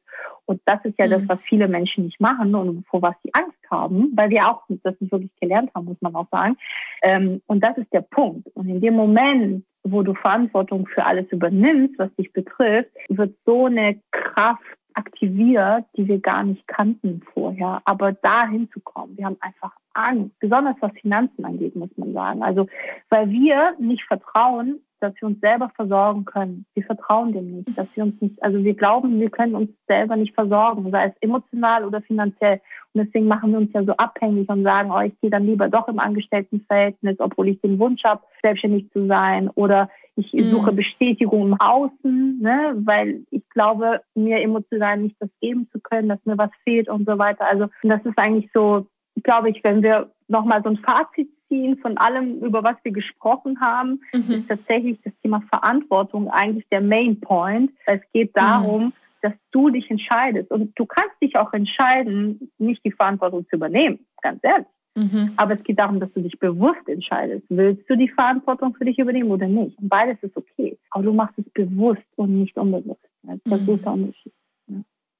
Und 0.45 0.61
das 0.65 0.83
ist 0.83 0.99
ja 0.99 1.07
mhm. 1.07 1.11
das, 1.11 1.21
was 1.27 1.39
viele 1.47 1.67
Menschen 1.67 2.05
nicht 2.05 2.19
machen 2.19 2.53
und 2.53 2.85
vor 2.87 3.01
was 3.01 3.15
sie 3.23 3.33
Angst 3.33 3.57
haben, 3.71 4.11
weil 4.15 4.29
wir 4.29 4.47
auch 4.47 4.63
das 4.83 4.95
nicht 4.99 5.11
wirklich 5.11 5.31
gelernt 5.39 5.71
haben, 5.73 5.85
muss 5.85 6.01
man 6.01 6.15
auch 6.15 6.27
sagen. 6.31 6.57
Ähm, 7.03 7.41
und 7.47 7.63
das 7.63 7.77
ist 7.77 7.91
der 7.93 8.01
Punkt. 8.01 8.47
Und 8.55 8.67
in 8.67 8.81
dem 8.81 8.95
Moment, 8.95 9.65
wo 9.83 10.03
du 10.03 10.13
Verantwortung 10.13 10.87
für 10.87 11.05
alles 11.05 11.25
übernimmst, 11.31 11.97
was 11.97 12.13
dich 12.15 12.31
betrifft, 12.33 12.91
wird 13.07 13.35
so 13.45 13.65
eine 13.65 13.99
Kraft 14.11 14.76
aktiviert, 14.97 15.85
die 15.95 16.07
wir 16.07 16.19
gar 16.19 16.43
nicht 16.43 16.67
kannten 16.67 17.21
vorher. 17.33 17.81
Aber 17.85 18.13
da 18.13 18.47
hinzukommen, 18.47 19.17
wir 19.17 19.25
haben 19.25 19.37
einfach 19.39 19.71
Angst, 19.93 20.37
besonders 20.39 20.75
was 20.79 20.91
Finanzen 20.99 21.45
angeht, 21.45 21.75
muss 21.75 21.95
man 21.97 22.13
sagen. 22.13 22.43
Also, 22.43 22.67
weil 23.09 23.29
wir 23.29 23.75
nicht 23.79 24.03
vertrauen, 24.03 24.79
dass 24.99 25.13
wir 25.19 25.27
uns 25.27 25.39
selber 25.41 25.69
versorgen 25.75 26.25
können. 26.25 26.65
Wir 26.73 26.83
vertrauen 26.83 27.33
dem 27.33 27.57
nicht, 27.57 27.77
dass 27.77 27.87
wir 27.95 28.03
uns 28.03 28.19
nicht, 28.21 28.41
also 28.41 28.63
wir 28.63 28.73
glauben, 28.73 29.19
wir 29.19 29.29
können 29.29 29.55
uns 29.55 29.69
selber 29.87 30.15
nicht 30.15 30.33
versorgen, 30.33 30.89
sei 30.91 31.07
es 31.07 31.13
emotional 31.21 31.85
oder 31.85 32.01
finanziell. 32.01 32.61
Und 32.93 33.05
deswegen 33.05 33.27
machen 33.27 33.51
wir 33.51 33.59
uns 33.59 33.71
ja 33.73 33.83
so 33.83 33.93
abhängig 33.93 34.49
und 34.49 34.63
sagen, 34.63 34.91
oh, 34.91 35.01
ich 35.01 35.19
gehe 35.21 35.29
dann 35.29 35.45
lieber 35.45 35.69
doch 35.69 35.87
im 35.87 35.99
Angestelltenverhältnis, 35.99 37.19
obwohl 37.19 37.49
ich 37.49 37.61
den 37.61 37.79
Wunsch 37.79 38.03
habe, 38.03 38.21
selbstständig 38.41 38.91
zu 38.91 39.07
sein. 39.07 39.49
Oder 39.55 39.89
ich 40.15 40.33
mhm. 40.33 40.49
suche 40.49 40.73
Bestätigung 40.73 41.43
im 41.43 41.59
Außen, 41.59 42.39
ne, 42.41 42.73
weil 42.77 43.23
ich 43.29 43.47
glaube, 43.49 44.01
mir 44.15 44.41
emotional 44.41 44.97
nicht 44.97 45.15
das 45.19 45.29
geben 45.41 45.69
zu 45.71 45.79
können, 45.79 46.09
dass 46.09 46.25
mir 46.25 46.37
was 46.37 46.51
fehlt 46.63 46.89
und 46.89 47.07
so 47.07 47.17
weiter. 47.17 47.47
Also 47.47 47.67
das 47.83 48.03
ist 48.03 48.17
eigentlich 48.17 48.49
so, 48.53 48.87
glaube 49.23 49.49
ich, 49.49 49.63
wenn 49.63 49.83
wir 49.83 50.11
nochmal 50.27 50.61
so 50.63 50.69
ein 50.69 50.77
Fazit 50.77 51.29
ziehen 51.47 51.77
von 51.77 51.97
allem, 51.97 52.39
über 52.43 52.63
was 52.63 52.75
wir 52.83 52.91
gesprochen 52.91 53.59
haben, 53.59 54.01
mhm. 54.13 54.31
ist 54.31 54.47
tatsächlich 54.47 54.99
das 55.03 55.13
Thema 55.21 55.41
Verantwortung 55.49 56.29
eigentlich 56.29 56.67
der 56.69 56.81
Main 56.81 57.19
Point. 57.19 57.71
Es 57.85 58.01
geht 58.13 58.35
darum, 58.35 58.85
mhm. 58.85 58.93
dass 59.21 59.33
du 59.51 59.69
dich 59.69 59.89
entscheidest. 59.89 60.51
Und 60.51 60.77
du 60.77 60.85
kannst 60.85 61.21
dich 61.21 61.35
auch 61.37 61.53
entscheiden, 61.53 62.51
nicht 62.57 62.83
die 62.85 62.91
Verantwortung 62.91 63.45
zu 63.49 63.55
übernehmen, 63.55 63.99
ganz 64.21 64.39
ehrlich. 64.43 64.67
Mhm. 64.97 65.33
Aber 65.37 65.53
es 65.53 65.63
geht 65.63 65.79
darum, 65.79 65.99
dass 65.99 66.11
du 66.13 66.21
dich 66.21 66.39
bewusst 66.39 66.87
entscheidest. 66.87 67.45
Willst 67.49 67.87
du 67.87 67.95
die 67.95 68.09
Verantwortung 68.09 68.73
für 68.73 68.85
dich 68.85 68.97
übernehmen 68.97 69.29
oder 69.29 69.47
nicht? 69.47 69.77
Und 69.77 69.89
beides 69.89 70.17
ist 70.23 70.35
okay. 70.35 70.77
Aber 70.89 71.03
du 71.03 71.13
machst 71.13 71.37
es 71.37 71.47
bewusst 71.53 72.01
und 72.15 72.39
nicht 72.39 72.57
unbewusst. 72.57 73.01
Das 73.21 73.35
ist 73.35 73.51
ein 73.51 73.65
großer 73.65 73.93
Unterschied. 73.93 74.33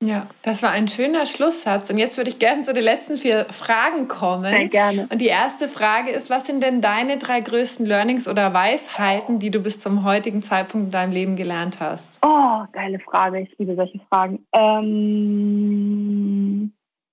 Ja, 0.04 0.28
das 0.44 0.62
war 0.62 0.70
ein 0.70 0.88
schöner 0.88 1.26
Schlusssatz. 1.26 1.90
Und 1.90 1.98
jetzt 1.98 2.18
würde 2.18 2.30
ich 2.30 2.38
gerne 2.38 2.62
zu 2.62 2.72
den 2.72 2.84
letzten 2.84 3.18
vier 3.18 3.46
Fragen 3.46 4.08
kommen. 4.08 4.54
Sehr 4.54 4.68
gerne. 4.68 5.08
Und 5.12 5.20
die 5.20 5.26
erste 5.26 5.68
Frage 5.68 6.12
ist, 6.12 6.30
was 6.30 6.46
sind 6.46 6.62
denn 6.62 6.82
deine 6.82 7.18
drei 7.18 7.42
größten 7.42 7.84
Learnings 7.84 8.28
oder 8.28 8.54
Weisheiten, 8.54 9.40
die 9.40 9.50
du 9.50 9.60
bis 9.60 9.80
zum 9.80 10.04
heutigen 10.04 10.44
Zeitpunkt 10.44 10.86
in 10.88 10.92
deinem 10.92 11.14
Leben 11.14 11.36
gelernt 11.36 11.80
hast? 11.80 12.20
Oh, 12.24 12.62
geile 12.74 13.00
Frage. 13.00 13.40
Ich 13.40 13.58
liebe 13.58 13.76
solche 13.76 14.00
Fragen. 14.08 14.46
Ähm, 14.54 15.52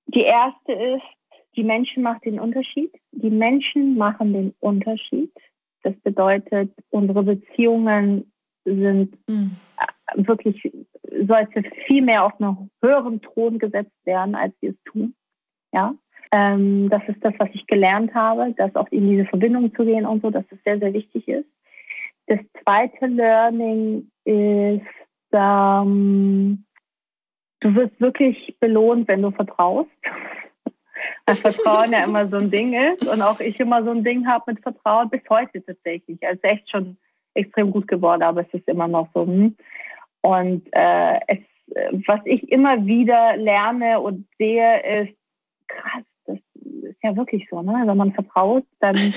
Die 0.09 0.25
erste 0.25 0.73
ist, 0.73 1.07
die 1.57 1.65
Menschen 1.65 2.03
machen 2.03 2.21
den 2.25 2.39
Unterschied. 2.39 2.93
Die 3.13 3.31
Menschen 3.31 3.97
machen 3.97 4.35
den 4.35 4.55
Unterschied. 4.61 5.33
Das 5.83 5.95
bedeutet, 6.03 6.71
unsere 6.91 7.23
Beziehungen 7.23 8.31
sind 8.67 9.17
mhm. 9.27 9.57
Wirklich, 10.15 10.71
sollte 11.27 11.63
viel 11.87 12.03
mehr 12.03 12.25
auf 12.25 12.41
einen 12.41 12.71
höheren 12.83 13.21
Thron 13.21 13.59
gesetzt 13.59 13.95
werden, 14.05 14.35
als 14.35 14.55
sie 14.61 14.69
es 14.69 14.77
tun. 14.85 15.15
Ja. 15.73 15.95
Ähm, 16.33 16.89
das 16.91 17.03
ist 17.07 17.25
das, 17.25 17.35
was 17.39 17.49
ich 17.53 17.67
gelernt 17.67 18.15
habe, 18.15 18.53
dass 18.57 18.75
auch 18.75 18.89
in 18.91 19.09
diese 19.09 19.25
Verbindung 19.27 19.75
zu 19.75 19.85
gehen 19.85 20.07
und 20.07 20.23
so, 20.23 20.31
dass 20.31 20.45
es 20.51 20.59
sehr, 20.65 20.79
sehr 20.79 20.93
wichtig 20.93 21.29
ist. 21.29 21.49
Das 22.27 22.41
zweite 22.63 23.07
Learning 23.07 24.11
ist, 24.25 24.83
ähm, 25.33 26.65
du 27.61 27.75
wirst 27.75 28.01
wirklich 28.01 28.57
belohnt, 28.61 29.09
wenn 29.09 29.23
du 29.23 29.31
vertraust. 29.31 29.91
Weil 31.27 31.37
Vertrauen 31.37 31.93
ja 31.93 32.05
immer 32.05 32.29
so 32.29 32.37
ein 32.37 32.51
Ding 32.51 32.73
ist 32.73 33.07
und 33.07 33.21
auch 33.21 33.41
ich 33.41 33.59
immer 33.61 33.85
so 33.85 33.91
ein 33.91 34.05
Ding 34.05 34.27
habe 34.27 34.53
mit 34.53 34.63
Vertrauen 34.63 35.11
bis 35.11 35.23
heute 35.29 35.65
tatsächlich. 35.65 36.19
Also 36.27 36.41
echt 36.43 36.71
schon 36.71 36.97
extrem 37.35 37.71
gut 37.71 37.89
geworden, 37.89 38.23
aber 38.23 38.43
es 38.43 38.55
ist 38.55 38.69
immer 38.69 38.89
noch 38.89 39.09
so. 39.15 39.27
Hm. 39.27 39.57
Und 40.25 40.67
äh, 40.73 41.21
es, 41.27 41.39
was 42.07 42.21
ich 42.25 42.51
immer 42.51 42.87
wieder 42.87 43.37
lerne 43.37 44.01
und 44.01 44.27
sehe, 44.39 45.03
ist 45.03 45.19
krass. 45.69 46.03
Das 46.25 46.39
ist 46.65 47.03
ja 47.03 47.15
wirklich 47.15 47.47
so, 47.51 47.61
ne? 47.61 47.83
Wenn 47.85 47.97
man 47.99 48.15
vertraut, 48.15 48.65
dann 48.81 48.97
also, 48.97 49.13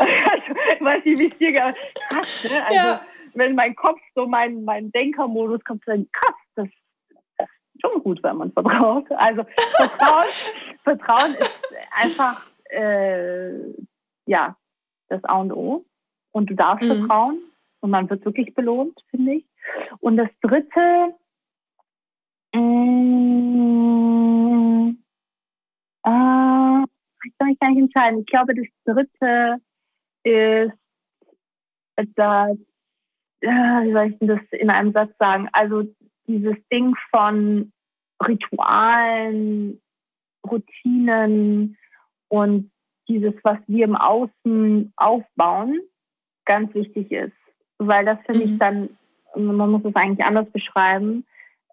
weiß 0.80 1.02
ich, 1.04 1.18
wie 1.18 1.28
es 1.28 1.36
dir 1.36 1.52
krass, 1.52 2.48
ne? 2.50 2.64
Also 2.64 2.74
ja. 2.74 3.00
wenn 3.34 3.54
mein 3.54 3.76
Kopf 3.76 4.00
so 4.14 4.26
mein, 4.26 4.64
mein 4.64 4.90
Denkermodus 4.92 5.62
kommt, 5.62 5.82
dann 5.84 6.08
krass, 6.10 6.34
das, 6.54 6.68
das 7.36 7.48
ist 7.74 7.82
schon 7.82 8.02
gut, 8.02 8.22
wenn 8.22 8.38
man 8.38 8.50
vertraut. 8.52 9.12
Also 9.12 9.44
Vertrauen, 9.76 10.24
Vertrauen 10.84 11.34
ist 11.34 11.60
einfach 11.90 12.50
äh, 12.70 13.50
ja 14.24 14.56
das 15.10 15.22
A 15.24 15.38
und 15.38 15.52
O. 15.52 15.84
Und 16.32 16.48
du 16.48 16.54
darfst 16.54 16.82
mhm. 16.88 17.06
vertrauen 17.06 17.40
und 17.80 17.90
man 17.90 18.08
wird 18.08 18.24
wirklich 18.24 18.54
belohnt, 18.54 18.98
finde 19.10 19.34
ich. 19.34 19.44
Und 20.00 20.16
das 20.16 20.28
dritte, 20.40 21.14
mm, 22.54 23.68
äh, 26.04 26.84
ich 27.24 27.38
kann 27.38 27.48
mich 27.48 27.58
gar 27.58 27.70
nicht 27.70 27.78
entscheiden. 27.78 28.20
Ich 28.20 28.26
glaube, 28.26 28.54
das 28.54 28.66
dritte 28.84 29.60
ist, 30.24 30.72
dass, 32.16 32.56
äh, 33.40 33.48
wie 33.48 33.92
soll 33.92 34.10
ich 34.10 34.18
das 34.20 34.40
in 34.52 34.70
einem 34.70 34.92
Satz 34.92 35.12
sagen? 35.18 35.48
Also 35.52 35.84
dieses 36.26 36.56
Ding 36.72 36.94
von 37.10 37.72
Ritualen, 38.26 39.80
Routinen 40.48 41.76
und 42.28 42.70
dieses, 43.08 43.34
was 43.42 43.58
wir 43.66 43.84
im 43.84 43.96
Außen 43.96 44.92
aufbauen, 44.96 45.80
ganz 46.44 46.74
wichtig 46.74 47.10
ist 47.12 47.32
weil 47.78 48.04
das 48.04 48.18
finde 48.26 48.46
mhm. 48.46 48.52
ich 48.52 48.58
dann, 48.58 48.88
man 49.36 49.70
muss 49.70 49.84
es 49.84 49.94
eigentlich 49.94 50.24
anders 50.24 50.50
beschreiben. 50.50 51.24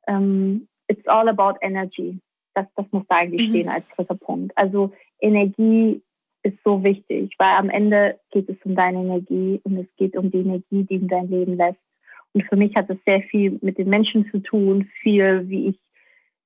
Ähm, 0.08 0.68
it's 0.88 1.08
all 1.08 1.28
about 1.30 1.58
energy. 1.62 2.20
Das, 2.54 2.66
das 2.76 2.86
muss 2.92 3.04
da 3.10 3.18
eigentlich 3.18 3.48
mhm. 3.48 3.52
stehen 3.52 3.70
als 3.70 3.86
dritter 3.96 4.16
Punkt. 4.16 4.52
Also 4.56 4.92
Energie 5.20 6.02
ist 6.44 6.58
so 6.64 6.84
wichtig, 6.84 7.34
weil 7.38 7.56
am 7.56 7.70
Ende 7.70 8.20
geht 8.32 8.50
es 8.50 8.58
um 8.64 8.76
deine 8.76 9.00
Energie 9.00 9.62
und 9.64 9.78
es 9.78 9.88
geht 9.98 10.16
um 10.16 10.30
die 10.30 10.40
Energie, 10.40 10.84
die 10.84 10.96
in 10.96 11.08
dein 11.08 11.30
Leben 11.30 11.56
lässt. 11.56 11.80
Und 12.34 12.44
für 12.46 12.56
mich 12.56 12.76
hat 12.76 12.90
es 12.90 12.98
sehr 13.06 13.22
viel 13.22 13.60
mit 13.62 13.78
den 13.78 13.90
Menschen 13.90 14.30
zu 14.32 14.40
tun, 14.40 14.90
viel, 15.02 15.48
wie 15.48 15.70
ich 15.70 15.80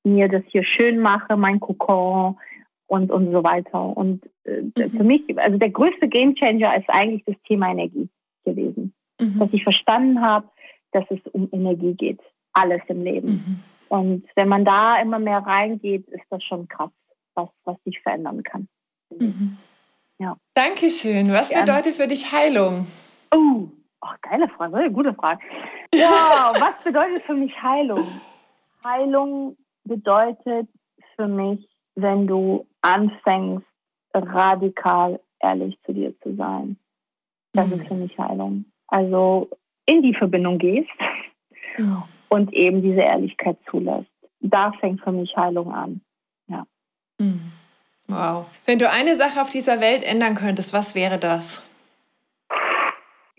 mir 0.04 0.28
das 0.30 0.44
hier 0.48 0.64
schön 0.64 1.00
mache, 1.00 1.36
mein 1.36 1.60
Kokon 1.60 2.38
und, 2.86 3.12
und 3.12 3.32
so 3.32 3.44
weiter. 3.44 3.98
Und 3.98 4.30
äh, 4.44 4.62
mhm. 4.62 4.92
für 4.92 5.04
mich, 5.04 5.24
also 5.38 5.58
der 5.58 5.72
größte 5.72 6.08
Gamechanger 6.08 6.78
ist 6.78 6.90
eigentlich 6.90 7.24
das 7.26 7.36
Thema 7.46 7.72
Energie 7.72 8.08
gewesen 8.46 8.94
mhm. 9.20 9.40
dass 9.40 9.50
ich 9.52 9.64
verstanden 9.64 10.22
habe, 10.22 10.48
dass 10.92 11.06
es 11.10 11.20
um 11.34 11.50
Energie 11.52 11.94
geht. 11.94 12.20
Alles 12.54 12.82
im 12.88 13.04
Leben. 13.04 13.28
Mhm. 13.28 13.64
Und 13.90 14.24
wenn 14.36 14.48
man 14.48 14.66
da 14.66 15.00
immer 15.02 15.20
mehr 15.20 15.40
reingeht, 15.40 16.08
ist 16.10 16.26
das 16.30 16.44
schon 16.44 16.68
krass, 16.68 16.92
was, 17.36 17.50
was 17.64 17.78
sich 17.86 18.00
verändern 18.02 18.44
kann. 18.44 18.68
Mhm. 19.10 19.58
Ja. 20.20 20.36
Dankeschön. 20.56 21.32
Was 21.32 21.50
Gerne. 21.50 21.66
bedeutet 21.66 21.96
für 21.96 22.08
dich 22.08 22.32
Heilung? 22.32 22.88
Oh, 23.34 23.68
oh 24.02 24.08
geile 24.22 24.48
Frage, 24.50 24.92
gute 24.92 25.14
Frage. 25.14 25.42
Ja, 25.94 26.52
was 26.60 26.84
bedeutet 26.84 27.24
für 27.24 27.36
mich 27.36 27.54
Heilung? 27.62 28.08
Heilung 28.84 29.58
bedeutet 29.84 30.68
für 31.16 31.28
mich, 31.28 31.68
wenn 31.96 32.28
du 32.28 32.66
anfängst, 32.82 33.66
radikal 34.14 35.20
ehrlich 35.40 35.78
zu 35.86 35.94
dir 35.94 36.20
zu 36.22 36.36
sein. 36.36 36.78
Das 37.54 37.68
mhm. 37.68 37.74
ist 37.74 37.88
für 37.88 37.96
mich 37.96 38.18
Heilung. 38.18 38.66
Also 38.88 39.50
in 39.88 40.04
die 40.04 40.14
Verbindung 40.14 40.60
gehst 40.60 40.90
ja. 41.78 42.08
und 42.30 42.54
eben 42.54 42.82
diese 42.84 43.02
Ehrlichkeit 43.02 43.58
zulässt. 43.70 44.10
Da 44.40 44.72
fängt 44.74 45.02
für 45.02 45.12
mich 45.12 45.36
Heilung 45.36 45.74
an. 45.74 46.02
Ja. 46.48 46.68
Mhm. 47.18 47.52
Wow. 48.08 48.46
Wenn 48.66 48.80
du 48.80 48.90
eine 48.90 49.16
Sache 49.16 49.42
auf 49.42 49.50
dieser 49.50 49.82
Welt 49.82 50.04
ändern 50.04 50.36
könntest, 50.36 50.74
was 50.74 50.96
wäre 50.96 51.18
das? 51.18 51.62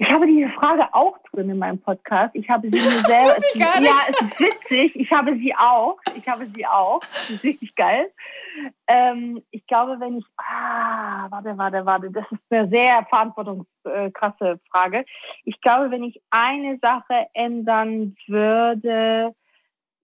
Ich 0.00 0.08
habe 0.10 0.28
diese 0.28 0.48
Frage 0.50 0.86
auch 0.92 1.18
drin 1.32 1.50
in 1.50 1.58
meinem 1.58 1.80
Podcast. 1.80 2.32
Ich 2.34 2.48
habe 2.48 2.70
sie 2.70 2.80
mir 2.80 2.90
selber. 3.06 3.36
ja, 3.54 3.96
es 4.08 4.20
ist 4.20 4.40
witzig. 4.40 4.94
Ich 4.94 5.10
habe 5.10 5.36
sie 5.36 5.52
auch. 5.56 5.98
Ich 6.16 6.26
habe 6.28 6.46
sie 6.54 6.64
auch. 6.64 7.00
Das 7.00 7.30
ist 7.30 7.42
richtig 7.42 7.74
geil. 7.74 8.08
Ähm, 8.86 9.42
ich 9.50 9.66
glaube, 9.66 9.98
wenn 9.98 10.18
ich. 10.18 10.24
Ah, 10.36 11.26
warte, 11.30 11.58
warte, 11.58 11.84
warte. 11.84 12.12
Das 12.12 12.24
ist 12.30 12.40
eine 12.48 12.68
sehr 12.68 13.04
verantwortungskrasse 13.10 14.60
Frage. 14.70 15.04
Ich 15.44 15.60
glaube, 15.60 15.90
wenn 15.90 16.04
ich 16.04 16.22
eine 16.30 16.78
Sache 16.80 17.26
ändern 17.34 18.16
würde, 18.28 19.34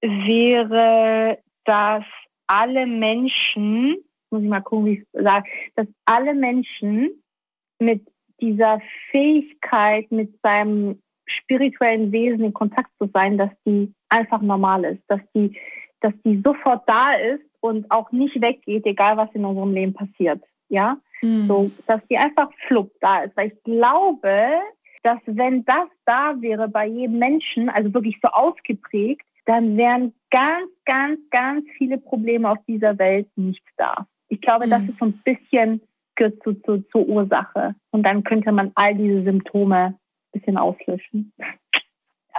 wäre, 0.01 1.39
dass 1.65 2.05
alle 2.49 2.85
Menschen, 2.87 3.97
muss 4.31 4.43
ich 4.43 4.49
mal 4.49 4.61
gucken, 4.61 4.87
wie 4.87 4.99
ich 4.99 5.07
sage, 5.13 5.49
dass 5.77 5.87
alle 6.05 6.35
Menschen 6.35 7.23
mit 7.79 8.05
dieser 8.45 8.81
Fähigkeit, 9.11 10.11
mit 10.11 10.39
seinem 10.43 11.01
spirituellen 11.27 12.13
Wesen 12.13 12.45
in 12.45 12.53
Kontakt 12.53 12.91
zu 12.99 13.09
sein, 13.13 13.39
dass 13.39 13.51
die 13.67 13.93
einfach 14.09 14.43
normal 14.43 14.85
ist, 14.85 15.03
dass 15.09 15.21
die, 15.35 15.57
dass 16.01 16.13
die 16.25 16.43
sofort 16.45 16.83
da 16.87 17.13
ist 17.13 17.45
und 17.61 17.91
auch 17.91 18.13
nicht 18.13 18.41
weggeht, 18.41 18.85
egal 18.85 19.17
was 19.17 19.35
in 19.35 19.45
unserem 19.45 19.73
Leben 19.73 19.95
passiert. 19.95 20.43
Ja, 20.69 20.99
mhm. 21.23 21.47
so, 21.47 21.71
dass 21.87 22.01
die 22.11 22.19
einfach 22.19 22.51
flupp 22.69 22.93
da 23.01 23.23
ist. 23.23 23.37
Weil 23.37 23.49
ich 23.49 23.63
glaube, 23.63 24.61
dass 25.03 25.19
wenn 25.27 25.65
das 25.65 25.89
da 26.05 26.35
wäre 26.41 26.69
bei 26.69 26.87
jedem 26.87 27.19
Menschen, 27.19 27.69
also 27.69 27.93
wirklich 27.95 28.19
so 28.23 28.29
ausgeprägt, 28.29 29.27
dann 29.47 29.77
wären 29.77 30.15
ganz, 30.31 30.71
ganz, 30.85 31.21
ganz 31.31 31.65
viele 31.77 31.99
Probleme 31.99 32.51
auf 32.51 32.59
dieser 32.67 32.99
Welt 32.99 33.29
nicht 33.37 33.63
da. 33.77 34.07
Ich 34.29 34.41
glaube, 34.41 34.67
mhm. 34.67 34.71
das 34.71 34.83
ist 34.85 34.99
so 34.99 35.07
ein 35.07 35.21
bisschen 35.25 35.81
zu, 36.17 36.55
zu, 36.63 36.83
zur 36.91 37.07
Ursache. 37.07 37.75
Und 37.91 38.05
dann 38.05 38.25
könnte 38.25 38.53
man 38.53 38.73
all 38.75 38.95
diese 38.95 39.23
Symptome 39.23 39.77
ein 39.77 39.99
bisschen 40.33 40.57
auslöschen. 40.57 41.33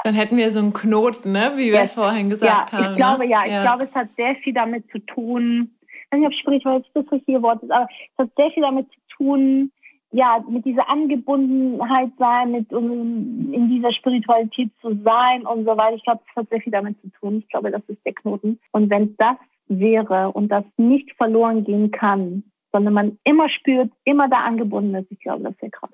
Dann 0.04 0.14
hätten 0.14 0.38
wir 0.38 0.52
so 0.52 0.60
einen 0.60 0.74
Knoten, 0.74 1.32
ne? 1.32 1.54
wie 1.56 1.72
wir 1.72 1.82
es 1.82 1.94
vorhin 1.94 2.30
gesagt 2.30 2.72
ja, 2.72 2.78
haben. 2.78 2.92
Ich 2.92 2.96
glaube, 2.98 3.26
ne? 3.26 3.32
ja, 3.32 3.46
ich 3.46 3.52
ja. 3.52 3.62
glaube, 3.64 3.86
es 3.86 3.96
hat 3.96 4.10
sehr 4.18 4.36
viel 4.36 4.54
damit 4.54 4.90
zu 4.92 5.00
tun, 5.00 5.72
ich 5.82 6.12
weiß 6.12 6.20
nicht, 6.20 6.28
ob 6.28 6.34
Spiritualität 6.34 6.92
das 6.94 7.12
richtige 7.12 7.42
Wort 7.42 7.64
ist, 7.64 7.72
aber 7.72 7.88
es 7.90 8.18
hat 8.18 8.30
sehr 8.38 8.52
viel 8.52 8.64
damit 8.64 8.88
zu 8.92 9.00
tun, 9.18 9.72
ja, 10.12 10.44
mit 10.48 10.64
dieser 10.64 10.90
Angebundenheit 10.90 12.12
sein, 12.18 12.52
mit 12.52 12.72
um, 12.72 13.52
in 13.54 13.70
dieser 13.70 13.92
Spiritualität 13.92 14.70
zu 14.82 14.98
sein 15.04 15.46
und 15.46 15.66
so 15.66 15.76
weiter. 15.76 15.96
Ich 15.96 16.04
glaube, 16.04 16.22
es 16.30 16.36
hat 16.36 16.50
sehr 16.50 16.62
viel 16.62 16.72
damit 16.72 17.02
zu 17.02 17.10
tun. 17.20 17.40
Ich 17.40 17.50
glaube, 17.50 17.72
das 17.72 17.82
ist 17.88 18.00
der 18.06 18.14
Knoten. 18.14 18.60
Und 18.72 18.90
wenn 18.90 19.16
das 19.18 19.36
wäre 19.68 20.32
und 20.32 20.50
das 20.50 20.64
nicht 20.78 21.12
verloren 21.18 21.66
gehen 21.66 21.92
kann, 21.92 22.44
sondern 22.76 22.94
man 22.94 23.18
immer 23.24 23.48
spürt, 23.48 23.90
immer 24.04 24.28
da 24.28 24.40
angebunden 24.40 24.94
ist. 24.96 25.10
Ich 25.10 25.22
glaube, 25.22 25.44
das 25.44 25.54
ist 25.54 25.62
sehr 25.62 25.72
krass. 25.72 25.92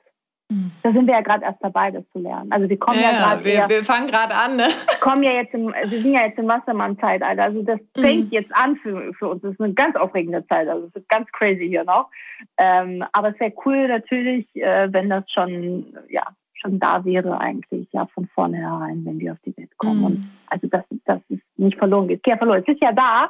Mhm. 0.49 0.71
Da 0.81 0.91
sind 0.91 1.05
wir 1.05 1.13
ja 1.13 1.21
gerade 1.21 1.45
erst 1.45 1.63
dabei, 1.63 1.91
das 1.91 2.03
zu 2.11 2.17
lernen. 2.17 2.51
Also 2.51 2.67
wir 2.67 2.79
kommen 2.79 2.99
ja, 2.99 3.11
ja 3.11 3.17
gerade. 3.19 3.45
Wir, 3.45 3.69
wir, 3.69 3.83
fangen 3.83 4.07
gerade 4.07 4.33
an, 4.33 4.55
ne? 4.55 4.67
Kommen 4.99 5.21
ja 5.21 5.33
jetzt 5.33 5.53
im, 5.53 5.67
wir 5.67 6.01
sind 6.01 6.11
ja 6.11 6.25
jetzt 6.25 6.39
im 6.39 6.47
Wassermann-Zeitalter. 6.47 7.43
Also 7.43 7.61
das 7.61 7.79
mhm. 7.95 8.01
fängt 8.01 8.31
jetzt 8.31 8.53
an 8.55 8.77
für, 8.77 9.13
für 9.13 9.29
uns. 9.29 9.43
Das 9.43 9.51
ist 9.51 9.61
eine 9.61 9.75
ganz 9.75 9.95
aufregende 9.95 10.43
Zeit. 10.47 10.67
Also 10.67 10.87
es 10.87 10.95
ist 10.95 11.07
ganz 11.07 11.31
crazy 11.33 11.67
hier 11.67 11.83
noch. 11.83 12.09
Ähm, 12.57 13.05
aber 13.11 13.29
es 13.29 13.39
wäre 13.39 13.53
cool 13.63 13.87
natürlich, 13.87 14.47
äh, 14.55 14.91
wenn 14.91 15.09
das 15.09 15.23
schon, 15.31 15.85
ja, 16.09 16.23
schon 16.55 16.79
da 16.79 17.05
wäre 17.05 17.39
eigentlich, 17.39 17.87
ja, 17.91 18.07
von 18.07 18.27
vornherein, 18.33 19.05
wenn 19.05 19.19
wir 19.19 19.33
auf 19.33 19.39
die 19.45 19.55
Welt 19.55 19.77
kommen. 19.77 19.99
Mhm. 19.99 20.05
Und 20.05 20.27
also 20.47 20.65
dass, 20.65 20.83
dass 21.05 21.21
es 21.29 21.39
nicht 21.57 21.77
verloren 21.77 22.07
geht 22.07 22.25
ja 22.25 22.37
verloren. 22.37 22.63
Es 22.65 22.73
ist 22.73 22.83
ja 22.83 22.91
da, 22.91 23.29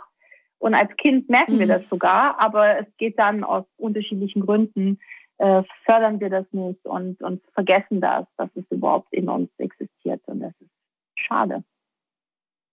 und 0.62 0.76
als 0.76 0.96
Kind 0.98 1.28
merken 1.28 1.56
mhm. 1.56 1.60
wir 1.60 1.68
das 1.68 1.82
sogar, 1.90 2.40
aber 2.40 2.80
es 2.80 2.88
geht 2.98 3.18
dann 3.18 3.44
aus 3.44 3.66
unterschiedlichen 3.78 4.46
Gründen, 4.46 5.00
äh, 5.40 5.64
fördern 5.86 6.20
wir 6.20 6.30
das 6.30 6.46
nicht 6.52 6.86
und, 6.86 7.20
und 7.24 7.42
vergessen 7.54 8.00
das, 8.00 8.28
dass 8.38 8.50
es 8.54 8.64
überhaupt 8.70 9.12
in 9.12 9.28
uns 9.28 9.50
existiert. 9.58 10.22
Und 10.28 10.42
das 10.42 10.54
ist 10.60 10.70
schade. 11.16 11.64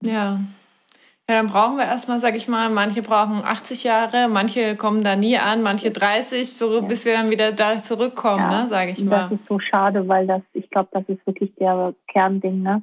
Ja. 0.02 0.38
Ja, 1.30 1.36
dann 1.36 1.46
brauchen 1.46 1.76
wir 1.76 1.84
erstmal, 1.84 2.20
sag 2.20 2.36
ich 2.36 2.48
mal, 2.48 2.70
manche 2.70 3.02
brauchen 3.02 3.42
80 3.44 3.84
Jahre, 3.84 4.28
manche 4.28 4.76
kommen 4.76 5.04
da 5.04 5.14
nie 5.14 5.36
an, 5.36 5.62
manche 5.62 5.90
30, 5.90 6.50
so 6.50 6.76
ja. 6.76 6.80
bis 6.80 7.04
wir 7.04 7.14
dann 7.14 7.30
wieder 7.30 7.52
da 7.52 7.82
zurückkommen, 7.82 8.50
ja, 8.50 8.62
ne, 8.62 8.68
sage 8.68 8.92
ich 8.92 9.04
mal. 9.04 9.28
Das 9.30 9.32
ist 9.32 9.48
so 9.48 9.58
schade, 9.58 10.08
weil 10.08 10.26
das, 10.26 10.40
ich 10.54 10.68
glaube, 10.70 10.88
das 10.92 11.04
ist 11.06 11.26
wirklich 11.26 11.54
der 11.56 11.94
Kernding, 12.06 12.62
ne? 12.62 12.82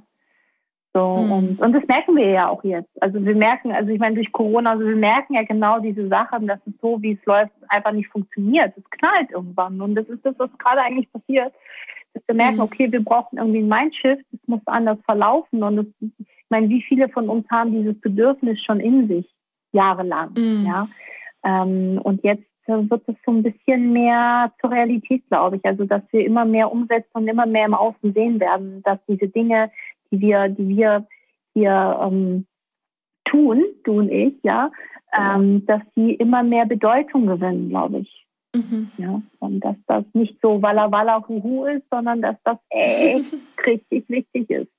So, 0.95 1.17
mhm. 1.17 1.31
und, 1.33 1.59
und 1.59 1.73
das 1.73 1.85
merken 1.87 2.15
wir 2.15 2.29
ja 2.29 2.47
auch 2.47 2.63
jetzt. 2.63 2.89
Also 3.03 3.23
wir 3.25 3.35
merken, 3.35 3.73
also 3.73 3.91
ich 3.91 3.99
meine, 3.99 4.15
durch 4.15 4.31
Corona, 4.31 4.71
also 4.71 4.85
wir 4.85 4.95
merken 4.95 5.33
ja 5.33 5.43
genau 5.43 5.79
diese 5.79 6.07
Sachen, 6.07 6.47
dass 6.47 6.59
es 6.65 6.73
so, 6.81 7.01
wie 7.01 7.11
es 7.19 7.25
läuft, 7.25 7.51
einfach 7.67 7.91
nicht 7.91 8.07
funktioniert. 8.07 8.71
Es 8.77 8.89
knallt 8.91 9.29
irgendwann. 9.29 9.81
Und 9.81 9.95
das 9.95 10.07
ist 10.07 10.25
das, 10.25 10.35
was 10.37 10.49
gerade 10.57 10.79
eigentlich 10.79 11.11
passiert. 11.11 11.51
Dass 12.13 12.23
wir 12.27 12.35
merken, 12.35 12.55
mhm. 12.55 12.61
okay, 12.61 12.89
wir 12.89 13.03
brauchen 13.03 13.37
irgendwie 13.37 13.59
ein 13.59 13.67
Mindshift, 13.67 14.23
es 14.31 14.47
muss 14.47 14.61
anders 14.67 14.97
verlaufen. 15.03 15.61
Und 15.63 15.75
das, 15.75 15.85
ich 15.99 16.45
meine, 16.47 16.69
wie 16.69 16.81
viele 16.81 17.09
von 17.09 17.27
uns 17.27 17.45
haben 17.51 17.73
dieses 17.73 17.99
Bedürfnis 17.99 18.63
schon 18.63 18.79
in 18.79 19.09
sich, 19.09 19.29
jahrelang, 19.73 20.29
mhm. 20.37 20.65
ja. 20.65 20.87
Ähm, 21.43 21.99
und 22.01 22.23
jetzt 22.23 22.45
wird 22.67 23.03
es 23.07 23.15
so 23.25 23.31
ein 23.31 23.43
bisschen 23.43 23.91
mehr 23.91 24.51
zur 24.61 24.71
Realität, 24.71 25.23
glaube 25.27 25.57
ich. 25.57 25.65
Also, 25.65 25.83
dass 25.83 26.01
wir 26.11 26.25
immer 26.25 26.45
mehr 26.45 26.71
umsetzen 26.71 27.11
und 27.13 27.27
immer 27.27 27.45
mehr 27.45 27.65
im 27.65 27.73
Außen 27.73 28.13
sehen 28.13 28.39
werden, 28.39 28.81
dass 28.83 28.97
diese 29.07 29.27
Dinge, 29.27 29.69
die 30.11 30.19
wir, 30.21 30.49
die 30.49 30.67
wir 30.67 31.07
hier 31.53 31.99
ähm, 32.01 32.45
tun, 33.25 33.63
du 33.83 33.99
und 33.99 34.09
ich, 34.09 34.33
ja, 34.43 34.71
ähm, 35.17 35.65
dass 35.65 35.81
sie 35.95 36.13
immer 36.13 36.43
mehr 36.43 36.65
Bedeutung 36.65 37.27
gewinnen, 37.27 37.69
glaube 37.69 37.99
ich. 37.99 38.25
Mhm. 38.53 38.91
Ja, 38.97 39.21
und 39.39 39.59
dass 39.59 39.75
das 39.87 40.05
nicht 40.13 40.37
so 40.41 40.61
Walla 40.61 40.91
Walla 40.91 41.25
Huhu 41.27 41.65
ist, 41.65 41.83
sondern 41.91 42.21
dass 42.21 42.37
das 42.43 42.57
echt 42.69 43.33
richtig 43.65 44.09
wichtig 44.09 44.49
ist. 44.49 44.71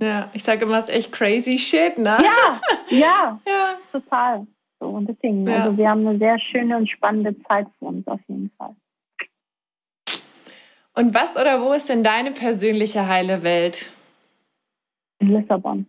Ja, 0.00 0.30
ich 0.34 0.42
sage 0.44 0.66
immer, 0.66 0.78
es 0.78 0.88
ist 0.88 0.94
echt 0.94 1.12
crazy 1.12 1.58
shit, 1.58 1.96
ne? 1.96 2.18
Ja, 2.22 2.60
ja, 2.90 3.40
ja. 3.46 3.76
total. 3.90 4.46
So, 4.78 4.88
und 4.88 5.08
deswegen, 5.08 5.46
ja. 5.46 5.64
also 5.64 5.76
wir 5.76 5.88
haben 5.88 6.06
eine 6.06 6.18
sehr 6.18 6.38
schöne 6.38 6.76
und 6.76 6.90
spannende 6.90 7.34
Zeit 7.44 7.66
für 7.78 7.86
uns 7.86 8.06
auf 8.06 8.20
jeden 8.28 8.50
Fall. 8.58 8.74
Und 10.94 11.14
was 11.14 11.36
oder 11.36 11.62
wo 11.62 11.72
ist 11.72 11.88
denn 11.88 12.04
deine 12.04 12.32
persönliche 12.32 13.08
heile 13.08 13.42
Welt? 13.42 13.90
In 15.22 15.28
Lissabon. 15.28 15.86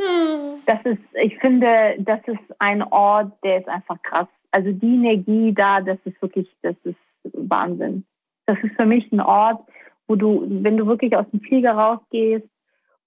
Hm. 0.00 0.62
Das 0.66 0.78
ist, 0.84 1.02
ich 1.22 1.36
finde, 1.38 1.96
das 1.98 2.20
ist 2.26 2.60
ein 2.60 2.82
Ort, 2.82 3.32
der 3.42 3.58
ist 3.58 3.68
einfach 3.68 4.00
krass. 4.02 4.28
Also 4.50 4.72
die 4.72 4.94
Energie 4.94 5.52
da, 5.52 5.80
das 5.80 5.98
ist 6.04 6.20
wirklich, 6.22 6.48
das 6.62 6.76
ist 6.84 6.96
Wahnsinn. 7.32 8.04
Das 8.46 8.58
ist 8.62 8.74
für 8.76 8.86
mich 8.86 9.10
ein 9.12 9.20
Ort, 9.20 9.60
wo 10.06 10.16
du, 10.16 10.46
wenn 10.48 10.76
du 10.76 10.86
wirklich 10.86 11.14
aus 11.14 11.26
dem 11.30 11.40
Flieger 11.40 11.72
rausgehst 11.72 12.48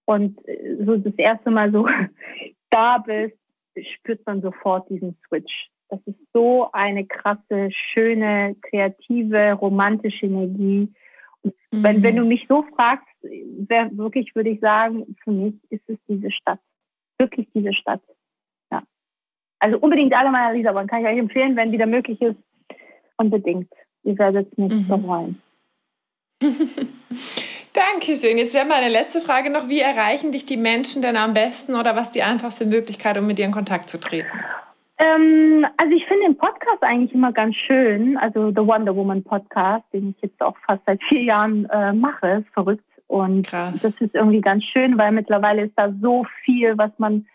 und 0.05 0.39
so 0.85 0.97
das 0.97 1.15
erste 1.15 1.49
Mal 1.49 1.71
so 1.71 1.87
da 2.69 2.97
bist, 2.99 3.37
spürt 3.95 4.25
man 4.25 4.41
sofort 4.41 4.89
diesen 4.89 5.17
Switch. 5.27 5.69
Das 5.89 5.99
ist 6.05 6.19
so 6.33 6.69
eine 6.71 7.05
krasse, 7.05 7.69
schöne, 7.71 8.55
kreative, 8.61 9.53
romantische 9.53 10.25
Energie. 10.25 10.93
Mhm. 11.43 11.51
Wenn, 11.71 12.03
wenn 12.03 12.15
du 12.17 12.25
mich 12.25 12.45
so 12.47 12.63
fragst, 12.75 13.07
wär, 13.21 13.89
wirklich 13.97 14.35
würde 14.35 14.49
ich 14.49 14.59
sagen, 14.59 15.15
für 15.23 15.31
mich 15.31 15.53
ist 15.69 15.83
es 15.87 15.97
diese 16.07 16.31
Stadt. 16.31 16.59
Wirklich 17.17 17.47
diese 17.53 17.73
Stadt. 17.73 18.01
Ja. 18.71 18.83
Also 19.59 19.77
unbedingt 19.79 20.13
alle 20.13 20.31
meiner 20.31 20.53
Lissabon 20.53 20.87
kann 20.87 21.01
ich 21.01 21.07
euch 21.07 21.17
empfehlen, 21.17 21.55
wenn 21.55 21.71
wieder 21.71 21.85
möglich 21.85 22.21
ist. 22.21 22.37
Unbedingt. 23.17 23.71
Ihr 24.03 24.17
werdet 24.17 24.51
es 24.51 24.57
nicht 24.57 24.71
mhm. 24.71 24.87
bereuen. 24.87 25.41
Dankeschön. 27.73 28.37
Jetzt 28.37 28.53
wäre 28.53 28.65
meine 28.65 28.89
letzte 28.89 29.21
Frage 29.21 29.49
noch, 29.49 29.69
wie 29.69 29.79
erreichen 29.79 30.31
dich 30.31 30.45
die 30.45 30.57
Menschen 30.57 31.01
denn 31.01 31.15
am 31.15 31.33
besten 31.33 31.75
oder 31.75 31.95
was 31.95 32.11
die 32.11 32.23
einfachste 32.23 32.65
Möglichkeit, 32.65 33.17
um 33.17 33.27
mit 33.27 33.37
dir 33.37 33.45
in 33.45 33.51
Kontakt 33.51 33.89
zu 33.89 33.99
treten? 33.99 34.27
Ähm, 34.97 35.65
also 35.77 35.95
ich 35.95 36.05
finde 36.05 36.25
den 36.27 36.37
Podcast 36.37 36.81
eigentlich 36.81 37.13
immer 37.13 37.31
ganz 37.31 37.55
schön, 37.55 38.17
also 38.17 38.49
The 38.49 38.67
Wonder 38.67 38.95
Woman 38.95 39.23
Podcast, 39.23 39.83
den 39.93 40.09
ich 40.15 40.21
jetzt 40.21 40.41
auch 40.41 40.55
fast 40.67 40.81
seit 40.85 41.01
vier 41.03 41.23
Jahren 41.23 41.65
äh, 41.69 41.93
mache, 41.93 42.43
ist 42.45 42.53
verrückt. 42.53 42.83
Und 43.11 43.45
Krass. 43.45 43.81
das 43.81 43.93
ist 43.99 44.15
irgendwie 44.15 44.39
ganz 44.39 44.63
schön, 44.63 44.97
weil 44.97 45.11
mittlerweile 45.11 45.63
ist 45.63 45.73
da 45.75 45.93
so 46.01 46.23
viel, 46.45 46.77
was 46.77 46.91
man 46.97 47.25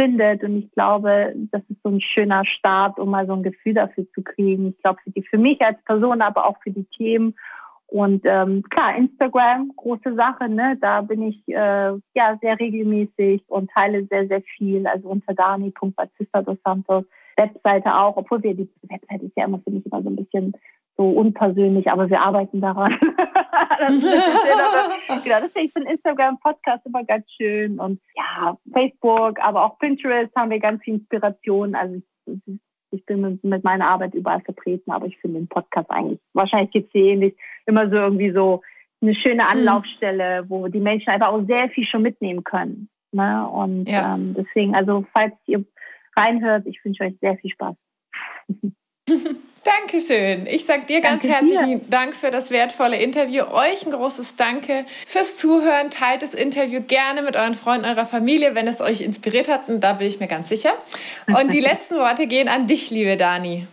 findet. 0.00 0.42
Und 0.42 0.56
ich 0.56 0.72
glaube, 0.72 1.34
das 1.52 1.60
ist 1.68 1.82
so 1.82 1.90
ein 1.90 2.00
schöner 2.00 2.46
Start, 2.46 2.98
um 2.98 3.10
mal 3.10 3.26
so 3.26 3.34
ein 3.34 3.42
Gefühl 3.42 3.74
dafür 3.74 4.06
zu 4.14 4.22
kriegen. 4.22 4.68
Ich 4.68 4.82
glaube, 4.82 5.00
für, 5.04 5.10
die, 5.10 5.22
für 5.22 5.36
mich 5.36 5.60
als 5.60 5.76
Person, 5.84 6.22
aber 6.22 6.46
auch 6.46 6.56
für 6.62 6.70
die 6.70 6.86
Themen. 6.96 7.34
Und 7.88 8.22
ähm, 8.24 8.62
klar, 8.70 8.96
Instagram, 8.96 9.70
große 9.76 10.14
Sache, 10.14 10.48
ne? 10.48 10.78
Da 10.80 11.02
bin 11.02 11.20
ich 11.20 11.46
äh, 11.48 11.92
ja 12.14 12.38
sehr 12.40 12.58
regelmäßig 12.58 13.42
und 13.48 13.70
teile 13.70 14.06
sehr, 14.06 14.28
sehr 14.28 14.40
viel. 14.56 14.86
Also 14.86 15.10
unter 15.10 15.34
dani.batista 15.34 16.40
dos 16.40 16.56
Santos. 16.64 17.04
Webseite 17.36 17.94
auch, 17.94 18.16
obwohl 18.16 18.42
wir 18.42 18.54
die 18.54 18.68
Webseite 18.88 19.26
ist 19.26 19.36
ja 19.36 19.44
immer, 19.44 19.60
finde 19.60 19.80
ich, 19.80 19.86
immer 19.86 20.02
so 20.02 20.08
ein 20.08 20.16
bisschen 20.16 20.54
so 20.98 21.08
unpersönlich, 21.08 21.90
aber 21.90 22.10
wir 22.10 22.20
arbeiten 22.20 22.60
daran. 22.60 22.90
das 23.78 23.94
ist 23.94 24.04
aber, 24.04 25.20
genau, 25.24 25.36
deswegen 25.42 25.70
finde 25.70 25.92
Instagram, 25.92 26.38
Podcast 26.40 26.84
immer 26.86 27.04
ganz 27.04 27.24
schön 27.30 27.78
und 27.78 28.00
ja, 28.16 28.58
Facebook, 28.72 29.38
aber 29.40 29.64
auch 29.64 29.78
Pinterest 29.78 30.34
haben 30.36 30.50
wir 30.50 30.58
ganz 30.58 30.82
viel 30.82 30.94
Inspiration. 30.94 31.76
Also 31.76 32.02
ich, 32.26 32.60
ich 32.90 33.06
bin 33.06 33.38
mit, 33.42 33.64
meiner 33.64 33.86
Arbeit 33.86 34.14
überall 34.14 34.40
vertreten, 34.40 34.90
aber 34.90 35.06
ich 35.06 35.16
finde 35.18 35.38
den 35.38 35.48
Podcast 35.48 35.88
eigentlich, 35.88 36.18
wahrscheinlich 36.32 36.72
geht 36.72 36.86
es 36.86 36.92
hier 36.92 37.12
ähnlich, 37.12 37.36
immer 37.66 37.88
so 37.88 37.94
irgendwie 37.94 38.32
so 38.32 38.62
eine 39.00 39.14
schöne 39.14 39.44
mhm. 39.44 39.50
Anlaufstelle, 39.50 40.46
wo 40.48 40.66
die 40.66 40.80
Menschen 40.80 41.10
einfach 41.10 41.28
auch 41.28 41.46
sehr 41.46 41.68
viel 41.70 41.86
schon 41.86 42.02
mitnehmen 42.02 42.42
können. 42.42 42.88
Ne? 43.12 43.48
Und 43.48 43.88
ja. 43.88 44.16
ähm, 44.16 44.34
deswegen, 44.36 44.74
also 44.74 45.06
falls 45.12 45.34
ihr 45.46 45.64
reinhört, 46.16 46.66
ich 46.66 46.84
wünsche 46.84 47.04
euch 47.04 47.14
sehr 47.20 47.36
viel 47.36 47.50
Spaß. 47.50 47.76
Dankeschön. 49.64 50.46
Ich 50.46 50.64
sage 50.64 50.86
dir 50.86 51.00
ganz 51.00 51.22
Danke 51.22 51.36
herzlichen 51.36 51.80
dir. 51.80 51.90
Dank 51.90 52.16
für 52.16 52.30
das 52.30 52.50
wertvolle 52.50 52.96
Interview. 52.96 53.44
Euch 53.44 53.84
ein 53.84 53.90
großes 53.90 54.36
Danke 54.36 54.86
fürs 55.06 55.36
Zuhören. 55.36 55.90
Teilt 55.90 56.22
das 56.22 56.32
Interview 56.32 56.80
gerne 56.80 57.22
mit 57.22 57.36
euren 57.36 57.54
Freunden, 57.54 57.84
eurer 57.84 58.06
Familie, 58.06 58.54
wenn 58.54 58.66
es 58.66 58.80
euch 58.80 59.00
inspiriert 59.00 59.48
hat. 59.48 59.68
Und 59.68 59.80
da 59.80 59.94
bin 59.94 60.06
ich 60.06 60.20
mir 60.20 60.28
ganz 60.28 60.48
sicher. 60.48 60.72
Und 61.26 61.52
die 61.52 61.60
letzten 61.60 61.96
Worte 61.96 62.26
gehen 62.26 62.48
an 62.48 62.66
dich, 62.66 62.90
liebe 62.90 63.16
Dani. 63.16 63.66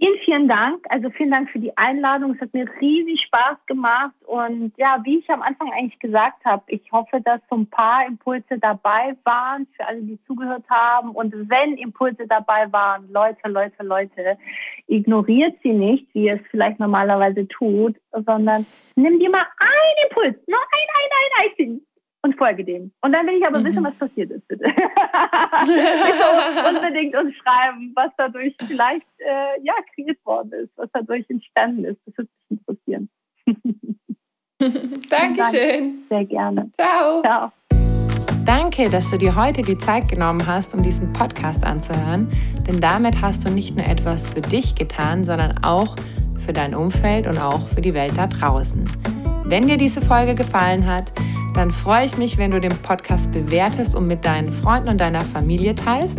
Vielen, 0.00 0.18
vielen 0.24 0.48
Dank. 0.48 0.84
Also 0.90 1.10
vielen 1.10 1.32
Dank 1.32 1.50
für 1.50 1.58
die 1.58 1.76
Einladung. 1.76 2.34
Es 2.34 2.40
hat 2.40 2.54
mir 2.54 2.66
riesig 2.80 3.20
Spaß 3.22 3.56
gemacht. 3.66 4.14
Und 4.26 4.72
ja, 4.76 5.00
wie 5.02 5.18
ich 5.18 5.28
am 5.28 5.42
Anfang 5.42 5.72
eigentlich 5.72 5.98
gesagt 5.98 6.44
habe, 6.44 6.62
ich 6.68 6.82
hoffe, 6.92 7.20
dass 7.24 7.40
so 7.50 7.56
ein 7.56 7.66
paar 7.66 8.06
Impulse 8.06 8.58
dabei 8.60 9.16
waren 9.24 9.66
für 9.76 9.84
alle, 9.84 10.00
die 10.02 10.18
zugehört 10.24 10.64
haben. 10.70 11.10
Und 11.10 11.34
wenn 11.50 11.76
Impulse 11.78 12.28
dabei 12.28 12.72
waren, 12.72 13.10
Leute, 13.12 13.48
Leute, 13.48 13.82
Leute, 13.82 14.38
ignoriert 14.86 15.56
sie 15.64 15.72
nicht, 15.72 16.06
wie 16.14 16.26
ihr 16.26 16.34
es 16.34 16.46
vielleicht 16.50 16.78
normalerweise 16.78 17.48
tut, 17.48 17.96
sondern 18.12 18.66
nimm 18.94 19.18
dir 19.18 19.30
mal 19.30 19.46
einen 19.58 20.08
Impuls, 20.08 20.36
nur 20.46 20.60
ein, 20.60 20.88
ein, 20.94 21.10
ein 21.10 21.50
einzigen 21.50 21.87
und 22.22 22.36
folge 22.36 22.64
dem. 22.64 22.92
Und 23.00 23.12
dann 23.12 23.26
will 23.26 23.36
ich 23.38 23.46
aber 23.46 23.60
mhm. 23.60 23.64
wissen, 23.66 23.84
was 23.84 23.94
passiert 23.94 24.30
ist, 24.30 24.46
bitte. 24.48 24.64
unbedingt 26.68 27.16
uns 27.16 27.34
schreiben, 27.36 27.92
was 27.94 28.10
dadurch 28.16 28.54
vielleicht 28.66 29.06
äh, 29.18 29.62
ja, 29.62 29.74
kreiert 29.94 30.18
worden 30.24 30.52
ist, 30.52 30.70
was 30.76 30.88
dadurch 30.92 31.28
entstanden 31.28 31.84
ist. 31.84 31.98
Das 32.06 32.16
würde 32.18 32.30
mich 32.48 32.60
interessieren. 32.60 33.08
Dankeschön. 35.08 36.04
Sehr 36.08 36.24
gerne. 36.24 36.70
Ciao. 36.78 37.22
Ciao. 37.22 37.52
Danke, 38.44 38.88
dass 38.88 39.10
du 39.10 39.18
dir 39.18 39.36
heute 39.36 39.62
die 39.62 39.76
Zeit 39.76 40.08
genommen 40.08 40.44
hast, 40.46 40.74
um 40.74 40.82
diesen 40.82 41.12
Podcast 41.12 41.64
anzuhören. 41.64 42.32
Denn 42.66 42.80
damit 42.80 43.20
hast 43.20 43.46
du 43.46 43.52
nicht 43.52 43.76
nur 43.76 43.84
etwas 43.84 44.30
für 44.30 44.40
dich 44.40 44.74
getan, 44.74 45.22
sondern 45.22 45.62
auch 45.62 45.94
für 46.44 46.52
dein 46.54 46.74
Umfeld 46.74 47.26
und 47.26 47.38
auch 47.38 47.68
für 47.68 47.82
die 47.82 47.92
Welt 47.92 48.16
da 48.16 48.26
draußen. 48.26 48.84
Wenn 49.48 49.66
dir 49.66 49.78
diese 49.78 50.02
Folge 50.02 50.34
gefallen 50.34 50.86
hat, 50.86 51.10
dann 51.54 51.70
freue 51.70 52.04
ich 52.04 52.18
mich, 52.18 52.36
wenn 52.36 52.50
du 52.50 52.60
den 52.60 52.76
Podcast 52.82 53.32
bewertest 53.32 53.94
und 53.94 54.06
mit 54.06 54.26
deinen 54.26 54.52
Freunden 54.52 54.90
und 54.90 55.00
deiner 55.00 55.22
Familie 55.22 55.74
teilst. 55.74 56.18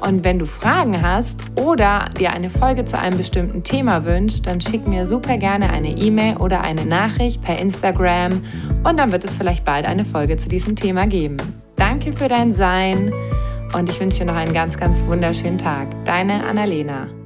Und 0.00 0.22
wenn 0.22 0.38
du 0.38 0.46
Fragen 0.46 1.02
hast 1.02 1.40
oder 1.56 2.08
dir 2.16 2.32
eine 2.32 2.50
Folge 2.50 2.84
zu 2.84 2.96
einem 2.96 3.18
bestimmten 3.18 3.64
Thema 3.64 4.04
wünschst, 4.04 4.46
dann 4.46 4.60
schick 4.60 4.86
mir 4.86 5.08
super 5.08 5.38
gerne 5.38 5.70
eine 5.70 5.90
E-Mail 5.90 6.36
oder 6.36 6.60
eine 6.60 6.86
Nachricht 6.86 7.42
per 7.42 7.58
Instagram 7.58 8.44
und 8.84 8.96
dann 8.96 9.10
wird 9.10 9.24
es 9.24 9.34
vielleicht 9.34 9.64
bald 9.64 9.88
eine 9.88 10.04
Folge 10.04 10.36
zu 10.36 10.48
diesem 10.48 10.76
Thema 10.76 11.08
geben. 11.08 11.36
Danke 11.74 12.12
für 12.12 12.28
dein 12.28 12.54
Sein 12.54 13.12
und 13.74 13.88
ich 13.88 13.98
wünsche 13.98 14.20
dir 14.20 14.26
noch 14.26 14.36
einen 14.36 14.54
ganz, 14.54 14.76
ganz 14.76 15.04
wunderschönen 15.06 15.58
Tag. 15.58 15.88
Deine 16.04 16.44
Annalena. 16.46 17.17